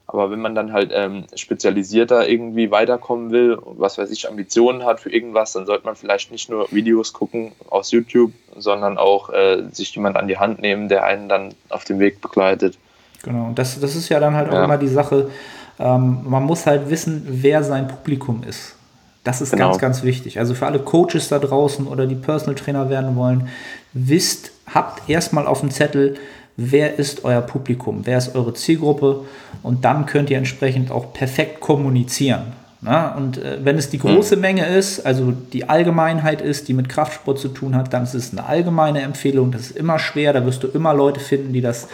Aber 0.08 0.30
wenn 0.30 0.39
man 0.39 0.53
dann 0.53 0.72
halt 0.72 0.91
ähm, 0.93 1.26
spezialisierter 1.36 2.30
irgendwie 2.30 2.70
weiterkommen 2.70 3.32
will, 3.32 3.58
was 3.66 3.97
weiß 3.97 4.12
ich, 4.12 4.30
Ambitionen 4.30 4.86
hat 4.86 4.99
für 4.99 5.12
irgendwas, 5.12 5.53
dann 5.53 5.66
sollte 5.66 5.86
man 5.86 5.95
vielleicht 5.95 6.32
nicht 6.32 6.49
nur 6.49 6.72
Videos 6.72 7.12
gucken 7.12 7.53
aus 7.70 7.91
YouTube, 7.91 8.32
sondern 8.56 8.97
auch 8.97 9.30
äh, 9.32 9.64
sich 9.72 9.95
jemand 9.95 10.16
an 10.16 10.28
die 10.28 10.38
Hand 10.38 10.62
nehmen, 10.62 10.89
der 10.89 11.06
einen 11.06 11.28
dann 11.28 11.56
auf 11.70 11.86
dem 11.86 11.99
Weg 11.99 12.22
begleitet. 12.22 12.78
Genau, 13.24 13.51
das, 13.56 13.80
das 13.80 13.95
ist 13.95 14.10
ja 14.10 14.20
dann 14.20 14.36
halt 14.36 14.51
auch 14.51 14.64
immer 14.64 14.78
die 14.78 14.88
Sache, 14.88 15.32
ähm, 15.80 16.20
man 16.24 16.43
muss 16.43 16.66
halt 16.68 16.89
wissen, 16.89 17.26
wer 17.28 17.64
sein 17.64 17.88
Publikum 17.88 18.43
ist. 18.47 18.76
Das 19.24 19.41
ist 19.41 19.51
genau. 19.51 19.70
ganz, 19.70 19.80
ganz 19.80 20.03
wichtig. 20.03 20.38
Also 20.38 20.53
für 20.53 20.68
alle 20.68 20.80
Coaches 20.80 21.30
da 21.30 21.39
draußen 21.39 21.88
oder 21.88 22.06
die 22.06 22.16
Personal 22.16 22.53
Trainer 22.53 22.89
werden 22.91 23.16
wollen, 23.16 23.49
wisst, 23.91 24.51
habt 24.72 25.10
erstmal 25.10 25.47
auf 25.47 25.62
dem 25.62 25.72
Zettel, 25.72 26.16
wer 26.58 26.99
ist 26.99 27.26
euer 27.26 27.41
Publikum, 27.41 28.01
wer 28.06 28.20
ist 28.20 28.36
eure 28.36 28.53
Zielgruppe 28.53 29.26
und 29.66 29.84
dann 29.84 30.05
könnt 30.05 30.30
ihr 30.30 30.38
entsprechend 30.38 30.91
auch 30.91 31.11
perfekt 31.11 31.59
kommunizieren. 31.59 32.53
Na, 32.82 33.16
und 33.16 33.39
äh, 33.39 33.57
wenn 33.63 33.80
es 33.80 33.89
die 33.89 33.97
große 33.97 34.36
Menge 34.36 34.68
ist, 34.68 35.03
also 35.07 35.32
die 35.32 35.68
Allgemeinheit 35.68 36.39
ist, 36.39 36.68
die 36.68 36.74
mit 36.74 36.88
Kraftsport 36.88 37.39
zu 37.39 37.47
tun 37.47 37.76
hat, 37.76 37.91
dann 37.91 38.03
ist 38.03 38.13
es 38.13 38.32
eine 38.32 38.45
allgemeine 38.45 39.01
Empfehlung. 39.01 39.51
Das 39.51 39.61
ist 39.61 39.78
immer 39.78 39.97
schwer, 39.97 40.34
da 40.34 40.45
wirst 40.45 40.61
du 40.61 40.68
immer 40.68 40.93
Leute 40.93 41.20
finden, 41.20 41.51
die 41.51 41.61
das 41.61 41.88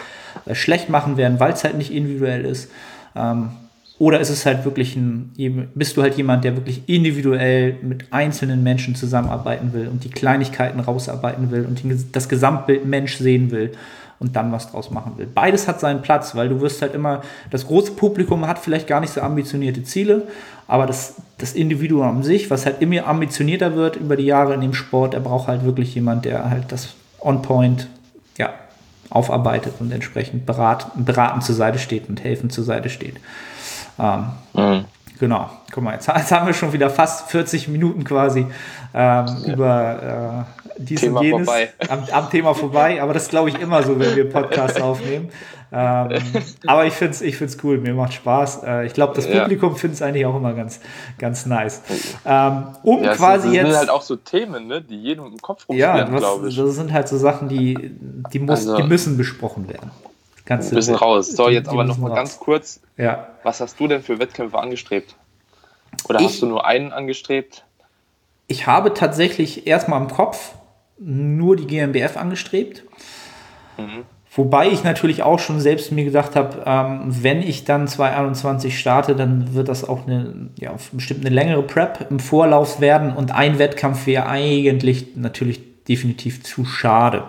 äh, 0.44 0.54
schlecht 0.54 0.90
machen 0.90 1.16
werden, 1.16 1.40
weil 1.40 1.54
es 1.54 1.64
halt 1.64 1.78
nicht 1.78 1.90
individuell 1.90 2.44
ist. 2.44 2.70
Ähm, 3.16 3.52
oder 3.98 4.20
ist 4.20 4.28
es 4.28 4.44
halt 4.44 4.66
wirklich 4.66 4.94
ein, 4.96 5.30
bist 5.74 5.96
du 5.96 6.02
halt 6.02 6.16
jemand, 6.18 6.44
der 6.44 6.56
wirklich 6.56 6.82
individuell 6.88 7.76
mit 7.80 8.12
einzelnen 8.12 8.62
Menschen 8.62 8.94
zusammenarbeiten 8.94 9.72
will 9.72 9.88
und 9.88 10.04
die 10.04 10.10
Kleinigkeiten 10.10 10.80
rausarbeiten 10.80 11.50
will 11.50 11.64
und 11.64 11.80
das 12.12 12.28
Gesamtbild 12.28 12.84
Mensch 12.84 13.16
sehen 13.16 13.50
will 13.50 13.72
und 14.22 14.36
dann 14.36 14.52
was 14.52 14.70
draus 14.70 14.90
machen 14.92 15.14
will. 15.16 15.26
Beides 15.26 15.66
hat 15.66 15.80
seinen 15.80 16.00
Platz, 16.00 16.36
weil 16.36 16.48
du 16.48 16.60
wirst 16.60 16.80
halt 16.80 16.94
immer, 16.94 17.22
das 17.50 17.66
große 17.66 17.92
Publikum 17.92 18.46
hat 18.46 18.60
vielleicht 18.60 18.86
gar 18.86 19.00
nicht 19.00 19.12
so 19.12 19.20
ambitionierte 19.20 19.82
Ziele, 19.82 20.28
aber 20.68 20.86
das, 20.86 21.16
das 21.38 21.54
Individuum 21.54 22.02
an 22.02 22.22
sich, 22.22 22.48
was 22.48 22.64
halt 22.64 22.80
immer 22.80 23.04
ambitionierter 23.06 23.74
wird 23.74 23.96
über 23.96 24.14
die 24.14 24.24
Jahre 24.24 24.54
in 24.54 24.60
dem 24.60 24.74
Sport, 24.74 25.14
er 25.14 25.20
braucht 25.20 25.48
halt 25.48 25.64
wirklich 25.64 25.92
jemand, 25.96 26.24
der 26.24 26.48
halt 26.48 26.70
das 26.70 26.94
On-Point 27.18 27.88
ja, 28.38 28.50
aufarbeitet 29.10 29.74
und 29.80 29.90
entsprechend 29.90 30.46
berat, 30.46 30.86
beratend 30.94 31.42
zur 31.42 31.56
Seite 31.56 31.80
steht 31.80 32.08
und 32.08 32.22
helfend 32.22 32.52
zur 32.52 32.62
Seite 32.62 32.90
steht. 32.90 33.16
Ähm, 33.98 34.26
mhm. 34.54 34.84
Genau, 35.22 35.48
guck 35.70 35.84
mal, 35.84 35.92
jetzt, 35.92 36.08
jetzt, 36.08 36.32
haben 36.32 36.48
wir 36.48 36.52
schon 36.52 36.72
wieder 36.72 36.90
fast 36.90 37.30
40 37.30 37.68
Minuten 37.68 38.02
quasi 38.02 38.40
ähm, 38.40 38.48
ja. 38.92 39.52
über 39.52 40.46
äh, 40.58 40.82
dies 40.82 41.00
Thema 41.00 41.20
und 41.20 41.26
jenes 41.26 41.46
vorbei. 41.46 41.68
Am, 41.88 42.04
am, 42.10 42.28
Thema 42.28 42.54
vorbei. 42.54 43.00
Aber 43.00 43.14
das 43.14 43.28
glaube 43.28 43.50
ich 43.50 43.60
immer 43.60 43.84
so, 43.84 44.00
wenn 44.00 44.16
wir 44.16 44.28
Podcasts 44.28 44.80
aufnehmen. 44.80 45.28
Ähm, 45.70 46.20
aber 46.66 46.86
ich 46.86 46.94
finde 46.94 47.12
es 47.12 47.20
ich 47.20 47.36
find's 47.36 47.56
cool, 47.62 47.78
mir 47.78 47.94
macht 47.94 48.14
Spaß. 48.14 48.64
Äh, 48.64 48.86
ich 48.86 48.94
glaube, 48.94 49.14
das 49.14 49.30
Publikum 49.30 49.70
ja. 49.70 49.78
findet 49.78 49.94
es 49.94 50.02
eigentlich 50.02 50.26
auch 50.26 50.34
immer 50.34 50.54
ganz, 50.54 50.80
ganz 51.18 51.46
nice. 51.46 51.82
Ähm, 52.24 52.64
um 52.82 53.04
ja, 53.04 53.14
quasi 53.14 53.46
das 53.46 53.54
jetzt. 53.54 53.64
Das 53.66 53.70
sind 53.70 53.78
halt 53.78 53.90
auch 53.90 54.02
so 54.02 54.16
Themen, 54.16 54.66
ne, 54.66 54.82
die 54.82 54.96
jedem 54.96 55.26
im 55.26 55.38
Kopf 55.38 55.68
rumspielen, 55.68 55.96
ja, 55.98 56.18
glaube 56.18 56.48
ich. 56.48 56.56
Das 56.56 56.74
sind 56.74 56.92
halt 56.92 57.06
so 57.06 57.16
Sachen, 57.16 57.48
die, 57.48 57.92
die, 58.32 58.40
muss, 58.40 58.66
also, 58.66 58.76
die 58.76 58.82
müssen 58.82 59.16
besprochen 59.16 59.68
werden. 59.68 59.92
Ganz 60.44 60.70
ein 60.70 60.74
bisschen 60.74 60.94
raus. 60.94 61.28
So, 61.32 61.48
jetzt 61.48 61.68
aber 61.68 61.84
noch 61.84 61.98
mal 61.98 62.08
raus. 62.08 62.16
ganz 62.16 62.40
kurz. 62.40 62.80
Ja. 62.96 63.28
Was 63.42 63.60
hast 63.60 63.78
du 63.78 63.86
denn 63.86 64.02
für 64.02 64.18
Wettkämpfe 64.18 64.58
angestrebt? 64.58 65.14
Oder 66.08 66.20
ich, 66.20 66.26
hast 66.26 66.42
du 66.42 66.46
nur 66.46 66.66
einen 66.66 66.92
angestrebt? 66.92 67.64
Ich 68.48 68.66
habe 68.66 68.92
tatsächlich 68.94 69.66
erstmal 69.66 70.00
im 70.00 70.08
Kopf 70.08 70.54
nur 70.98 71.56
die 71.56 71.66
GmbF 71.66 72.16
angestrebt. 72.16 72.84
Mhm. 73.78 74.04
Wobei 74.34 74.68
ich 74.68 74.82
natürlich 74.82 75.22
auch 75.22 75.38
schon 75.38 75.60
selbst 75.60 75.92
mir 75.92 76.04
gedacht 76.04 76.36
habe, 76.36 76.62
ähm, 76.64 77.02
wenn 77.22 77.42
ich 77.42 77.64
dann 77.64 77.86
2021 77.86 78.78
starte, 78.78 79.14
dann 79.14 79.54
wird 79.54 79.68
das 79.68 79.86
auch 79.86 80.06
eine, 80.06 80.48
ja, 80.58 80.74
bestimmt 80.92 81.20
eine 81.20 81.34
längere 81.34 81.62
Prep 81.62 82.06
im 82.10 82.18
Vorlauf 82.18 82.80
werden 82.80 83.14
und 83.14 83.30
ein 83.30 83.58
Wettkampf 83.58 84.06
wäre 84.06 84.26
eigentlich 84.26 85.16
natürlich 85.16 85.60
definitiv 85.84 86.42
zu 86.44 86.64
schade. 86.64 87.24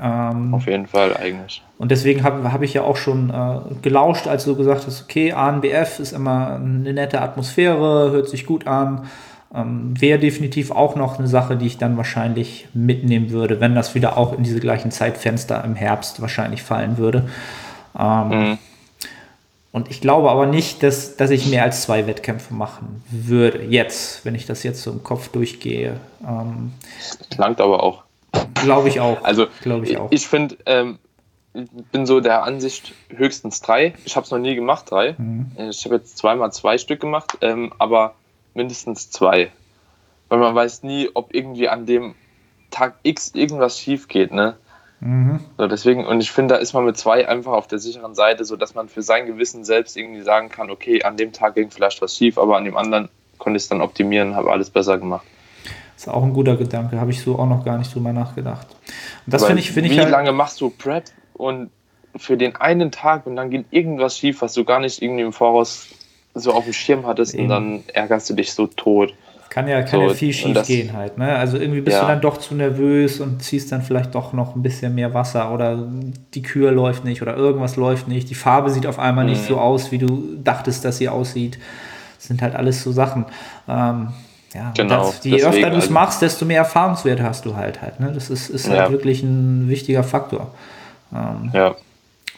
Ähm, 0.00 0.54
Auf 0.54 0.66
jeden 0.66 0.86
Fall 0.86 1.16
eigentlich. 1.16 1.62
Und 1.78 1.90
deswegen 1.90 2.22
habe 2.22 2.52
hab 2.52 2.62
ich 2.62 2.74
ja 2.74 2.82
auch 2.82 2.96
schon 2.96 3.30
äh, 3.30 3.74
gelauscht, 3.82 4.26
als 4.26 4.44
du 4.44 4.56
gesagt 4.56 4.86
hast, 4.86 5.02
okay, 5.02 5.32
ANBF 5.32 5.98
ist 5.98 6.12
immer 6.12 6.56
eine 6.56 6.92
nette 6.92 7.20
Atmosphäre, 7.20 8.10
hört 8.10 8.28
sich 8.28 8.46
gut 8.46 8.66
an. 8.66 9.06
Ähm, 9.54 9.94
Wäre 10.00 10.18
definitiv 10.18 10.72
auch 10.72 10.96
noch 10.96 11.18
eine 11.18 11.28
Sache, 11.28 11.56
die 11.56 11.66
ich 11.66 11.78
dann 11.78 11.96
wahrscheinlich 11.96 12.66
mitnehmen 12.74 13.30
würde, 13.30 13.60
wenn 13.60 13.74
das 13.74 13.94
wieder 13.94 14.16
auch 14.16 14.36
in 14.36 14.42
diese 14.42 14.60
gleichen 14.60 14.90
Zeitfenster 14.90 15.62
im 15.64 15.76
Herbst 15.76 16.20
wahrscheinlich 16.20 16.62
fallen 16.62 16.98
würde. 16.98 17.28
Ähm, 17.98 18.28
mhm. 18.28 18.58
Und 19.70 19.90
ich 19.90 20.00
glaube 20.00 20.30
aber 20.30 20.46
nicht, 20.46 20.84
dass, 20.84 21.16
dass 21.16 21.30
ich 21.30 21.46
mehr 21.46 21.64
als 21.64 21.82
zwei 21.82 22.06
Wettkämpfe 22.06 22.54
machen 22.54 23.02
würde. 23.10 23.64
Jetzt, 23.64 24.24
wenn 24.24 24.36
ich 24.36 24.46
das 24.46 24.62
jetzt 24.62 24.82
so 24.82 24.92
im 24.92 25.02
Kopf 25.02 25.28
durchgehe. 25.28 25.98
Ähm, 26.24 26.72
Langt 27.36 27.60
aber 27.60 27.82
auch. 27.82 28.04
Glaube 28.54 28.88
ich 28.88 29.00
auch. 29.00 29.22
Also, 29.24 29.46
glaube 29.62 29.86
ich 29.86 29.96
auch. 29.96 30.08
Ich 30.10 30.26
finde, 30.26 30.56
ähm, 30.66 30.98
ich 31.54 31.68
bin 31.92 32.04
so 32.04 32.20
der 32.20 32.42
Ansicht 32.42 32.92
höchstens 33.08 33.60
drei. 33.60 33.94
Ich 34.04 34.16
habe 34.16 34.24
es 34.24 34.30
noch 34.30 34.38
nie 34.38 34.54
gemacht, 34.54 34.90
drei. 34.90 35.14
Mhm. 35.16 35.52
Ich 35.70 35.84
habe 35.84 35.96
jetzt 35.96 36.18
zweimal 36.18 36.52
zwei 36.52 36.78
Stück 36.78 37.00
gemacht, 37.00 37.38
ähm, 37.42 37.72
aber 37.78 38.14
mindestens 38.54 39.10
zwei. 39.10 39.50
Weil 40.28 40.38
man 40.38 40.54
weiß 40.54 40.82
nie, 40.82 41.08
ob 41.14 41.34
irgendwie 41.34 41.68
an 41.68 41.86
dem 41.86 42.14
Tag 42.70 42.96
X 43.02 43.32
irgendwas 43.34 43.78
schief 43.78 44.08
geht, 44.08 44.32
ne? 44.32 44.56
Mhm. 45.00 45.40
So, 45.58 45.66
deswegen, 45.68 46.06
und 46.06 46.20
ich 46.20 46.32
finde, 46.32 46.54
da 46.54 46.60
ist 46.60 46.72
man 46.72 46.84
mit 46.84 46.96
zwei 46.96 47.28
einfach 47.28 47.52
auf 47.52 47.68
der 47.68 47.78
sicheren 47.78 48.14
Seite, 48.14 48.44
sodass 48.44 48.74
man 48.74 48.88
für 48.88 49.02
sein 49.02 49.26
Gewissen 49.26 49.64
selbst 49.64 49.96
irgendwie 49.96 50.22
sagen 50.22 50.48
kann, 50.48 50.70
okay, 50.70 51.04
an 51.04 51.16
dem 51.16 51.32
Tag 51.32 51.54
ging 51.54 51.70
vielleicht 51.70 52.00
was 52.02 52.16
schief, 52.16 52.38
aber 52.38 52.56
an 52.56 52.64
dem 52.64 52.76
anderen 52.76 53.10
konnte 53.38 53.58
ich 53.58 53.64
es 53.64 53.68
dann 53.68 53.80
optimieren, 53.80 54.34
habe 54.34 54.50
alles 54.50 54.70
besser 54.70 54.98
gemacht. 54.98 55.26
Ist 55.96 56.08
auch 56.08 56.22
ein 56.22 56.32
guter 56.32 56.56
Gedanke, 56.56 57.00
habe 57.00 57.10
ich 57.10 57.20
so 57.20 57.38
auch 57.38 57.48
noch 57.48 57.64
gar 57.64 57.78
nicht 57.78 57.94
drüber 57.94 58.12
nachgedacht. 58.12 58.66
Und 59.26 59.34
das 59.34 59.44
finde 59.44 59.60
ich, 59.60 59.70
finde 59.70 59.90
ich. 59.90 59.96
Wie 59.96 60.00
halt 60.00 60.10
lange 60.10 60.32
machst 60.32 60.60
du 60.60 60.70
Prep 60.70 61.04
und 61.34 61.70
für 62.16 62.36
den 62.36 62.56
einen 62.56 62.90
Tag 62.90 63.26
und 63.26 63.36
dann 63.36 63.50
geht 63.50 63.66
irgendwas 63.70 64.18
schief, 64.18 64.42
was 64.42 64.54
du 64.54 64.64
gar 64.64 64.80
nicht 64.80 65.02
irgendwie 65.02 65.22
im 65.22 65.32
Voraus 65.32 65.88
so 66.34 66.52
auf 66.52 66.64
dem 66.64 66.72
Schirm 66.72 67.06
hattest 67.06 67.34
Eben. 67.34 67.44
und 67.44 67.48
dann 67.48 67.84
ärgerst 67.92 68.30
du 68.30 68.34
dich 68.34 68.52
so 68.52 68.66
tot. 68.66 69.14
Kann 69.50 69.68
ja, 69.68 69.82
kann 69.82 70.00
so, 70.00 70.08
ja 70.08 70.14
viel 70.14 70.32
schief 70.32 70.54
das, 70.54 70.66
gehen 70.66 70.92
halt. 70.92 71.16
Ne? 71.16 71.36
Also 71.36 71.58
irgendwie 71.58 71.80
bist 71.80 71.96
ja. 71.96 72.02
du 72.02 72.08
dann 72.08 72.20
doch 72.20 72.38
zu 72.38 72.56
nervös 72.56 73.20
und 73.20 73.40
ziehst 73.40 73.70
dann 73.70 73.82
vielleicht 73.82 74.14
doch 74.16 74.32
noch 74.32 74.56
ein 74.56 74.62
bisschen 74.62 74.96
mehr 74.96 75.14
Wasser 75.14 75.52
oder 75.52 75.88
die 76.34 76.42
Kür 76.42 76.72
läuft 76.72 77.04
nicht 77.04 77.22
oder 77.22 77.36
irgendwas 77.36 77.76
läuft 77.76 78.08
nicht. 78.08 78.28
Die 78.30 78.34
Farbe 78.34 78.70
sieht 78.70 78.84
auf 78.86 78.98
einmal 78.98 79.24
mhm. 79.24 79.30
nicht 79.30 79.44
so 79.46 79.58
aus, 79.58 79.92
wie 79.92 79.98
du 79.98 80.36
dachtest, 80.42 80.84
dass 80.84 80.98
sie 80.98 81.08
aussieht. 81.08 81.58
Das 82.18 82.26
sind 82.26 82.42
halt 82.42 82.56
alles 82.56 82.82
so 82.82 82.90
Sachen. 82.90 83.26
Ähm, 83.68 84.08
ja, 84.54 84.72
genau, 84.76 85.06
das, 85.06 85.24
je 85.24 85.32
deswegen, 85.32 85.54
öfter 85.54 85.70
du 85.70 85.76
es 85.76 85.82
also, 85.84 85.94
machst, 85.94 86.22
desto 86.22 86.44
mehr 86.44 86.58
Erfahrungswerte 86.58 87.22
hast 87.22 87.44
du 87.44 87.56
halt 87.56 87.82
halt. 87.82 88.00
Ne? 88.00 88.12
Das 88.12 88.30
ist, 88.30 88.48
ist 88.50 88.68
halt 88.68 88.78
ja. 88.78 88.90
wirklich 88.90 89.22
ein 89.22 89.68
wichtiger 89.68 90.04
Faktor. 90.04 90.52
Ähm, 91.12 91.50
ja. 91.52 91.74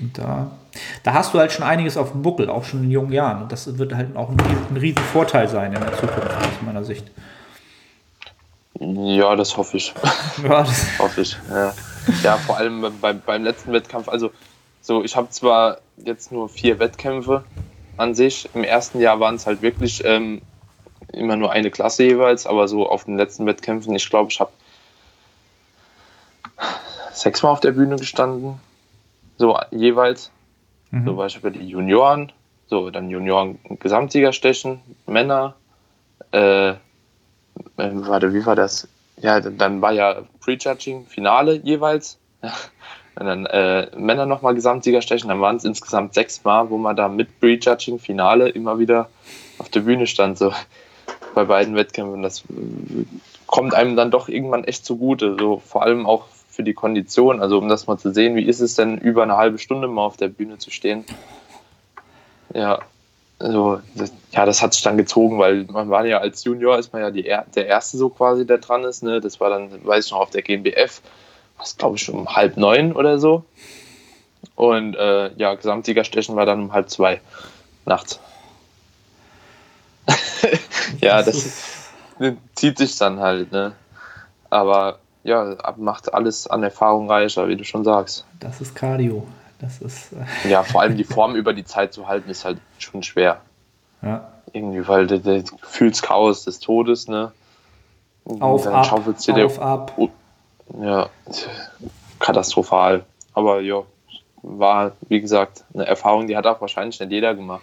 Und 0.01 0.19
da 0.19 0.51
da 1.03 1.15
hast 1.15 1.35
du 1.35 1.39
halt 1.39 1.53
schon 1.53 1.65
einiges 1.65 1.97
auf 1.97 2.13
dem 2.13 2.23
Buckel, 2.23 2.51
auch 2.51 2.65
schon 2.65 2.85
in 2.85 2.91
jungen 2.91 3.13
Jahren. 3.13 3.43
Und 3.43 3.53
das 3.53 3.79
wird 3.79 3.95
halt 3.95 4.17
auch 4.17 4.31
ein, 4.31 4.37
ein 4.71 4.77
riesen 4.77 5.03
Vorteil 5.03 5.49
sein 5.49 5.73
in 5.73 5.81
der 5.81 5.93
Zukunft, 5.95 6.37
aus 6.37 6.63
meiner 6.65 6.85
Sicht. 6.85 7.11
Ja, 8.79 9.37
das 9.37 9.57
hoffe 9.57 9.77
ich. 9.77 9.95
Ja, 10.43 10.63
das 10.63 10.87
hoffe 10.99 11.23
ich. 11.23 11.37
Ja. 11.51 11.73
ja, 12.23 12.37
vor 12.37 12.59
allem 12.59 12.85
beim, 13.01 13.21
beim 13.25 13.45
letzten 13.45 13.73
Wettkampf. 13.73 14.09
Also, 14.09 14.31
so, 14.83 15.03
ich 15.03 15.17
habe 15.17 15.31
zwar 15.31 15.79
jetzt 15.97 16.31
nur 16.31 16.49
vier 16.49 16.79
Wettkämpfe 16.79 17.45
an 17.97 18.15
sich. 18.15 18.49
Im 18.55 18.65
ersten 18.65 19.01
Jahr 19.01 19.19
waren 19.19 19.37
es 19.37 19.47
halt 19.47 19.63
wirklich 19.63 20.05
ähm, 20.05 20.43
immer 21.13 21.37
nur 21.37 21.53
eine 21.53 21.71
Klasse 21.71 22.05
jeweils, 22.05 22.47
aber 22.47 22.69
so 22.69 22.89
auf 22.89 23.05
den 23.05 23.17
letzten 23.17 23.47
Wettkämpfen, 23.47 23.95
ich 23.95 24.09
glaube, 24.09 24.31
ich 24.31 24.41
habe 24.41 24.51
sechsmal 27.13 27.53
auf 27.53 27.61
der 27.61 27.73
Bühne 27.73 27.97
gestanden. 27.97 28.61
So 29.39 29.59
jeweils. 29.71 30.31
Mhm. 30.91 31.05
So 31.05 31.17
Beispiel 31.17 31.51
die 31.51 31.69
Junioren, 31.69 32.33
so 32.67 32.91
dann 32.91 33.11
Junioren 33.11 33.59
Gesamtsieger 33.81 34.33
stechen, 34.33 34.81
Männer, 35.07 35.55
äh, 36.33 36.71
äh, 36.71 36.77
warte, 37.77 38.33
wie 38.35 38.45
war 38.47 38.57
das? 38.57 38.89
Ja, 39.19 39.41
dann 39.41 39.81
war 39.81 39.93
ja 39.93 40.23
Prejudging 40.41 41.07
Finale 41.07 41.55
jeweils. 41.57 42.19
Und 43.19 43.25
dann 43.25 43.47
äh, 43.47 43.89
Männer 43.97 44.27
nochmal 44.27 44.55
Gesamtsieger 44.55 45.01
stechen, 45.01 45.29
dann 45.29 45.41
waren 45.41 45.57
es 45.57 45.65
insgesamt 45.65 46.13
sechs 46.13 46.45
Mal, 46.45 46.69
wo 46.69 46.77
man 46.77 46.97
da 46.97 47.09
mit 47.09 47.41
Prejudging 47.41 47.99
Finale 47.99 48.51
immer 48.51 48.79
wieder 48.79 49.09
auf 49.57 49.71
der 49.71 49.81
Bühne 49.81 50.07
stand, 50.07 50.37
so 50.37 50.53
bei 51.37 51.45
beiden 51.45 51.77
Wettkämpfen. 51.77 52.23
Das 52.23 52.45
kommt 53.47 53.75
einem 53.75 53.95
dann 53.95 54.11
doch 54.11 54.29
irgendwann 54.29 54.65
echt 54.65 54.87
zugute, 54.87 55.37
so 55.39 55.59
vor 55.59 55.83
allem 55.83 56.07
auch 56.07 56.25
für 56.49 56.63
die 56.63 56.73
Kondition, 56.73 57.41
also 57.41 57.59
um 57.59 57.69
das 57.69 57.87
mal 57.87 57.99
zu 57.99 58.13
sehen, 58.15 58.37
wie 58.37 58.47
ist 58.47 58.61
es 58.61 58.75
denn, 58.75 58.97
über 58.97 59.23
eine 59.23 59.37
halbe 59.37 59.59
Stunde 59.59 59.87
mal 59.87 60.07
auf 60.07 60.17
der 60.17 60.29
Bühne 60.29 60.57
zu 60.57 60.71
stehen. 60.71 61.05
Ja, 62.55 62.81
also, 63.39 63.81
das, 63.95 64.15
ja, 64.33 64.47
das 64.47 64.63
hat 64.63 64.73
sich 64.73 64.83
dann 64.83 64.97
gezogen, 64.97 65.39
weil 65.39 65.65
man 65.65 65.91
war 65.91 66.07
ja 66.07 66.19
als 66.19 66.43
Junior, 66.43 66.79
ist 66.79 66.95
man 66.95 67.03
ja 67.03 67.11
die, 67.11 67.25
der 67.25 67.67
Erste 67.67 67.99
so 67.99 68.09
quasi, 68.09 68.47
der 68.47 68.57
dran 68.57 68.85
ist. 68.85 69.03
Ne? 69.03 69.21
Das 69.21 69.39
war 69.39 69.51
dann, 69.51 69.85
weiß 69.85 70.07
ich 70.07 70.13
noch, 70.13 70.21
auf 70.21 70.31
der 70.31 70.41
GmbF, 70.41 71.03
was 71.59 71.77
glaube 71.77 71.99
ich 71.99 72.09
um 72.09 72.35
halb 72.35 72.57
neun 72.57 72.93
oder 72.93 73.19
so. 73.19 73.45
Und 74.55 74.97
äh, 74.97 75.35
ja, 75.37 75.55
Gesamtsiegerstechen 75.55 76.35
war 76.35 76.47
dann 76.47 76.63
um 76.63 76.73
halb 76.73 76.89
zwei 76.89 77.21
nachts. 77.85 78.21
Ja, 81.01 81.23
das, 81.23 81.91
das 82.19 82.35
zieht 82.55 82.79
sich 82.79 82.97
dann 82.97 83.21
halt, 83.21 83.53
ne? 83.53 83.73
Aber 84.51 84.99
ja, 85.25 85.57
macht 85.77 86.15
alles 86.15 86.47
an 86.47 86.63
Erfahrung 86.63 87.11
reicher, 87.11 87.49
wie 87.49 87.57
du 87.57 87.65
schon 87.65 87.85
sagst. 87.85 88.25
Das 88.39 88.61
ist 88.61 88.75
Cardio. 88.75 89.27
Das 89.59 89.81
ist. 89.81 90.11
Ja, 90.49 90.63
vor 90.63 90.83
allem 90.83 90.97
die 90.97 91.05
Form 91.05 91.35
über 91.35 91.53
die 91.53 91.65
Zeit 91.65 91.93
zu 91.93 92.07
halten, 92.07 92.31
ist 92.31 92.45
halt 92.45 92.59
schon 92.79 93.03
schwer. 93.03 93.41
Ja. 94.03 94.29
Irgendwie, 94.53 94.87
weil 94.87 95.07
du, 95.07 95.19
du 95.19 95.43
fühlst 95.63 96.03
Chaos 96.03 96.45
des 96.45 96.61
Todes, 96.61 97.09
ne? 97.09 97.33
Auf, 98.41 98.67
ab, 98.67 98.93
auf, 98.93 99.61
ab. 99.61 99.93
Oh, 99.97 100.09
ja, 100.81 101.09
katastrophal. 102.19 103.05
Aber 103.35 103.61
ja, 103.61 103.83
war, 104.43 104.93
wie 105.09 105.21
gesagt, 105.21 105.65
eine 105.75 105.87
Erfahrung, 105.87 106.27
die 106.27 106.37
hat 106.37 106.47
auch 106.47 106.61
wahrscheinlich 106.61 106.99
nicht 106.99 107.13
jeder 107.13 107.35
gemacht. 107.35 107.63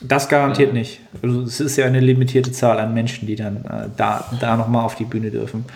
Das 0.00 0.28
garantiert 0.28 0.72
nicht. 0.72 1.00
Also 1.22 1.42
es 1.42 1.60
ist 1.60 1.76
ja 1.76 1.84
eine 1.84 2.00
limitierte 2.00 2.52
Zahl 2.52 2.78
an 2.78 2.94
Menschen, 2.94 3.26
die 3.26 3.36
dann 3.36 3.64
äh, 3.64 3.88
da, 3.96 4.24
da 4.40 4.56
nochmal 4.56 4.84
auf 4.84 4.94
die 4.94 5.04
Bühne 5.04 5.30
dürfen. 5.30 5.66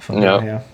Von 0.00 0.22
ja. 0.22 0.38
daher. 0.38 0.64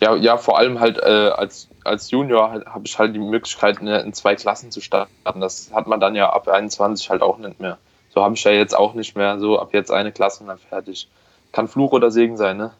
Ja, 0.00 0.16
ja, 0.16 0.36
vor 0.36 0.58
allem 0.58 0.80
halt 0.80 0.98
äh, 0.98 1.30
als, 1.36 1.68
als 1.84 2.10
Junior 2.10 2.50
halt, 2.50 2.66
habe 2.66 2.84
ich 2.84 2.98
halt 2.98 3.14
die 3.14 3.20
Möglichkeit, 3.20 3.78
in, 3.78 3.86
in 3.86 4.12
zwei 4.12 4.34
Klassen 4.34 4.70
zu 4.70 4.80
starten. 4.80 5.40
Das 5.40 5.70
hat 5.72 5.86
man 5.86 6.00
dann 6.00 6.14
ja 6.16 6.30
ab 6.30 6.48
21 6.48 7.08
halt 7.10 7.22
auch 7.22 7.38
nicht 7.38 7.60
mehr. 7.60 7.78
So 8.12 8.22
habe 8.22 8.34
ich 8.34 8.44
ja 8.44 8.50
jetzt 8.50 8.76
auch 8.76 8.94
nicht 8.94 9.16
mehr. 9.16 9.38
So 9.38 9.58
ab 9.58 9.70
jetzt 9.72 9.90
eine 9.90 10.10
Klasse 10.10 10.42
und 10.42 10.48
dann 10.48 10.58
fertig. 10.58 11.08
Kann 11.52 11.68
Fluch 11.68 11.92
oder 11.92 12.10
Segen 12.10 12.36
sein, 12.36 12.56
ne? 12.56 12.72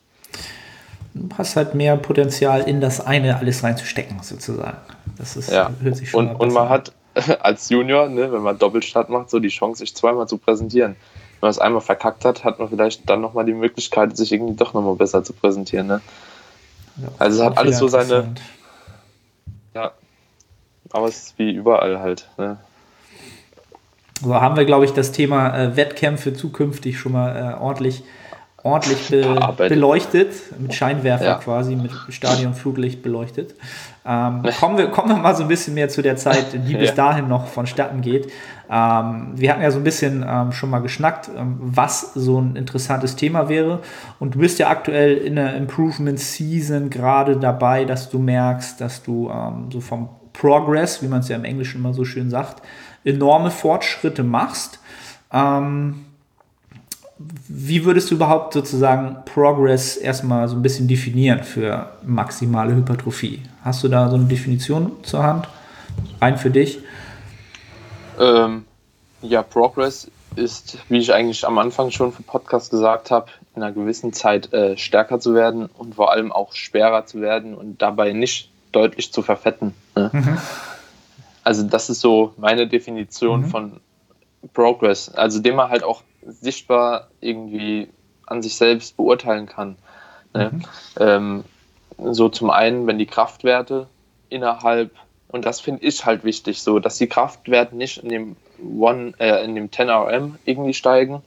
Du 1.15 1.29
hast 1.39 1.55
halt 1.55 1.77
mehr 1.77 1.97
Potenzial 1.97 2.63
in 2.63 2.81
das 2.81 3.01
eine 3.01 3.37
alles 3.37 3.63
reinzustecken, 3.63 4.21
sozusagen. 4.23 4.79
Das 5.17 5.37
ist, 5.37 5.51
ja. 5.51 5.71
hört 5.81 5.97
sich 5.97 6.11
schon 6.11 6.29
und, 6.29 6.37
und 6.37 6.53
man 6.53 6.69
hat 6.69 6.93
als 7.41 7.69
Junior, 7.69 8.09
ne, 8.09 8.33
wenn 8.33 8.43
man 8.43 8.59
Doppelstart 8.59 9.09
macht, 9.09 9.31
so 9.31 9.39
die 9.39 9.49
Chance, 9.49 9.79
sich 9.79 9.95
zweimal 9.95 10.29
zu 10.29 10.39
präsentieren. 10.39 10.97
Wenn 11.41 11.49
man 11.49 11.51
es 11.51 11.59
einmal 11.59 11.81
verkackt 11.81 12.25
hat, 12.25 12.45
hat 12.45 12.59
man 12.59 12.69
vielleicht 12.69 13.09
dann 13.09 13.21
nochmal 13.21 13.45
die 13.45 13.53
Möglichkeit, 13.53 14.17
sich 14.17 14.33
irgendwie 14.33 14.55
doch 14.55 14.75
nochmal 14.75 14.95
besser 14.97 15.23
zu 15.25 15.33
präsentieren. 15.33 15.87
Ne? 15.87 16.01
Ja, 16.97 17.09
also 17.19 17.41
es 17.41 17.45
hat 17.45 17.59
alles 17.59 17.79
so 17.79 17.89
seine. 17.89 18.35
Ja. 19.75 19.93
Aber 20.91 21.09
es 21.09 21.17
ist 21.17 21.39
wie 21.39 21.53
überall 21.53 21.99
halt. 22.01 22.29
Ne? 22.39 22.59
So 24.23 24.35
haben 24.35 24.57
wir, 24.57 24.65
glaube 24.65 24.85
ich, 24.85 24.93
das 24.93 25.13
Thema 25.13 25.57
äh, 25.57 25.77
Wettkämpfe 25.77 26.35
zukünftig 26.35 26.99
schon 26.99 27.13
mal 27.13 27.57
äh, 27.59 27.61
ordentlich, 27.61 28.05
ordentlich 28.65 29.11
be 29.11 29.55
beleuchtet, 29.69 30.33
mit 30.59 30.75
Scheinwerfer 30.75 31.25
ja. 31.25 31.35
quasi, 31.35 31.77
mit 31.77 31.93
Stadionfluglicht 32.09 33.03
beleuchtet. 33.03 33.55
Ähm, 34.07 34.43
kommen, 34.59 34.79
wir, 34.79 34.89
kommen 34.89 35.11
wir 35.11 35.17
mal 35.17 35.37
so 35.37 35.43
ein 35.43 35.49
bisschen 35.49 35.75
mehr 35.75 35.91
zu 35.91 36.01
der 36.01 36.17
Zeit, 36.17 36.47
die 36.55 36.75
bis 36.75 36.95
dahin 36.95 37.29
noch 37.29 37.47
vonstatten 37.47 38.01
geht. 38.01 38.33
Ähm, 38.71 39.33
wir 39.35 39.51
hatten 39.51 39.61
ja 39.61 39.71
so 39.71 39.79
ein 39.79 39.85
bisschen 39.85 40.25
ähm, 40.27 40.53
schon 40.53 40.71
mal 40.71 40.81
geschnackt, 40.81 41.29
ähm, 41.37 41.59
was 41.61 42.15
so 42.15 42.41
ein 42.41 42.57
interessantes 42.57 43.17
Thema 43.17 43.51
wäre. 43.51 43.81
Und 44.19 44.35
du 44.35 44.39
bist 44.39 44.59
ja 44.59 44.71
aktuell 44.71 45.19
in 45.19 45.37
der 45.37 45.55
Improvement 45.57 46.19
Season 46.19 46.89
gerade 46.89 47.37
dabei, 47.37 47.85
dass 47.85 48.09
du 48.09 48.19
merkst, 48.19 48.81
dass 48.81 49.03
du 49.03 49.31
ähm, 49.31 49.69
so 49.71 49.83
vom 49.83 50.09
Progress, 50.33 51.03
wie 51.03 51.09
man 51.09 51.21
es 51.21 51.29
ja 51.29 51.37
im 51.37 51.45
Englischen 51.45 51.83
immer 51.83 51.93
so 51.93 52.07
schön 52.07 52.31
sagt, 52.31 52.63
enorme 53.05 53.51
Fortschritte 53.51 54.25
machst. 54.25 54.81
Ähm, 55.31 56.07
wie 57.19 57.85
würdest 57.85 58.11
du 58.11 58.17
überhaupt 58.17 58.55
sozusagen 58.55 59.19
Progress 59.25 59.97
erstmal 59.97 60.49
so 60.49 60.57
ein 60.57 60.63
bisschen 60.63 60.89
definieren 60.89 61.45
für 61.45 61.93
maximale 62.05 62.75
Hypertrophie? 62.75 63.43
Hast 63.63 63.85
du 63.85 63.89
da 63.89 64.09
so 64.09 64.17
eine 64.17 64.25
Definition 64.25 64.93
zur 65.03 65.23
Hand? 65.23 65.49
Rein 66.21 66.39
für 66.39 66.51
dich? 66.51 66.81
Ähm, 68.19 68.65
ja, 69.23 69.43
Progress 69.43 70.11
ist, 70.37 70.79
wie 70.89 70.99
ich 70.99 71.13
eigentlich 71.15 71.47
am 71.47 71.59
Anfang 71.59 71.93
schon 71.93 72.13
für 72.13 72.23
Podcast 72.23 72.71
gesagt 72.71 73.13
habe, 73.13 73.31
in 73.55 73.63
einer 73.63 73.73
gewissen 73.73 74.13
Zeit 74.13 74.53
äh, 74.53 74.77
stärker 74.77 75.21
zu 75.21 75.35
werden 75.35 75.67
und 75.67 75.95
vor 75.95 76.11
allem 76.11 76.33
auch 76.33 76.55
schwerer 76.55 77.07
zu 77.07 77.21
werden 77.21 77.55
und 77.55 77.81
dabei 77.81 78.13
nicht 78.13 78.51
deutlich 78.73 79.13
zu 79.13 79.23
verfetten. 79.23 79.75
Ne? 79.95 80.11
Mhm. 80.13 80.39
Also 81.45 81.63
das 81.63 81.91
ist 81.91 82.01
so 82.01 82.35
meine 82.37 82.67
Definition 82.67 83.43
mhm. 83.43 83.47
von 83.47 83.81
Progress, 84.53 85.09
also 85.11 85.41
den 85.41 85.55
man 85.55 85.71
halt 85.71 85.85
auch 85.85 86.03
sichtbar 86.27 87.09
irgendwie 87.21 87.89
an 88.27 88.43
sich 88.43 88.57
selbst 88.57 88.97
beurteilen 88.97 89.47
kann. 89.47 89.77
Ne? 90.33 90.51
Mhm. 90.53 90.65
Ähm, 90.99 91.45
so 92.13 92.29
zum 92.29 92.51
einen, 92.51 92.87
wenn 92.87 92.99
die 92.99 93.07
Kraftwerte 93.07 93.87
innerhalb, 94.29 94.91
und 95.29 95.45
das 95.45 95.61
finde 95.61 95.85
ich 95.85 96.05
halt 96.05 96.25
wichtig, 96.25 96.63
so, 96.63 96.79
dass 96.79 96.99
die 96.99 97.07
Kraftwerte 97.07 97.77
nicht 97.77 98.03
in 98.03 98.09
dem 98.09 98.37
One, 98.79 99.13
äh, 99.19 99.45
in 99.45 99.55
dem 99.55 99.71
10 99.71 99.91
RM 99.91 100.39
irgendwie 100.45 100.75
steigen, 100.75 101.23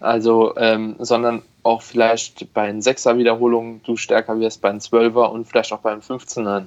also, 0.00 0.54
ähm, 0.56 0.96
sondern 0.98 1.42
auch 1.62 1.80
vielleicht 1.80 2.52
bei 2.52 2.66
den 2.66 2.82
6er 2.82 3.16
Wiederholungen 3.16 3.80
du 3.84 3.96
stärker 3.96 4.38
wirst, 4.38 4.60
bei 4.60 4.70
den 4.70 4.80
12er 4.80 5.30
und 5.30 5.46
vielleicht 5.46 5.72
auch 5.72 5.80
beim 5.80 6.00
15ern. 6.00 6.66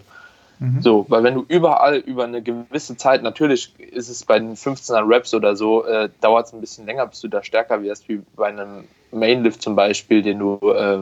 Mhm. 0.60 0.82
So, 0.82 1.06
weil 1.10 1.24
wenn 1.24 1.36
du 1.36 1.46
überall 1.48 1.98
über 1.98 2.24
eine 2.24 2.42
gewisse 2.42 2.98
Zeit, 2.98 3.22
natürlich 3.22 3.80
ist 3.80 4.10
es 4.10 4.26
bei 4.26 4.40
den 4.40 4.56
15er 4.56 5.04
Raps 5.06 5.34
oder 5.34 5.56
so, 5.56 5.86
äh, 5.86 6.10
dauert 6.22 6.48
es 6.48 6.54
ein 6.54 6.62
bisschen 6.62 6.86
länger, 6.86 7.06
bis 7.06 7.22
du 7.22 7.28
da 7.28 7.44
stärker 7.44 7.84
wirst, 7.84 8.10
wie 8.10 8.22
bei 8.36 8.48
einem 8.48 8.86
Mainlift 9.12 9.62
zum 9.62 9.76
Beispiel, 9.76 10.22
den 10.22 10.40
du 10.40 10.60
äh, 10.64 11.00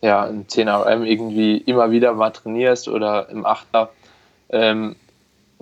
ja 0.00 0.26
im 0.26 0.46
10er 0.46 0.86
RM 0.86 1.04
irgendwie 1.04 1.58
immer 1.58 1.90
wieder 1.90 2.14
mal 2.14 2.30
trainierst 2.30 2.88
oder 2.88 3.28
im 3.28 3.44
8er. 3.44 3.88
Ähm, 4.50 4.96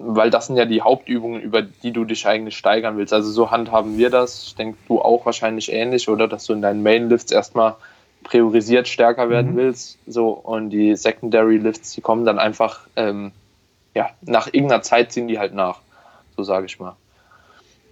weil 0.02 0.30
das 0.30 0.46
sind 0.46 0.56
ja 0.56 0.64
die 0.64 0.80
Hauptübungen, 0.80 1.40
über 1.40 1.62
die 1.62 1.92
du 1.92 2.04
dich 2.04 2.26
eigentlich 2.26 2.56
steigern 2.56 2.96
willst. 2.96 3.12
Also 3.12 3.30
so 3.30 3.50
handhaben 3.50 3.98
wir 3.98 4.08
das. 4.08 4.44
Ich 4.44 4.54
denke, 4.54 4.78
du 4.88 5.00
auch 5.00 5.26
wahrscheinlich 5.26 5.70
ähnlich, 5.70 6.08
oder? 6.08 6.26
Dass 6.26 6.46
du 6.46 6.54
in 6.54 6.62
deinen 6.62 6.82
Mainlifts 6.82 7.32
erstmal 7.32 7.76
priorisiert 8.22 8.88
stärker 8.88 9.30
werden 9.30 9.52
mhm. 9.52 9.56
willst. 9.56 9.98
So, 10.06 10.30
und 10.30 10.70
die 10.70 10.96
Secondary 10.96 11.56
Lifts, 11.56 11.92
die 11.92 12.00
kommen 12.00 12.24
dann 12.24 12.38
einfach, 12.38 12.86
ähm, 12.96 13.32
ja, 13.94 14.10
nach 14.22 14.46
irgendeiner 14.46 14.82
Zeit 14.82 15.12
ziehen 15.12 15.28
die 15.28 15.38
halt 15.38 15.54
nach. 15.54 15.80
So 16.36 16.42
sage 16.42 16.66
ich 16.66 16.78
mal. 16.78 16.96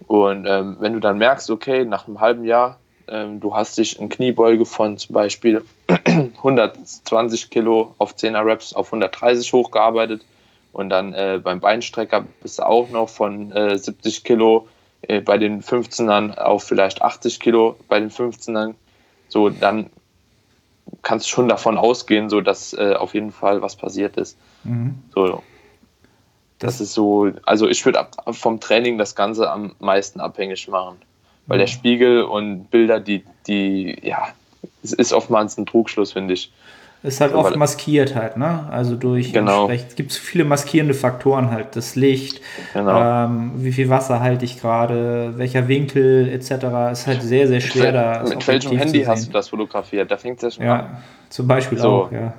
Und 0.07 0.45
ähm, 0.47 0.77
wenn 0.79 0.93
du 0.93 0.99
dann 0.99 1.17
merkst, 1.17 1.49
okay, 1.49 1.85
nach 1.85 2.07
einem 2.07 2.19
halben 2.19 2.45
Jahr, 2.45 2.77
ähm, 3.07 3.39
du 3.39 3.55
hast 3.55 3.77
dich 3.77 3.99
in 3.99 4.09
Kniebeuge 4.09 4.65
von 4.65 4.97
zum 4.97 5.13
Beispiel 5.13 5.63
120 5.87 7.49
Kilo 7.49 7.95
auf 7.97 8.15
10er 8.15 8.45
Reps 8.45 8.73
auf 8.73 8.87
130 8.87 9.51
hochgearbeitet 9.51 10.23
und 10.71 10.89
dann 10.89 11.13
äh, 11.13 11.39
beim 11.43 11.59
Beinstrecker 11.59 12.25
bist 12.41 12.59
du 12.59 12.63
auch 12.63 12.89
noch 12.89 13.09
von 13.09 13.51
äh, 13.51 13.77
70 13.77 14.23
Kilo 14.23 14.67
äh, 15.01 15.21
bei 15.21 15.37
den 15.37 15.61
15ern 15.61 16.37
auf 16.37 16.63
vielleicht 16.63 17.01
80 17.01 17.39
Kilo 17.39 17.75
bei 17.87 17.99
den 17.99 18.11
15ern. 18.11 18.75
So, 19.27 19.49
dann 19.49 19.89
kannst 21.01 21.25
du 21.25 21.29
schon 21.29 21.47
davon 21.47 21.77
ausgehen, 21.77 22.29
so 22.29 22.41
dass 22.41 22.73
äh, 22.73 22.95
auf 22.95 23.13
jeden 23.13 23.31
Fall 23.31 23.61
was 23.61 23.75
passiert 23.75 24.17
ist. 24.17 24.37
Mhm. 24.63 24.99
So, 25.13 25.43
das, 26.59 26.77
das, 26.77 26.81
ist 26.81 26.93
so, 26.93 27.31
also 27.45 27.67
ich 27.67 27.85
würde 27.85 28.05
vom 28.31 28.59
Training 28.59 28.97
das 28.97 29.15
Ganze 29.15 29.49
am 29.49 29.75
meisten 29.79 30.19
abhängig 30.19 30.67
machen. 30.67 30.97
Weil 31.47 31.57
mhm. 31.57 31.61
der 31.61 31.67
Spiegel 31.67 32.23
und 32.23 32.69
Bilder, 32.69 32.99
die, 32.99 33.23
die, 33.47 33.97
ja, 34.03 34.29
es 34.83 34.93
ist 34.93 35.13
oftmals 35.13 35.57
ein 35.57 35.65
Trugschluss, 35.65 36.13
finde 36.13 36.33
ich. 36.33 36.51
Ist 37.01 37.21
halt 37.21 37.33
oft 37.33 37.55
maskiert 37.55 38.13
halt, 38.13 38.35
ne? 38.35 38.67
Also 38.69 38.95
durch 38.95 39.31
genau. 39.31 39.69
es 39.69 39.95
gibt 39.95 40.11
viele 40.11 40.43
maskierende 40.43 40.93
Faktoren 40.93 41.49
halt, 41.49 41.77
das 41.77 41.95
Licht, 41.95 42.41
genau. 42.73 43.25
ähm, 43.25 43.53
wie 43.55 43.71
viel 43.71 43.89
Wasser 43.89 44.19
halte 44.19 44.43
ich 44.43 44.59
gerade, 44.59 45.33
welcher 45.37 45.69
Winkel 45.69 46.27
etc. 46.27 46.91
Ist 46.91 47.07
halt 47.07 47.21
sehr, 47.21 47.47
sehr 47.47 47.61
schwer 47.61 47.93
da. 47.93 48.23
Mit 48.27 48.45
welchem 48.45 48.77
Handy 48.77 49.03
hast 49.03 49.27
du 49.27 49.31
das 49.31 49.47
fotografiert? 49.47 50.11
Da 50.11 50.17
fängt 50.17 50.43
es 50.43 50.43
ja 50.43 50.51
schon 50.51 50.65
ja, 50.65 50.79
an. 50.79 50.97
Zum 51.29 51.47
Beispiel 51.47 51.77
so. 51.77 51.89
auch, 51.89 52.11
ja. 52.11 52.33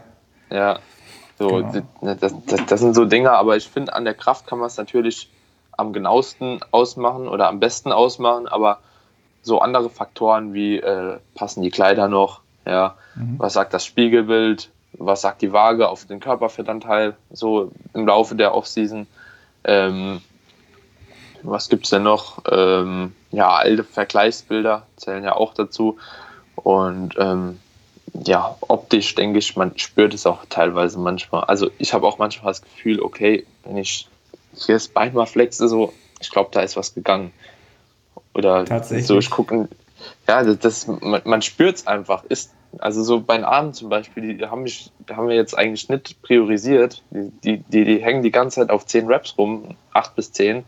Ja. 0.50 0.78
So, 1.38 1.48
genau. 1.48 1.72
das, 2.02 2.34
das, 2.46 2.66
das, 2.66 2.80
sind 2.80 2.94
so 2.94 3.06
Dinge, 3.06 3.32
aber 3.32 3.56
ich 3.56 3.66
finde, 3.66 3.94
an 3.94 4.04
der 4.04 4.12
Kraft 4.12 4.46
kann 4.46 4.58
man 4.58 4.66
es 4.66 4.76
natürlich 4.76 5.30
am 5.72 5.94
genauesten 5.94 6.60
ausmachen 6.70 7.28
oder 7.28 7.48
am 7.48 7.60
besten 7.60 7.92
ausmachen, 7.92 8.46
aber 8.46 8.80
so 9.40 9.60
andere 9.60 9.88
Faktoren 9.88 10.52
wie 10.52 10.76
äh, 10.76 11.16
passen 11.34 11.62
die 11.62 11.70
Kleider 11.70 12.08
noch, 12.08 12.42
ja, 12.66 12.96
mhm. 13.14 13.38
was 13.38 13.52
sagt 13.54 13.74
das 13.74 13.84
Spiegelbild? 13.84 14.70
Was 14.92 15.20
sagt 15.22 15.42
die 15.42 15.52
Waage 15.52 15.88
auf 15.88 16.04
den 16.04 16.20
Körperfettanteil 16.20 17.16
so 17.30 17.70
im 17.94 18.06
Laufe 18.06 18.34
der 18.34 18.54
Offseason? 18.54 19.06
Ähm, 19.64 20.20
was 21.42 21.68
gibt 21.68 21.84
es 21.84 21.90
denn 21.90 22.02
noch? 22.02 22.42
Ähm, 22.50 23.14
ja, 23.30 23.50
alte 23.50 23.84
Vergleichsbilder 23.84 24.86
zählen 24.96 25.24
ja 25.24 25.36
auch 25.36 25.54
dazu. 25.54 25.98
Und 26.56 27.14
ähm, 27.18 27.60
ja, 28.12 28.56
optisch 28.60 29.14
denke 29.14 29.38
ich, 29.38 29.56
man 29.56 29.78
spürt 29.78 30.14
es 30.14 30.26
auch 30.26 30.44
teilweise 30.48 30.98
manchmal. 30.98 31.44
Also 31.44 31.70
ich 31.78 31.94
habe 31.94 32.06
auch 32.06 32.18
manchmal 32.18 32.50
das 32.50 32.62
Gefühl, 32.62 33.00
okay, 33.00 33.46
wenn 33.64 33.76
ich 33.76 34.08
hier 34.54 34.74
das 34.74 34.88
Bein 34.88 35.14
mal 35.14 35.26
flexe, 35.26 35.68
so, 35.68 35.92
ich 36.20 36.30
glaube, 36.30 36.50
da 36.52 36.60
ist 36.60 36.76
was 36.76 36.94
gegangen. 36.94 37.32
Oder 38.34 38.64
so, 39.02 39.18
ich 39.18 39.30
gucke, 39.30 39.68
ja, 40.28 40.42
das, 40.42 40.86
man, 40.86 41.22
man 41.24 41.42
spürt 41.42 41.76
es 41.76 41.86
einfach. 41.86 42.24
Ist 42.24 42.52
also 42.78 43.02
so 43.02 43.20
bei 43.20 43.36
den 43.36 43.44
Armen 43.44 43.74
zum 43.74 43.88
Beispiel, 43.88 44.36
die 44.36 44.46
haben 44.46 44.62
mich, 44.62 44.92
da 45.06 45.16
haben 45.16 45.28
wir 45.28 45.34
jetzt 45.34 45.56
eigentlich 45.56 45.88
nicht 45.88 46.22
priorisiert. 46.22 47.02
Die, 47.10 47.58
die, 47.62 47.84
die, 47.84 48.02
hängen 48.02 48.22
die 48.22 48.30
ganze 48.30 48.60
Zeit 48.60 48.70
auf 48.70 48.86
10 48.86 49.06
Reps 49.06 49.36
rum, 49.36 49.76
8 49.92 50.14
bis 50.14 50.32
10 50.32 50.64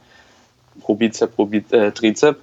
pro 0.81 0.95
Bizep, 0.95 1.37
pro 1.37 1.47
Bizep, 1.47 1.73
äh, 1.73 1.93
Trizep. 1.93 2.41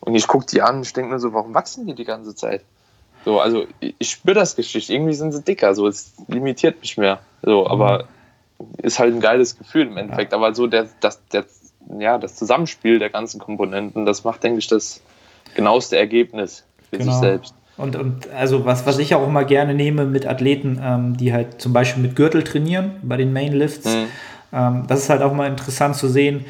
Und 0.00 0.14
ich 0.14 0.26
gucke 0.26 0.46
die 0.46 0.60
an 0.60 0.78
und 0.78 0.96
denke 0.96 1.12
mir 1.12 1.18
so, 1.18 1.32
warum 1.32 1.54
wachsen 1.54 1.86
die 1.86 1.94
die 1.94 2.04
ganze 2.04 2.34
Zeit? 2.34 2.62
So, 3.24 3.40
also 3.40 3.66
ich, 3.80 3.94
ich 3.98 4.10
spüre 4.10 4.34
das 4.34 4.56
Geschichte, 4.56 4.92
irgendwie 4.92 5.14
sind 5.14 5.32
sie 5.32 5.42
dicker, 5.42 5.74
so, 5.74 5.86
es 5.86 6.12
limitiert 6.26 6.80
mich 6.80 6.98
mehr. 6.98 7.20
So, 7.42 7.68
aber 7.68 8.08
ist 8.78 8.98
halt 8.98 9.14
ein 9.14 9.20
geiles 9.20 9.56
Gefühl 9.56 9.86
im 9.86 9.96
Endeffekt. 9.96 10.34
Aber 10.34 10.54
so 10.54 10.66
der, 10.66 10.88
das, 11.00 11.20
der, 11.28 11.44
ja, 11.98 12.18
das 12.18 12.36
Zusammenspiel 12.36 12.98
der 12.98 13.10
ganzen 13.10 13.40
Komponenten, 13.40 14.06
das 14.06 14.24
macht, 14.24 14.42
denke 14.42 14.58
ich, 14.58 14.66
das 14.66 15.00
genaueste 15.54 15.96
Ergebnis 15.96 16.64
für 16.90 16.98
genau. 16.98 17.12
sich 17.12 17.20
selbst. 17.20 17.54
Und, 17.76 17.96
und 17.96 18.30
also 18.30 18.64
was, 18.64 18.86
was 18.86 18.98
ich 18.98 19.14
auch 19.14 19.26
immer 19.26 19.44
gerne 19.44 19.74
nehme 19.74 20.04
mit 20.04 20.26
Athleten, 20.26 20.80
ähm, 20.82 21.16
die 21.16 21.32
halt 21.32 21.60
zum 21.60 21.72
Beispiel 21.72 22.02
mit 22.02 22.16
Gürtel 22.16 22.44
trainieren 22.44 22.92
bei 23.02 23.16
den 23.16 23.32
Mainlifts, 23.32 23.86
mhm. 23.86 24.06
ähm, 24.52 24.84
das 24.86 25.00
ist 25.00 25.10
halt 25.10 25.22
auch 25.22 25.32
mal 25.32 25.48
interessant 25.48 25.96
zu 25.96 26.08
sehen, 26.08 26.44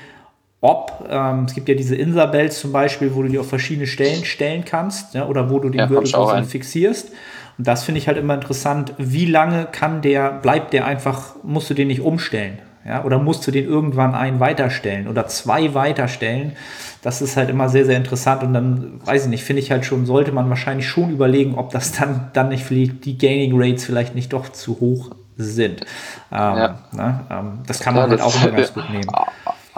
ob, 0.61 1.07
ähm, 1.11 1.45
es 1.47 1.55
gibt 1.55 1.69
ja 1.69 1.75
diese 1.75 1.97
Insa-Belts 1.97 2.61
zum 2.61 2.73
Beispiel, 2.73 3.15
wo 3.15 3.23
du 3.23 3.29
die 3.29 3.39
auf 3.39 3.49
verschiedene 3.49 3.87
Stellen 3.87 4.25
stellen 4.25 4.65
kannst, 4.65 5.15
ja, 5.15 5.27
oder 5.27 5.51
wo 5.51 5.59
du 5.59 5.69
den 5.69 5.81
ja, 5.81 5.87
Gürtel 5.87 6.15
auch 6.15 6.45
fixierst. 6.45 7.11
Und 7.59 7.67
das 7.67 7.85
finde 7.85 7.99
ich 7.99 8.09
halt 8.09 8.17
immer 8.17 8.35
interessant, 8.35 8.95
wie 8.97 9.27
lange 9.27 9.67
kann 9.71 10.03
der, 10.03 10.31
bleibt 10.31 10.73
der 10.73 10.87
einfach, 10.87 11.35
musst 11.43 11.69
du 11.69 11.75
den 11.75 11.89
nicht 11.89 12.01
umstellen? 12.01 12.59
Ja, 12.85 13.05
oder 13.05 13.19
musst 13.19 13.47
du 13.47 13.51
den 13.53 13.65
irgendwann 13.65 14.15
einen 14.15 14.41
weiterstellen 14.41 15.07
oder 15.07 15.29
zwei 15.29 15.75
weiterstellen? 15.75 16.57
Das 17.03 17.23
ist 17.23 17.37
halt 17.37 17.51
immer 17.51 17.69
sehr, 17.69 17.85
sehr 17.85 17.97
interessant 17.97 18.43
und 18.43 18.55
dann, 18.55 19.01
weiß 19.05 19.25
ich 19.25 19.31
nicht, 19.31 19.45
finde 19.45 19.63
ich 19.63 19.71
halt 19.71 19.85
schon, 19.85 20.07
sollte 20.07 20.33
man 20.33 20.49
wahrscheinlich 20.49 20.89
schon 20.89 21.11
überlegen, 21.11 21.57
ob 21.57 21.71
das 21.71 21.93
dann, 21.93 22.31
dann 22.33 22.49
nicht 22.49 22.65
vielleicht 22.65 23.05
die 23.05 23.19
Gaining 23.19 23.53
Rates 23.55 23.85
vielleicht 23.85 24.15
nicht 24.15 24.33
doch 24.33 24.49
zu 24.49 24.81
hoch 24.81 25.11
sind. 25.37 25.81
Ähm, 25.81 25.87
ja. 26.31 26.79
ne? 26.93 27.21
ähm, 27.31 27.59
das 27.67 27.81
kann 27.81 27.95
man 27.95 28.05
ja, 28.05 28.11
halt 28.11 28.21
auch 28.21 28.35
immer 28.43 28.57
ganz 28.57 28.75
gut 28.75 28.91
nehmen. 28.91 29.09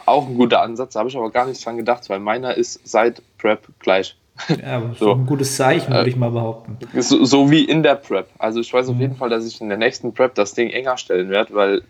Auch 0.06 0.26
ein 0.26 0.36
guter 0.36 0.62
Ansatz, 0.62 0.94
da 0.94 1.00
habe 1.00 1.08
ich 1.08 1.16
aber 1.16 1.30
gar 1.30 1.46
nicht 1.46 1.64
dran 1.64 1.76
gedacht, 1.76 2.08
weil 2.08 2.20
meiner 2.20 2.54
ist 2.54 2.80
seit 2.84 3.22
Prep 3.38 3.68
gleich. 3.78 4.16
Ja, 4.48 4.82
so. 4.98 5.12
ein 5.12 5.26
gutes 5.26 5.56
Zeichen, 5.56 5.92
würde 5.92 6.10
ich 6.10 6.16
mal 6.16 6.30
behaupten. 6.30 6.78
So, 7.00 7.24
so, 7.24 7.50
wie 7.50 7.64
in 7.64 7.82
der 7.82 7.94
Prep. 7.94 8.28
Also 8.38 8.60
ich 8.60 8.72
weiß 8.72 8.88
auf 8.88 8.96
mhm. 8.96 9.00
jeden 9.00 9.16
Fall, 9.16 9.30
dass 9.30 9.46
ich 9.46 9.60
in 9.60 9.68
der 9.68 9.78
nächsten 9.78 10.12
Prep 10.12 10.34
das 10.34 10.54
Ding 10.54 10.70
enger 10.70 10.96
stellen 10.96 11.30
werde, 11.30 11.54
weil 11.54 11.82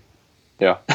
ja. 0.59 0.81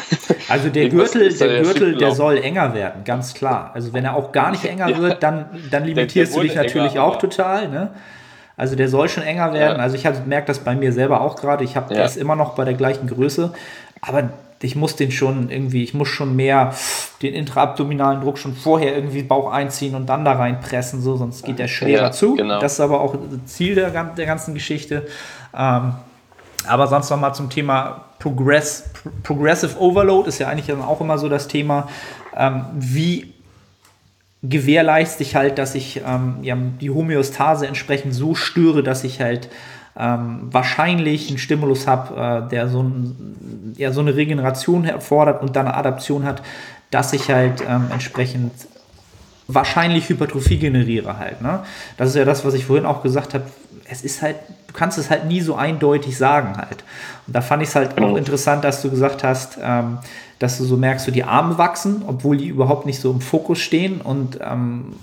Also 0.48 0.68
der 0.68 0.88
Gürtel, 0.88 1.32
der 1.36 1.62
Gürtel, 1.62 1.96
der 1.96 2.10
soll 2.12 2.38
enger 2.38 2.74
werden, 2.74 3.04
ganz 3.04 3.34
klar. 3.34 3.70
Also 3.74 3.92
wenn 3.92 4.04
er 4.04 4.16
auch 4.16 4.32
gar 4.32 4.50
nicht 4.50 4.64
enger 4.72 4.88
Ja. 4.88 4.98
wird, 4.98 5.22
dann, 5.22 5.46
dann 5.70 5.84
limitierst 5.84 6.34
du 6.36 6.40
dich 6.40 6.54
natürlich 6.56 6.92
enger, 6.94 7.04
auch 7.04 7.16
total. 7.16 7.68
Ne? 7.68 7.90
Also 8.56 8.74
der 8.74 8.88
soll 8.88 9.08
schon 9.08 9.22
enger 9.22 9.52
werden. 9.52 9.76
Ja. 9.78 9.82
Also 9.82 9.96
ich 9.96 10.04
merke 10.26 10.46
das 10.48 10.58
bei 10.60 10.74
mir 10.74 10.92
selber 10.92 11.20
auch 11.20 11.36
gerade. 11.36 11.62
Ich 11.64 11.76
habe 11.76 11.94
Ja. 11.94 12.02
das 12.02 12.16
immer 12.16 12.34
noch 12.36 12.54
bei 12.56 12.64
der 12.64 12.74
gleichen 12.74 13.06
Größe, 13.06 13.52
aber 14.00 14.30
ich 14.62 14.76
muss 14.76 14.96
den 14.96 15.10
schon 15.12 15.50
irgendwie, 15.50 15.82
ich 15.84 15.94
muss 15.94 16.08
schon 16.08 16.36
mehr 16.36 16.74
den 17.22 17.32
intraabdominalen 17.32 18.20
Druck 18.20 18.36
schon 18.38 18.54
vorher 18.54 18.94
irgendwie 18.94 19.22
Bauch 19.22 19.50
einziehen 19.52 19.94
und 19.94 20.06
dann 20.06 20.24
da 20.24 20.32
reinpressen, 20.32 21.00
so, 21.00 21.16
sonst 21.16 21.44
geht 21.46 21.58
der 21.58 21.68
schwerer 21.68 22.02
Ja, 22.06 22.10
zu. 22.12 22.34
genau. 22.34 22.60
Das 22.60 22.74
ist 22.74 22.80
aber 22.80 23.00
auch 23.00 23.14
Ziel 23.46 23.74
der, 23.74 23.90
der 23.90 24.26
ganzen 24.26 24.52
Geschichte. 24.54 25.06
Ähm, 25.56 25.94
aber 26.66 26.86
sonst 26.86 27.10
noch 27.10 27.18
mal 27.18 27.32
zum 27.32 27.50
Thema 27.50 28.04
Progress, 28.18 28.84
Pro- 28.92 29.10
Progressive 29.22 29.78
Overload 29.80 30.28
ist 30.28 30.38
ja 30.38 30.48
eigentlich 30.48 30.66
dann 30.66 30.82
auch 30.82 31.00
immer 31.00 31.18
so 31.18 31.28
das 31.28 31.48
Thema, 31.48 31.88
ähm, 32.36 32.64
wie 32.74 33.32
gewährleiste 34.42 35.22
ich 35.22 35.36
halt, 35.36 35.58
dass 35.58 35.74
ich 35.74 36.02
ähm, 36.06 36.36
ja, 36.42 36.56
die 36.56 36.90
Homöostase 36.90 37.66
entsprechend 37.66 38.14
so 38.14 38.34
störe, 38.34 38.82
dass 38.82 39.04
ich 39.04 39.20
halt 39.20 39.50
ähm, 39.98 40.48
wahrscheinlich 40.50 41.28
einen 41.28 41.38
Stimulus 41.38 41.86
habe, 41.86 42.46
äh, 42.46 42.48
der 42.48 42.68
so, 42.68 42.82
ein, 42.82 43.74
ja, 43.76 43.92
so 43.92 44.00
eine 44.00 44.16
Regeneration 44.16 44.84
erfordert 44.84 45.42
und 45.42 45.56
dann 45.56 45.66
eine 45.66 45.76
Adaption 45.76 46.24
hat, 46.24 46.42
dass 46.90 47.12
ich 47.12 47.30
halt 47.30 47.62
ähm, 47.68 47.88
entsprechend 47.92 48.52
wahrscheinlich 49.54 50.08
Hypertrophie 50.08 50.58
generiere 50.58 51.18
halt. 51.18 51.42
Ne? 51.42 51.62
Das 51.96 52.10
ist 52.10 52.16
ja 52.16 52.24
das, 52.24 52.44
was 52.44 52.54
ich 52.54 52.64
vorhin 52.64 52.86
auch 52.86 53.02
gesagt 53.02 53.34
habe. 53.34 53.44
Es 53.88 54.02
ist 54.02 54.22
halt, 54.22 54.36
du 54.68 54.72
kannst 54.72 54.98
es 54.98 55.10
halt 55.10 55.26
nie 55.26 55.40
so 55.40 55.56
eindeutig 55.56 56.16
sagen 56.16 56.56
halt. 56.56 56.84
Und 57.26 57.34
da 57.34 57.40
fand 57.40 57.62
ich 57.62 57.70
es 57.70 57.74
halt 57.74 58.00
auch 58.00 58.16
interessant, 58.16 58.64
dass 58.64 58.82
du 58.82 58.90
gesagt 58.90 59.24
hast, 59.24 59.58
ähm, 59.62 59.98
dass 60.38 60.58
du 60.58 60.64
so 60.64 60.76
merkst, 60.76 61.06
so 61.06 61.12
die 61.12 61.24
Arme 61.24 61.58
wachsen, 61.58 62.02
obwohl 62.06 62.36
die 62.36 62.48
überhaupt 62.48 62.86
nicht 62.86 63.00
so 63.00 63.10
im 63.10 63.20
Fokus 63.20 63.58
stehen 63.58 64.00
und 64.00 64.38
ähm, 64.42 64.94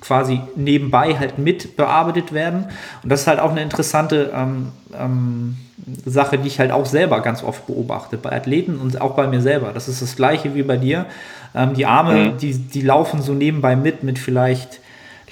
quasi 0.00 0.40
nebenbei 0.56 1.18
halt 1.18 1.38
mit 1.38 1.76
bearbeitet 1.76 2.32
werden. 2.32 2.66
Und 3.02 3.10
das 3.10 3.22
ist 3.22 3.26
halt 3.26 3.40
auch 3.40 3.50
eine 3.50 3.62
interessante 3.62 4.32
ähm, 4.34 4.72
ähm, 4.98 5.56
Sache, 6.04 6.38
die 6.38 6.48
ich 6.48 6.58
halt 6.58 6.72
auch 6.72 6.86
selber 6.86 7.20
ganz 7.20 7.42
oft 7.42 7.66
beobachte, 7.66 8.16
bei 8.16 8.32
Athleten 8.32 8.78
und 8.78 9.00
auch 9.00 9.14
bei 9.14 9.26
mir 9.26 9.40
selber. 9.40 9.72
Das 9.72 9.88
ist 9.88 10.02
das 10.02 10.16
gleiche 10.16 10.54
wie 10.54 10.62
bei 10.62 10.76
dir. 10.76 11.06
Ähm, 11.54 11.74
die 11.74 11.86
Arme, 11.86 12.32
die, 12.40 12.56
die 12.56 12.80
laufen 12.82 13.22
so 13.22 13.32
nebenbei 13.32 13.76
mit, 13.76 14.02
mit 14.02 14.18
vielleicht, 14.18 14.80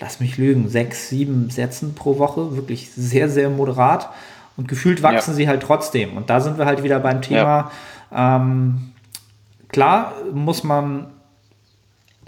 lass 0.01 0.21
mich 0.21 0.37
lügen, 0.37 0.69
sechs, 0.69 1.09
sieben 1.09 1.51
Sätzen 1.51 1.95
pro 1.95 2.19
Woche, 2.19 2.57
wirklich 2.57 2.91
sehr, 2.91 3.29
sehr 3.29 3.51
moderat. 3.51 4.11
Und 4.57 4.66
gefühlt 4.69 5.03
wachsen 5.03 5.31
Ja. 5.31 5.37
sie 5.37 5.49
halt 5.49 5.62
trotzdem. 5.62 6.16
Und 6.16 6.31
da 6.31 6.41
sind 6.41 6.59
wir 6.59 6.66
halt 6.66 6.83
wieder 6.83 6.99
beim 6.99 7.23
Thema, 7.23 7.71
ähm, 8.14 8.93
klar 9.69 10.14
muss 10.33 10.64
man, 10.64 11.07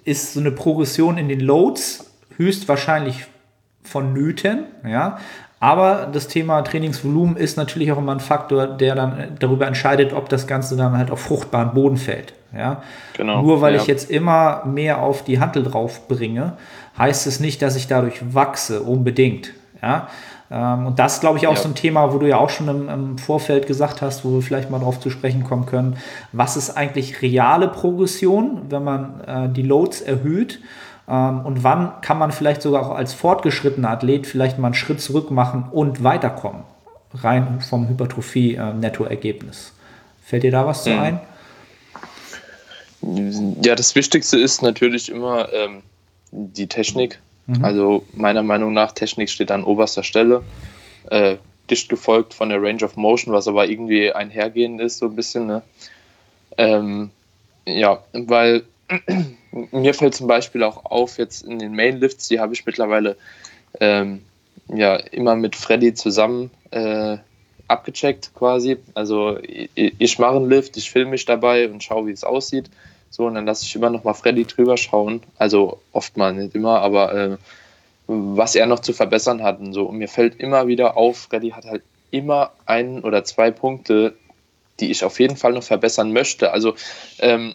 ist 0.05 0.35
so 0.35 0.41
eine 0.41 0.53
Progression 0.53 1.19
in 1.19 1.29
den 1.29 1.41
Loads 1.41 2.10
höchstwahrscheinlich 2.41 3.27
vonnöten, 3.83 4.65
ja. 4.87 5.19
Aber 5.63 6.09
das 6.11 6.27
Thema 6.27 6.63
Trainingsvolumen 6.63 7.37
ist 7.37 7.59
natürlich 7.59 7.93
auch 7.93 7.99
immer 7.99 8.13
ein 8.13 8.21
Faktor, 8.21 8.67
der 8.67 8.95
dann 8.95 9.37
darüber 9.39 9.67
entscheidet, 9.67 10.15
ob 10.15 10.31
das 10.31 10.47
Ganze 10.47 10.75
dann 10.75 10.97
halt 10.97 11.11
auf 11.11 11.21
fruchtbaren 11.21 11.75
Boden 11.75 11.99
fällt. 11.99 12.33
Ja? 12.57 12.83
Genau, 13.15 13.43
Nur 13.43 13.61
weil 13.61 13.75
ja. 13.75 13.81
ich 13.83 13.87
jetzt 13.87 14.11
immer 14.11 14.65
mehr 14.65 15.03
auf 15.03 15.23
die 15.23 15.39
Hantel 15.39 15.63
drauf 15.63 16.09
bringe, 16.09 16.55
heißt 16.97 17.27
es 17.27 17.41
nicht, 17.41 17.61
dass 17.61 17.77
ich 17.77 17.89
dadurch 17.89 18.35
wachse, 18.35 18.81
unbedingt. 18.81 19.53
Ja? 19.83 20.09
Ähm, 20.51 20.87
Und 20.87 20.99
das 20.99 21.21
glaube 21.21 21.37
ich 21.37 21.47
auch 21.47 21.57
Ja. 21.57 21.61
so 21.61 21.69
ein 21.69 21.75
Thema, 21.75 22.11
wo 22.15 22.17
du 22.17 22.27
ja 22.27 22.39
auch 22.39 22.49
schon 22.49 22.69
im, 22.69 22.89
im 22.89 23.19
Vorfeld 23.19 23.67
gesagt 23.67 24.01
hast, 24.01 24.25
wo 24.25 24.31
wir 24.33 24.41
vielleicht 24.43 24.71
mal 24.71 24.79
drauf 24.81 24.99
zu 24.99 25.11
sprechen 25.11 25.45
kommen 25.45 25.67
können. 25.67 25.99
Was 26.33 26.57
ist 26.57 26.71
eigentlich 26.71 27.21
reale 27.21 27.69
Progression, 27.69 28.63
wenn 28.71 28.83
man 28.83 29.21
äh, 29.27 29.49
die 29.51 29.63
Loads 29.63 30.01
erhöht? 30.01 30.59
Ähm, 31.11 31.45
und 31.45 31.65
wann 31.65 32.01
kann 32.01 32.19
man 32.19 32.31
vielleicht 32.33 32.63
sogar 32.63 32.87
auch 32.87 32.95
als 32.95 33.13
fortgeschrittener 33.13 33.91
Athlet 33.91 34.27
vielleicht 34.27 34.59
mal 34.59 34.69
einen 34.69 34.75
Schritt 34.75 35.01
zurück 35.01 35.31
machen 35.31 35.65
und 35.71 36.05
weiterkommen? 36.05 36.63
Rein 37.13 37.61
vom 37.61 37.89
Hypertrophie-Nettoergebnis. 37.89 39.73
Fällt 40.25 40.45
dir 40.45 40.53
da 40.53 40.67
was 40.67 40.85
zu 40.85 40.91
Mhm. 40.91 40.99
ein? 41.01 41.21
Ja, 43.65 43.75
das 43.75 43.95
Wichtigste 43.95 44.39
ist 44.39 44.63
natürlich 44.63 45.11
immer 45.11 45.53
ähm, 45.53 45.83
die 46.31 46.67
Technik. 46.67 47.19
Also 47.63 48.05
meiner 48.13 48.45
Meinung 48.45 48.73
nach, 48.75 48.93
Technik 48.93 49.29
steht 49.29 49.51
an 49.51 49.65
oberster 49.65 50.05
Stelle. 50.05 50.45
Äh, 51.11 51.37
dicht 51.69 51.89
gefolgt 51.89 52.33
von 52.33 52.49
der 52.49 52.63
Range 52.63 52.85
of 52.85 52.97
Motion, 52.97 53.35
was 53.35 53.49
aber 53.49 53.67
irgendwie 53.69 54.13
einhergehend 54.13 54.81
ist, 54.81 54.99
so 54.99 55.07
ein 55.07 55.17
bisschen. 55.17 55.49
Ne? 55.49 55.63
Ähm, 56.59 57.11
ja, 57.67 57.99
weil 58.13 58.63
mir 59.53 59.95
fällt 59.95 60.15
zum 60.15 60.27
Beispiel 60.27 60.63
auch 60.63 60.85
auf, 60.85 61.19
jetzt 61.19 61.45
in 61.45 61.59
den 61.59 61.75
Mainlifts, 61.75 62.29
die 62.29 62.41
habe 62.41 62.53
ich 62.53 62.67
mittlerweile 62.67 63.17
ähm, 63.81 64.25
ja 64.69 64.97
immer 64.97 65.37
mit 65.37 65.57
Freddy 65.57 65.95
zusammen 65.95 66.51
äh, 66.71 67.19
abgecheckt 67.69 68.33
quasi. 68.35 68.77
Also 68.95 69.39
ich, 69.43 69.71
ich 69.75 70.19
mache 70.19 70.37
einen 70.37 70.49
Lift, 70.49 70.77
ich 70.77 70.91
filme 70.91 71.13
mich 71.13 71.25
dabei 71.25 71.69
und 71.69 71.83
schaue, 71.83 72.07
wie 72.07 72.13
es 72.13 72.25
aussieht. 72.25 72.71
So, 73.11 73.27
und 73.27 73.35
dann 73.35 73.47
lasse 73.47 73.65
ich 73.65 73.75
immer 73.75 73.91
noch 73.91 74.05
mal 74.05 74.15
Freddy 74.15 74.45
drüber 74.45 74.77
schauen. 74.77 75.23
Also 75.39 75.81
oft 75.93 76.17
mal, 76.17 76.33
nicht 76.33 76.55
immer, 76.55 76.81
aber 76.81 77.13
äh, 77.15 77.37
was 78.07 78.55
er 78.55 78.67
noch 78.67 78.81
zu 78.81 78.93
verbessern 78.93 79.43
hat 79.43 79.61
und 79.61 79.73
so. 79.73 79.85
Und 79.85 79.99
mir 79.99 80.09
fällt 80.09 80.39
immer 80.41 80.67
wieder 80.67 80.97
auf, 80.97 81.29
Freddy 81.31 81.51
hat 81.51 81.65
halt 81.65 81.83
immer 82.11 82.53
ein 82.67 83.01
oder 83.03 83.25
zwei 83.25 83.51
Punkte, 83.51 84.15
die 84.81 84.91
ich 84.91 85.05
auf 85.05 85.21
jeden 85.21 85.37
Fall 85.37 85.53
noch 85.53 85.63
verbessern 85.63 86.13
möchte. 86.13 86.53
Also 86.53 86.75
ähm, 87.19 87.55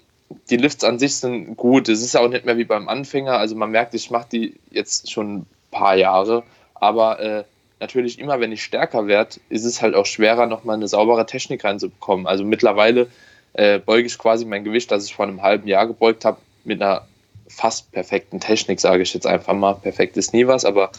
die 0.50 0.58
Lifts 0.58 0.84
an 0.84 1.00
sich 1.00 1.16
sind 1.16 1.56
gut. 1.56 1.90
Es 1.90 2.02
ist 2.02 2.16
auch 2.16 2.28
nicht 2.28 2.46
mehr 2.46 2.58
wie 2.58 2.66
beim 2.66 2.90
Anfänger. 2.90 3.38
Also 3.38 3.56
man 3.56 3.72
merkt, 3.72 3.94
ich 3.94 4.12
mache 4.12 4.28
die 4.32 4.56
jetzt 4.72 5.12
schon 5.12 5.38
ein 5.38 5.46
paar 5.72 5.96
Jahre. 5.96 6.44
Aber 6.74 7.20
äh, 7.20 7.44
natürlich 7.80 8.20
immer, 8.20 8.40
wenn 8.40 8.52
ich 8.52 8.64
stärker 8.64 9.08
werde, 9.08 9.38
ist 9.50 9.66
es 9.66 9.82
halt 9.82 9.96
auch 9.96 10.06
schwerer, 10.06 10.46
nochmal 10.46 10.76
eine 10.76 10.88
saubere 10.88 11.26
Technik 11.26 11.64
reinzubekommen. 11.64 12.28
Also 12.28 12.44
mittlerweile 12.44 13.08
äh, 13.54 13.80
beuge 13.80 14.08
ich 14.08 14.18
quasi 14.18 14.46
mein 14.46 14.64
Gewicht, 14.64 14.92
das 14.92 15.06
ich 15.06 15.16
vor 15.16 15.26
einem 15.26 15.42
halben 15.42 15.68
Jahr 15.68 15.88
gebeugt 15.88 16.26
habe, 16.26 16.38
mit 16.64 16.82
einer 16.82 17.08
fast 17.48 17.92
perfekten 17.92 18.40
Technik, 18.40 18.80
sage 18.80 19.04
ich 19.04 19.14
jetzt 19.14 19.28
einfach 19.28 19.54
mal. 19.54 19.76
Perfekt 19.76 20.18
ist 20.18 20.34
nie 20.34 20.48
was, 20.48 20.66
aber 20.66 20.92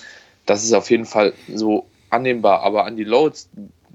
das 0.47 0.64
ist 0.64 0.72
auf 0.72 0.91
jeden 0.91 1.05
Fall 1.05 1.33
so 1.53 1.87
annehmbar. 2.11 2.62
Aber 2.62 2.85
an 2.85 2.97
die 2.97 3.05
Loads, 3.05 3.49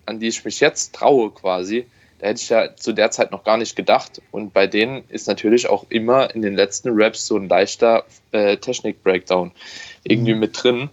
an 0.06 0.20
die 0.20 0.28
ich 0.28 0.44
mich 0.44 0.60
jetzt 0.60 0.94
traue 0.94 1.32
quasi, 1.32 1.86
da 2.22 2.28
hätte 2.28 2.42
ich 2.42 2.50
ja 2.50 2.76
zu 2.76 2.94
der 2.94 3.10
Zeit 3.10 3.32
noch 3.32 3.44
gar 3.44 3.58
nicht 3.58 3.76
gedacht. 3.76 4.22
Und 4.30 4.54
bei 4.54 4.68
denen 4.68 5.04
ist 5.10 5.28
natürlich 5.28 5.68
auch 5.68 5.88
immer 5.90 6.34
in 6.36 6.44
den 6.44 6.56
letzten 6.56 6.90
Raps 6.92 7.26
so 7.26 7.36
ein 7.36 7.50
leichter 7.50 8.06
äh, 8.32 8.58
Technik-Breakdown 8.58 9.52
irgendwie 10.04 10.36
mit 10.36 10.62
drin. 10.62 10.92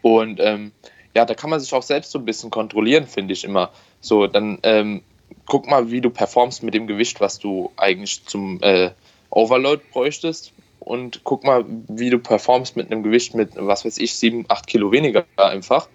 Und 0.00 0.40
ähm, 0.40 0.72
ja, 1.14 1.26
da 1.26 1.34
kann 1.34 1.50
man 1.50 1.60
sich 1.60 1.74
auch 1.74 1.82
selbst 1.82 2.10
so 2.10 2.18
ein 2.18 2.24
bisschen 2.24 2.50
kontrollieren, 2.50 3.06
finde 3.06 3.34
ich 3.34 3.44
immer. 3.44 3.70
So, 4.00 4.26
dann 4.26 4.58
ähm, 4.62 5.02
guck 5.44 5.68
mal, 5.68 5.90
wie 5.90 6.00
du 6.00 6.08
performst 6.08 6.62
mit 6.62 6.72
dem 6.72 6.86
Gewicht, 6.86 7.20
was 7.20 7.38
du 7.38 7.70
eigentlich 7.76 8.24
zum 8.24 8.62
äh, 8.62 8.92
Overload 9.28 9.82
bräuchtest. 9.92 10.54
Und 10.80 11.20
guck 11.24 11.44
mal, 11.44 11.66
wie 11.66 12.08
du 12.08 12.18
performst 12.18 12.76
mit 12.76 12.90
einem 12.90 13.02
Gewicht 13.02 13.34
mit, 13.34 13.50
was 13.56 13.84
weiß 13.84 13.98
ich, 13.98 14.14
7, 14.14 14.46
8 14.48 14.66
Kilo 14.66 14.90
weniger 14.90 15.26
einfach. 15.36 15.86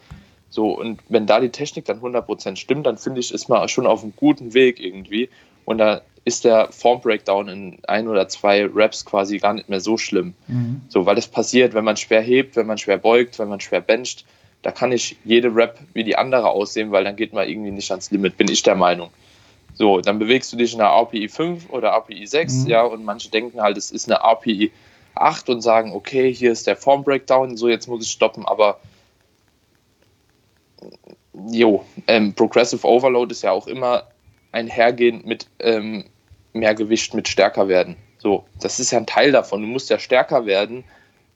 So, 0.53 0.69
und 0.69 0.99
wenn 1.09 1.25
da 1.25 1.39
die 1.39 1.49
Technik 1.49 1.85
dann 1.85 1.99
100% 1.99 2.57
stimmt, 2.57 2.85
dann 2.85 2.99
finde 2.99 3.19
ich, 3.19 3.33
ist 3.33 3.49
man 3.49 3.67
schon 3.69 3.87
auf 3.87 4.03
einem 4.03 4.13
guten 4.15 4.53
Weg 4.53 4.79
irgendwie. 4.79 5.29
Und 5.65 5.79
da 5.79 6.01
ist 6.25 6.45
der 6.45 6.71
Form 6.71 7.01
Breakdown 7.01 7.47
in 7.47 7.79
ein 7.87 8.07
oder 8.07 8.27
zwei 8.27 8.63
Reps 8.63 9.03
quasi 9.03 9.39
gar 9.39 9.53
nicht 9.55 9.67
mehr 9.67 9.79
so 9.79 9.97
schlimm. 9.97 10.35
So, 10.89 11.07
weil 11.07 11.15
das 11.15 11.27
passiert, 11.27 11.73
wenn 11.73 11.83
man 11.83 11.97
schwer 11.97 12.21
hebt, 12.21 12.55
wenn 12.55 12.67
man 12.67 12.77
schwer 12.77 12.99
beugt, 12.99 13.39
wenn 13.39 13.49
man 13.49 13.61
schwer 13.61 13.81
bencht. 13.81 14.25
Da 14.61 14.69
kann 14.69 14.91
ich 14.91 15.17
jede 15.25 15.55
Rep 15.55 15.79
wie 15.93 16.03
die 16.03 16.17
andere 16.17 16.51
aussehen, 16.51 16.91
weil 16.91 17.03
dann 17.03 17.15
geht 17.15 17.33
man 17.33 17.49
irgendwie 17.49 17.71
nicht 17.71 17.89
ans 17.89 18.11
Limit, 18.11 18.37
bin 18.37 18.47
ich 18.47 18.61
der 18.61 18.75
Meinung. 18.75 19.09
So, 19.73 20.01
dann 20.01 20.19
bewegst 20.19 20.53
du 20.53 20.57
dich 20.57 20.75
in 20.75 20.81
einer 20.81 20.91
RPI 20.91 21.29
5 21.29 21.71
oder 21.71 21.89
RPI 21.89 22.27
6, 22.27 22.67
ja, 22.67 22.83
und 22.83 23.03
manche 23.03 23.31
denken 23.31 23.59
halt, 23.59 23.75
es 23.75 23.89
ist 23.89 24.07
eine 24.07 24.19
RPI 24.23 24.71
8 25.15 25.49
und 25.49 25.61
sagen, 25.61 25.93
okay, 25.93 26.31
hier 26.31 26.51
ist 26.51 26.67
der 26.67 26.75
Form 26.75 27.03
Breakdown, 27.03 27.57
so 27.57 27.67
jetzt 27.69 27.87
muss 27.87 28.05
ich 28.05 28.11
stoppen, 28.11 28.45
aber 28.45 28.79
jo, 31.51 31.83
ähm, 32.07 32.33
Progressive 32.33 32.87
Overload 32.87 33.31
ist 33.31 33.43
ja 33.43 33.51
auch 33.51 33.67
immer 33.67 34.07
einhergehend 34.51 35.25
mit 35.25 35.47
ähm, 35.59 36.05
mehr 36.53 36.75
Gewicht, 36.75 37.13
mit 37.13 37.27
stärker 37.27 37.67
werden. 37.67 37.95
So, 38.19 38.45
das 38.61 38.79
ist 38.79 38.91
ja 38.91 38.99
ein 38.99 39.05
Teil 39.05 39.31
davon. 39.31 39.61
Du 39.61 39.67
musst 39.67 39.89
ja 39.89 39.99
stärker 39.99 40.45
werden, 40.45 40.83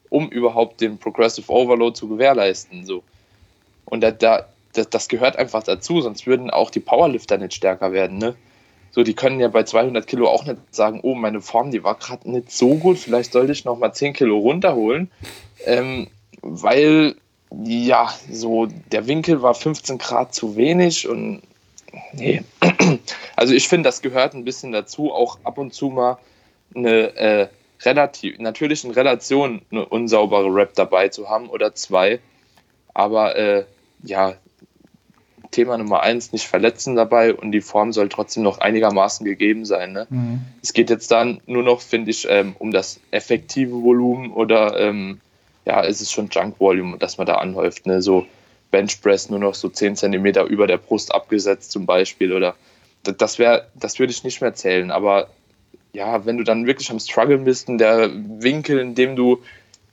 um 0.10 0.30
überhaupt 0.30 0.80
den 0.80 0.98
Progressive 0.98 1.52
Overload 1.52 1.98
zu 1.98 2.08
gewährleisten. 2.08 2.86
So. 2.86 3.04
Und 3.86 4.02
da, 4.02 4.12
da, 4.12 4.48
das, 4.74 4.90
das 4.90 5.08
gehört 5.08 5.36
einfach 5.36 5.64
dazu, 5.64 6.02
sonst 6.02 6.28
würden 6.28 6.50
auch 6.50 6.70
die 6.70 6.80
Powerlifter 6.80 7.38
nicht 7.38 7.56
stärker 7.56 7.92
werden. 7.92 8.18
Ne? 8.18 8.36
So, 8.92 9.04
die 9.04 9.16
können 9.16 9.40
ja 9.40 9.48
bei 9.48 9.64
200 9.64 10.08
Kilo 10.08 10.30
auch 10.30 10.46
nicht 10.46 10.58
sagen, 10.72 11.02
oh, 11.04 11.16
meine 11.16 11.42
Form, 11.42 11.72
die 11.72 11.84
war 11.84 11.96
gerade 11.96 12.30
nicht 12.30 12.52
so 12.52 12.76
gut, 12.76 12.98
vielleicht 12.98 13.34
sollte 13.34 13.52
ich 13.52 13.66
noch 13.66 13.78
mal 13.78 13.94
10 13.94 14.14
Kilo 14.14 14.38
runterholen, 14.38 15.12
ähm, 15.66 16.08
weil 16.42 17.16
ja, 17.64 18.14
so 18.32 18.68
der 18.92 19.08
Winkel 19.08 19.42
war 19.42 19.54
15 19.54 19.98
Grad 19.98 20.34
zu 20.34 20.56
wenig 20.56 21.08
und 21.08 21.42
Nee. 22.14 22.44
Also 23.36 23.54
ich 23.54 23.68
finde, 23.68 23.88
das 23.88 24.02
gehört 24.02 24.34
ein 24.34 24.46
bisschen 24.46 24.72
dazu, 24.72 25.14
auch 25.14 25.38
ab 25.44 25.60
und 25.60 25.72
zu 25.72 25.90
mal 25.90 26.18
eine 26.76 27.16
äh, 27.16 27.48
relativ, 27.84 28.40
natürlich 28.40 28.84
in 28.84 28.92
Relation 28.92 29.62
eine 29.72 29.86
unsaubere 29.86 30.48
Rap 30.48 30.74
dabei 30.74 31.10
zu 31.10 31.30
haben 31.30 31.48
oder 31.48 31.76
zwei. 31.76 32.20
Aber 32.96 33.36
äh, 33.36 33.66
ja, 34.02 34.34
Thema 35.52 35.78
Nummer 35.78 36.02
eins, 36.02 36.34
nicht 36.34 36.48
verletzen 36.48 36.96
dabei 36.96 37.34
und 37.34 37.52
die 37.52 37.62
Form 37.62 37.94
soll 37.94 38.10
trotzdem 38.10 38.42
noch 38.42 38.58
einigermaßen 38.58 39.24
gegeben 39.24 39.66
sein. 39.66 39.94
Ne? 39.94 40.08
Mhm. 40.10 40.42
Es 40.64 40.74
geht 40.74 40.90
jetzt 40.90 41.12
dann 41.12 41.40
nur 41.46 41.62
noch, 41.62 41.82
finde 41.82 42.10
ich, 42.10 42.28
ähm, 42.28 42.56
um 42.58 42.72
das 42.72 43.00
effektive 43.12 43.84
Volumen 43.84 44.32
oder 44.34 44.80
ähm, 44.80 45.22
ja, 45.68 45.82
ist 45.82 46.02
es 46.02 46.12
schon 46.12 46.30
Junk 46.32 46.60
Volume, 46.60 46.98
das 46.98 47.18
man 47.18 47.28
da 47.28 47.36
anhäuft. 47.36 47.86
Ne? 47.86 48.02
So 48.02 48.26
Benchpress 48.72 49.30
nur 49.30 49.40
noch 49.40 49.54
so 49.54 49.68
10 49.68 49.98
cm 49.98 50.26
über 50.48 50.66
der 50.66 50.78
Brust 50.78 51.14
abgesetzt 51.14 51.72
zum 51.72 51.86
Beispiel 51.86 52.34
oder 52.34 52.56
das 53.04 53.38
wäre, 53.38 53.68
das 53.76 54.00
würde 54.00 54.12
ich 54.12 54.24
nicht 54.24 54.42
mehr 54.42 54.54
zählen, 54.54 54.92
aber 54.92 55.30
ja, 55.94 56.26
wenn 56.26 56.38
du 56.38 56.44
dann 56.44 56.66
wirklich 56.66 56.92
am 56.92 57.00
Struggle 57.00 57.38
bist 57.40 57.70
und 57.70 57.78
der 57.78 58.10
Winkel, 58.14 58.80
in 58.80 58.96
dem 58.96 59.16
du 59.16 59.40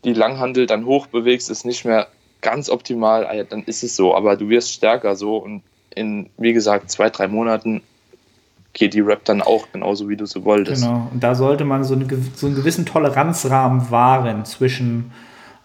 die 0.05 0.13
Langhandel 0.13 0.67
dann 0.67 0.87
hochbewegst, 0.87 1.49
ist 1.51 1.65
nicht 1.65 1.85
mehr 1.85 2.09
ganz 2.41 2.69
optimal, 2.69 3.27
ah 3.27 3.43
dann 3.45 3.63
ist 3.65 3.83
es 3.83 3.97
so. 3.97 4.15
Aber 4.15 4.37
du 4.37 4.49
wirst 4.49 4.73
stärker 4.73 5.17
so 5.17 5.37
und 5.37 5.63
in, 5.95 6.29
wie 6.37 6.53
gesagt, 6.53 6.91
zwei, 6.91 7.09
drei 7.09 7.29
Monaten 7.29 7.83
geht 8.73 8.93
die 8.93 9.01
Rap 9.01 9.25
dann 9.25 9.41
auch 9.41 9.69
genauso, 9.73 10.09
wie 10.09 10.17
du 10.17 10.27
so 10.27 10.45
wolltest. 10.45 10.83
Genau, 10.83 11.09
und 11.13 11.23
da 11.23 11.35
sollte 11.35 11.65
man 11.65 11.85
so, 11.85 11.95
eine, 11.95 12.07
so 12.35 12.47
einen 12.47 12.57
gewissen 12.57 12.85
Toleranzrahmen 12.85 13.91
wahren 13.91 14.45
zwischen 14.45 15.13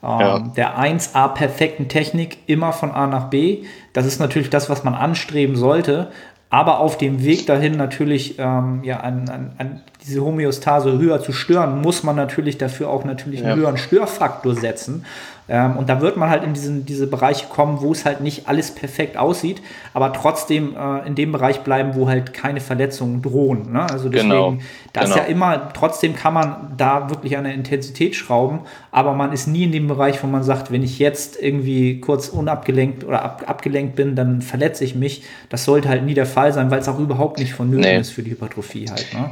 ähm, 0.03 0.19
ja. 0.19 0.39
der 0.39 0.79
1A 0.79 1.29
perfekten 1.29 1.87
Technik 1.87 2.37
immer 2.47 2.73
von 2.73 2.91
A 2.91 3.07
nach 3.07 3.29
B. 3.29 3.63
Das 3.93 4.05
ist 4.05 4.19
natürlich 4.19 4.49
das, 4.49 4.69
was 4.69 4.83
man 4.83 4.95
anstreben 4.95 5.55
sollte. 5.55 6.11
Aber 6.49 6.79
auf 6.79 6.97
dem 6.97 7.23
Weg 7.23 7.45
dahin 7.45 7.77
natürlich 7.77 8.39
ähm, 8.39 8.83
ja, 8.83 9.01
an, 9.01 9.29
an, 9.29 9.51
an 9.57 9.81
diese 10.09 10.23
Homöostase 10.23 10.97
höher 10.97 11.21
zu 11.21 11.31
stören, 11.31 11.81
muss 11.81 12.03
man 12.03 12.15
natürlich 12.15 12.57
dafür 12.57 12.89
auch 12.89 13.05
natürlich 13.05 13.41
einen 13.41 13.49
ja. 13.49 13.55
höheren 13.55 13.77
Störfaktor 13.77 14.55
setzen. 14.55 15.05
Ähm, 15.49 15.77
und 15.77 15.89
da 15.89 15.99
wird 15.99 16.15
man 16.15 16.29
halt 16.29 16.43
in 16.43 16.53
diesen, 16.53 16.85
diese 16.85 17.07
Bereiche 17.07 17.47
kommen, 17.47 17.81
wo 17.81 17.91
es 17.91 18.05
halt 18.05 18.21
nicht 18.21 18.47
alles 18.47 18.71
perfekt 18.71 19.17
aussieht, 19.17 19.61
aber 19.93 20.13
trotzdem 20.13 20.75
äh, 20.75 21.07
in 21.07 21.15
dem 21.15 21.31
Bereich 21.31 21.61
bleiben, 21.61 21.95
wo 21.95 22.07
halt 22.07 22.33
keine 22.33 22.61
Verletzungen 22.61 23.23
drohen. 23.23 23.71
Ne? 23.71 23.81
Also 23.81 24.09
deswegen, 24.09 24.29
genau. 24.29 24.57
das 24.93 25.05
genau. 25.05 25.15
ist 25.15 25.21
ja 25.21 25.27
immer, 25.27 25.73
trotzdem 25.73 26.15
kann 26.15 26.35
man 26.35 26.73
da 26.77 27.09
wirklich 27.09 27.35
an 27.35 27.45
der 27.45 27.55
Intensität 27.55 28.15
schrauben, 28.15 28.59
aber 28.91 29.13
man 29.13 29.33
ist 29.33 29.47
nie 29.47 29.63
in 29.63 29.71
dem 29.71 29.87
Bereich, 29.87 30.23
wo 30.23 30.27
man 30.27 30.43
sagt, 30.43 30.71
wenn 30.71 30.83
ich 30.83 30.99
jetzt 30.99 31.41
irgendwie 31.41 31.99
kurz 31.99 32.29
unabgelenkt 32.29 33.03
oder 33.03 33.23
ab, 33.23 33.43
abgelenkt 33.47 33.95
bin, 33.95 34.15
dann 34.15 34.43
verletze 34.43 34.83
ich 34.83 34.93
mich. 34.93 35.23
Das 35.49 35.65
sollte 35.65 35.89
halt 35.89 36.05
nie 36.05 36.13
der 36.13 36.27
Fall 36.27 36.53
sein, 36.53 36.69
weil 36.69 36.79
es 36.79 36.87
auch 36.87 36.99
überhaupt 36.99 37.39
nicht 37.39 37.53
vonnöten 37.53 37.81
nee. 37.81 37.97
ist 37.97 38.11
für 38.11 38.21
die 38.21 38.31
Hypertrophie 38.31 38.87
halt. 38.87 39.07
Ne? 39.15 39.31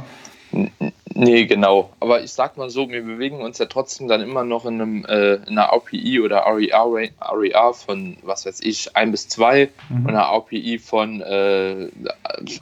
Nee, 1.14 1.46
genau. 1.46 1.90
Aber 1.98 2.22
ich 2.22 2.32
sag 2.32 2.56
mal 2.56 2.70
so, 2.70 2.88
wir 2.90 3.02
bewegen 3.02 3.40
uns 3.40 3.58
ja 3.58 3.66
trotzdem 3.66 4.06
dann 4.06 4.20
immer 4.20 4.44
noch 4.44 4.64
in, 4.66 4.80
einem, 4.80 5.04
äh, 5.04 5.34
in 5.34 5.58
einer 5.58 5.72
RPI 5.72 6.20
oder 6.20 6.44
RER, 6.46 7.10
RER 7.32 7.74
von, 7.74 8.16
was 8.22 8.46
weiß 8.46 8.60
ich, 8.60 8.96
1 8.96 9.10
bis 9.10 9.28
2 9.28 9.68
mhm. 9.88 10.06
und 10.06 10.10
einer 10.10 10.32
RPI 10.32 10.78
von 10.78 11.20
äh, 11.20 11.88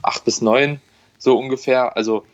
8 0.01 0.25
bis 0.25 0.41
9, 0.41 0.81
so 1.19 1.37
ungefähr. 1.37 1.95
Also 1.95 2.25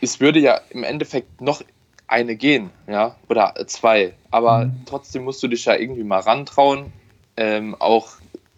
es 0.00 0.18
würde 0.18 0.40
ja 0.40 0.60
im 0.70 0.82
Endeffekt 0.82 1.40
noch 1.40 1.62
eine 2.08 2.34
gehen, 2.34 2.70
ja, 2.88 3.14
oder 3.28 3.54
zwei. 3.68 4.14
Aber 4.32 4.66
mhm. 4.66 4.82
trotzdem 4.86 5.22
musst 5.22 5.40
du 5.42 5.46
dich 5.46 5.66
ja 5.66 5.76
irgendwie 5.76 6.02
mal 6.02 6.20
rantrauen, 6.20 6.92
ähm, 7.36 7.76
auch 7.78 8.08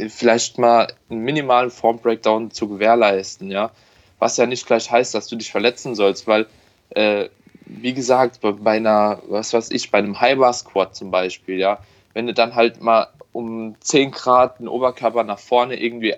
vielleicht 0.09 0.59
mal 0.59 0.89
einen 1.11 1.20
minimalen 1.20 1.70
Form-Breakdown 1.70 2.51
zu 2.53 2.68
gewährleisten, 2.68 3.51
ja 3.51 3.70
was 4.18 4.36
ja 4.36 4.46
nicht 4.46 4.66
gleich 4.66 4.90
heißt, 4.90 5.14
dass 5.14 5.28
du 5.28 5.36
dich 5.36 5.50
verletzen 5.50 5.94
sollst, 5.94 6.26
weil, 6.26 6.46
äh, 6.90 7.28
wie 7.66 7.94
gesagt, 7.94 8.40
bei 8.40 8.76
einer, 8.76 9.22
was 9.28 9.52
weiß 9.52 9.70
ich, 9.72 9.90
bei 9.90 9.98
einem 9.98 10.20
High-Bar-Squat 10.20 10.94
zum 10.94 11.10
Beispiel, 11.10 11.58
ja, 11.58 11.78
wenn 12.14 12.26
du 12.26 12.34
dann 12.34 12.54
halt 12.54 12.80
mal 12.80 13.08
um 13.32 13.74
10 13.80 14.12
Grad 14.12 14.60
den 14.60 14.68
Oberkörper 14.68 15.24
nach 15.24 15.38
vorne 15.38 15.78
irgendwie 15.78 16.14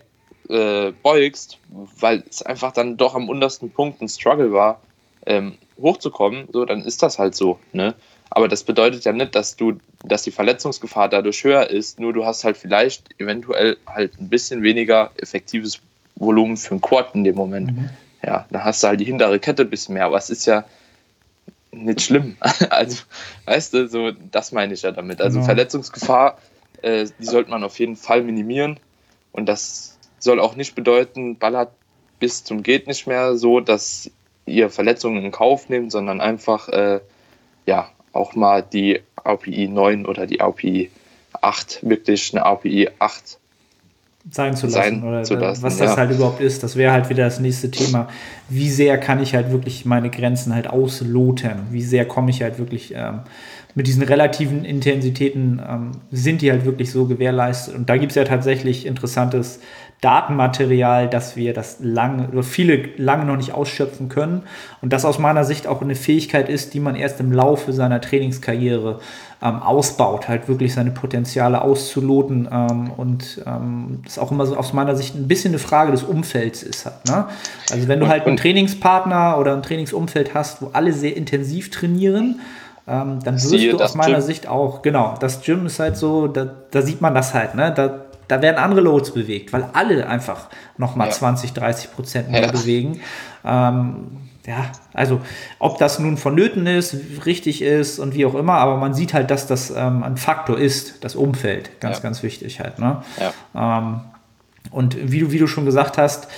äh, 0.49 0.93
beugst, 1.03 1.59
weil 1.69 2.23
es 2.29 2.43
einfach 2.43 2.73
dann 2.73 2.97
doch 2.97 3.15
am 3.15 3.29
untersten 3.29 3.71
Punkt 3.71 4.01
ein 4.01 4.09
Struggle 4.09 4.53
war, 4.53 4.81
ähm, 5.27 5.59
hochzukommen, 5.81 6.49
so, 6.53 6.65
dann 6.65 6.83
ist 6.83 7.03
das 7.03 7.19
halt 7.19 7.35
so, 7.35 7.59
ne? 7.73 7.95
Aber 8.31 8.47
das 8.47 8.63
bedeutet 8.63 9.05
ja 9.05 9.13
nicht, 9.13 9.35
dass 9.35 9.57
du, 9.57 9.79
dass 10.05 10.23
die 10.23 10.31
Verletzungsgefahr 10.31 11.09
dadurch 11.09 11.45
höher 11.45 11.71
ist, 11.71 11.99
nur 11.99 12.13
du 12.13 12.27
hast 12.27 12.45
halt 12.45 12.57
vielleicht 12.57 13.19
eventuell 13.19 13.79
halt 13.87 14.21
ein 14.21 14.29
bisschen 14.29 14.63
weniger 14.63 15.11
effektives 15.17 15.81
Volumen 16.19 16.57
für 16.57 16.73
einen 16.73 16.81
Quad 16.81 17.15
in 17.15 17.25
dem 17.25 17.37
Moment. 17.37 17.73
Mhm. 17.73 17.91
Ja, 18.25 18.47
da 18.51 18.65
hast 18.65 18.83
du 18.83 18.89
halt 18.89 19.01
die 19.01 19.05
hintere 19.05 19.39
Kette 19.39 19.63
ein 19.63 19.71
bisschen 19.71 19.95
mehr, 19.95 20.07
aber 20.07 20.17
es 20.17 20.31
ist 20.31 20.47
ja 20.47 20.65
nicht 21.71 22.03
schlimm. 22.03 22.37
Also, 22.71 23.03
weißt 23.47 23.75
du, 23.75 23.89
so, 23.89 24.11
das 24.11 24.53
meine 24.53 24.75
ich 24.75 24.83
ja 24.83 24.91
damit. 24.91 25.21
Also, 25.21 25.37
genau. 25.37 25.47
Verletzungsgefahr, 25.47 26.39
äh, 26.83 27.07
die 27.19 27.25
sollte 27.25 27.51
man 27.51 27.65
auf 27.65 27.79
jeden 27.79 27.97
Fall 27.97 28.23
minimieren. 28.23 28.81
Und 29.33 29.47
das 29.47 29.99
soll 30.19 30.41
auch 30.41 30.57
nicht 30.57 30.75
bedeuten, 30.75 31.37
ballert 31.37 31.71
bis 32.19 32.43
zum 32.43 32.63
Geht 32.63 32.89
nicht 32.89 33.07
mehr 33.07 33.37
so, 33.37 33.61
dass 33.61 34.11
ihr 34.47 34.71
Verletzungen 34.71 35.25
in 35.25 35.31
Kauf 35.31 35.69
nehmt, 35.69 35.93
sondern 35.93 36.21
einfach, 36.21 36.69
äh, 36.69 37.01
ja, 37.67 37.91
auch 38.13 38.35
mal 38.35 38.63
die 38.63 39.01
API 39.17 39.69
9 39.69 40.07
oder 40.07 40.27
die 40.27 40.41
API 40.41 40.91
8, 41.41 41.81
wirklich 41.89 42.35
eine 42.35 42.45
API 42.45 42.91
8 42.99 43.39
sein 44.31 44.57
zu 44.57 44.67
lassen 44.67 45.01
sein 45.01 45.05
oder 45.05 45.23
zu 45.23 45.35
lassen, 45.35 45.63
was 45.63 45.79
das 45.79 45.93
ja. 45.93 45.97
halt 45.97 46.11
überhaupt 46.11 46.41
ist. 46.41 46.63
Das 46.63 46.77
wäre 46.77 46.93
halt 46.93 47.09
wieder 47.09 47.25
das 47.25 47.41
nächste 47.41 47.71
Thema. 47.71 48.09
Wie 48.49 48.69
sehr 48.69 48.99
kann 48.99 49.23
ich 49.23 49.35
halt 49.35 49.51
wirklich 49.51 49.85
meine 49.85 50.11
Grenzen 50.11 50.55
halt 50.55 50.69
ausloten? 50.69 51.53
Wie 51.71 51.83
sehr 51.83 52.05
komme 52.05 52.31
ich 52.31 52.43
halt 52.43 52.59
wirklich 52.59 52.93
ähm, 52.95 53.21
mit 53.75 53.87
diesen 53.87 54.03
relativen 54.03 54.65
Intensitäten, 54.65 55.63
ähm, 55.67 55.93
sind 56.11 56.43
die 56.43 56.51
halt 56.51 56.65
wirklich 56.65 56.91
so 56.91 57.07
gewährleistet? 57.07 57.75
Und 57.75 57.89
da 57.89 57.97
gibt 57.97 58.13
es 58.13 58.17
ja 58.17 58.25
tatsächlich 58.25 58.87
interessantes 58.87 59.61
Datenmaterial, 60.01 61.09
dass 61.09 61.35
wir 61.35 61.53
das 61.53 61.79
lange 61.81 62.29
oder 62.29 62.45
viele 62.45 62.89
lange 62.99 63.25
noch 63.25 63.37
nicht 63.37 63.53
ausschöpfen 63.53 64.09
können 64.09 64.43
und 64.81 64.93
das 64.93 65.05
aus 65.05 65.19
meiner 65.19 65.43
Sicht 65.43 65.67
auch 65.67 65.83
eine 65.83 65.97
Fähigkeit 65.97 66.49
ist, 66.49 66.73
die 66.75 66.79
man 66.79 66.95
erst 66.95 67.19
im 67.19 67.33
Laufe 67.33 67.73
seiner 67.73 68.01
Trainingskarriere 68.01 69.01
ähm, 69.43 69.61
ausbaut, 69.61 70.29
halt 70.29 70.49
wirklich 70.49 70.75
seine 70.75 70.93
Potenziale 70.93 71.63
auszuloten 71.63 72.49
ähm, 72.51 72.93
und 72.97 73.43
ähm, 73.45 74.01
das 74.05 74.21
auch 74.21 74.31
immer 74.31 74.47
so 74.47 74.57
aus 74.57 74.73
meiner 74.73 74.95
Sicht 74.95 75.17
ein 75.17 75.27
bisschen 75.27 75.51
eine 75.51 75.59
Frage 75.59 75.91
des 75.91 76.05
Umfelds 76.05 76.63
ist 76.63 76.87
halt. 76.87 77.05
Ne? 77.09 77.27
Also 77.73 77.89
wenn 77.89 77.99
du 77.99 78.07
halt 78.07 78.25
einen 78.27 78.37
Trainingspartner 78.37 79.37
oder 79.39 79.55
ein 79.55 79.63
Trainingsumfeld 79.63 80.33
hast, 80.33 80.63
wo 80.63 80.71
alle 80.75 80.93
sehr 80.93 81.17
intensiv 81.17 81.71
trainieren, 81.71 82.41
ähm, 82.87 83.19
dann 83.25 83.35
wirst 83.35 83.53
du 83.53 83.79
aus 83.79 83.95
meiner 83.95 84.15
Gym. 84.15 84.23
Sicht 84.23 84.49
auch, 84.49 84.83
genau, 84.83 85.15
das 85.21 85.43
Gym 85.43 85.67
ist 85.67 85.79
halt 85.79 85.97
so, 85.97 86.29
da, 86.29 86.47
da 86.71 86.83
sieht 86.83 87.01
man 87.01 87.15
das 87.15 87.35
halt, 87.35 87.55
ne? 87.55 87.73
Da, 87.75 88.05
da 88.29 88.43
werden 88.43 88.59
andere 88.59 88.81
Loads 88.81 89.13
bewegt, 89.13 89.53
weil 89.53 89.69
alle 89.73 90.07
einfach 90.07 90.49
nochmal 90.77 91.09
ja. 91.09 91.13
20, 91.13 91.53
30 91.53 91.93
Prozent 91.93 92.31
mehr 92.31 92.43
ja. 92.43 92.51
bewegen. 92.51 93.01
Ähm, 93.45 94.07
ja, 94.47 94.73
also 94.95 95.21
ob 95.59 95.79
das 95.79 95.99
nun 95.99 96.17
vonnöten 96.17 96.67
ist, 96.67 96.97
richtig 97.27 97.61
ist 97.61 97.99
und 97.99 98.15
wie 98.15 98.25
auch 98.25 98.35
immer, 98.35 98.55
aber 98.55 98.79
man 98.79 98.95
sieht 98.95 99.13
halt, 99.13 99.31
dass 99.31 99.47
das 99.47 99.71
ähm, 99.71 100.03
ein 100.03 100.17
Faktor 100.17 100.59
ist, 100.59 101.05
das 101.05 101.17
Umfeld, 101.17 101.81
ganz, 101.81 101.99
ja. 101.99 102.03
ganz 102.03 102.23
wichtig 102.23 102.61
halt. 102.61 102.79
Ne? 102.79 103.03
Ja. 103.21 103.79
Ähm, 103.79 104.01
und 104.71 105.13
wie 105.13 105.21
du, 105.21 105.33
wie 105.33 105.39
du 105.39 105.47
schon 105.47 105.67
gesagt 105.67 105.99
hast, 105.99 106.29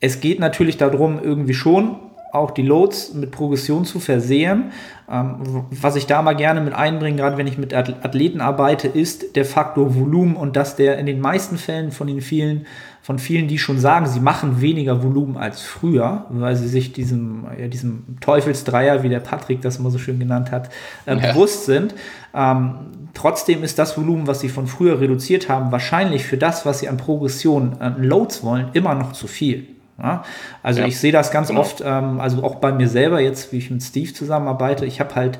es 0.00 0.20
geht 0.20 0.40
natürlich 0.40 0.78
darum, 0.78 1.22
irgendwie 1.22 1.54
schon 1.54 1.96
auch 2.32 2.50
die 2.50 2.62
Loads 2.62 3.12
mit 3.12 3.30
Progression 3.30 3.84
zu 3.84 4.00
versehen. 4.00 4.72
Ähm, 5.10 5.66
was 5.70 5.96
ich 5.96 6.06
da 6.06 6.22
mal 6.22 6.32
gerne 6.32 6.62
mit 6.62 6.72
einbringe, 6.72 7.18
gerade 7.18 7.36
wenn 7.36 7.46
ich 7.46 7.58
mit 7.58 7.74
Athleten 7.74 8.40
arbeite, 8.40 8.88
ist 8.88 9.36
der 9.36 9.44
Faktor 9.44 9.94
Volumen 9.94 10.34
und 10.34 10.56
dass 10.56 10.74
der 10.74 10.98
in 10.98 11.04
den 11.04 11.20
meisten 11.20 11.58
Fällen 11.58 11.92
von 11.92 12.06
den 12.06 12.22
vielen, 12.22 12.66
von 13.02 13.18
vielen, 13.18 13.48
die 13.48 13.58
schon 13.58 13.78
sagen, 13.78 14.06
sie 14.06 14.20
machen 14.20 14.62
weniger 14.62 15.02
Volumen 15.02 15.36
als 15.36 15.60
früher, 15.60 16.24
weil 16.30 16.56
sie 16.56 16.68
sich 16.68 16.94
diesem, 16.94 17.44
ja, 17.58 17.68
diesem 17.68 18.16
Teufelsdreier, 18.20 19.02
wie 19.02 19.10
der 19.10 19.20
Patrick 19.20 19.60
das 19.60 19.78
mal 19.78 19.90
so 19.90 19.98
schön 19.98 20.18
genannt 20.18 20.50
hat, 20.50 20.70
äh, 21.04 21.14
ja. 21.14 21.32
bewusst 21.32 21.66
sind. 21.66 21.94
Ähm, 22.34 22.76
trotzdem 23.12 23.62
ist 23.62 23.78
das 23.78 23.98
Volumen, 23.98 24.26
was 24.26 24.40
sie 24.40 24.48
von 24.48 24.66
früher 24.66 24.98
reduziert 25.00 25.50
haben, 25.50 25.70
wahrscheinlich 25.70 26.24
für 26.24 26.38
das, 26.38 26.64
was 26.64 26.78
sie 26.78 26.88
an 26.88 26.96
Progression, 26.96 27.74
an 27.80 28.02
Loads 28.02 28.42
wollen, 28.42 28.68
immer 28.72 28.94
noch 28.94 29.12
zu 29.12 29.26
viel. 29.26 29.66
Ja? 29.98 30.24
Also 30.62 30.80
ja, 30.80 30.86
ich 30.86 30.98
sehe 30.98 31.12
das 31.12 31.30
ganz 31.30 31.48
genau. 31.48 31.60
oft, 31.60 31.82
ähm, 31.84 32.20
also 32.20 32.42
auch 32.42 32.56
bei 32.56 32.72
mir 32.72 32.88
selber 32.88 33.20
jetzt, 33.20 33.52
wie 33.52 33.58
ich 33.58 33.70
mit 33.70 33.82
Steve 33.82 34.12
zusammenarbeite, 34.12 34.86
ich 34.86 35.00
habe 35.00 35.14
halt 35.14 35.38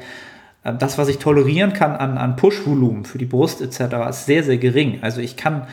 äh, 0.65 0.73
das, 0.75 0.99
was 0.99 1.09
ich 1.09 1.19
tolerieren 1.19 1.73
kann 1.73 1.97
an, 1.97 2.19
an 2.19 2.37
Push-Volumen 2.37 3.05
für 3.05 3.19
die 3.19 3.27
Brust 3.27 3.61
etc., 3.61 3.95
ist 4.09 4.27
sehr, 4.27 4.43
sehr 4.43 4.59
gering. 4.59 4.99
Also 5.03 5.21
ich 5.21 5.37
kann, 5.37 5.67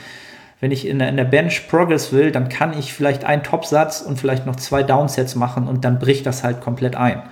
wenn 0.59 0.71
ich 0.71 0.87
in 0.87 0.99
der, 0.99 1.09
in 1.09 1.17
der 1.17 1.25
Bench 1.25 1.67
Progress 1.67 2.11
will, 2.11 2.31
dann 2.31 2.49
kann 2.49 2.77
ich 2.77 2.93
vielleicht 2.93 3.23
einen 3.23 3.43
Topsatz 3.43 4.01
und 4.01 4.19
vielleicht 4.19 4.45
noch 4.45 4.55
zwei 4.55 4.83
Downsets 4.83 5.35
machen 5.35 5.67
und 5.67 5.85
dann 5.85 5.99
bricht 5.99 6.25
das 6.25 6.43
halt 6.43 6.61
komplett 6.61 6.95
ein. 6.95 7.23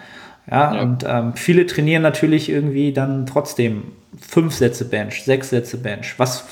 Ja, 0.50 0.74
ja. 0.74 0.82
und 0.82 1.06
ähm, 1.06 1.34
viele 1.36 1.66
trainieren 1.66 2.04
natürlich 2.04 2.50
irgendwie 2.50 2.94
dann 2.94 3.26
trotzdem 3.26 3.92
fünf 4.18 4.54
Sätze 4.54 4.86
Bench, 4.86 5.24
sechs 5.24 5.50
Sätze 5.50 5.78
Bench, 5.78 6.18
was 6.18 6.46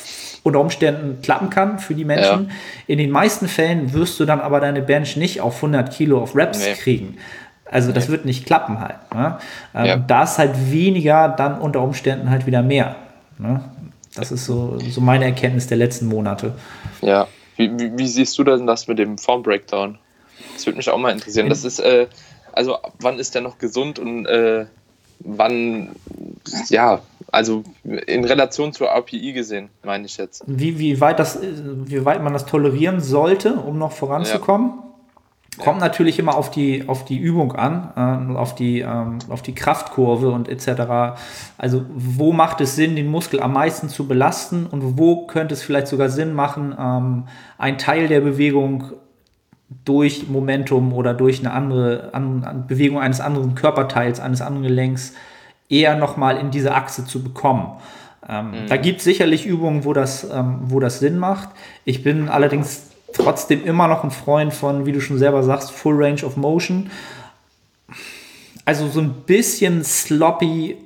unter 0.46 0.60
Umständen 0.60 1.24
klappen 1.24 1.50
kann 1.50 1.80
für 1.80 1.96
die 1.96 2.06
Menschen. 2.06 2.50
Ja. 2.50 2.56
In 2.86 3.00
den 3.00 3.10
meisten 3.10 3.48
Fällen 3.48 3.94
wirst 3.94 4.20
du 4.20 4.26
dann 4.26 4.40
aber 4.40 4.60
deine 4.60 4.84
Bench 4.84 5.18
nicht 5.18 5.42
auf 5.42 5.56
100 5.56 5.92
Kilo 5.92 6.22
auf 6.22 6.36
Reps 6.36 6.60
nee. 6.60 6.74
kriegen. 6.74 7.18
Also 7.66 7.92
das 7.92 8.06
nee. 8.06 8.12
wird 8.12 8.26
nicht 8.26 8.46
klappen 8.46 8.80
halt. 8.80 9.12
Ne? 9.12 9.40
Ähm, 9.74 9.86
ja. 9.86 9.98
Da 9.98 10.24
ist 10.24 10.38
halt 10.38 10.72
weniger, 10.72 11.30
dann 11.30 11.60
unter 11.60 11.82
Umständen 11.82 12.30
halt 12.30 12.46
wieder 12.46 12.62
mehr. 12.62 12.96
Ne? 13.40 13.60
Das 14.14 14.32
ist 14.32 14.46
so, 14.46 14.78
so 14.88 15.02
meine 15.02 15.26
Erkenntnis 15.26 15.66
der 15.66 15.78
letzten 15.78 16.06
Monate. 16.06 16.54
Ja, 17.02 17.28
wie, 17.56 17.72
wie, 17.80 17.98
wie 17.98 18.08
siehst 18.08 18.38
du 18.38 18.44
denn 18.44 18.68
das 18.68 18.88
mit 18.88 19.00
dem 19.00 19.18
Form 19.18 19.42
Breakdown? 19.42 19.98
Das 20.54 20.68
würde 20.68 20.78
mich 20.78 20.92
auch 20.92 21.00
mal 21.00 21.12
interessieren. 21.12 21.50
Das 21.50 21.64
ist, 21.64 21.80
äh, 21.80 22.06
also 22.54 22.78
wann 23.00 23.18
ist 23.18 23.34
der 23.34 23.42
noch 23.42 23.58
gesund 23.58 23.98
und 23.98 24.28
äh, 24.28 24.68
wann, 25.22 25.90
ja, 26.70 27.02
also 27.36 27.64
in 27.84 28.24
Relation 28.24 28.72
zur 28.72 28.96
API 28.96 29.34
gesehen, 29.34 29.70
meine 29.84 30.06
ich 30.06 30.16
jetzt. 30.16 30.44
Wie, 30.48 30.80
wie, 30.80 31.02
weit 31.02 31.20
das, 31.20 31.40
wie 31.42 32.06
weit 32.06 32.24
man 32.24 32.32
das 32.32 32.46
tolerieren 32.46 33.02
sollte, 33.02 33.56
um 33.56 33.78
noch 33.78 33.92
voranzukommen? 33.92 34.72
Ja. 34.78 35.64
Kommt 35.64 35.82
ja. 35.82 35.88
natürlich 35.88 36.18
immer 36.18 36.36
auf 36.36 36.50
die, 36.50 36.88
auf 36.88 37.04
die 37.04 37.18
Übung 37.18 37.54
an, 37.54 38.32
äh, 38.34 38.38
auf, 38.38 38.56
die, 38.56 38.80
ähm, 38.80 39.20
auf 39.30 39.42
die 39.42 39.54
Kraftkurve 39.54 40.32
und 40.32 40.48
etc. 40.48 41.18
Also 41.58 41.86
wo 41.94 42.32
macht 42.32 42.62
es 42.62 42.76
Sinn, 42.76 42.96
den 42.96 43.08
Muskel 43.08 43.42
am 43.42 43.54
meisten 43.54 43.90
zu 43.90 44.08
belasten 44.08 44.66
und 44.66 44.98
wo 44.98 45.28
könnte 45.28 45.54
es 45.54 45.62
vielleicht 45.62 45.88
sogar 45.88 46.10
Sinn 46.10 46.34
machen, 46.34 46.74
ähm, 46.78 47.28
einen 47.58 47.78
Teil 47.78 48.08
der 48.08 48.22
Bewegung 48.22 48.94
durch 49.84 50.30
Momentum 50.30 50.94
oder 50.94 51.14
durch 51.14 51.40
eine 51.40 51.52
andere 51.52 52.14
an, 52.14 52.66
Bewegung 52.68 53.00
eines 53.00 53.20
anderen 53.20 53.56
Körperteils, 53.56 54.22
eines 54.22 54.42
anderen 54.42 54.64
Gelenks 54.64 55.14
eher 55.70 55.96
nochmal 55.96 56.38
in 56.38 56.52
diese 56.52 56.74
Achse 56.74 57.06
zu 57.06 57.24
bekommen. 57.24 57.74
Ähm, 58.28 58.52
mhm. 58.52 58.68
Da 58.68 58.78
gibt 58.78 59.00
es 59.00 59.04
sicherlich 59.04 59.46
Übungen, 59.46 59.86
wo 59.86 59.94
das, 59.94 60.24
ähm, 60.24 60.60
wo 60.64 60.80
das 60.80 61.00
Sinn 61.00 61.18
macht. 61.18 61.50
Ich 61.84 62.04
bin 62.04 62.30
allerdings 62.30 62.88
trotzdem 63.14 63.64
immer 63.64 63.88
noch 63.88 64.04
ein 64.04 64.12
Freund 64.12 64.54
von, 64.54 64.86
wie 64.86 64.92
du 64.92 65.02
schon 65.02 65.18
selber 65.18 65.44
sagst, 65.44 65.72
Full 65.72 65.96
Range 66.04 66.24
of 66.24 66.38
Motion. 66.38 66.90
Also 68.66 68.88
so 68.88 69.00
ein 69.00 69.12
bisschen 69.26 69.84
sloppy, 69.84 70.78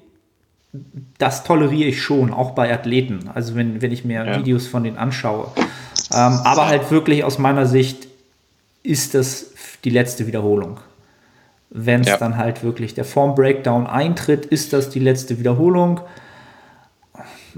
das 1.18 1.44
toleriere 1.44 1.90
ich 1.90 2.02
schon, 2.02 2.34
auch 2.34 2.52
bei 2.52 2.72
Athleten. 2.74 3.30
Also 3.34 3.56
wenn, 3.56 3.82
wenn 3.82 3.92
ich 3.92 4.06
mir 4.06 4.26
ja. 4.26 4.38
Videos 4.38 4.68
von 4.68 4.84
denen 4.84 4.98
anschaue. 4.98 5.48
Ähm, 6.14 6.40
aber 6.44 6.68
halt 6.68 6.92
wirklich 6.92 7.24
aus 7.24 7.38
meiner 7.38 7.66
Sicht 7.66 8.08
ist 8.84 9.14
das 9.14 9.52
die 9.84 9.90
letzte 9.90 10.28
Wiederholung. 10.28 10.80
Wenn 11.70 12.02
es 12.02 12.08
ja. 12.08 12.18
dann 12.18 12.38
halt 12.38 12.64
wirklich 12.64 12.96
der 12.96 13.06
Form 13.06 13.36
Breakdown 13.36 13.86
eintritt, 13.86 14.46
ist 14.46 14.74
das 14.74 14.90
die 14.90 15.00
letzte 15.00 15.38
Wiederholung. 15.40 16.02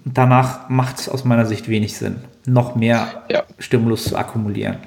Danach 0.03 0.69
macht 0.69 0.99
es 0.99 1.09
aus 1.09 1.23
meiner 1.23 1.45
Sicht 1.45 1.67
wenig 1.69 1.97
Sinn, 1.97 2.17
noch 2.45 2.75
mehr 2.75 3.23
ja. 3.29 3.43
Stimulus 3.59 4.05
zu 4.05 4.17
akkumulieren. 4.17 4.77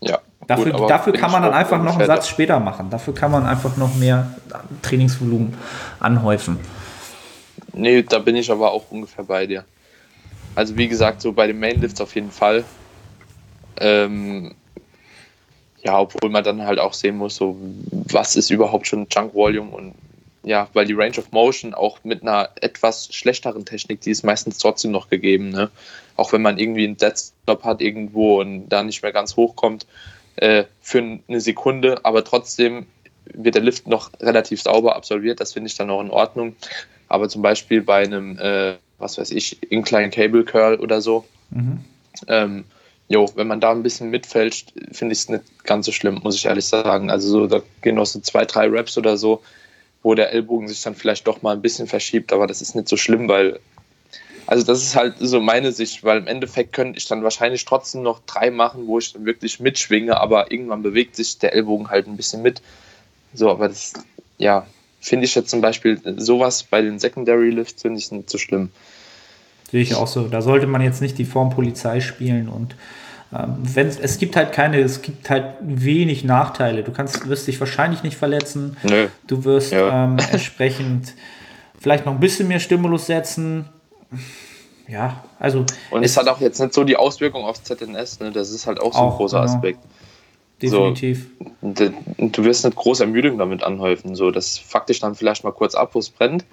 Ja. 0.00 0.18
Dafür, 0.46 0.72
gut, 0.72 0.88
dafür 0.90 1.12
kann 1.12 1.30
man 1.30 1.42
dann 1.42 1.52
einfach 1.52 1.82
noch 1.82 1.98
einen 1.98 2.06
Satz 2.06 2.28
später 2.28 2.58
machen. 2.60 2.90
Dafür 2.90 3.14
kann 3.14 3.30
man 3.30 3.44
einfach 3.44 3.76
noch 3.76 3.94
mehr 3.96 4.34
Trainingsvolumen 4.82 5.54
anhäufen. 6.00 6.58
Nee, 7.72 8.02
da 8.02 8.18
bin 8.18 8.36
ich 8.36 8.50
aber 8.50 8.72
auch 8.72 8.90
ungefähr 8.90 9.24
bei 9.24 9.46
dir. 9.46 9.64
Also 10.54 10.76
wie 10.76 10.88
gesagt, 10.88 11.22
so 11.22 11.32
bei 11.32 11.46
den 11.46 11.60
Mainlifts 11.60 12.00
auf 12.00 12.14
jeden 12.14 12.30
Fall. 12.30 12.64
Ähm, 13.80 14.54
ja, 15.88 15.98
obwohl 15.98 16.28
man 16.28 16.44
dann 16.44 16.66
halt 16.66 16.78
auch 16.78 16.92
sehen 16.92 17.16
muss, 17.16 17.36
so 17.36 17.56
was 18.12 18.36
ist 18.36 18.50
überhaupt 18.50 18.86
schon 18.86 19.06
Junk 19.10 19.32
Volume 19.32 19.70
und 19.70 19.94
ja, 20.42 20.68
weil 20.74 20.84
die 20.84 20.92
Range 20.92 21.16
of 21.16 21.32
Motion 21.32 21.72
auch 21.72 22.04
mit 22.04 22.20
einer 22.20 22.50
etwas 22.60 23.08
schlechteren 23.10 23.64
Technik, 23.64 24.02
die 24.02 24.10
ist 24.10 24.22
meistens 24.22 24.58
trotzdem 24.58 24.90
noch 24.90 25.08
gegeben, 25.08 25.48
ne? 25.48 25.70
Auch 26.16 26.34
wenn 26.34 26.42
man 26.42 26.58
irgendwie 26.58 26.84
einen 26.84 26.98
Deadstop 26.98 27.64
hat 27.64 27.80
irgendwo 27.80 28.38
und 28.38 28.68
da 28.68 28.82
nicht 28.82 29.02
mehr 29.02 29.12
ganz 29.12 29.36
hochkommt 29.36 29.86
äh, 30.36 30.64
für 30.82 30.98
eine 30.98 31.40
Sekunde, 31.40 32.04
aber 32.04 32.22
trotzdem 32.22 32.86
wird 33.24 33.54
der 33.54 33.62
Lift 33.62 33.86
noch 33.86 34.10
relativ 34.20 34.60
sauber 34.60 34.94
absolviert, 34.94 35.40
das 35.40 35.54
finde 35.54 35.68
ich 35.68 35.76
dann 35.76 35.88
auch 35.88 36.02
in 36.02 36.10
Ordnung. 36.10 36.54
Aber 37.08 37.30
zum 37.30 37.40
Beispiel 37.40 37.80
bei 37.80 38.04
einem, 38.04 38.38
äh, 38.38 38.74
was 38.98 39.16
weiß 39.16 39.30
ich, 39.30 39.62
Incline 39.72 40.10
Cable 40.10 40.44
Curl 40.44 40.80
oder 40.80 41.00
so, 41.00 41.24
mhm. 41.48 41.80
ähm, 42.26 42.64
jo, 43.08 43.30
wenn 43.34 43.46
man 43.46 43.60
da 43.60 43.70
ein 43.70 43.82
bisschen 43.82 44.10
mitfälscht, 44.10 44.72
finde 44.92 45.14
ich 45.14 45.20
es 45.20 45.28
nicht 45.28 45.64
ganz 45.64 45.86
so 45.86 45.92
schlimm, 45.92 46.20
muss 46.22 46.36
ich 46.36 46.46
ehrlich 46.46 46.66
sagen. 46.66 47.10
Also 47.10 47.28
so, 47.28 47.46
da 47.46 47.62
gehen 47.82 47.96
noch 47.96 48.06
so 48.06 48.20
zwei, 48.20 48.44
drei 48.44 48.68
Raps 48.68 48.98
oder 48.98 49.16
so, 49.16 49.42
wo 50.02 50.14
der 50.14 50.32
Ellbogen 50.32 50.68
sich 50.68 50.82
dann 50.82 50.94
vielleicht 50.94 51.26
doch 51.26 51.42
mal 51.42 51.52
ein 51.52 51.62
bisschen 51.62 51.86
verschiebt, 51.86 52.32
aber 52.32 52.46
das 52.46 52.60
ist 52.60 52.74
nicht 52.74 52.88
so 52.88 52.96
schlimm, 52.96 53.28
weil, 53.28 53.58
also 54.46 54.64
das 54.64 54.82
ist 54.82 54.94
halt 54.94 55.14
so 55.18 55.40
meine 55.40 55.72
Sicht, 55.72 56.04
weil 56.04 56.18
im 56.18 56.26
Endeffekt 56.26 56.74
könnte 56.74 56.98
ich 56.98 57.06
dann 57.06 57.22
wahrscheinlich 57.24 57.64
trotzdem 57.64 58.02
noch 58.02 58.20
drei 58.26 58.50
machen, 58.50 58.86
wo 58.86 58.98
ich 58.98 59.12
dann 59.12 59.24
wirklich 59.24 59.58
mitschwinge, 59.58 60.20
aber 60.20 60.52
irgendwann 60.52 60.82
bewegt 60.82 61.16
sich 61.16 61.38
der 61.38 61.54
Ellbogen 61.54 61.88
halt 61.88 62.06
ein 62.06 62.16
bisschen 62.16 62.42
mit. 62.42 62.60
So, 63.32 63.50
aber 63.50 63.68
das, 63.68 63.94
ja, 64.36 64.66
finde 65.00 65.24
ich 65.24 65.34
jetzt 65.34 65.50
zum 65.50 65.60
Beispiel 65.60 66.00
sowas 66.18 66.62
bei 66.62 66.82
den 66.82 66.98
Secondary 66.98 67.50
Lifts, 67.50 67.82
finde 67.82 67.98
ich 67.98 68.12
nicht 68.12 68.28
so 68.30 68.38
schlimm. 68.38 68.70
Sehe 69.70 69.82
ich 69.82 69.94
auch 69.94 70.06
so. 70.06 70.28
Da 70.28 70.42
sollte 70.42 70.66
man 70.66 70.80
jetzt 70.80 71.02
nicht 71.02 71.18
die 71.18 71.24
Form 71.24 71.50
Polizei 71.50 72.00
spielen 72.00 72.48
und 72.48 72.74
ähm, 73.34 73.56
wenn, 73.60 73.88
es 73.88 74.18
gibt 74.18 74.36
halt 74.36 74.52
keine, 74.52 74.80
es 74.80 75.02
gibt 75.02 75.28
halt 75.28 75.56
wenig 75.60 76.24
Nachteile. 76.24 76.82
Du 76.82 76.92
kannst, 76.92 77.28
wirst 77.28 77.46
dich 77.46 77.60
wahrscheinlich 77.60 78.02
nicht 78.02 78.16
verletzen. 78.16 78.76
Nö. 78.82 79.08
Du 79.26 79.44
wirst 79.44 79.72
ja. 79.72 80.04
ähm, 80.04 80.16
entsprechend 80.32 81.12
vielleicht 81.78 82.06
noch 82.06 82.14
ein 82.14 82.20
bisschen 82.20 82.48
mehr 82.48 82.60
Stimulus 82.60 83.06
setzen. 83.06 83.66
Ja, 84.86 85.22
also. 85.38 85.66
Und 85.90 86.02
es, 86.02 86.16
hat 86.16 86.28
auch 86.28 86.40
jetzt 86.40 86.58
nicht 86.58 86.72
so 86.72 86.84
die 86.84 86.96
Auswirkung 86.96 87.44
aufs 87.44 87.62
ZNS, 87.64 88.20
ne? 88.20 88.32
Das 88.32 88.50
ist 88.50 88.66
halt 88.66 88.80
auch 88.80 88.94
so 88.94 88.98
auch, 88.98 89.12
ein 89.12 89.16
großer 89.18 89.40
genau. 89.42 89.52
Aspekt. 89.52 89.80
Definitiv. 90.62 91.26
So, 91.60 91.92
du 92.18 92.44
wirst 92.44 92.64
nicht 92.64 92.76
große 92.76 93.04
Ermüdung 93.04 93.38
damit 93.38 93.62
anhäufen. 93.62 94.14
So, 94.14 94.30
das 94.30 94.58
fuckt 94.58 94.88
dich 94.88 94.98
dann 94.98 95.14
vielleicht 95.14 95.44
mal 95.44 95.52
kurz 95.52 95.74
ab, 95.74 95.90
wo 95.92 95.98
es 95.98 96.08
brennt 96.08 96.46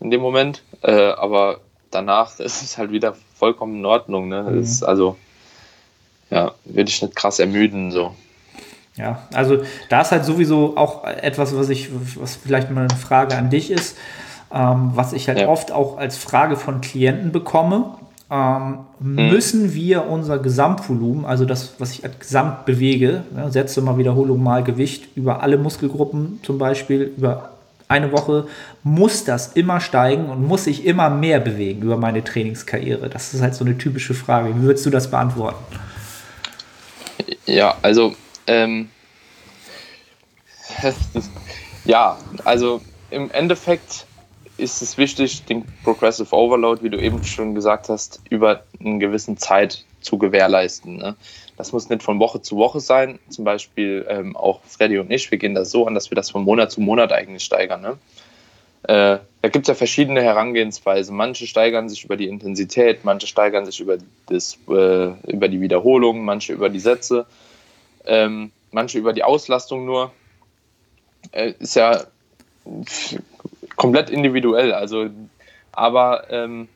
in 0.00 0.10
dem 0.10 0.20
Moment. 0.20 0.62
Äh, 0.82 0.92
aber 0.92 1.60
danach 1.92 2.38
ist 2.40 2.62
es 2.62 2.78
halt 2.78 2.90
wieder 2.90 3.14
vollkommen 3.34 3.76
in 3.76 3.86
Ordnung. 3.86 4.28
Ne? 4.28 4.42
Mhm. 4.42 4.60
Ist 4.60 4.82
also, 4.82 5.16
ja, 6.30 6.52
würde 6.64 6.90
ich 6.90 7.02
nicht 7.02 7.14
krass 7.14 7.38
ermüden. 7.38 7.92
So. 7.92 8.14
Ja, 8.96 9.22
also 9.32 9.62
da 9.88 10.02
ist 10.02 10.12
halt 10.12 10.24
sowieso 10.24 10.76
auch 10.76 11.04
etwas, 11.04 11.56
was 11.56 11.68
ich, 11.68 11.90
was 12.16 12.36
vielleicht 12.36 12.70
mal 12.70 12.82
eine 12.82 12.98
Frage 12.98 13.36
an 13.36 13.48
dich 13.48 13.70
ist, 13.70 13.96
ähm, 14.52 14.92
was 14.94 15.12
ich 15.12 15.28
halt 15.28 15.40
ja. 15.40 15.48
oft 15.48 15.72
auch 15.72 15.98
als 15.98 16.16
Frage 16.16 16.56
von 16.56 16.80
Klienten 16.80 17.32
bekomme. 17.32 17.94
Ähm, 18.30 18.78
mhm. 18.98 19.28
Müssen 19.30 19.74
wir 19.74 20.06
unser 20.06 20.38
Gesamtvolumen, 20.38 21.26
also 21.26 21.44
das, 21.44 21.74
was 21.78 21.92
ich 21.92 22.04
als 22.04 22.18
Gesamt 22.18 22.64
bewege, 22.64 23.24
ne, 23.34 23.50
setze 23.50 23.82
mal 23.82 23.98
Wiederholung 23.98 24.42
mal 24.42 24.62
Gewicht 24.64 25.16
über 25.16 25.42
alle 25.42 25.58
Muskelgruppen 25.58 26.40
zum 26.42 26.56
Beispiel, 26.56 27.12
über 27.16 27.51
eine 27.92 28.10
Woche, 28.12 28.46
muss 28.82 29.24
das 29.24 29.52
immer 29.52 29.80
steigen 29.80 30.28
und 30.30 30.46
muss 30.46 30.66
ich 30.66 30.84
immer 30.84 31.10
mehr 31.10 31.40
bewegen 31.40 31.82
über 31.82 31.96
meine 31.96 32.24
Trainingskarriere? 32.24 33.08
Das 33.08 33.34
ist 33.34 33.42
halt 33.42 33.54
so 33.54 33.64
eine 33.64 33.78
typische 33.78 34.14
Frage. 34.14 34.54
Wie 34.56 34.62
würdest 34.62 34.84
du 34.86 34.90
das 34.90 35.10
beantworten? 35.10 35.64
Ja, 37.46 37.76
also 37.82 38.14
ähm, 38.46 38.88
ja, 41.84 42.16
also 42.44 42.80
im 43.10 43.30
Endeffekt 43.30 44.06
ist 44.56 44.82
es 44.82 44.96
wichtig, 44.98 45.44
den 45.44 45.64
Progressive 45.82 46.34
Overload, 46.34 46.82
wie 46.82 46.90
du 46.90 46.98
eben 46.98 47.22
schon 47.24 47.54
gesagt 47.54 47.88
hast, 47.88 48.20
über 48.30 48.62
einen 48.80 49.00
gewissen 49.00 49.36
Zeit 49.36 49.84
zu 50.00 50.18
gewährleisten. 50.18 50.96
Ne? 50.96 51.16
Das 51.56 51.72
muss 51.72 51.88
nicht 51.88 52.02
von 52.02 52.18
Woche 52.18 52.40
zu 52.40 52.56
Woche 52.56 52.80
sein. 52.80 53.18
Zum 53.28 53.44
Beispiel 53.44 54.06
ähm, 54.08 54.36
auch 54.36 54.60
Freddy 54.64 54.98
und 54.98 55.10
ich, 55.10 55.30
wir 55.30 55.38
gehen 55.38 55.54
das 55.54 55.70
so 55.70 55.86
an, 55.86 55.94
dass 55.94 56.10
wir 56.10 56.16
das 56.16 56.30
von 56.30 56.44
Monat 56.44 56.70
zu 56.70 56.80
Monat 56.80 57.12
eigentlich 57.12 57.44
steigern. 57.44 57.82
Ne? 57.82 57.98
Äh, 58.84 59.18
da 59.42 59.48
gibt 59.48 59.64
es 59.64 59.68
ja 59.68 59.74
verschiedene 59.74 60.22
Herangehensweisen. 60.22 61.16
Manche 61.16 61.46
steigern 61.46 61.88
sich 61.88 62.04
über 62.04 62.16
die 62.16 62.26
Intensität, 62.26 63.04
manche 63.04 63.26
steigern 63.26 63.66
sich 63.66 63.80
über, 63.80 63.98
das, 64.26 64.58
äh, 64.68 65.30
über 65.30 65.48
die 65.48 65.60
Wiederholung, 65.60 66.24
manche 66.24 66.52
über 66.52 66.68
die 66.68 66.80
Sätze, 66.80 67.26
ähm, 68.06 68.50
manche 68.70 68.98
über 68.98 69.12
die 69.12 69.22
Auslastung 69.22 69.84
nur. 69.84 70.12
Äh, 71.30 71.52
ist 71.60 71.76
ja 71.76 72.04
komplett 73.76 74.10
individuell. 74.10 74.72
Also, 74.72 75.10
aber 75.70 76.30
ähm, 76.30 76.68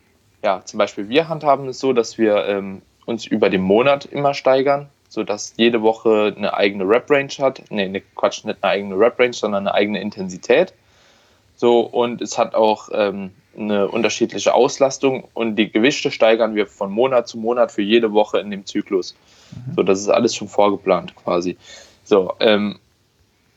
ja, 0.42 0.62
zum 0.64 0.78
Beispiel 0.78 1.08
wir 1.08 1.28
handhaben 1.28 1.68
es 1.68 1.80
so, 1.80 1.92
dass 1.92 2.18
wir 2.18 2.46
ähm, 2.46 2.82
uns 3.06 3.26
über 3.26 3.48
den 3.48 3.62
Monat 3.62 4.04
immer 4.04 4.34
steigern, 4.34 4.88
sodass 5.08 5.54
jede 5.56 5.80
Woche 5.82 6.34
eine 6.36 6.52
eigene 6.54 6.84
Rep-Range 6.84 7.32
hat. 7.38 7.62
Nee, 7.70 7.88
ne, 7.88 8.02
Quatsch, 8.14 8.44
nicht 8.44 8.62
eine 8.62 8.72
eigene 8.72 8.98
Rep-Range, 8.98 9.32
sondern 9.32 9.66
eine 9.66 9.74
eigene 9.74 10.00
Intensität. 10.00 10.74
So, 11.54 11.80
und 11.80 12.20
es 12.20 12.36
hat 12.36 12.54
auch 12.54 12.90
ähm, 12.92 13.30
eine 13.56 13.88
unterschiedliche 13.88 14.52
Auslastung 14.52 15.26
und 15.32 15.56
die 15.56 15.70
Gewichte 15.70 16.10
steigern 16.10 16.54
wir 16.54 16.66
von 16.66 16.90
Monat 16.90 17.28
zu 17.28 17.38
Monat 17.38 17.72
für 17.72 17.82
jede 17.82 18.12
Woche 18.12 18.38
in 18.38 18.50
dem 18.50 18.66
Zyklus. 18.66 19.14
Mhm. 19.52 19.74
So, 19.74 19.82
das 19.82 20.00
ist 20.00 20.08
alles 20.08 20.34
schon 20.34 20.48
vorgeplant 20.48 21.14
quasi. 21.16 21.56
So, 22.04 22.34
ähm, 22.40 22.78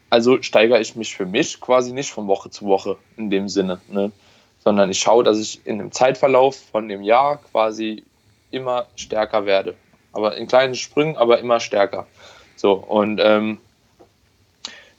also 0.10 0.42
steigere 0.42 0.80
ich 0.80 0.96
mich 0.96 1.16
für 1.16 1.26
mich 1.26 1.60
quasi 1.60 1.92
nicht 1.92 2.12
von 2.12 2.28
Woche 2.28 2.50
zu 2.50 2.66
Woche 2.66 2.98
in 3.18 3.30
dem 3.30 3.50
Sinne, 3.50 3.80
ne? 3.90 4.12
sondern 4.64 4.90
ich 4.90 5.00
schaue, 5.00 5.24
dass 5.24 5.40
ich 5.40 5.66
in 5.66 5.78
dem 5.78 5.92
Zeitverlauf 5.92 6.56
von 6.56 6.88
dem 6.88 7.04
Jahr 7.04 7.38
quasi 7.52 8.04
immer 8.52 8.88
stärker 8.96 9.46
werde. 9.46 9.76
Aber 10.14 10.38
in 10.38 10.48
kleinen 10.48 10.76
Sprüngen, 10.76 11.18
aber 11.18 11.40
immer 11.40 11.60
stärker. 11.60 12.08
So, 12.56 12.74
und 12.74 13.20
ähm, 13.24 13.60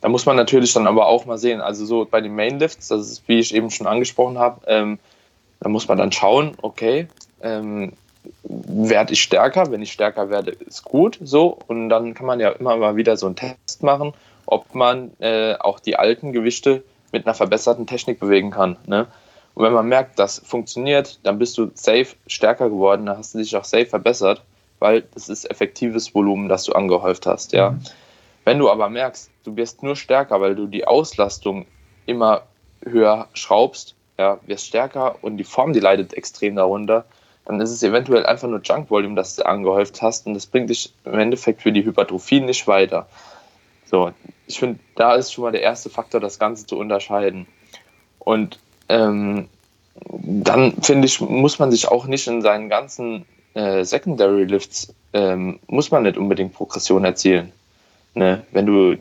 da 0.00 0.08
muss 0.08 0.26
man 0.26 0.36
natürlich 0.36 0.72
dann 0.72 0.86
aber 0.86 1.06
auch 1.06 1.26
mal 1.26 1.38
sehen, 1.38 1.60
also 1.60 1.84
so 1.84 2.06
bei 2.10 2.20
den 2.20 2.34
Mainlifts, 2.34 2.88
das 2.88 3.10
ist, 3.10 3.28
wie 3.28 3.38
ich 3.38 3.54
eben 3.54 3.70
schon 3.70 3.86
angesprochen 3.86 4.38
habe, 4.38 4.62
ähm, 4.66 4.98
da 5.60 5.68
muss 5.68 5.88
man 5.88 5.98
dann 5.98 6.10
schauen, 6.10 6.56
okay, 6.62 7.06
ähm, 7.42 7.92
werde 8.42 9.12
ich 9.12 9.22
stärker? 9.22 9.70
Wenn 9.70 9.82
ich 9.82 9.92
stärker 9.92 10.30
werde, 10.30 10.52
ist 10.52 10.84
gut 10.84 11.18
so. 11.22 11.58
Und 11.66 11.88
dann 11.88 12.14
kann 12.14 12.26
man 12.26 12.40
ja 12.40 12.50
immer 12.50 12.76
mal 12.76 12.96
wieder 12.96 13.16
so 13.16 13.26
einen 13.26 13.36
Test 13.36 13.82
machen, 13.82 14.12
ob 14.46 14.74
man 14.74 15.10
äh, 15.20 15.54
auch 15.54 15.80
die 15.80 15.96
alten 15.96 16.32
Gewichte 16.32 16.82
mit 17.12 17.26
einer 17.26 17.34
verbesserten 17.34 17.86
Technik 17.86 18.20
bewegen 18.20 18.50
kann. 18.50 18.76
Ne? 18.86 19.06
Und 19.54 19.64
wenn 19.64 19.72
man 19.72 19.88
merkt, 19.88 20.18
das 20.18 20.38
funktioniert, 20.38 21.18
dann 21.22 21.38
bist 21.38 21.58
du 21.58 21.70
safe 21.74 22.16
stärker 22.26 22.70
geworden, 22.70 23.06
dann 23.06 23.18
hast 23.18 23.34
du 23.34 23.38
dich 23.38 23.56
auch 23.56 23.64
safe 23.64 23.86
verbessert, 23.86 24.42
weil 24.78 25.02
das 25.14 25.28
ist 25.28 25.50
effektives 25.50 26.14
Volumen, 26.14 26.48
das 26.48 26.64
du 26.64 26.72
angehäuft 26.72 27.26
hast. 27.26 27.52
Ja? 27.52 27.70
Mhm. 27.70 27.80
Wenn 28.44 28.58
du 28.58 28.70
aber 28.70 28.88
merkst, 28.88 29.30
du 29.44 29.56
wirst 29.56 29.82
nur 29.82 29.96
stärker, 29.96 30.40
weil 30.40 30.54
du 30.54 30.66
die 30.66 30.86
Auslastung 30.86 31.66
immer 32.06 32.42
höher 32.84 33.28
schraubst, 33.34 33.94
ja, 34.18 34.38
wirst 34.46 34.66
stärker 34.66 35.16
und 35.22 35.36
die 35.36 35.44
Form, 35.44 35.72
die 35.72 35.80
leidet 35.80 36.14
extrem 36.14 36.56
darunter, 36.56 37.04
dann 37.44 37.60
ist 37.60 37.70
es 37.70 37.82
eventuell 37.82 38.26
einfach 38.26 38.48
nur 38.48 38.60
Junk 38.62 38.90
Volume, 38.90 39.14
das 39.14 39.36
du 39.36 39.46
angehäuft 39.46 40.02
hast 40.02 40.26
und 40.26 40.34
das 40.34 40.46
bringt 40.46 40.70
dich 40.70 40.92
im 41.04 41.18
Endeffekt 41.18 41.62
für 41.62 41.72
die 41.72 41.84
Hypertrophie 41.84 42.40
nicht 42.40 42.66
weiter. 42.66 43.08
So, 43.86 44.12
ich 44.46 44.58
finde, 44.58 44.78
da 44.94 45.14
ist 45.14 45.32
schon 45.32 45.44
mal 45.44 45.52
der 45.52 45.62
erste 45.62 45.90
Faktor, 45.90 46.20
das 46.20 46.38
Ganze 46.38 46.66
zu 46.66 46.78
unterscheiden. 46.78 47.46
Und 48.18 48.60
ähm, 48.90 49.48
dann 50.22 50.72
finde 50.82 51.06
ich, 51.06 51.20
muss 51.20 51.58
man 51.58 51.70
sich 51.70 51.88
auch 51.88 52.06
nicht 52.06 52.26
in 52.26 52.42
seinen 52.42 52.68
ganzen 52.68 53.24
äh, 53.54 53.84
Secondary 53.84 54.44
Lifts, 54.44 54.92
ähm, 55.12 55.58
muss 55.66 55.90
man 55.90 56.02
nicht 56.02 56.16
unbedingt 56.16 56.52
Progression 56.52 57.04
erzielen. 57.04 57.52
Ne? 58.14 58.42
Wenn 58.50 58.66
du 58.66 58.96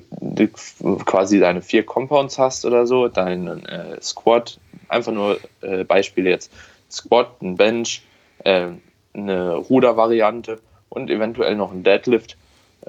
quasi 1.05 1.39
deine 1.39 1.61
vier 1.61 1.85
Compounds 1.85 2.37
hast 2.37 2.65
oder 2.65 2.85
so, 2.85 3.07
deinen 3.07 3.65
äh, 3.65 3.99
Squat, 4.01 4.59
einfach 4.87 5.11
nur 5.11 5.39
äh, 5.61 5.83
Beispiele 5.83 6.29
jetzt, 6.29 6.51
Squat, 6.91 7.41
ein 7.41 7.55
Bench, 7.55 8.03
äh, 8.43 8.67
eine 9.13 9.55
Rudervariante 9.55 10.59
und 10.89 11.09
eventuell 11.09 11.55
noch 11.55 11.71
ein 11.71 11.83
Deadlift, 11.83 12.37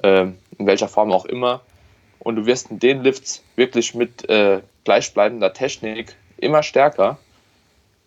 äh, 0.03 0.27
in 0.57 0.67
welcher 0.67 0.87
Form 0.87 1.11
auch 1.11 1.25
immer. 1.25 1.61
Und 2.19 2.35
du 2.35 2.45
wirst 2.45 2.69
in 2.69 2.77
den 2.77 3.01
Lifts 3.01 3.43
wirklich 3.55 3.95
mit 3.95 4.29
äh, 4.29 4.61
gleichbleibender 4.83 5.53
Technik 5.53 6.15
immer 6.41 6.63
stärker. 6.63 7.17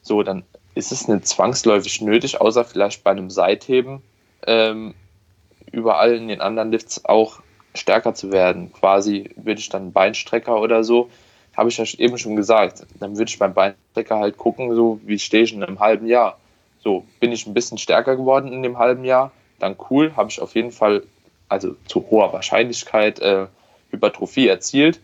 So, 0.02 0.22
dann 0.22 0.44
ist 0.74 0.92
es 0.92 1.08
nicht 1.08 1.26
zwangsläufig 1.26 2.00
nötig, 2.00 2.40
außer 2.40 2.64
vielleicht 2.64 3.04
bei 3.04 3.10
einem 3.10 3.30
Seitheben, 3.30 4.02
ähm, 4.46 4.94
überall 5.72 6.14
in 6.14 6.28
den 6.28 6.40
anderen 6.40 6.72
Lifts 6.72 7.04
auch 7.04 7.40
stärker 7.74 8.14
zu 8.14 8.32
werden. 8.32 8.72
Quasi 8.72 9.30
würde 9.36 9.60
ich 9.60 9.68
dann 9.68 9.92
Beinstrecker 9.92 10.60
oder 10.60 10.84
so, 10.84 11.10
habe 11.56 11.68
ich 11.68 11.78
ja 11.78 11.84
eben 11.98 12.18
schon 12.18 12.36
gesagt, 12.36 12.86
dann 12.98 13.16
würde 13.16 13.30
ich 13.30 13.38
beim 13.38 13.54
Beinstrecker 13.54 14.18
halt 14.18 14.36
gucken, 14.36 14.74
so 14.74 15.00
wie 15.04 15.18
stehe 15.18 15.44
ich 15.44 15.54
in 15.54 15.62
einem 15.62 15.80
halben 15.80 16.06
Jahr. 16.06 16.38
So, 16.82 17.06
bin 17.20 17.32
ich 17.32 17.46
ein 17.46 17.54
bisschen 17.54 17.78
stärker 17.78 18.16
geworden 18.16 18.52
in 18.52 18.62
dem 18.62 18.78
halben 18.78 19.04
Jahr, 19.04 19.32
dann 19.58 19.76
cool, 19.90 20.14
habe 20.16 20.30
ich 20.30 20.40
auf 20.40 20.54
jeden 20.54 20.72
Fall, 20.72 21.04
also 21.48 21.76
zu 21.86 22.06
hoher 22.10 22.32
Wahrscheinlichkeit, 22.32 23.20
äh, 23.20 23.46
Hypertrophie 23.90 24.48
erzielt. 24.48 25.00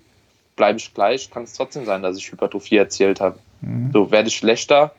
Bleibe 0.60 0.78
ich 0.78 0.92
gleich, 0.92 1.30
kann 1.30 1.44
es 1.44 1.54
trotzdem 1.54 1.86
sein, 1.86 2.02
dass 2.02 2.18
ich 2.18 2.30
Hypertrophie 2.30 2.76
erzielt 2.76 3.18
habe. 3.18 3.38
Mhm. 3.62 3.92
So, 3.94 4.10
werde 4.10 4.28
ich 4.28 4.36
schlechter, 4.36 4.92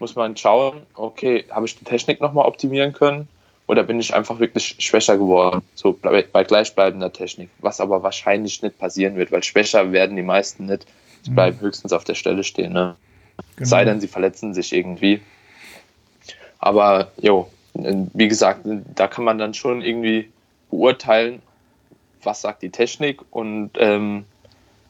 muss 0.00 0.16
man 0.16 0.36
schauen, 0.36 0.82
okay, 0.94 1.44
habe 1.50 1.66
ich 1.66 1.78
die 1.78 1.84
Technik 1.84 2.20
nochmal 2.20 2.46
optimieren 2.46 2.92
können? 2.92 3.28
Oder 3.68 3.84
bin 3.84 4.00
ich 4.00 4.12
einfach 4.12 4.40
wirklich 4.40 4.74
schwächer 4.80 5.16
geworden, 5.16 5.62
so 5.76 5.92
bei, 5.92 6.42
gleichbleibender 6.42 7.12
Technik, 7.12 7.48
was 7.60 7.80
aber 7.80 8.02
wahrscheinlich 8.02 8.60
nicht 8.60 8.76
passieren 8.76 9.14
wird, 9.14 9.30
weil 9.30 9.44
schwächer 9.44 9.92
werden 9.92 10.16
die 10.16 10.24
meisten 10.24 10.66
nicht. 10.66 10.84
Sie 11.22 11.30
mhm. 11.30 11.34
bleiben 11.36 11.60
höchstens 11.60 11.92
auf 11.92 12.02
der 12.02 12.16
Stelle 12.16 12.42
stehen. 12.42 12.72
Ne? 12.72 12.96
Genau. 13.54 13.68
Sei 13.68 13.84
denn, 13.84 14.00
sie 14.00 14.08
verletzen 14.08 14.52
sich 14.52 14.72
irgendwie. 14.72 15.20
Aber 16.58 17.12
jo, 17.22 17.48
wie 17.74 18.26
gesagt, 18.26 18.62
da 18.96 19.06
kann 19.06 19.22
man 19.22 19.38
dann 19.38 19.54
schon 19.54 19.80
irgendwie 19.80 20.28
beurteilen, 20.72 21.40
was 22.24 22.40
sagt 22.40 22.62
die 22.62 22.70
Technik 22.70 23.20
und 23.30 23.70
ähm, 23.76 24.24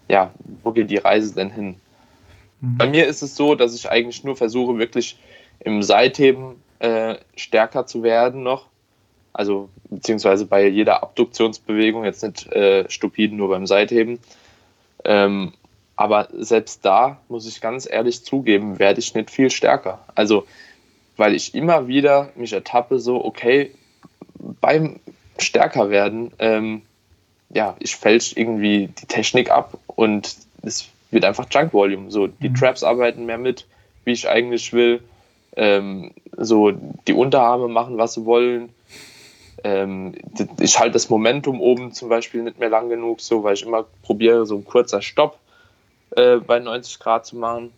ja, 0.08 0.32
wo 0.62 0.72
geht 0.72 0.90
die 0.90 0.98
Reise 0.98 1.34
denn 1.34 1.50
hin? 1.50 1.76
Mhm. 2.60 2.78
Bei 2.78 2.86
mir 2.86 3.06
ist 3.06 3.22
es 3.22 3.36
so, 3.36 3.54
dass 3.54 3.74
ich 3.74 3.90
eigentlich 3.90 4.24
nur 4.24 4.36
versuche, 4.36 4.78
wirklich 4.78 5.18
im 5.60 5.82
Seitheben 5.82 6.62
äh, 6.78 7.16
stärker 7.36 7.86
zu 7.86 8.02
werden 8.02 8.42
noch. 8.42 8.66
Also 9.32 9.68
beziehungsweise 9.90 10.46
bei 10.46 10.68
jeder 10.68 11.02
Abduktionsbewegung, 11.02 12.04
jetzt 12.04 12.22
nicht 12.22 12.46
äh, 12.52 12.88
stupide 12.88 13.34
nur 13.34 13.48
beim 13.48 13.66
Seitheben. 13.66 14.20
Ähm, 15.04 15.52
aber 15.96 16.28
selbst 16.32 16.84
da 16.84 17.20
muss 17.28 17.46
ich 17.46 17.60
ganz 17.60 17.88
ehrlich 17.90 18.24
zugeben, 18.24 18.78
werde 18.78 19.00
ich 19.00 19.14
nicht 19.14 19.30
viel 19.30 19.50
stärker. 19.50 20.04
Also, 20.14 20.46
weil 21.16 21.34
ich 21.34 21.54
immer 21.54 21.86
wieder 21.86 22.30
mich 22.36 22.52
ertappe, 22.52 22.98
so, 22.98 23.24
okay, 23.24 23.70
beim 24.60 25.00
stärker 25.38 25.90
werden, 25.90 26.32
ähm, 26.38 26.82
ja, 27.54 27.76
ich 27.78 27.96
fälsche 27.96 28.38
irgendwie 28.38 28.88
die 28.88 29.06
Technik 29.06 29.50
ab 29.50 29.78
und 29.86 30.36
es 30.62 30.88
wird 31.10 31.24
einfach 31.24 31.46
Junk 31.50 31.72
Volume. 31.72 32.10
So, 32.10 32.26
die 32.26 32.50
mhm. 32.50 32.54
Traps 32.54 32.82
arbeiten 32.82 33.24
mehr 33.24 33.38
mit, 33.38 33.66
wie 34.04 34.12
ich 34.12 34.28
eigentlich 34.28 34.72
will 34.72 35.00
ähm, 35.56 36.12
so 36.36 36.72
die 36.72 37.12
Unterarme 37.12 37.68
machen, 37.68 37.98
was 37.98 38.14
sie 38.14 38.24
wollen. 38.24 38.70
Ähm, 39.62 40.14
ich 40.60 40.78
halte 40.78 40.92
das 40.92 41.08
Momentum 41.08 41.60
oben 41.60 41.92
zum 41.92 42.08
Beispiel 42.08 42.42
nicht 42.42 42.58
mehr 42.58 42.68
lang 42.68 42.88
genug, 42.88 43.20
so 43.20 43.44
weil 43.44 43.54
ich 43.54 43.62
immer 43.62 43.86
probiere, 44.02 44.46
so 44.46 44.56
ein 44.56 44.64
kurzer 44.64 45.00
Stopp 45.00 45.38
äh, 46.16 46.36
bei 46.36 46.58
90 46.58 46.98
Grad 46.98 47.26
zu 47.26 47.36
machen. 47.36 47.72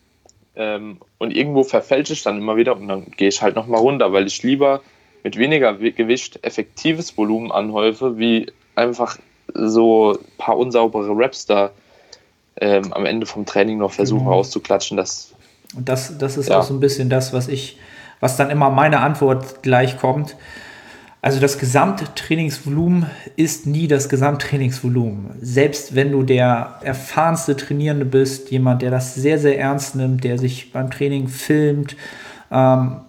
Ähm, 0.57 0.99
und 1.19 1.37
irgendwo 1.37 1.65
verfälsche 1.65 2.15
ich 2.15 2.23
dann 2.23 2.39
immer 2.39 2.57
wieder 2.57 2.77
und 2.77 2.89
dann 2.89 3.11
gehe 3.11 3.29
ich 3.29 3.43
halt 3.43 3.57
nochmal 3.57 3.81
runter, 3.81 4.13
weil 4.13 4.27
ich 4.27 4.43
lieber 4.43 4.81
mit 5.23 5.37
weniger 5.37 5.75
Gewicht 5.75 6.43
effektives 6.43 7.19
Volumen 7.19 7.53
anhäufe, 7.53 8.19
wie 8.19 8.47
einfach 8.75 9.19
so 9.55 10.13
ein 10.13 10.19
paar 10.39 10.57
unsaubere 10.57 11.11
Raps 11.11 11.47
da 11.47 11.71
ähm, 12.61 12.93
am 12.93 13.07
Ende 13.07 13.27
vom 13.27 13.47
Training 13.47 13.79
noch 13.79 13.93
versuchen 13.93 14.25
mhm. 14.25 14.33
rauszuklatschen. 14.33 14.97
Das 14.97 15.35
und 15.75 15.89
das, 15.89 16.17
das 16.19 16.37
ist 16.37 16.49
ja. 16.49 16.59
auch 16.59 16.63
so 16.63 16.75
ein 16.75 16.81
bisschen 16.81 17.11
das, 17.11 17.33
was 17.33 17.49
ich, 17.49 17.79
was 18.21 18.37
dann 18.37 18.51
immer 18.51 18.71
meine 18.71 19.01
Antwort 19.01 19.63
gleich 19.63 19.99
kommt. 19.99 20.37
Also 21.23 21.41
das 21.41 21.59
Gesamttrainingsvolumen 21.59 23.07
ist 23.35 23.67
nie 23.67 23.89
das 23.89 24.09
Gesamttrainingsvolumen. 24.09 25.31
Selbst 25.41 25.95
wenn 25.95 26.13
du 26.13 26.23
der 26.23 26.77
erfahrenste 26.83 27.57
Trainierende 27.57 28.05
bist, 28.05 28.51
jemand, 28.51 28.83
der 28.83 28.93
das 28.93 29.15
sehr, 29.17 29.39
sehr 29.39 29.59
ernst 29.59 29.97
nimmt, 29.97 30.23
der 30.23 30.39
sich 30.39 30.73
beim 30.73 30.91
Training 30.91 31.27
filmt, 31.27 31.97
ähm, 32.51 33.01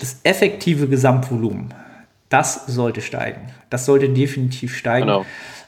das 0.00 0.18
effektive 0.22 0.86
Gesamtvolumen, 0.86 1.74
das 2.28 2.66
sollte 2.66 3.00
steigen. 3.00 3.40
Das 3.70 3.86
sollte 3.86 4.08
definitiv 4.08 4.76
steigen. 4.76 5.06
Genau. 5.06 5.26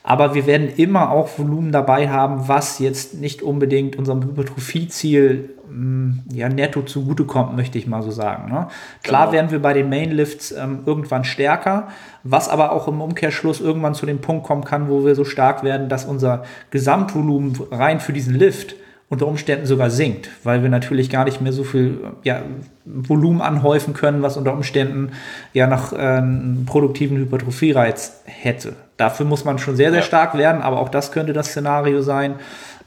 Aber 0.09 0.37
wir 0.37 0.47
werden 0.47 0.69
immer 0.77 1.11
auch 1.11 1.37
Volumen 1.37 1.73
dabei 1.73 2.09
haben, 2.09 2.47
was 2.47 2.79
jetzt 2.79 3.15
nicht 3.15 3.43
unbedingt 3.43 3.97
unserem 3.97 4.23
Hypertrophie-Ziel 4.23 5.51
mm, 5.69 6.11
ja, 6.33 6.49
netto 6.49 6.83
zugutekommt, 6.83 7.57
möchte 7.57 7.77
ich 7.77 7.89
mal 7.89 8.03
so 8.03 8.13
sagen. 8.13 8.49
Ne? 8.49 8.69
Klar 9.03 9.23
genau. 9.23 9.33
werden 9.33 9.51
wir 9.51 9.61
bei 9.61 9.73
den 9.73 9.89
Mainlifts 9.89 10.53
ähm, 10.53 10.85
irgendwann 10.87 11.25
stärker, 11.25 11.89
was 12.23 12.49
aber 12.49 12.71
auch 12.71 12.87
im 12.87 13.01
Umkehrschluss 13.01 13.61
irgendwann 13.61 13.95
zu 13.95 14.07
dem 14.07 14.21
Punkt 14.21 14.47
kommen 14.47 14.63
kann, 14.63 14.89
wo 14.89 15.05
wir 15.05 15.17
so 15.17 15.25
stark 15.25 15.65
werden, 15.65 15.89
dass 15.89 16.05
unser 16.05 16.45
Gesamtvolumen 16.71 17.59
rein 17.73 17.99
für 17.99 18.13
diesen 18.13 18.37
Lift 18.37 18.77
unter 19.09 19.27
Umständen 19.27 19.67
sogar 19.67 19.91
sinkt, 19.91 20.31
weil 20.45 20.63
wir 20.63 20.71
natürlich 20.71 21.11
gar 21.11 21.25
nicht 21.25 21.41
mehr 21.41 21.53
so 21.53 21.65
viel 21.65 21.99
ja, 22.23 22.43
Volumen 22.85 23.41
anhäufen 23.41 23.93
können, 23.93 24.23
was 24.23 24.37
unter 24.37 24.53
Umständen 24.53 25.11
ja 25.53 25.67
noch 25.67 25.93
äh, 25.93 25.97
einen 25.97 26.65
produktiven 26.65 27.17
Hypertrophie-Reiz 27.17 28.23
hätte. 28.25 28.75
Dafür 28.97 29.27
muss 29.27 29.45
man 29.45 29.59
schon 29.59 29.77
sehr, 29.77 29.91
sehr 29.91 30.01
ja. 30.01 30.07
stark 30.07 30.37
werden, 30.37 30.63
aber 30.63 30.81
auch 30.81 30.89
das 30.89 31.13
könnte 31.13 31.33
das 31.33 31.49
Szenario 31.49 32.03
sein. 32.03 32.37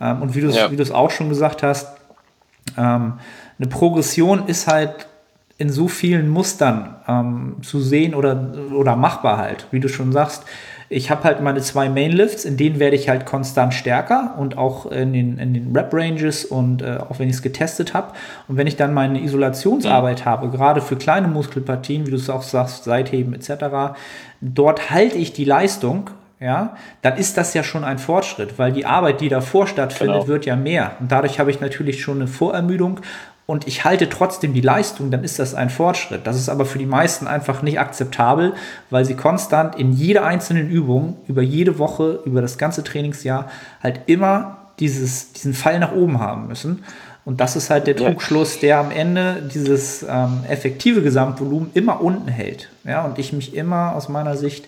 Ähm, 0.01 0.21
und 0.21 0.35
wie 0.35 0.41
du 0.41 0.49
ja. 0.49 0.69
es 0.69 0.91
auch 0.91 1.11
schon 1.11 1.29
gesagt 1.29 1.63
hast, 1.63 1.97
ähm, 2.77 3.13
eine 3.57 3.67
Progression 3.67 4.47
ist 4.47 4.67
halt 4.67 5.07
in 5.57 5.69
so 5.69 5.87
vielen 5.87 6.29
Mustern 6.29 6.95
ähm, 7.07 7.57
zu 7.61 7.81
sehen 7.81 8.15
oder, 8.15 8.53
oder 8.73 8.95
machbar 8.95 9.37
halt, 9.37 9.67
wie 9.71 9.79
du 9.81 9.89
schon 9.89 10.11
sagst. 10.11 10.45
Ich 10.91 11.11
habe 11.11 11.23
halt 11.23 11.41
meine 11.41 11.61
zwei 11.61 11.87
Mainlifts, 11.87 12.45
in 12.45 12.57
denen 12.57 12.79
werde 12.79 12.95
ich 12.95 13.09
halt 13.09 13.25
konstant 13.25 13.73
stärker 13.73 14.35
und 14.37 14.57
auch 14.57 14.87
in 14.87 15.13
den, 15.13 15.37
in 15.37 15.53
den 15.53 15.75
Rep-Ranges 15.75 16.45
und 16.45 16.81
äh, 16.81 16.97
auch 16.97 17.19
wenn 17.19 17.29
ich 17.29 17.35
es 17.35 17.41
getestet 17.43 17.93
habe. 17.93 18.13
Und 18.47 18.57
wenn 18.57 18.65
ich 18.65 18.75
dann 18.75 18.93
meine 18.93 19.21
Isolationsarbeit 19.21 20.21
mhm. 20.21 20.25
habe, 20.25 20.49
gerade 20.49 20.81
für 20.81 20.95
kleine 20.95 21.27
Muskelpartien, 21.27 22.07
wie 22.07 22.11
du 22.11 22.17
es 22.17 22.29
auch 22.29 22.41
sagst, 22.41 22.85
Seitheben 22.85 23.33
etc., 23.33 23.95
dort 24.41 24.89
halte 24.89 25.17
ich 25.17 25.31
die 25.31 25.45
Leistung 25.45 26.09
ja, 26.41 26.77
dann 27.01 27.17
ist 27.17 27.37
das 27.37 27.53
ja 27.53 27.63
schon 27.63 27.83
ein 27.83 27.97
Fortschritt, 27.97 28.57
weil 28.57 28.71
die 28.71 28.85
Arbeit, 28.85 29.19
die 29.19 29.27
davor 29.27 29.67
stattfindet, 29.67 30.21
genau. 30.21 30.27
wird 30.27 30.45
ja 30.45 30.55
mehr. 30.55 30.93
Und 31.01 31.11
dadurch 31.11 31.37
habe 31.37 31.51
ich 31.51 31.59
natürlich 31.59 32.01
schon 32.01 32.19
eine 32.19 32.27
Vorermüdung 32.27 33.01
und 33.49 33.67
ich 33.67 33.83
halte 33.83 34.09
trotzdem 34.09 34.53
die 34.53 34.61
Leistung, 34.61 35.09
dann 35.09 35.23
ist 35.23 35.39
das 35.39 35.55
ein 35.55 35.71
Fortschritt. 35.71 36.27
Das 36.27 36.35
ist 36.35 36.49
aber 36.49 36.67
für 36.67 36.77
die 36.77 36.85
meisten 36.85 37.25
einfach 37.25 37.63
nicht 37.63 37.79
akzeptabel, 37.79 38.53
weil 38.91 39.05
sie 39.05 39.15
konstant 39.15 39.75
in 39.75 39.91
jeder 39.91 40.23
einzelnen 40.23 40.69
Übung, 40.69 41.17
über 41.27 41.41
jede 41.41 41.79
Woche, 41.79 42.19
über 42.25 42.43
das 42.43 42.59
ganze 42.59 42.83
Trainingsjahr 42.83 43.49
halt 43.81 44.01
immer 44.05 44.57
dieses, 44.79 45.33
diesen 45.33 45.55
Pfeil 45.55 45.79
nach 45.79 45.93
oben 45.93 46.19
haben 46.19 46.47
müssen. 46.47 46.83
Und 47.25 47.41
das 47.41 47.55
ist 47.55 47.71
halt 47.71 47.87
der 47.87 47.95
Trugschluss, 47.95 48.59
der 48.59 48.77
am 48.77 48.91
Ende 48.91 49.41
dieses 49.51 50.03
ähm, 50.03 50.43
effektive 50.47 51.01
Gesamtvolumen 51.01 51.71
immer 51.73 52.01
unten 52.01 52.27
hält. 52.27 52.69
Ja, 52.83 53.03
und 53.03 53.17
ich 53.17 53.33
mich 53.33 53.55
immer 53.55 53.95
aus 53.95 54.09
meiner 54.09 54.37
Sicht 54.37 54.65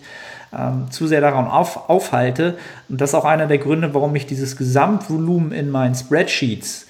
ähm, 0.52 0.90
zu 0.90 1.06
sehr 1.06 1.20
daran 1.20 1.46
auf, 1.46 1.88
aufhalte. 1.88 2.58
Und 2.88 3.00
das 3.00 3.10
ist 3.10 3.14
auch 3.14 3.26
einer 3.26 3.46
der 3.46 3.58
Gründe, 3.58 3.94
warum 3.94 4.16
ich 4.16 4.26
dieses 4.26 4.56
Gesamtvolumen 4.56 5.52
in 5.52 5.70
meinen 5.70 5.94
Spreadsheets 5.94 6.88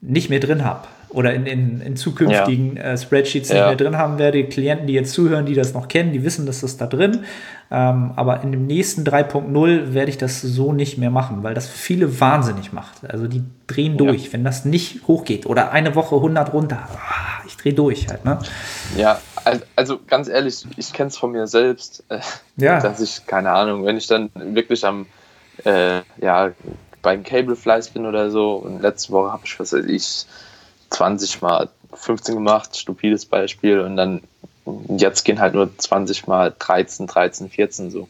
nicht 0.00 0.30
mehr 0.30 0.38
drin 0.38 0.64
habe 0.64 0.86
oder 1.14 1.32
in, 1.32 1.46
in, 1.46 1.80
in 1.80 1.96
zukünftigen 1.96 2.76
ja. 2.76 2.82
äh, 2.82 2.98
Spreadsheets 2.98 3.48
ja. 3.48 3.54
nicht 3.54 3.66
mehr 3.66 3.76
drin 3.76 3.98
haben 3.98 4.18
werde. 4.18 4.44
Klienten, 4.44 4.86
die 4.86 4.94
jetzt 4.94 5.12
zuhören, 5.12 5.46
die 5.46 5.54
das 5.54 5.72
noch 5.72 5.88
kennen, 5.88 6.12
die 6.12 6.24
wissen, 6.24 6.44
dass 6.44 6.60
das 6.60 6.76
da 6.76 6.86
drin. 6.86 7.24
Ähm, 7.70 8.12
aber 8.16 8.42
in 8.42 8.52
dem 8.52 8.66
nächsten 8.66 9.04
3.0 9.04 9.94
werde 9.94 10.10
ich 10.10 10.18
das 10.18 10.42
so 10.42 10.72
nicht 10.72 10.98
mehr 10.98 11.10
machen, 11.10 11.42
weil 11.42 11.54
das 11.54 11.68
viele 11.68 12.20
wahnsinnig 12.20 12.72
macht. 12.72 13.08
Also 13.08 13.26
die 13.26 13.42
drehen 13.66 13.96
durch, 13.96 14.26
ja. 14.26 14.32
wenn 14.34 14.44
das 14.44 14.64
nicht 14.64 15.06
hochgeht 15.06 15.46
oder 15.46 15.70
eine 15.70 15.94
Woche 15.94 16.16
100 16.16 16.52
runter. 16.52 16.88
Ah, 16.94 17.42
ich 17.46 17.56
drehe 17.56 17.72
durch 17.72 18.08
halt. 18.08 18.24
Ne? 18.24 18.38
Ja, 18.96 19.20
also 19.76 19.98
ganz 20.06 20.28
ehrlich, 20.28 20.66
ich 20.76 20.92
kenne 20.92 21.08
es 21.08 21.16
von 21.16 21.32
mir 21.32 21.46
selbst, 21.46 22.04
äh, 22.08 22.20
ja. 22.56 22.80
dass 22.80 23.00
ich, 23.00 23.26
keine 23.26 23.50
Ahnung, 23.50 23.84
wenn 23.84 23.96
ich 23.96 24.06
dann 24.06 24.30
wirklich 24.34 24.84
am, 24.84 25.06
äh, 25.64 26.00
ja, 26.20 26.50
beim 27.02 27.22
Cable 27.22 27.56
Flies 27.56 27.88
bin 27.88 28.06
oder 28.06 28.30
so 28.30 28.56
und 28.56 28.82
letzte 28.82 29.12
Woche 29.12 29.32
habe 29.32 29.42
ich, 29.44 29.58
was 29.60 29.72
weiß 29.72 29.84
ich, 29.86 30.26
20 30.90 31.42
mal 31.42 31.68
15 31.92 32.34
gemacht, 32.34 32.76
stupides 32.76 33.26
Beispiel, 33.26 33.80
und 33.80 33.96
dann 33.96 34.22
jetzt 34.96 35.24
gehen 35.24 35.40
halt 35.40 35.54
nur 35.54 35.76
20 35.76 36.26
mal 36.26 36.54
13, 36.58 37.06
13, 37.06 37.50
14 37.50 37.90
so. 37.90 38.08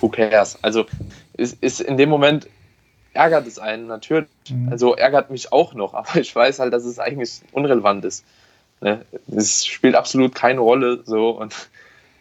Who 0.00 0.08
cares? 0.08 0.58
Also 0.62 0.86
ist, 1.34 1.62
ist 1.62 1.80
in 1.80 1.96
dem 1.96 2.08
Moment 2.08 2.48
ärgert 3.12 3.46
es 3.46 3.58
einen 3.58 3.86
natürlich. 3.86 4.28
Mhm. 4.48 4.68
Also 4.70 4.94
ärgert 4.94 5.30
mich 5.30 5.52
auch 5.52 5.74
noch, 5.74 5.94
aber 5.94 6.16
ich 6.16 6.34
weiß 6.34 6.60
halt, 6.60 6.72
dass 6.72 6.84
es 6.84 6.98
eigentlich 6.98 7.40
unrelevant 7.52 8.04
ist. 8.04 8.24
Ne? 8.80 9.04
Es 9.34 9.66
spielt 9.66 9.94
absolut 9.94 10.34
keine 10.34 10.60
Rolle 10.60 11.02
so 11.04 11.30
und 11.30 11.54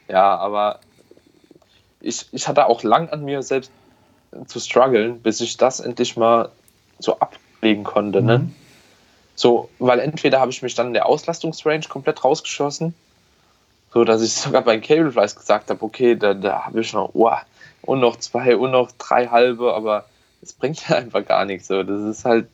ja, 0.08 0.36
aber 0.38 0.80
ich, 2.02 2.28
ich 2.32 2.48
hatte 2.48 2.68
auch 2.68 2.84
lang 2.84 3.10
an 3.10 3.26
mir 3.26 3.44
selbst 3.44 3.72
zu 4.48 4.60
strugglen, 4.60 5.22
bis 5.22 5.42
ich 5.42 5.58
das 5.58 5.80
endlich 5.80 6.18
mal 6.18 6.50
so 7.00 7.20
ab, 7.20 7.38
legen 7.62 7.84
konnte. 7.84 8.22
Ne? 8.22 8.40
Mhm. 8.40 8.46
Ne? 8.46 8.52
So, 9.36 9.70
weil 9.78 10.00
entweder 10.00 10.40
habe 10.40 10.52
ich 10.52 10.64
mich 10.64 10.74
dann 10.74 10.88
in 10.88 10.94
der 10.94 11.06
Auslastungsrange 11.06 11.88
komplett 11.88 12.24
rausgeschossen, 12.24 12.96
so 13.94 14.04
dass 14.04 14.22
ich 14.22 14.34
sogar 14.34 14.64
bei 14.64 14.80
Cableflies 14.80 15.36
gesagt 15.36 15.70
habe, 15.70 15.84
okay, 15.84 16.16
da, 16.16 16.34
da 16.34 16.66
habe 16.66 16.82
ich 16.82 16.94
noch, 16.94 17.12
oh, 17.14 17.32
und 17.84 18.00
noch 18.00 18.18
zwei 18.18 18.58
und 18.58 18.72
noch 18.72 18.92
drei 18.98 19.28
halbe, 19.28 19.74
aber 19.74 20.06
es 20.42 20.54
bringt 20.54 20.88
ja 20.90 20.96
einfach 20.98 21.26
gar 21.26 21.46
nichts. 21.46 21.68
So, 21.68 21.84
das 21.84 22.02
ist 22.02 22.26
halt, 22.26 22.48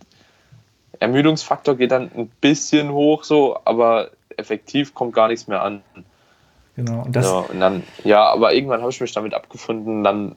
Ermüdungsfaktor 1.00 1.76
geht 1.76 1.92
dann 1.92 2.12
ein 2.16 2.32
bisschen 2.42 2.92
hoch, 2.92 3.24
so, 3.24 3.58
aber 3.66 4.12
effektiv 4.38 4.94
kommt 4.94 5.14
gar 5.14 5.28
nichts 5.28 5.48
mehr 5.48 5.62
an. 5.62 5.84
Genau. 6.76 7.04
Und, 7.04 7.16
das 7.16 7.26
ja, 7.26 7.40
und 7.40 7.60
dann, 7.60 7.84
ja, 8.04 8.24
aber 8.26 8.54
irgendwann 8.54 8.82
habe 8.82 8.92
ich 8.92 9.00
mich 9.00 9.12
damit 9.12 9.34
abgefunden, 9.34 10.04
dann 10.04 10.36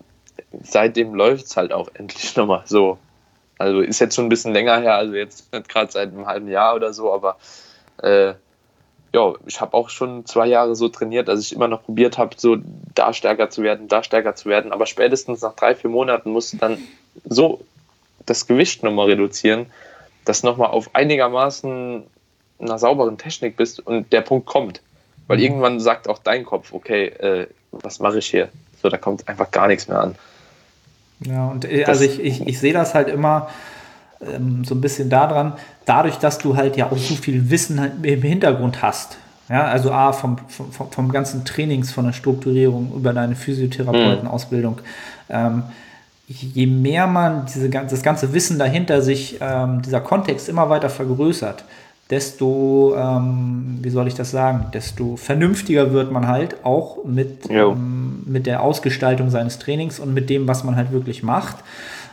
seitdem 0.63 1.15
läuft 1.15 1.47
es 1.47 1.57
halt 1.57 1.73
auch 1.73 1.89
endlich 1.95 2.37
nochmal 2.37 2.63
so. 2.67 2.99
Also 3.59 3.81
ist 3.81 4.01
jetzt 4.01 4.15
schon 4.15 4.27
ein 4.27 4.31
bisschen 4.31 4.53
länger 4.53 4.81
her, 4.81 4.97
also 4.97 5.15
jetzt 5.15 5.53
nicht 5.53 5.69
gerade 5.69 5.91
seit 5.91 6.12
einem 6.12 6.27
halben 6.27 6.49
Jahr 6.49 6.74
oder 6.74 6.93
so, 6.93 7.12
aber 7.12 7.37
äh, 8.03 8.35
ja, 9.15 9.33
ich 9.47 9.61
habe 9.62 9.74
auch 9.74 9.89
schon 9.89 10.27
zwei 10.27 10.47
Jahre 10.47 10.77
so 10.77 10.89
trainiert, 10.89 11.28
dass 11.28 11.41
ich 11.41 11.55
immer 11.55 11.69
noch 11.69 11.85
probiert 11.85 12.19
habe, 12.19 12.35
so 12.37 12.59
da 12.95 13.15
stärker 13.15 13.49
zu 13.49 13.62
werden, 13.62 13.89
da 13.89 14.03
stärker 14.03 14.35
zu 14.35 14.49
werden. 14.49 14.73
Aber 14.73 14.85
spätestens 14.85 15.41
nach 15.41 15.55
drei, 15.55 15.74
vier 15.74 15.89
Monaten 15.89 16.31
musst 16.31 16.53
du 16.53 16.59
dann 16.59 16.78
so 17.24 17.61
das 18.27 18.47
Gewicht 18.47 18.83
nochmal 18.83 19.07
reduzieren, 19.07 19.66
dass 20.27 20.43
du 20.43 20.49
nochmal 20.49 20.69
auf 20.69 20.95
einigermaßen 20.95 22.03
einer 22.59 22.78
sauberen 22.78 23.16
Technik 23.16 23.57
bist 23.57 23.81
und 23.87 24.12
der 24.12 24.20
Punkt 24.20 24.47
kommt. 24.47 24.83
Weil 25.28 25.39
mhm. 25.39 25.45
irgendwann 25.45 25.81
sagt 25.81 26.09
auch 26.09 26.19
dein 26.19 26.45
Kopf, 26.45 26.73
okay, 26.73 27.07
äh, 27.07 27.47
was 27.70 28.01
mache 28.01 28.19
ich 28.19 28.27
hier? 28.27 28.51
So, 28.83 28.91
da 28.91 28.99
kommt 28.99 29.28
einfach 29.28 29.51
gar 29.51 29.66
nichts 29.66 29.89
mehr 29.89 30.01
an. 30.01 30.15
Ja, 31.21 31.49
und 31.49 31.65
äh, 31.65 31.85
also 31.85 32.05
ich, 32.05 32.21
ich, 32.21 32.47
ich 32.47 32.59
sehe 32.59 32.73
das 32.73 32.95
halt 32.95 33.09
immer 33.09 33.49
ähm, 34.21 34.65
so 34.65 34.75
ein 34.75 34.81
bisschen 34.81 35.09
daran, 35.09 35.55
dadurch, 35.85 36.17
dass 36.17 36.39
du 36.39 36.57
halt 36.57 36.77
ja 36.77 36.91
auch 36.91 36.99
so 36.99 37.15
viel 37.15 37.51
Wissen 37.51 37.81
halt 37.81 38.05
im 38.05 38.23
Hintergrund 38.23 38.83
hast. 38.83 39.19
Ja, 39.49 39.65
also 39.65 39.93
A, 39.93 40.13
vom, 40.13 40.39
vom, 40.49 40.91
vom 40.91 41.13
ganzen 41.13 41.45
Trainings, 41.45 41.93
von 41.93 42.05
der 42.05 42.13
Strukturierung 42.13 42.93
über 42.97 43.13
deine 43.13 43.37
Physiotherapeutenausbildung. 43.37 44.81
Ähm, 45.31 45.63
je 46.27 46.67
mehr 46.67 47.07
man 47.07 47.47
diese, 47.47 47.71
das 47.71 48.03
ganze 48.03 48.33
Wissen 48.33 48.59
dahinter 48.59 49.03
sich, 49.03 49.39
ähm, 49.41 49.83
dieser 49.83 50.01
Kontext 50.01 50.49
immer 50.49 50.69
weiter 50.69 50.91
vergrößert, 50.91 51.65
desto, 52.11 52.95
ähm, 52.97 53.78
wie 53.83 53.91
soll 53.91 54.07
ich 54.07 54.15
das 54.15 54.31
sagen, 54.31 54.66
desto 54.73 55.16
vernünftiger 55.16 55.93
wird 55.93 56.12
man 56.12 56.28
halt 56.28 56.65
auch 56.65 57.05
mit, 57.05 57.51
ähm, 57.51 58.23
mit 58.27 58.47
der 58.47 58.62
Ausgestaltung 58.62 59.31
seines 59.31 59.59
Trainings 59.59 59.99
und 59.99 60.15
mit 60.15 60.31
dem, 60.31 60.47
was 60.47 60.62
man 60.62 60.77
halt 60.77 60.93
wirklich 60.93 61.23
macht. 61.23 61.57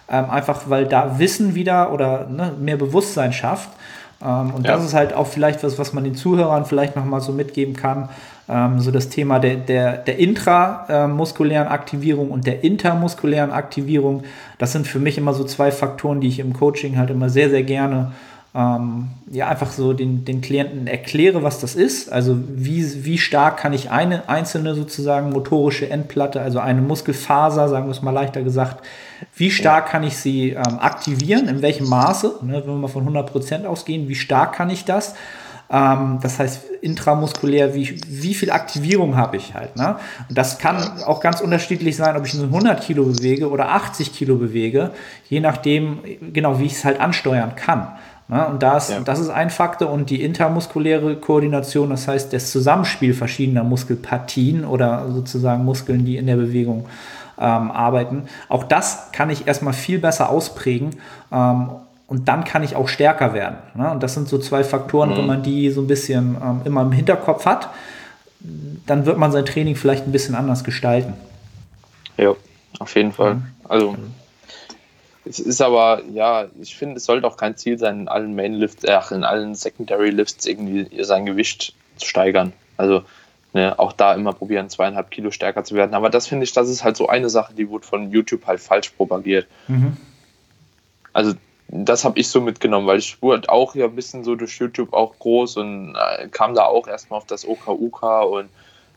Ähm, 0.09 0.29
einfach 0.29 0.63
weil 0.67 0.85
da 0.85 1.19
Wissen 1.19 1.55
wieder 1.55 1.93
oder 1.93 2.27
ne, 2.27 2.53
mehr 2.59 2.77
Bewusstsein 2.77 3.33
schafft. 3.33 3.69
Ähm, 4.23 4.53
und 4.55 4.65
ja. 4.65 4.75
das 4.75 4.83
ist 4.83 4.93
halt 4.95 5.13
auch 5.13 5.27
vielleicht 5.27 5.63
was, 5.63 5.77
was 5.77 5.93
man 5.93 6.03
den 6.03 6.15
Zuhörern 6.15 6.65
vielleicht 6.65 6.95
nochmal 6.95 7.21
so 7.21 7.31
mitgeben 7.31 7.75
kann. 7.75 8.09
Ähm, 8.49 8.79
so 8.79 8.89
das 8.89 9.09
Thema 9.09 9.39
der, 9.39 9.55
der, 9.55 9.97
der 9.97 10.17
intramuskulären 10.17 11.67
Aktivierung 11.67 12.31
und 12.31 12.47
der 12.47 12.63
intermuskulären 12.63 13.51
Aktivierung. 13.51 14.23
Das 14.57 14.71
sind 14.71 14.87
für 14.87 14.99
mich 14.99 15.19
immer 15.19 15.33
so 15.33 15.43
zwei 15.43 15.71
Faktoren, 15.71 16.19
die 16.19 16.27
ich 16.27 16.39
im 16.39 16.53
Coaching 16.53 16.97
halt 16.97 17.11
immer 17.11 17.29
sehr, 17.29 17.49
sehr 17.49 17.63
gerne 17.63 18.11
ähm, 18.55 19.09
ja, 19.31 19.47
einfach 19.47 19.71
so 19.71 19.93
den, 19.93 20.25
den 20.25 20.41
Klienten 20.41 20.85
erkläre, 20.85 21.41
was 21.41 21.59
das 21.59 21.73
ist. 21.75 22.11
Also 22.11 22.37
wie, 22.47 23.03
wie 23.03 23.17
stark 23.17 23.57
kann 23.57 23.73
ich 23.73 23.89
eine 23.89 24.29
einzelne 24.29 24.75
sozusagen 24.75 25.31
motorische 25.31 25.89
Endplatte, 25.89 26.39
also 26.39 26.59
eine 26.59 26.81
Muskelfaser, 26.81 27.67
sagen 27.67 27.87
wir 27.87 27.91
es 27.91 28.03
mal 28.03 28.11
leichter 28.11 28.43
gesagt, 28.43 28.85
wie 29.35 29.49
stark 29.49 29.87
kann 29.87 30.03
ich 30.03 30.17
sie 30.17 30.51
ähm, 30.51 30.79
aktivieren, 30.79 31.47
in 31.47 31.61
welchem 31.63 31.89
Maße, 31.89 32.39
ne, 32.43 32.61
wenn 32.61 32.73
wir 32.73 32.75
mal 32.75 32.87
von 32.87 33.07
100% 33.07 33.65
ausgehen, 33.65 34.07
wie 34.07 34.15
stark 34.15 34.53
kann 34.53 34.69
ich 34.69 34.85
das? 34.85 35.15
Ähm, 35.71 36.19
das 36.21 36.37
heißt, 36.37 36.65
intramuskulär, 36.81 37.73
wie, 37.73 37.99
wie 38.07 38.35
viel 38.35 38.51
Aktivierung 38.51 39.15
habe 39.15 39.37
ich 39.37 39.55
halt. 39.55 39.75
Ne? 39.75 39.95
Und 40.29 40.37
das 40.37 40.59
kann 40.59 41.01
auch 41.03 41.19
ganz 41.19 41.41
unterschiedlich 41.41 41.95
sein, 41.95 42.15
ob 42.15 42.27
ich 42.27 42.35
nur 42.35 42.45
100 42.45 42.83
Kilo 42.83 43.05
bewege 43.05 43.49
oder 43.49 43.69
80 43.69 44.13
Kilo 44.13 44.35
bewege, 44.35 44.91
je 45.27 45.39
nachdem, 45.39 45.99
genau, 46.31 46.59
wie 46.59 46.65
ich 46.65 46.73
es 46.73 46.85
halt 46.85 46.99
ansteuern 46.99 47.55
kann. 47.55 47.87
Ja, 48.29 48.45
und 48.45 48.63
das, 48.63 48.89
ja. 48.89 49.01
das 49.01 49.19
ist 49.19 49.29
ein 49.29 49.49
Faktor 49.49 49.91
und 49.91 50.09
die 50.09 50.21
intermuskuläre 50.23 51.17
Koordination, 51.17 51.89
das 51.89 52.07
heißt 52.07 52.31
das 52.31 52.51
Zusammenspiel 52.51 53.13
verschiedener 53.13 53.63
Muskelpartien 53.63 54.65
oder 54.65 55.11
sozusagen 55.11 55.65
Muskeln, 55.65 56.05
die 56.05 56.17
in 56.17 56.27
der 56.27 56.37
Bewegung 56.37 56.85
ähm, 57.37 57.71
arbeiten. 57.71 58.23
Auch 58.47 58.63
das 58.63 59.11
kann 59.11 59.29
ich 59.29 59.47
erstmal 59.47 59.73
viel 59.73 59.99
besser 59.99 60.29
ausprägen 60.29 60.91
ähm, 61.31 61.69
und 62.07 62.27
dann 62.27 62.43
kann 62.43 62.63
ich 62.63 62.75
auch 62.75 62.87
stärker 62.87 63.33
werden. 63.33 63.57
Ne? 63.75 63.91
Und 63.91 64.01
das 64.01 64.13
sind 64.13 64.29
so 64.29 64.37
zwei 64.37 64.63
Faktoren, 64.63 65.11
mhm. 65.11 65.17
wenn 65.17 65.25
man 65.25 65.43
die 65.43 65.69
so 65.69 65.81
ein 65.81 65.87
bisschen 65.87 66.37
ähm, 66.41 66.61
immer 66.63 66.81
im 66.81 66.91
Hinterkopf 66.91 67.45
hat, 67.45 67.69
dann 68.85 69.05
wird 69.05 69.17
man 69.17 69.31
sein 69.31 69.45
Training 69.45 69.75
vielleicht 69.75 70.05
ein 70.07 70.11
bisschen 70.11 70.35
anders 70.35 70.63
gestalten. 70.63 71.13
Ja, 72.17 72.33
auf 72.79 72.95
jeden 72.95 73.11
Fall. 73.11 73.35
Mhm. 73.35 73.43
Also 73.67 73.95
es 75.25 75.39
ist 75.39 75.61
aber, 75.61 76.01
ja, 76.11 76.47
ich 76.61 76.75
finde, 76.75 76.97
es 76.97 77.05
sollte 77.05 77.27
auch 77.27 77.37
kein 77.37 77.55
Ziel 77.55 77.77
sein, 77.77 78.01
in 78.01 78.07
allen 78.07 78.35
Main 78.35 78.53
Lifts, 78.53 78.85
ach, 78.85 79.11
in 79.11 79.23
allen 79.23 79.55
Secondary 79.55 80.09
Lifts 80.09 80.45
irgendwie 80.45 81.03
sein 81.03 81.25
Gewicht 81.25 81.73
zu 81.97 82.07
steigern. 82.07 82.53
Also 82.77 83.03
ne, 83.53 83.77
auch 83.79 83.93
da 83.93 84.13
immer 84.13 84.33
probieren, 84.33 84.69
zweieinhalb 84.69 85.11
Kilo 85.11 85.31
stärker 85.31 85.63
zu 85.63 85.75
werden. 85.75 85.93
Aber 85.93 86.09
das 86.09 86.27
finde 86.27 86.43
ich, 86.43 86.53
das 86.53 86.69
ist 86.69 86.83
halt 86.83 86.97
so 86.97 87.07
eine 87.07 87.29
Sache, 87.29 87.53
die 87.53 87.69
wurde 87.69 87.87
von 87.87 88.11
YouTube 88.11 88.45
halt 88.45 88.59
falsch 88.59 88.89
propagiert. 88.89 89.47
Mhm. 89.67 89.97
Also 91.13 91.33
das 91.67 92.03
habe 92.03 92.19
ich 92.19 92.27
so 92.27 92.41
mitgenommen, 92.41 92.87
weil 92.87 92.99
ich 92.99 93.21
wurde 93.21 93.49
auch 93.49 93.75
ja 93.75 93.85
ein 93.85 93.95
bisschen 93.95 94.23
so 94.23 94.35
durch 94.35 94.59
YouTube 94.59 94.93
auch 94.93 95.17
groß 95.19 95.57
und 95.57 95.95
äh, 95.95 96.27
kam 96.27 96.53
da 96.53 96.65
auch 96.65 96.87
erstmal 96.87 97.17
auf 97.17 97.25
das 97.25 97.47
OKUK 97.47 98.03
und 98.29 98.49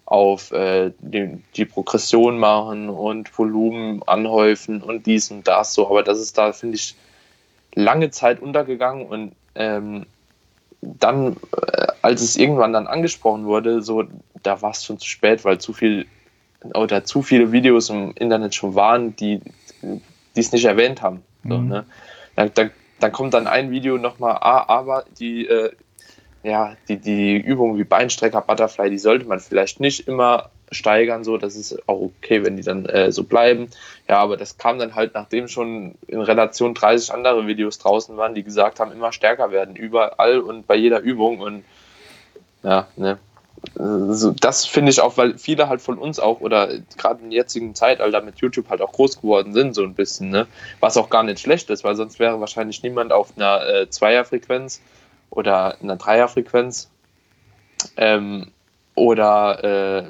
auf 0.06 0.52
äh, 0.52 0.92
die, 1.00 1.42
die, 1.56 1.64
Progression 1.64 2.38
machen 2.38 2.88
und 2.88 3.36
Volumen 3.36 4.02
anhäufen 4.06 4.80
und 4.82 5.04
dies 5.06 5.30
und 5.30 5.46
das 5.48 5.74
so. 5.74 5.88
Aber 5.88 6.02
das 6.02 6.20
ist 6.20 6.38
da, 6.38 6.52
finde 6.52 6.76
ich, 6.76 6.94
lange 7.74 8.10
Zeit 8.10 8.40
untergegangen 8.40 9.06
und 9.06 9.32
ähm, 9.56 10.06
dann, 10.80 11.36
äh, 11.66 11.86
als 12.02 12.22
es 12.22 12.36
irgendwann 12.36 12.72
dann 12.72 12.86
angesprochen 12.86 13.46
wurde, 13.46 13.82
so, 13.82 14.04
da 14.42 14.62
war 14.62 14.70
es 14.70 14.84
schon 14.84 14.98
zu 14.98 15.08
spät, 15.08 15.44
weil 15.44 15.58
zu 15.58 15.72
viel 15.72 16.06
oder 16.74 17.04
zu 17.04 17.22
viele 17.22 17.52
Videos 17.52 17.90
im 17.90 18.12
Internet 18.12 18.54
schon 18.54 18.74
waren, 18.74 19.14
die 19.16 19.40
es 20.34 20.52
nicht 20.52 20.64
erwähnt 20.64 21.02
haben. 21.02 21.22
So, 21.44 21.58
mhm. 21.58 21.68
ne? 21.68 21.86
da, 22.36 22.48
da 22.48 22.70
dann 22.98 23.12
kommt 23.12 23.34
dann 23.34 23.46
ein 23.46 23.70
Video 23.70 23.98
nochmal, 23.98 24.38
ah, 24.40 24.64
aber 24.68 25.04
die, 25.18 25.46
äh, 25.46 25.72
ja, 26.46 26.76
die, 26.88 26.98
die 26.98 27.36
Übungen 27.36 27.76
wie 27.76 27.82
Beinstrecker, 27.82 28.40
Butterfly, 28.40 28.88
die 28.88 28.98
sollte 28.98 29.24
man 29.24 29.40
vielleicht 29.40 29.80
nicht 29.80 30.06
immer 30.06 30.50
steigern, 30.70 31.24
so, 31.24 31.38
das 31.38 31.56
ist 31.56 31.88
auch 31.88 32.00
okay, 32.00 32.44
wenn 32.44 32.56
die 32.56 32.62
dann 32.62 32.86
äh, 32.86 33.10
so 33.10 33.24
bleiben. 33.24 33.68
Ja, 34.08 34.18
aber 34.18 34.36
das 34.36 34.56
kam 34.56 34.78
dann 34.78 34.94
halt, 34.94 35.14
nachdem 35.14 35.48
schon 35.48 35.96
in 36.06 36.20
Relation 36.20 36.74
30 36.74 37.12
andere 37.12 37.48
Videos 37.48 37.78
draußen 37.78 38.16
waren, 38.16 38.36
die 38.36 38.44
gesagt 38.44 38.78
haben, 38.78 38.92
immer 38.92 39.10
stärker 39.10 39.50
werden, 39.50 39.74
überall 39.74 40.38
und 40.38 40.68
bei 40.68 40.76
jeder 40.76 41.00
Übung 41.00 41.40
und 41.40 41.64
ja, 42.62 42.86
ne. 42.96 43.18
Also 43.76 44.30
das 44.30 44.66
finde 44.66 44.90
ich 44.90 45.00
auch, 45.00 45.16
weil 45.16 45.38
viele 45.38 45.68
halt 45.68 45.80
von 45.80 45.98
uns 45.98 46.20
auch 46.20 46.40
oder 46.40 46.68
gerade 46.96 47.22
der 47.22 47.32
jetzigen 47.32 47.74
Zeitalter 47.74 48.20
mit 48.22 48.38
YouTube 48.38 48.68
halt 48.68 48.82
auch 48.82 48.92
groß 48.92 49.20
geworden 49.20 49.52
sind, 49.52 49.74
so 49.74 49.82
ein 49.82 49.94
bisschen, 49.94 50.30
ne? 50.30 50.46
Was 50.78 50.96
auch 50.96 51.10
gar 51.10 51.24
nicht 51.24 51.40
schlecht 51.40 51.70
ist, 51.70 51.82
weil 51.82 51.96
sonst 51.96 52.20
wäre 52.20 52.38
wahrscheinlich 52.38 52.84
niemand 52.84 53.12
auf 53.12 53.32
einer 53.36 53.66
äh, 53.66 53.90
Zweierfrequenz 53.90 54.80
oder 55.30 55.80
einer 55.80 55.96
Dreierfrequenz 55.96 56.90
ähm, 57.96 58.48
oder 58.94 59.64
äh, 59.64 60.04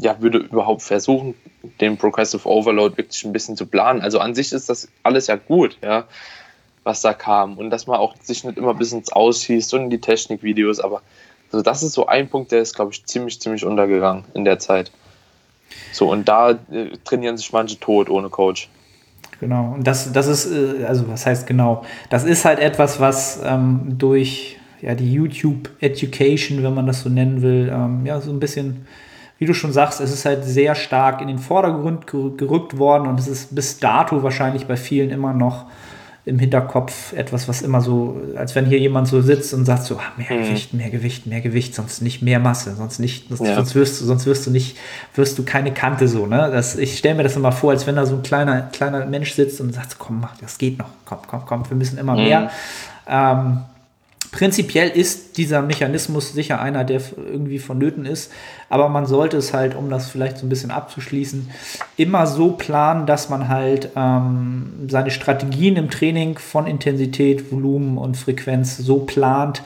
ja, 0.00 0.20
würde 0.20 0.38
überhaupt 0.38 0.82
versuchen, 0.82 1.34
den 1.80 1.96
Progressive 1.96 2.48
Overload 2.48 2.96
wirklich 2.96 3.24
ein 3.24 3.32
bisschen 3.32 3.56
zu 3.56 3.66
planen. 3.66 4.00
Also 4.00 4.18
an 4.18 4.34
sich 4.34 4.52
ist 4.52 4.68
das 4.68 4.88
alles 5.02 5.26
ja 5.26 5.36
gut, 5.36 5.78
ja, 5.82 6.04
was 6.84 7.00
da 7.00 7.12
kam. 7.14 7.58
Und 7.58 7.70
dass 7.70 7.86
man 7.86 7.98
auch 7.98 8.14
sich 8.20 8.44
nicht 8.44 8.58
immer 8.58 8.74
bis 8.74 8.92
ins 8.92 9.12
Ausschießt 9.12 9.74
und 9.74 9.84
in 9.84 9.90
die 9.90 10.00
Technikvideos, 10.00 10.80
aber 10.80 11.02
also 11.52 11.62
das 11.62 11.82
ist 11.82 11.92
so 11.92 12.06
ein 12.06 12.28
Punkt, 12.28 12.52
der 12.52 12.60
ist, 12.60 12.74
glaube 12.74 12.92
ich, 12.92 13.04
ziemlich, 13.06 13.40
ziemlich 13.40 13.64
untergegangen 13.64 14.24
in 14.34 14.44
der 14.44 14.58
Zeit. 14.58 14.90
So, 15.92 16.10
und 16.10 16.28
da 16.28 16.50
äh, 16.50 16.96
trainieren 17.04 17.36
sich 17.36 17.52
manche 17.52 17.78
tot 17.78 18.10
ohne 18.10 18.28
Coach. 18.28 18.68
Genau, 19.40 19.74
und 19.74 19.86
das, 19.86 20.12
das 20.12 20.26
ist, 20.26 20.46
äh, 20.46 20.84
also 20.84 21.08
was 21.08 21.26
heißt 21.26 21.46
genau, 21.46 21.84
das 22.10 22.24
ist 22.24 22.44
halt 22.44 22.58
etwas, 22.58 23.00
was 23.00 23.40
ähm, 23.44 23.96
durch 23.98 24.55
ja, 24.82 24.94
die 24.94 25.12
YouTube 25.12 25.70
Education, 25.80 26.62
wenn 26.62 26.74
man 26.74 26.86
das 26.86 27.02
so 27.02 27.08
nennen 27.08 27.42
will, 27.42 27.70
ähm, 27.72 28.04
ja, 28.06 28.20
so 28.20 28.30
ein 28.30 28.40
bisschen 28.40 28.86
wie 29.38 29.44
du 29.44 29.54
schon 29.54 29.72
sagst, 29.72 30.00
es 30.00 30.12
ist 30.12 30.24
halt 30.24 30.44
sehr 30.44 30.74
stark 30.74 31.20
in 31.20 31.28
den 31.28 31.38
Vordergrund 31.38 32.06
gerückt 32.06 32.78
worden 32.78 33.06
und 33.06 33.20
es 33.20 33.28
ist 33.28 33.54
bis 33.54 33.78
dato 33.78 34.22
wahrscheinlich 34.22 34.66
bei 34.66 34.76
vielen 34.76 35.10
immer 35.10 35.34
noch 35.34 35.66
im 36.24 36.40
Hinterkopf 36.40 37.12
etwas, 37.12 37.46
was 37.46 37.62
immer 37.62 37.80
so, 37.80 38.20
als 38.34 38.56
wenn 38.56 38.66
hier 38.66 38.80
jemand 38.80 39.06
so 39.06 39.20
sitzt 39.20 39.54
und 39.54 39.64
sagt 39.64 39.84
so, 39.84 39.96
ah, 39.96 40.12
mehr 40.16 40.36
mhm. 40.36 40.42
Gewicht, 40.42 40.74
mehr 40.74 40.90
Gewicht, 40.90 41.26
mehr 41.26 41.40
Gewicht, 41.40 41.74
sonst 41.74 42.02
nicht 42.02 42.20
mehr 42.20 42.40
Masse, 42.40 42.74
sonst 42.74 42.98
nicht, 42.98 43.28
sonst, 43.28 43.46
ja. 43.46 43.54
sonst, 43.54 43.76
wirst 43.76 44.00
du, 44.00 44.06
sonst 44.06 44.26
wirst 44.26 44.44
du 44.46 44.50
nicht, 44.50 44.76
wirst 45.14 45.38
du 45.38 45.44
keine 45.44 45.72
Kante 45.72 46.08
so, 46.08 46.26
ne? 46.26 46.50
Das, 46.50 46.76
ich 46.76 46.98
stelle 46.98 47.14
mir 47.14 47.22
das 47.22 47.36
immer 47.36 47.52
vor, 47.52 47.70
als 47.70 47.86
wenn 47.86 47.94
da 47.94 48.06
so 48.06 48.16
ein 48.16 48.22
kleiner, 48.22 48.62
kleiner 48.62 49.06
Mensch 49.06 49.34
sitzt 49.34 49.60
und 49.60 49.72
sagt, 49.72 49.98
komm, 50.00 50.20
mach, 50.20 50.36
das 50.38 50.58
geht 50.58 50.78
noch, 50.78 50.88
komm, 51.04 51.18
komm, 51.28 51.42
komm, 51.46 51.70
wir 51.70 51.76
müssen 51.76 51.96
immer 51.96 52.16
mhm. 52.16 52.24
mehr. 52.24 52.50
Ähm, 53.06 53.60
Prinzipiell 54.32 54.88
ist 54.88 55.38
dieser 55.38 55.62
Mechanismus 55.62 56.32
sicher 56.32 56.60
einer, 56.60 56.84
der 56.84 57.00
irgendwie 57.16 57.58
vonnöten 57.58 58.06
ist, 58.06 58.30
aber 58.68 58.88
man 58.88 59.06
sollte 59.06 59.36
es 59.36 59.54
halt, 59.54 59.74
um 59.74 59.90
das 59.90 60.08
vielleicht 60.08 60.38
so 60.38 60.46
ein 60.46 60.48
bisschen 60.48 60.70
abzuschließen, 60.70 61.50
immer 61.96 62.26
so 62.26 62.52
planen, 62.52 63.06
dass 63.06 63.28
man 63.28 63.48
halt 63.48 63.90
ähm, 63.96 64.86
seine 64.88 65.10
Strategien 65.10 65.76
im 65.76 65.90
Training 65.90 66.38
von 66.38 66.66
Intensität, 66.66 67.52
Volumen 67.52 67.98
und 67.98 68.16
Frequenz 68.16 68.76
so 68.76 69.00
plant, 69.00 69.62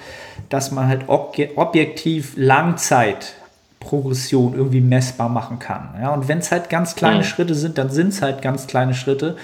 dass 0.48 0.70
man 0.70 0.88
halt 0.88 1.02
objektiv 1.08 2.32
Langzeitprogression 2.36 4.54
irgendwie 4.54 4.80
messbar 4.80 5.28
machen 5.28 5.58
kann. 5.58 5.90
Ja, 6.00 6.12
und 6.12 6.28
wenn 6.28 6.38
es 6.38 6.50
halt 6.50 6.70
ganz 6.70 6.96
kleine 6.96 7.18
mhm. 7.18 7.24
Schritte 7.24 7.54
sind, 7.54 7.76
dann 7.78 7.90
sind 7.90 8.08
es 8.08 8.22
halt 8.22 8.42
ganz 8.42 8.66
kleine 8.66 8.94
Schritte. 8.94 9.36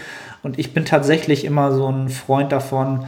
Und 0.42 0.58
ich 0.58 0.74
bin 0.74 0.84
tatsächlich 0.84 1.44
immer 1.44 1.72
so 1.72 1.88
ein 1.90 2.08
Freund 2.08 2.50
davon, 2.52 3.06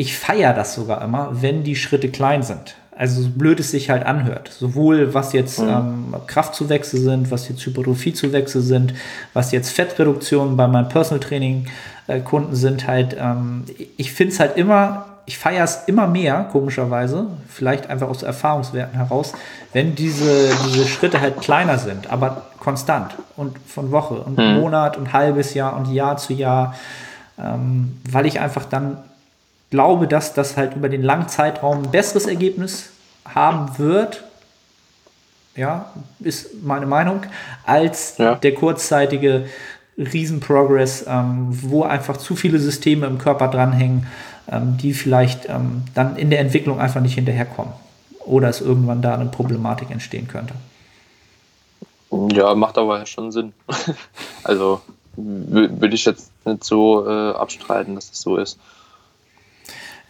ich 0.00 0.16
feiere 0.16 0.54
das 0.54 0.74
sogar 0.74 1.02
immer, 1.02 1.28
wenn 1.42 1.62
die 1.62 1.76
Schritte 1.76 2.08
klein 2.08 2.42
sind. 2.42 2.74
Also 2.96 3.20
so 3.20 3.28
blöd 3.28 3.60
es 3.60 3.70
sich 3.70 3.90
halt 3.90 4.06
anhört. 4.06 4.48
Sowohl 4.48 5.12
was 5.12 5.34
jetzt 5.34 5.60
mhm. 5.60 5.68
ähm, 5.68 6.14
Kraftzuwächse 6.26 6.96
sind, 6.96 7.30
was 7.30 7.50
jetzt 7.50 7.66
Hypertrophiezuwächse 7.66 8.62
sind, 8.62 8.94
was 9.34 9.52
jetzt 9.52 9.68
Fettreduktionen 9.68 10.56
bei 10.56 10.66
meinem 10.68 10.88
Personal 10.88 11.20
Training 11.20 11.66
äh, 12.06 12.20
Kunden 12.20 12.56
sind, 12.56 12.86
halt, 12.86 13.14
ähm, 13.20 13.64
ich 13.98 14.14
finde 14.14 14.32
es 14.32 14.40
halt 14.40 14.56
immer, 14.56 15.04
ich 15.26 15.36
feiere 15.36 15.64
es 15.64 15.82
immer 15.86 16.06
mehr, 16.06 16.48
komischerweise, 16.50 17.26
vielleicht 17.46 17.90
einfach 17.90 18.08
aus 18.08 18.22
Erfahrungswerten 18.22 18.98
heraus, 18.98 19.34
wenn 19.74 19.94
diese, 19.94 20.48
diese 20.66 20.88
Schritte 20.88 21.20
halt 21.20 21.42
kleiner 21.42 21.76
sind, 21.76 22.10
aber 22.10 22.46
konstant 22.58 23.16
und 23.36 23.58
von 23.66 23.90
Woche 23.92 24.14
und 24.14 24.38
mhm. 24.38 24.60
Monat 24.60 24.96
und 24.96 25.12
halbes 25.12 25.52
Jahr 25.52 25.76
und 25.76 25.92
Jahr 25.92 26.16
zu 26.16 26.32
Jahr, 26.32 26.74
ähm, 27.38 27.98
weil 28.10 28.24
ich 28.24 28.40
einfach 28.40 28.64
dann 28.64 28.96
glaube, 29.70 30.06
dass 30.06 30.34
das 30.34 30.56
halt 30.56 30.74
über 30.76 30.88
den 30.88 31.02
langen 31.02 31.28
Zeitraum 31.28 31.84
ein 31.84 31.90
besseres 31.90 32.26
Ergebnis 32.26 32.90
haben 33.24 33.78
wird. 33.78 34.24
Ja, 35.56 35.92
ist 36.20 36.62
meine 36.62 36.86
Meinung, 36.86 37.22
als 37.64 38.18
ja. 38.18 38.36
der 38.36 38.54
kurzzeitige 38.54 39.46
Riesenprogress, 39.98 41.04
ähm, 41.06 41.48
wo 41.50 41.82
einfach 41.82 42.16
zu 42.16 42.36
viele 42.36 42.58
Systeme 42.58 43.06
im 43.06 43.18
Körper 43.18 43.48
dranhängen, 43.48 44.06
ähm, 44.50 44.76
die 44.78 44.92
vielleicht 44.92 45.48
ähm, 45.48 45.82
dann 45.94 46.16
in 46.16 46.30
der 46.30 46.40
Entwicklung 46.40 46.80
einfach 46.80 47.00
nicht 47.00 47.14
hinterherkommen. 47.14 47.72
Oder 48.24 48.48
es 48.48 48.60
irgendwann 48.60 49.02
da 49.02 49.14
eine 49.14 49.26
Problematik 49.26 49.90
entstehen 49.90 50.28
könnte. 50.28 50.54
Ja, 52.32 52.54
macht 52.54 52.78
aber 52.78 53.04
schon 53.06 53.30
Sinn. 53.32 53.52
also 54.44 54.80
würde 55.16 55.94
ich 55.94 56.04
jetzt 56.04 56.30
nicht 56.44 56.64
so 56.64 57.06
äh, 57.06 57.32
abstreiten, 57.32 57.94
dass 57.94 58.10
das 58.10 58.20
so 58.20 58.36
ist. 58.36 58.58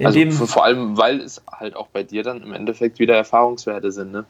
In 0.01 0.06
also 0.06 0.47
vor 0.47 0.64
allem, 0.64 0.97
weil 0.97 1.20
es 1.20 1.43
halt 1.52 1.77
auch 1.77 1.89
bei 1.89 2.02
dir 2.02 2.22
dann 2.22 2.43
im 2.43 2.55
Endeffekt 2.55 2.98
wieder 2.98 3.14
Erfahrungswerte 3.14 3.93
sind, 3.93 4.12
ne? 4.12 4.24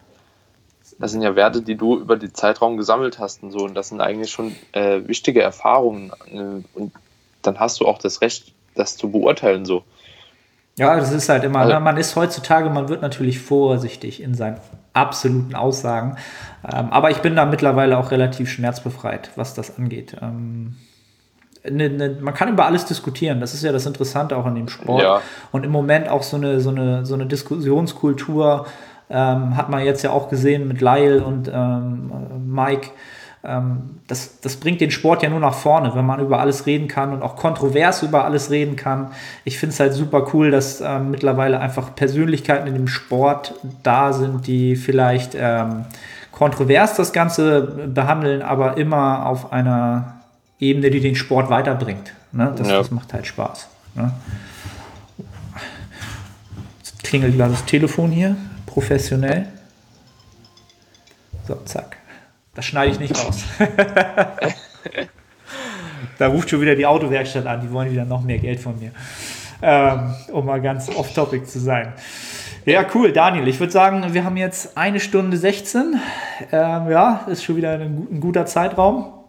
Das 0.98 1.12
sind 1.12 1.22
ja 1.22 1.36
Werte, 1.36 1.62
die 1.62 1.76
du 1.76 1.96
über 1.96 2.16
den 2.16 2.34
Zeitraum 2.34 2.76
gesammelt 2.76 3.20
hast 3.20 3.44
und 3.44 3.52
so. 3.52 3.60
Und 3.60 3.74
das 3.74 3.88
sind 3.88 4.00
eigentlich 4.00 4.32
schon 4.32 4.54
äh, 4.72 5.00
wichtige 5.06 5.40
Erfahrungen. 5.40 6.12
Äh, 6.26 6.64
und 6.76 6.92
dann 7.42 7.60
hast 7.60 7.78
du 7.78 7.86
auch 7.86 7.98
das 7.98 8.20
Recht, 8.20 8.52
das 8.74 8.96
zu 8.96 9.10
beurteilen 9.12 9.64
so. 9.64 9.84
Ja, 10.76 10.96
das 10.96 11.12
ist 11.12 11.28
halt 11.28 11.44
immer, 11.44 11.60
also, 11.60 11.74
ne? 11.74 11.80
man 11.80 11.96
ist 11.96 12.16
heutzutage, 12.16 12.68
man 12.68 12.88
wird 12.88 13.00
natürlich 13.00 13.38
vorsichtig 13.38 14.20
in 14.20 14.34
seinen 14.34 14.58
absoluten 14.92 15.54
Aussagen. 15.54 16.16
Ähm, 16.64 16.90
aber 16.90 17.12
ich 17.12 17.18
bin 17.18 17.36
da 17.36 17.46
mittlerweile 17.46 17.96
auch 17.96 18.10
relativ 18.10 18.50
schmerzbefreit, 18.50 19.30
was 19.36 19.54
das 19.54 19.78
angeht. 19.78 20.16
Ähm, 20.20 20.76
eine, 21.64 21.84
eine, 21.84 22.16
man 22.20 22.34
kann 22.34 22.48
über 22.48 22.66
alles 22.66 22.84
diskutieren. 22.86 23.40
Das 23.40 23.54
ist 23.54 23.62
ja 23.62 23.72
das 23.72 23.86
Interessante 23.86 24.36
auch 24.36 24.46
an 24.46 24.54
dem 24.54 24.68
Sport. 24.68 25.02
Ja. 25.02 25.20
Und 25.52 25.64
im 25.64 25.70
Moment 25.70 26.08
auch 26.08 26.22
so 26.22 26.36
eine, 26.36 26.60
so 26.60 26.70
eine, 26.70 27.04
so 27.04 27.14
eine 27.14 27.26
Diskussionskultur 27.26 28.66
ähm, 29.10 29.56
hat 29.56 29.68
man 29.68 29.84
jetzt 29.84 30.02
ja 30.02 30.10
auch 30.10 30.28
gesehen 30.28 30.68
mit 30.68 30.80
Lyle 30.80 31.22
und 31.22 31.50
ähm, 31.52 32.10
Mike. 32.46 32.90
Ähm, 33.42 34.00
das, 34.06 34.40
das 34.40 34.56
bringt 34.56 34.80
den 34.80 34.90
Sport 34.90 35.22
ja 35.22 35.30
nur 35.30 35.40
nach 35.40 35.54
vorne, 35.54 35.92
wenn 35.94 36.04
man 36.04 36.20
über 36.20 36.40
alles 36.40 36.66
reden 36.66 36.88
kann 36.88 37.12
und 37.12 37.22
auch 37.22 37.36
kontrovers 37.36 38.02
über 38.02 38.24
alles 38.24 38.50
reden 38.50 38.76
kann. 38.76 39.12
Ich 39.44 39.58
finde 39.58 39.72
es 39.72 39.80
halt 39.80 39.94
super 39.94 40.28
cool, 40.32 40.50
dass 40.50 40.80
ähm, 40.80 41.10
mittlerweile 41.10 41.58
einfach 41.58 41.94
Persönlichkeiten 41.94 42.66
in 42.66 42.74
dem 42.74 42.88
Sport 42.88 43.54
da 43.82 44.12
sind, 44.12 44.46
die 44.46 44.76
vielleicht 44.76 45.34
ähm, 45.38 45.86
kontrovers 46.32 46.94
das 46.94 47.12
Ganze 47.12 47.62
behandeln, 47.92 48.42
aber 48.42 48.76
immer 48.76 49.26
auf 49.26 49.52
einer 49.52 50.19
Ebene, 50.60 50.90
die 50.90 51.00
den 51.00 51.16
Sport 51.16 51.50
weiterbringt. 51.50 52.12
Ne? 52.32 52.54
Das, 52.56 52.68
ja. 52.68 52.78
das 52.78 52.90
macht 52.90 53.12
halt 53.12 53.26
Spaß. 53.26 53.68
Ne? 53.94 54.12
Jetzt 56.78 57.02
klingelt 57.02 57.36
gerade 57.36 57.52
das 57.52 57.64
Telefon 57.64 58.10
hier, 58.10 58.36
professionell. 58.66 59.46
So, 61.48 61.56
zack. 61.64 61.96
Das 62.54 62.64
schneide 62.64 62.92
ich 62.92 63.00
nicht 63.00 63.16
raus. 63.16 63.42
da 66.18 66.26
ruft 66.28 66.50
schon 66.50 66.60
wieder 66.60 66.74
die 66.76 66.86
Autowerkstatt 66.86 67.46
an, 67.46 67.60
die 67.60 67.70
wollen 67.72 67.90
wieder 67.90 68.04
noch 68.04 68.22
mehr 68.22 68.38
Geld 68.38 68.60
von 68.60 68.78
mir. 68.78 68.92
Ähm, 69.62 70.14
um 70.32 70.46
mal 70.46 70.60
ganz 70.60 70.88
off-topic 70.88 71.46
zu 71.46 71.58
sein. 71.58 71.92
Ja, 72.66 72.84
cool, 72.94 73.12
Daniel. 73.12 73.48
Ich 73.48 73.58
würde 73.58 73.72
sagen, 73.72 74.12
wir 74.12 74.24
haben 74.24 74.36
jetzt 74.36 74.76
eine 74.76 75.00
Stunde 75.00 75.36
16. 75.36 76.00
Ähm, 76.52 76.90
ja, 76.90 77.26
ist 77.26 77.44
schon 77.44 77.56
wieder 77.56 77.72
ein, 77.72 78.06
ein 78.10 78.20
guter 78.20 78.46
Zeitraum. 78.46 79.19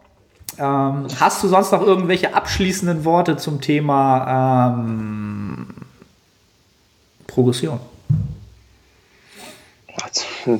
Ähm, 0.61 1.07
hast 1.19 1.41
du 1.41 1.47
sonst 1.47 1.71
noch 1.71 1.81
irgendwelche 1.81 2.35
abschließenden 2.35 3.03
Worte 3.03 3.35
zum 3.35 3.61
Thema 3.61 4.75
ähm, 4.77 5.67
Progression? 7.25 7.79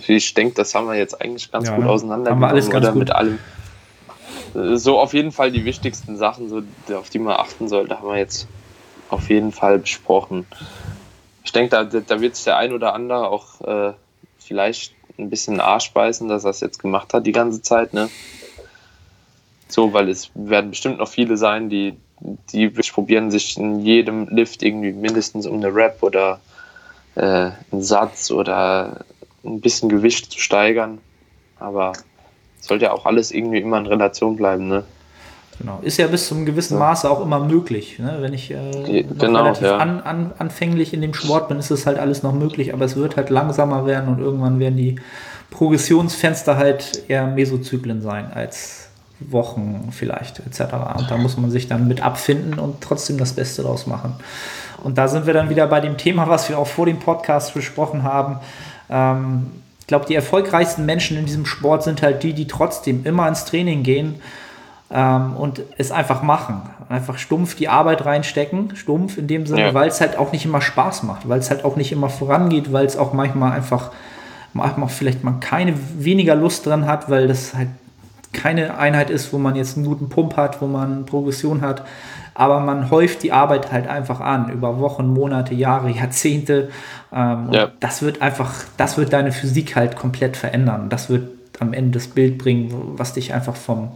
Ich 0.08 0.34
denke, 0.34 0.56
das 0.56 0.74
haben 0.74 0.88
wir 0.88 0.96
jetzt 0.96 1.22
eigentlich 1.22 1.52
ganz 1.52 1.68
ja, 1.68 1.76
gut 1.76 1.86
auseinandergenommen. 1.86 2.44
Haben 2.46 2.50
wir 2.50 2.54
alles 2.54 2.70
ganz 2.72 2.86
oder 2.86 2.94
gut. 2.94 3.00
mit 3.00 3.12
allem. 3.12 3.38
So 4.78 5.00
auf 5.00 5.14
jeden 5.14 5.32
Fall 5.32 5.52
die 5.52 5.66
wichtigsten 5.66 6.18
Sachen, 6.18 6.50
so, 6.50 6.64
auf 6.96 7.10
die 7.10 7.20
man 7.20 7.36
achten 7.36 7.68
sollte, 7.68 8.00
haben 8.00 8.08
wir 8.08 8.18
jetzt 8.18 8.48
auf 9.10 9.30
jeden 9.30 9.52
Fall 9.52 9.78
besprochen. 9.78 10.48
Ich 11.44 11.52
denke, 11.52 11.70
da, 11.70 11.84
da 11.84 12.22
wird 12.22 12.36
sich 12.36 12.46
der 12.46 12.58
ein 12.58 12.74
oder 12.74 12.94
andere 12.94 13.30
auch 13.30 13.62
äh, 13.62 13.94
vielleicht 14.40 14.96
ein 15.20 15.30
bisschen 15.30 15.60
Arsch 15.60 15.92
beißen, 15.92 16.28
dass 16.28 16.44
er 16.44 16.52
es 16.52 16.60
jetzt 16.60 16.80
gemacht 16.80 17.14
hat 17.14 17.28
die 17.28 17.32
ganze 17.32 17.62
Zeit. 17.62 17.94
Ne? 17.94 18.10
So, 19.72 19.94
weil 19.94 20.10
es 20.10 20.32
werden 20.36 20.72
bestimmt 20.72 21.00
noch 21.00 21.08
viele 21.08 21.38
sein, 21.38 21.70
die 21.70 21.96
die 22.52 22.70
probieren 22.70 23.32
sich 23.32 23.58
in 23.58 23.80
jedem 23.80 24.28
Lift 24.30 24.64
irgendwie 24.64 24.92
mindestens 24.92 25.48
um 25.48 25.58
eine 25.58 25.74
Rap 25.74 25.98
oder 26.02 26.40
äh, 27.16 27.50
einen 27.72 27.82
Satz 27.82 28.32
oder 28.32 29.06
ein 29.44 29.60
bisschen 29.60 29.90
Gewicht 29.90 30.32
zu 30.32 30.40
steigern. 30.40 31.00
Aber 31.60 31.94
sollte 32.60 32.86
ja 32.86 32.92
auch 32.92 33.06
alles 33.06 33.32
irgendwie 33.32 33.60
immer 33.60 33.80
in 33.80 33.88
Relation 33.88 34.36
bleiben, 34.36 34.68
ne? 34.68 34.84
Genau. 35.60 35.80
Ist 35.84 35.98
ja 35.98 36.08
bis 36.08 36.28
zu 36.28 36.34
einem 36.34 36.48
gewissen 36.48 36.80
Maße 36.80 37.08
auch 37.08 37.22
immer 37.22 37.40
möglich. 37.40 38.00
Ne? 38.00 38.18
Wenn 38.20 38.34
ich 38.34 38.50
äh, 38.50 39.04
genau, 39.04 39.44
relativ 39.44 39.68
ja. 39.68 39.78
an, 39.78 40.00
an, 40.02 40.34
anfänglich 40.40 40.92
in 40.92 41.02
dem 41.02 41.14
Sport 41.14 41.50
bin, 41.50 41.60
ist 41.60 41.70
es 41.70 41.86
halt 41.86 42.00
alles 42.00 42.24
noch 42.24 42.34
möglich, 42.34 42.74
aber 42.74 42.86
es 42.86 42.96
wird 42.96 43.16
halt 43.16 43.30
langsamer 43.30 43.86
werden 43.86 44.10
und 44.10 44.20
irgendwann 44.20 44.60
werden 44.60 44.76
die 44.76 44.96
Progressionsfenster 45.52 46.58
halt 46.58 47.04
eher 47.10 47.28
Mesozyklen 47.28 48.02
sein 48.02 48.32
als 48.34 48.81
Wochen 49.30 49.90
vielleicht 49.92 50.40
etc. 50.40 50.62
Und 50.98 51.12
da 51.12 51.18
muss 51.18 51.38
man 51.38 51.52
sich 51.52 51.68
dann 51.68 51.88
mit 51.88 52.02
abfinden 52.02 52.60
und 52.60 52.82
trotzdem 52.82 53.18
das 53.18 53.34
Beste 53.34 53.62
draus 53.64 53.88
machen. 53.88 54.16
Und 54.84 54.98
da 54.98 55.08
sind 55.08 55.26
wir 55.28 55.34
dann 55.34 55.50
wieder 55.50 55.68
bei 55.68 55.80
dem 55.80 55.98
Thema, 55.98 56.28
was 56.28 56.50
wir 56.50 56.58
auch 56.58 56.68
vor 56.68 56.86
dem 56.86 57.00
Podcast 57.00 57.54
besprochen 57.54 58.04
haben. 58.04 58.38
Ähm, 58.90 59.48
ich 59.80 59.88
glaube, 59.88 60.06
die 60.06 60.16
erfolgreichsten 60.16 60.86
Menschen 60.86 61.18
in 61.18 61.26
diesem 61.26 61.46
Sport 61.46 61.84
sind 61.84 62.02
halt 62.02 62.24
die, 62.24 62.34
die 62.34 62.48
trotzdem 62.48 63.06
immer 63.06 63.28
ins 63.28 63.46
Training 63.46 63.84
gehen 63.84 64.16
ähm, 64.90 65.36
und 65.36 65.62
es 65.78 65.92
einfach 65.92 66.24
machen. 66.24 66.62
Einfach 66.90 67.18
stumpf 67.18 67.56
die 67.56 67.70
Arbeit 67.70 68.06
reinstecken, 68.06 68.76
stumpf 68.76 69.18
in 69.18 69.28
dem 69.28 69.46
Sinne, 69.46 69.62
Ja. 69.68 69.74
weil 69.74 69.88
es 69.90 70.02
halt 70.02 70.18
auch 70.18 70.32
nicht 70.32 70.46
immer 70.46 70.62
Spaß 70.62 71.04
macht, 71.04 71.28
weil 71.30 71.40
es 71.40 71.50
halt 71.50 71.64
auch 71.64 71.76
nicht 71.76 71.92
immer 71.92 72.10
vorangeht, 72.10 72.72
weil 72.74 72.86
es 72.86 72.98
auch 72.98 73.14
manchmal 73.14 73.52
einfach, 73.54 73.92
manchmal 74.54 74.90
vielleicht 74.90 75.24
man 75.24 75.40
keine 75.40 75.74
weniger 75.98 76.36
Lust 76.36 76.66
dran 76.66 76.86
hat, 76.88 77.10
weil 77.10 77.28
das 77.28 77.54
halt 77.54 77.70
keine 78.34 78.78
Einheit 78.78 79.10
ist, 79.10 79.34
wo 79.34 79.38
man 79.38 79.56
jetzt 79.56 79.78
einen 79.78 79.86
guten 79.86 80.10
Pump 80.10 80.38
hat, 80.38 80.62
wo 80.62 80.68
man 80.68 81.06
Progression 81.06 81.62
hat, 81.62 81.84
aber 82.34 82.60
man 82.62 82.90
häuft 82.90 83.24
die 83.24 83.32
Arbeit 83.34 83.72
halt 83.72 83.88
einfach 83.88 84.22
an 84.22 84.50
über 84.52 84.80
Wochen, 84.80 85.08
Monate, 85.08 85.54
Jahre, 85.54 85.90
Jahrzehnte. 85.92 86.70
Ähm, 87.14 87.48
und 87.48 87.54
Ja. 87.54 87.72
das 87.80 88.02
wird 88.02 88.22
einfach, 88.22 88.54
das 88.78 88.98
wird 88.98 89.12
deine 89.14 89.32
Physik 89.32 89.76
halt 89.76 89.96
komplett 89.96 90.38
verändern. 90.38 90.90
Das 90.90 91.10
wird 91.10 91.28
am 91.60 91.74
Ende 91.74 92.00
das 92.00 92.08
Bild 92.08 92.38
bringen, 92.38 92.74
was 92.98 93.14
dich 93.14 93.34
einfach 93.34 93.56
vom, 93.56 93.92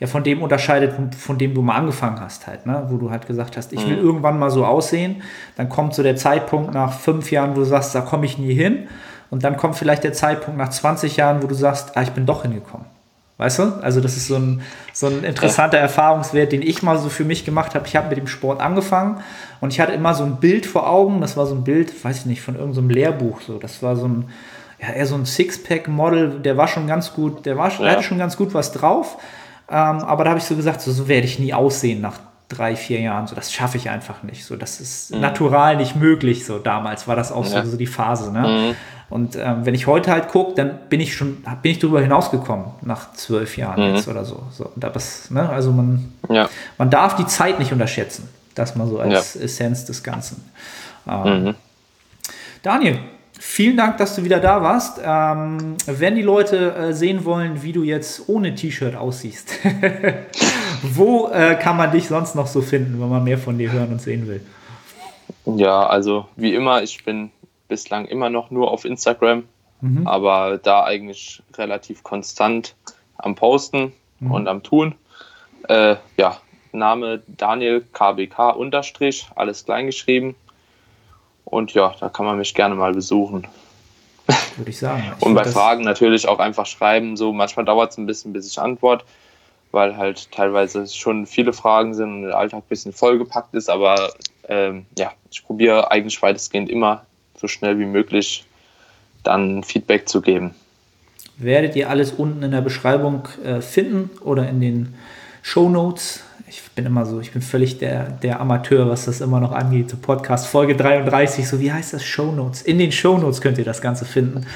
ja, 0.00 0.06
von 0.06 0.24
dem 0.24 0.42
unterscheidet, 0.42 0.94
von, 1.16 1.38
dem 1.38 1.54
du 1.54 1.62
mal 1.62 1.76
angefangen 1.76 2.20
hast 2.20 2.46
halt, 2.46 2.66
ne? 2.66 2.86
wo 2.88 2.96
du 2.96 3.10
halt 3.10 3.26
gesagt 3.26 3.56
hast, 3.56 3.72
ich 3.72 3.86
will 3.86 3.98
irgendwann 3.98 4.38
mal 4.38 4.50
so 4.50 4.64
aussehen. 4.64 5.22
Dann 5.56 5.68
kommt 5.68 5.94
so 5.94 6.02
der 6.02 6.16
Zeitpunkt 6.16 6.72
nach 6.72 6.92
fünf 6.92 7.30
Jahren, 7.30 7.50
wo 7.54 7.60
du 7.60 7.64
sagst, 7.66 7.94
da 7.94 8.00
komme 8.00 8.24
ich 8.24 8.38
nie 8.38 8.54
hin. 8.54 8.88
Und 9.30 9.44
dann 9.44 9.56
kommt 9.58 9.76
vielleicht 9.76 10.04
der 10.04 10.14
Zeitpunkt 10.14 10.56
nach 10.58 10.70
20 10.70 11.16
Jahren, 11.18 11.42
wo 11.42 11.46
du 11.46 11.54
sagst, 11.54 11.96
ah, 11.96 12.02
ich 12.02 12.12
bin 12.12 12.24
doch 12.24 12.42
hingekommen. 12.42 12.86
Weißt 13.38 13.60
du? 13.60 13.62
Also 13.82 14.00
das 14.00 14.16
ist 14.16 14.26
so 14.26 14.34
ein, 14.34 14.62
so 14.92 15.06
ein 15.06 15.22
interessanter 15.22 15.78
Erfahrungswert, 15.78 16.50
den 16.50 16.60
ich 16.60 16.82
mal 16.82 16.98
so 16.98 17.08
für 17.08 17.24
mich 17.24 17.44
gemacht 17.44 17.74
habe. 17.76 17.86
Ich 17.86 17.94
habe 17.94 18.08
mit 18.08 18.18
dem 18.18 18.26
Sport 18.26 18.60
angefangen 18.60 19.20
und 19.60 19.72
ich 19.72 19.78
hatte 19.80 19.92
immer 19.92 20.12
so 20.14 20.24
ein 20.24 20.36
Bild 20.36 20.66
vor 20.66 20.90
Augen. 20.90 21.20
Das 21.20 21.36
war 21.36 21.46
so 21.46 21.54
ein 21.54 21.62
Bild, 21.62 22.04
weiß 22.04 22.18
ich 22.18 22.26
nicht, 22.26 22.42
von 22.42 22.56
irgendeinem 22.56 22.88
so 22.88 22.94
Lehrbuch. 22.94 23.40
So. 23.40 23.58
Das 23.58 23.80
war 23.82 23.94
so 23.94 24.08
ein, 24.08 24.28
ja, 24.80 24.90
eher 24.92 25.06
so 25.06 25.14
ein 25.14 25.24
Sixpack-Model. 25.24 26.40
Der 26.40 26.56
war 26.56 26.66
schon 26.68 26.86
ganz 26.88 27.14
gut, 27.14 27.46
der, 27.46 27.56
war, 27.56 27.70
der 27.70 27.86
Ja. 27.86 27.92
hatte 27.92 28.02
schon 28.02 28.18
ganz 28.18 28.36
gut 28.36 28.54
was 28.54 28.72
drauf. 28.72 29.18
Ähm, 29.70 29.76
aber 29.76 30.24
da 30.24 30.30
habe 30.30 30.38
ich 30.40 30.44
so 30.44 30.56
gesagt, 30.56 30.80
so, 30.80 30.90
so 30.90 31.06
werde 31.06 31.26
ich 31.26 31.38
nie 31.38 31.54
aussehen 31.54 32.00
nach 32.00 32.18
drei, 32.48 32.74
vier 32.74 33.00
Jahren. 33.00 33.26
So, 33.28 33.36
das 33.36 33.52
schaffe 33.52 33.76
ich 33.76 33.88
einfach 33.90 34.22
nicht. 34.24 34.44
So, 34.46 34.56
das 34.56 34.80
ist 34.80 35.14
natural 35.14 35.76
nicht 35.76 35.94
möglich. 35.94 36.44
So 36.46 36.58
damals 36.58 37.06
war 37.06 37.14
das 37.14 37.30
auch 37.30 37.44
Ja. 37.46 37.62
so, 37.64 37.70
so 37.72 37.76
die 37.76 37.86
Phase. 37.86 38.32
Ne? 38.32 38.74
Und 39.10 39.36
ähm, 39.36 39.64
wenn 39.64 39.74
ich 39.74 39.86
heute 39.86 40.10
halt 40.10 40.28
gucke, 40.28 40.54
dann 40.54 40.78
bin 40.90 41.00
ich 41.00 41.14
schon, 41.16 41.42
bin 41.62 41.72
ich 41.72 41.78
darüber 41.78 42.00
hinausgekommen 42.02 42.66
nach 42.82 43.12
zwölf 43.14 43.56
Jahren 43.56 43.94
jetzt 43.94 44.06
oder 44.08 44.24
so. 44.24 44.42
so 44.52 44.70
und 44.74 44.84
das, 44.84 45.30
ne? 45.30 45.48
Also 45.48 45.72
man, 45.72 46.12
Ja. 46.28 46.48
man 46.76 46.90
darf 46.90 47.16
die 47.16 47.26
Zeit 47.26 47.58
nicht 47.58 47.72
unterschätzen. 47.72 48.28
Das 48.54 48.76
mal 48.76 48.86
so 48.86 48.98
als 48.98 49.36
Essenz 49.36 49.84
des 49.86 50.02
Ganzen. 50.02 50.44
Ähm, 51.08 51.54
Daniel, 52.62 52.98
vielen 53.38 53.76
Dank, 53.76 53.96
dass 53.98 54.16
du 54.16 54.24
wieder 54.24 54.40
da 54.40 54.60
warst. 54.62 55.00
Ähm, 55.02 55.76
wenn 55.86 56.16
die 56.16 56.22
Leute 56.22 56.74
äh, 56.74 56.92
sehen 56.92 57.24
wollen, 57.24 57.62
wie 57.62 57.72
du 57.72 57.84
jetzt 57.84 58.28
ohne 58.28 58.54
T-Shirt 58.54 58.94
aussiehst, 58.96 59.54
wo 60.82 61.28
äh, 61.28 61.54
kann 61.54 61.76
man 61.76 61.92
dich 61.92 62.08
sonst 62.08 62.34
noch 62.34 62.46
so 62.46 62.60
finden, 62.60 63.00
wenn 63.00 63.08
man 63.08 63.24
mehr 63.24 63.38
von 63.38 63.56
dir 63.56 63.72
hören 63.72 63.92
und 63.92 64.02
sehen 64.02 64.26
will? 64.26 64.40
Ja, 65.46 65.86
also 65.86 66.26
wie 66.36 66.54
immer, 66.54 66.82
ich 66.82 67.04
bin 67.04 67.30
bislang 67.68 68.06
immer 68.06 68.30
noch 68.30 68.50
nur 68.50 68.70
auf 68.70 68.84
Instagram, 68.84 69.44
aber 70.04 70.58
da 70.58 70.84
eigentlich 70.84 71.42
relativ 71.54 72.02
konstant 72.02 72.74
am 73.16 73.34
Posten 73.34 73.92
und 74.20 74.48
am 74.48 74.62
Tun. 74.62 74.94
Äh, 75.68 75.96
ja, 76.16 76.40
Name 76.72 77.22
Daniel 77.26 77.84
KBK 77.92 78.50
unterstrich, 78.56 79.26
alles 79.36 79.64
klein 79.64 79.86
geschrieben. 79.86 80.34
Und 81.44 81.72
ja, 81.74 81.94
da 81.98 82.08
kann 82.08 82.26
man 82.26 82.36
mich 82.38 82.54
gerne 82.54 82.74
mal 82.74 82.92
besuchen. 82.92 83.46
Würde 84.56 84.70
ich 84.70 84.78
sagen. 84.78 85.02
Ich 85.18 85.24
Und 85.24 85.34
bei 85.34 85.44
Fragen 85.44 85.82
natürlich 85.84 86.28
auch 86.28 86.38
einfach 86.38 86.66
schreiben. 86.66 87.16
So 87.16 87.32
manchmal 87.32 87.64
dauert 87.64 87.92
es 87.92 87.98
ein 87.98 88.06
bisschen, 88.06 88.32
bis 88.32 88.50
ich 88.50 88.58
antworte, 88.58 89.04
weil 89.70 89.96
halt 89.96 90.30
teilweise 90.30 90.86
schon 90.86 91.26
viele 91.26 91.52
Fragen 91.52 91.94
sind 91.94 92.12
und 92.12 92.22
der 92.22 92.36
Alltag 92.36 92.60
ein 92.64 92.68
bisschen 92.68 92.92
vollgepackt 92.92 93.54
ist. 93.54 93.70
Aber 93.70 94.12
ähm, 94.48 94.84
ja, 94.98 95.12
ich 95.30 95.44
probiere 95.44 95.90
eigentlich 95.90 96.20
weitestgehend 96.20 96.68
immer 96.68 97.06
so 97.40 97.48
schnell 97.48 97.78
wie 97.78 97.86
möglich 97.86 98.44
dann 99.24 99.62
Feedback 99.64 100.08
zu 100.08 100.20
geben. 100.20 100.54
werdet 101.36 101.76
ihr 101.76 101.88
alles 101.90 102.12
unten 102.12 102.42
in 102.42 102.50
der 102.50 102.60
Beschreibung 102.62 103.28
äh, 103.44 103.60
finden 103.60 104.10
oder 104.22 104.48
in 104.48 104.60
den 104.60 104.94
Show 105.42 105.68
Notes. 105.68 106.22
Ich 106.50 106.62
bin 106.74 106.86
immer 106.86 107.04
so, 107.04 107.20
ich 107.20 107.32
bin 107.32 107.42
völlig 107.42 107.78
der, 107.78 108.04
der 108.04 108.40
Amateur, 108.40 108.88
was 108.88 109.04
das 109.04 109.20
immer 109.20 109.38
noch 109.38 109.52
angeht. 109.52 109.90
So 109.90 109.98
Podcast 109.98 110.46
Folge 110.46 110.74
33, 110.76 111.46
so 111.46 111.60
wie 111.60 111.70
heißt 111.70 111.92
das? 111.92 112.04
Show 112.04 112.32
Notes. 112.32 112.62
In 112.62 112.78
den 112.78 112.90
Show 112.90 113.18
Notes 113.18 113.40
könnt 113.42 113.58
ihr 113.58 113.64
das 113.64 113.80
Ganze 113.82 114.04
finden 114.06 114.46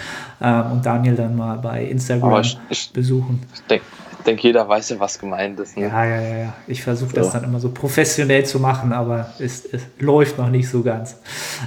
ähm, 0.40 0.72
und 0.72 0.86
Daniel 0.86 1.14
dann 1.16 1.36
mal 1.36 1.58
bei 1.58 1.84
Instagram 1.84 2.40
ich- 2.40 2.58
ich- 2.70 2.90
besuchen. 2.92 3.42
Ich 3.54 3.60
denke, 3.62 3.84
denk, 4.22 4.42
jeder 4.42 4.68
weiß 4.68 4.90
ja, 4.90 5.00
was 5.00 5.18
gemeint 5.18 5.58
ist. 5.60 5.76
Ne? 5.76 5.88
Ja, 5.88 6.04
ja, 6.04 6.20
ja, 6.20 6.36
ja. 6.36 6.52
Ich 6.66 6.82
versuche 6.82 7.14
das 7.14 7.26
So. 7.26 7.32
dann 7.34 7.44
immer 7.44 7.60
so 7.60 7.70
professionell 7.70 8.44
zu 8.44 8.58
machen, 8.58 8.92
aber 8.92 9.32
es, 9.38 9.64
es 9.66 9.82
läuft 9.98 10.38
noch 10.38 10.48
nicht 10.48 10.68
so 10.68 10.82
ganz. 10.82 11.16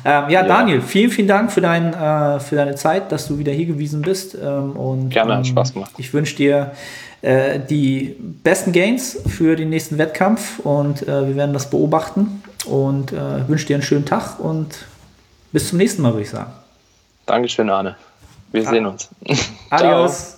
Ähm, 0.03 0.29
ja, 0.29 0.43
Daniel, 0.43 0.81
vielen, 0.81 1.11
vielen 1.11 1.27
Dank 1.27 1.51
für, 1.51 1.61
dein, 1.61 1.93
äh, 1.93 2.39
für 2.39 2.55
deine 2.55 2.75
Zeit, 2.75 3.11
dass 3.11 3.27
du 3.27 3.37
wieder 3.37 3.51
hier 3.51 3.65
gewesen 3.65 4.01
bist. 4.01 4.35
Ähm, 4.35 4.71
und, 4.71 5.09
Gerne, 5.09 5.33
hat 5.33 5.39
ähm, 5.39 5.45
Spaß 5.45 5.73
gemacht. 5.73 5.91
Ich 5.97 6.13
wünsche 6.13 6.35
dir 6.35 6.71
äh, 7.21 7.59
die 7.59 8.15
besten 8.43 8.71
Gains 8.71 9.17
für 9.27 9.55
den 9.55 9.69
nächsten 9.69 9.97
Wettkampf 9.97 10.59
und 10.59 11.01
äh, 11.07 11.27
wir 11.27 11.35
werden 11.35 11.53
das 11.53 11.69
beobachten 11.69 12.43
und 12.65 13.11
äh, 13.11 13.47
wünsche 13.47 13.65
dir 13.67 13.75
einen 13.75 13.83
schönen 13.83 14.05
Tag 14.05 14.39
und 14.39 14.85
bis 15.51 15.69
zum 15.69 15.77
nächsten 15.77 16.01
Mal, 16.01 16.11
würde 16.13 16.23
ich 16.23 16.29
sagen. 16.29 16.51
Dankeschön, 17.25 17.69
Arne. 17.69 17.95
Wir 18.51 18.63
sehen 18.63 18.85
uns. 18.85 19.09
Ciao. 19.69 19.79
Adios. 19.79 20.34